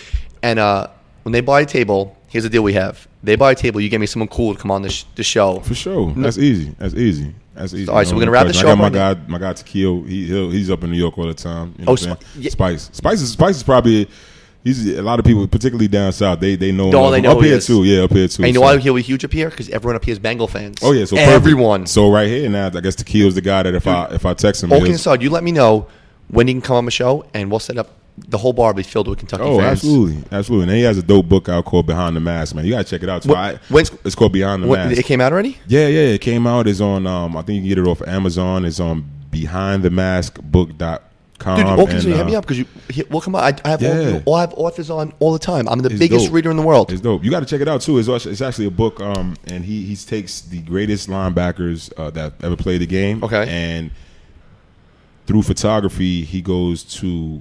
And 0.43 0.59
uh, 0.59 0.89
when 1.25 1.33
they 1.33 1.41
buy 1.41 1.63
a 1.63 1.67
table, 1.67 2.17
here's 2.29 2.45
the 2.45 2.51
deal 2.51 2.63
we 2.63 2.75
have. 2.75 3.09
They 3.25 3.35
buy 3.37 3.53
a 3.53 3.55
table, 3.55 3.81
you 3.81 3.89
get 3.89 4.01
me 4.01 4.07
someone 4.07 4.29
cool 4.29 4.55
to 4.55 4.61
come 4.61 4.71
on 4.71 4.83
the, 4.83 4.91
sh- 4.91 5.05
the 5.17 5.25
show. 5.25 5.61
For 5.61 5.75
sure. 5.75 6.13
That's 6.17 6.39
easy. 6.39 6.75
That's 6.79 6.95
easy. 6.95 7.35
That's 7.55 7.73
easy. 7.75 7.89
All 7.89 7.97
right, 7.97 8.07
so 8.07 8.15
we're 8.15 8.21
gonna 8.21 8.31
wrap 8.33 8.47
the 8.49 8.53
show 8.53 8.69
I 8.69 8.75
got 8.75 8.79
my 8.79 8.91
guy, 8.91 9.15
my 9.29 9.39
guy 9.39 9.53
Takeo. 9.53 10.03
He 10.03 10.27
he'll, 10.27 10.51
he's 10.51 10.71
up 10.71 10.83
in 10.85 10.91
New 10.91 10.97
York 10.99 11.17
all 11.17 11.27
the 11.27 11.35
time. 11.35 11.75
You 11.79 11.85
know 11.85 11.91
Oh, 11.91 11.93
what 11.93 12.03
I'm 12.03 12.17
saying? 12.19 12.19
yeah. 12.37 12.51
Spikes. 12.51 12.91
Spikes 12.93 13.21
is 13.21 13.31
Spikes 13.33 13.57
is 13.59 13.63
probably. 13.63 14.09
He's 14.65 14.87
a 14.97 15.03
lot 15.03 15.19
of 15.19 15.27
people, 15.27 15.47
particularly 15.47 15.89
down 15.89 16.11
south. 16.13 16.41
They 16.41 16.57
they 16.57 16.73
know. 16.73 16.89
him. 16.89 16.95
All 16.97 17.11
they 17.11 17.21
know 17.21 17.37
up 17.37 17.45
here 17.45 17.57
is. 17.57 17.67
too. 17.67 17.85
Yeah, 17.85 18.05
up 18.05 18.13
here 18.13 18.27
too. 18.27 18.43
And 18.43 18.49
you 18.49 18.55
know 18.55 18.63
why 18.63 18.79
he'll 18.79 18.95
be 18.95 19.03
huge 19.03 19.23
up 19.23 19.33
here? 19.33 19.51
Because 19.51 19.69
everyone 19.69 19.95
up 19.97 20.05
here 20.05 20.13
is 20.13 20.19
Bengal 20.19 20.49
fans. 20.49 20.79
Oh 20.83 20.93
yeah, 20.93 21.05
so 21.05 21.17
perfect. 21.17 21.33
everyone. 21.33 21.87
So 21.87 22.11
right 22.11 22.27
here 22.29 22.49
now, 22.49 22.69
I 22.69 22.81
guess 22.81 22.95
Takeo's 22.97 23.35
the 23.35 23.43
guy 23.43 23.63
that 23.63 23.75
if 23.75 23.87
I 23.87 24.07
if 24.07 24.25
I 24.25 24.33
text 24.33 24.63
him, 24.65 24.73
aside, 24.73 25.21
you 25.23 25.29
let 25.29 25.45
me 25.45 25.53
know 25.53 25.87
when 26.29 26.49
he 26.49 26.55
can 26.55 26.63
come 26.63 26.77
on 26.77 26.85
the 26.87 26.91
show, 26.91 27.27
and 27.35 27.51
we'll 27.51 27.61
set 27.61 27.77
up 27.77 27.91
the 28.17 28.39
whole 28.39 28.53
bar 28.55 28.69
will 28.69 28.75
be 28.75 28.83
filled 28.83 29.09
with 29.09 29.19
Kentucky 29.19 29.43
Oh, 29.43 29.59
fans. 29.59 29.73
absolutely, 29.81 30.23
absolutely. 30.33 30.69
And 30.69 30.77
he 30.79 30.83
has 30.85 30.97
a 30.97 31.03
dope 31.03 31.29
book 31.29 31.49
out 31.49 31.65
called 31.65 31.87
Behind 31.87 32.15
the 32.17 32.21
Mask, 32.21 32.55
man. 32.55 32.65
You 32.65 32.71
gotta 32.71 32.85
check 32.85 33.03
it 33.03 33.09
out. 33.11 33.23
Too. 33.23 33.35
I- 33.35 33.59
when's- 33.69 33.91
it's 34.05 34.15
called 34.15 34.33
Beyond 34.33 34.63
the 34.63 34.69
Mask. 34.69 34.99
it 34.99 35.05
came 35.05 35.21
out 35.21 35.33
already? 35.33 35.59
Yeah, 35.67 35.89
yeah, 35.89 36.01
it 36.15 36.21
came 36.23 36.47
out. 36.47 36.67
It's 36.69 36.81
on. 36.81 37.07
Um, 37.07 37.37
I 37.37 37.43
think 37.43 37.57
you 37.57 37.61
can 37.63 37.69
get 37.69 37.79
it 37.79 37.87
off 37.91 38.01
Amazon. 38.07 38.65
It's 38.65 38.81
on 38.81 39.05
Behind 39.31 39.83
the 39.83 39.91
Mask 39.91 40.41
Book 40.41 40.71
BehindTheMaskBook.com. 40.79 41.01
Dude, 41.45 41.57
can 41.67 41.79
and, 41.97 42.05
you 42.05 42.13
hit 42.15 42.21
uh, 42.21 42.25
me 42.25 42.35
up 42.37 42.45
because 42.45 42.59
you 42.59 42.67
he- 42.91 43.05
we'll 43.11 43.21
come 43.21 43.35
on. 43.35 43.43
I, 43.45 43.55
I 43.65 43.69
have 43.71 43.83
Yeah. 43.83 44.23
all, 44.25 44.35
I 44.37 44.41
have 44.41 44.55
authors 44.55 44.89
on 44.91 45.13
all 45.21 45.33
the 45.33 45.39
time. 45.39 45.69
I'm 45.69 45.81
the 45.81 45.91
It's 45.91 45.99
biggest 45.99 46.27
dope. 46.27 46.35
reader 46.35 46.51
in 46.51 46.57
the 46.57 46.63
world. 46.63 46.91
It's 46.91 47.01
dope. 47.03 47.23
You 47.23 47.31
got 47.31 47.41
to 47.41 47.47
check 47.47 47.61
it 47.61 47.69
out 47.69 47.83
too. 47.83 47.99
It's, 47.99 48.09
it's 48.27 48.41
actually 48.41 48.67
a 48.67 48.71
book, 48.71 48.99
um, 49.01 49.37
and 49.49 49.65
he 49.65 49.85
he 49.85 49.95
takes 49.97 50.41
the 50.41 50.61
greatest 50.61 51.09
linebackers 51.09 51.93
uh, 51.99 52.11
that 52.11 52.33
ever 52.43 52.57
played 52.57 52.81
the 52.81 52.87
game. 52.87 53.23
Okay. 53.23 53.47
and 53.49 53.91
through 55.27 55.43
photography, 55.43 56.23
he 56.25 56.43
goes 56.43 56.83
to 56.83 57.41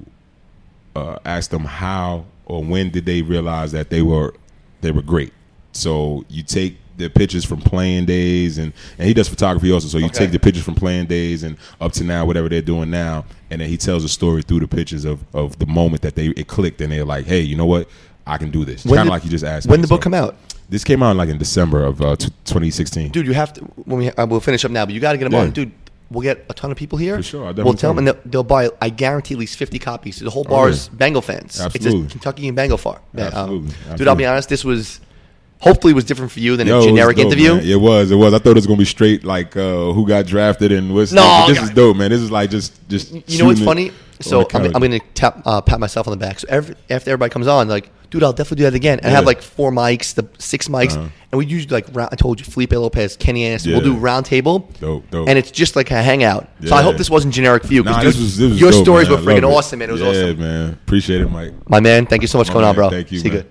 uh, 0.95 1.17
ask 1.25 1.49
them 1.49 1.65
how 1.65 2.25
or 2.45 2.63
when 2.63 2.89
did 2.89 3.05
they 3.05 3.21
realize 3.21 3.71
that 3.71 3.89
they 3.89 4.01
were 4.01 4.33
they 4.81 4.91
were 4.91 5.01
great. 5.01 5.33
So 5.71 6.23
you 6.29 6.43
take 6.43 6.77
the 6.97 7.09
pictures 7.09 7.43
from 7.45 7.59
playing 7.61 8.05
days, 8.05 8.57
and 8.57 8.71
and 8.97 9.07
he 9.07 9.13
does 9.13 9.27
photography 9.27 9.71
also. 9.71 9.87
So 9.87 9.97
you 9.97 10.05
Okay. 10.05 10.19
take 10.19 10.31
the 10.31 10.39
pictures 10.39 10.63
from 10.63 10.75
playing 10.75 11.07
days 11.07 11.43
and 11.43 11.57
up 11.81 11.91
to 11.93 12.03
now, 12.03 12.25
whatever 12.25 12.49
they're 12.49 12.61
doing 12.61 12.89
now, 12.89 13.25
and 13.49 13.61
then 13.61 13.69
he 13.69 13.77
tells 13.77 14.03
a 14.03 14.09
story 14.09 14.41
through 14.41 14.59
the 14.61 14.67
pictures 14.67 15.05
of 15.05 15.19
of 15.33 15.57
the 15.59 15.65
moment 15.65 16.01
that 16.03 16.15
they 16.15 16.27
it 16.27 16.47
clicked, 16.47 16.81
and 16.81 16.91
they're 16.91 17.05
like, 17.05 17.25
hey, 17.25 17.41
you 17.41 17.55
know 17.55 17.65
what? 17.65 17.87
I 18.25 18.37
can 18.37 18.51
do 18.51 18.63
this. 18.63 18.85
When 18.85 18.95
Kind 18.95 19.09
of 19.09 19.11
like 19.11 19.23
you 19.25 19.29
just 19.29 19.43
asked. 19.43 19.67
When 19.67 19.79
me. 19.79 19.81
the 19.81 19.87
book 19.89 20.01
come 20.01 20.13
out, 20.13 20.35
This 20.69 20.83
came 20.85 21.03
out 21.03 21.15
like 21.17 21.27
in 21.29 21.37
December 21.37 21.83
of 21.83 22.01
uh, 22.01 22.15
t- 22.15 22.29
2016. 22.45 23.11
dude? 23.11 23.27
You 23.27 23.33
have 23.33 23.51
to. 23.53 23.61
When 23.85 23.97
we 23.99 24.09
uh, 24.11 24.25
we'll 24.25 24.39
finish 24.39 24.63
up 24.63 24.71
now, 24.71 24.85
but 24.85 24.93
you 24.93 25.01
got 25.01 25.11
to 25.11 25.17
get 25.17 25.25
them 25.25 25.33
Yeah. 25.33 25.39
on, 25.41 25.51
dude. 25.51 25.71
We'll 26.09 26.21
get 26.21 26.45
a 26.47 26.53
ton 26.53 26.69
of 26.71 26.77
people 26.77 26.97
here. 26.99 27.17
For 27.17 27.23
sure, 27.23 27.45
I'll 27.47 27.53
We'll 27.53 27.73
tell 27.73 27.89
them, 27.93 27.97
and 27.99 28.07
they'll, 28.07 28.19
they'll 28.25 28.43
buy. 28.43 28.69
I 28.81 28.89
guarantee 28.89 29.33
at 29.33 29.39
least 29.39 29.57
fifty 29.57 29.79
copies. 29.79 30.19
The 30.19 30.29
whole 30.29 30.45
Oh, 30.47 30.49
bar 30.49 30.67
yeah. 30.67 30.73
is 30.73 30.87
Bengal 30.89 31.21
fans. 31.23 31.59
Absolutely. 31.59 32.03
It's 32.05 32.09
a 32.09 32.17
Kentucky 32.17 32.47
and 32.47 32.55
Bengal 32.55 32.77
far. 32.77 32.97
Um, 33.17 33.19
Absolutely. 33.23 33.73
Dude, 33.97 34.07
I'll 34.07 34.15
be 34.15 34.25
honest. 34.25 34.47
This 34.47 34.63
was 34.63 34.99
hopefully 35.63 35.91
it 35.91 35.95
was 35.95 36.05
different 36.05 36.31
for 36.31 36.39
you 36.39 36.55
than 36.57 36.67
Yo, 36.67 36.79
a 36.79 36.83
it 36.83 36.87
generic 36.87 37.17
dope, 37.17 37.25
interview. 37.27 37.55
man. 37.55 37.63
It 37.65 37.79
was. 37.79 38.11
It 38.11 38.15
was. 38.15 38.33
I 38.33 38.39
thought 38.39 38.51
it 38.51 38.55
was 38.55 38.67
gonna 38.67 38.77
be 38.77 38.85
straight 38.85 39.23
like 39.23 39.55
uh, 39.57 39.91
who 39.93 40.07
got 40.07 40.25
drafted 40.25 40.71
and 40.71 40.93
what's. 40.93 41.11
No, 41.11 41.45
this 41.47 41.57
God. 41.57 41.63
is 41.63 41.69
dope, 41.71 41.97
man. 41.97 42.09
This 42.11 42.21
is 42.21 42.31
like 42.31 42.49
just 42.49 42.87
just. 42.89 43.11
You 43.29 43.39
know 43.39 43.45
what's 43.45 43.61
it- 43.61 43.65
funny? 43.65 43.91
So 44.21 44.47
I'm. 44.53 44.65
I'm 44.65 44.71
going 44.73 44.91
to 44.91 44.99
tap 45.15 45.41
uh, 45.45 45.59
pat 45.61 45.79
myself 45.81 46.07
on 46.07 46.11
the 46.11 46.17
back. 46.25 46.39
So 46.39 46.47
every, 46.49 46.75
after 46.89 47.09
everybody 47.09 47.29
comes 47.31 47.47
on, 47.47 47.67
like, 47.67 47.89
dude, 48.09 48.23
I'll 48.23 48.31
definitely 48.31 48.57
do 48.57 48.63
that 48.65 48.73
again. 48.75 48.99
And 48.99 49.07
I 49.07 49.09
have 49.09 49.25
like 49.25 49.41
four 49.41 49.69
mics, 49.71 50.13
the 50.13 50.25
six 50.37 50.69
mics, 50.69 50.93
Uh-huh. 50.95 51.09
and 51.31 51.39
we 51.39 51.45
usually 51.45 51.73
like 51.73 51.87
round, 51.93 52.09
I 52.13 52.15
told 52.15 52.39
you, 52.39 52.45
Felipe 52.45 52.71
Lopez, 52.71 53.17
Kenny 53.17 53.43
Anderson. 53.43 53.73
We'll 53.73 53.81
do 53.81 53.95
round 53.95 54.25
table, 54.25 54.69
Dope, 54.79 55.09
dope. 55.09 55.27
and 55.27 55.37
it's 55.37 55.51
just 55.51 55.75
like 55.75 55.91
a 55.91 56.01
hangout. 56.01 56.47
So 56.63 56.73
I 56.73 56.83
hope 56.83 56.95
this 56.95 57.09
wasn't 57.09 57.33
generic 57.33 57.65
for 57.65 57.73
you. 57.73 57.83
Nah, 57.83 57.97
dude, 57.99 58.13
this 58.13 58.17
was, 58.21 58.37
this 58.37 58.49
was 58.51 58.61
your 58.61 58.71
dope, 58.71 58.83
stories 58.83 59.09
man. 59.09 59.25
were 59.25 59.31
freaking 59.33 59.49
awesome, 59.51 59.79
man. 59.79 59.89
It 59.89 59.93
was 59.93 60.01
yeah, 60.01 60.07
awesome. 60.09 60.39
man. 60.39 60.69
Appreciate 60.85 61.19
it, 61.21 61.27
Mike. 61.29 61.53
My 61.69 61.81
man, 61.81 62.05
thank 62.05 62.21
you 62.21 62.27
so 62.29 62.37
much 62.37 62.47
for 62.47 62.53
coming 62.53 62.67
on, 62.69 62.75
bro. 62.75 62.89
Thank 62.91 63.11
you, 63.11 63.19
See 63.19 63.27
man. 63.29 63.37
good. 63.39 63.49